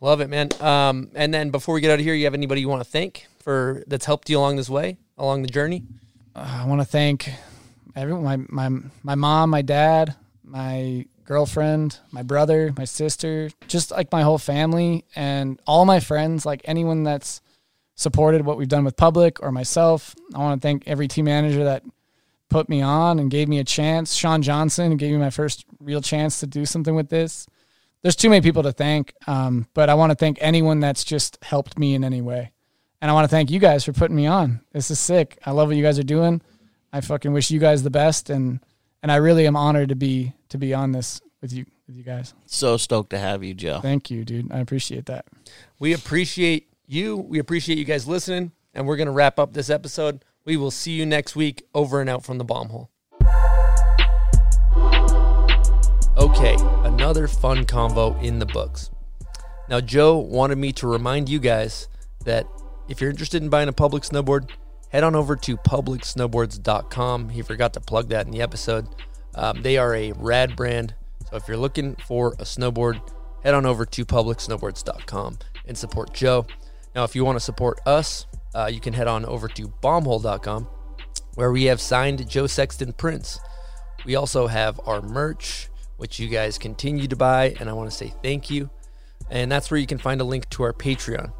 [0.00, 0.48] Love it, man.
[0.60, 2.88] Um, and then before we get out of here, you have anybody you want to
[2.88, 5.82] thank for that's helped you along this way, along the journey?
[6.34, 7.28] Uh, I want to thank
[7.96, 14.12] everyone my, my my mom, my dad, my girlfriend, my brother, my sister, just like
[14.12, 17.40] my whole family and all my friends, like anyone that's
[18.02, 20.14] supported what we've done with public or myself.
[20.34, 21.82] I want to thank every team manager that
[22.48, 24.14] put me on and gave me a chance.
[24.14, 27.46] Sean Johnson gave me my first real chance to do something with this.
[28.02, 31.38] There's too many people to thank, um, but I want to thank anyone that's just
[31.42, 32.52] helped me in any way.
[33.00, 34.60] And I want to thank you guys for putting me on.
[34.72, 35.38] This is sick.
[35.46, 36.42] I love what you guys are doing.
[36.92, 38.60] I fucking wish you guys the best and
[39.02, 42.04] and I really am honored to be to be on this with you with you
[42.04, 42.34] guys.
[42.46, 43.80] So stoked to have you, Joe.
[43.80, 44.52] Thank you, dude.
[44.52, 45.26] I appreciate that.
[45.78, 47.16] We appreciate you.
[47.16, 48.52] We appreciate you guys listening.
[48.74, 50.24] And we're going to wrap up this episode.
[50.44, 52.90] We will see you next week over and out from the bomb hole.
[56.16, 58.90] Okay, another fun convo in the books.
[59.68, 61.88] Now, Joe wanted me to remind you guys
[62.24, 62.46] that
[62.88, 64.50] if you're interested in buying a public snowboard,
[64.90, 67.30] head on over to publicsnowboards.com.
[67.30, 68.86] He forgot to plug that in the episode.
[69.34, 70.94] Um, they are a rad brand.
[71.30, 73.00] So if you're looking for a snowboard,
[73.42, 76.46] head on over to publicsnowboards.com and support Joe.
[76.94, 80.68] Now, if you want to support us, uh, you can head on over to bombhole.com
[81.34, 83.40] where we have signed Joe Sexton prints.
[84.04, 87.96] We also have our merch, which you guys continue to buy, and I want to
[87.96, 88.70] say thank you.
[89.30, 91.32] And that's where you can find a link to our Patreon.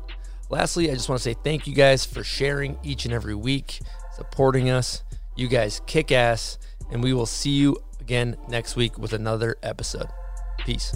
[0.49, 3.81] Lastly, I just want to say thank you guys for sharing each and every week,
[4.17, 5.03] supporting us.
[5.37, 6.59] You guys kick ass,
[6.91, 10.09] and we will see you again next week with another episode.
[10.65, 10.95] Peace.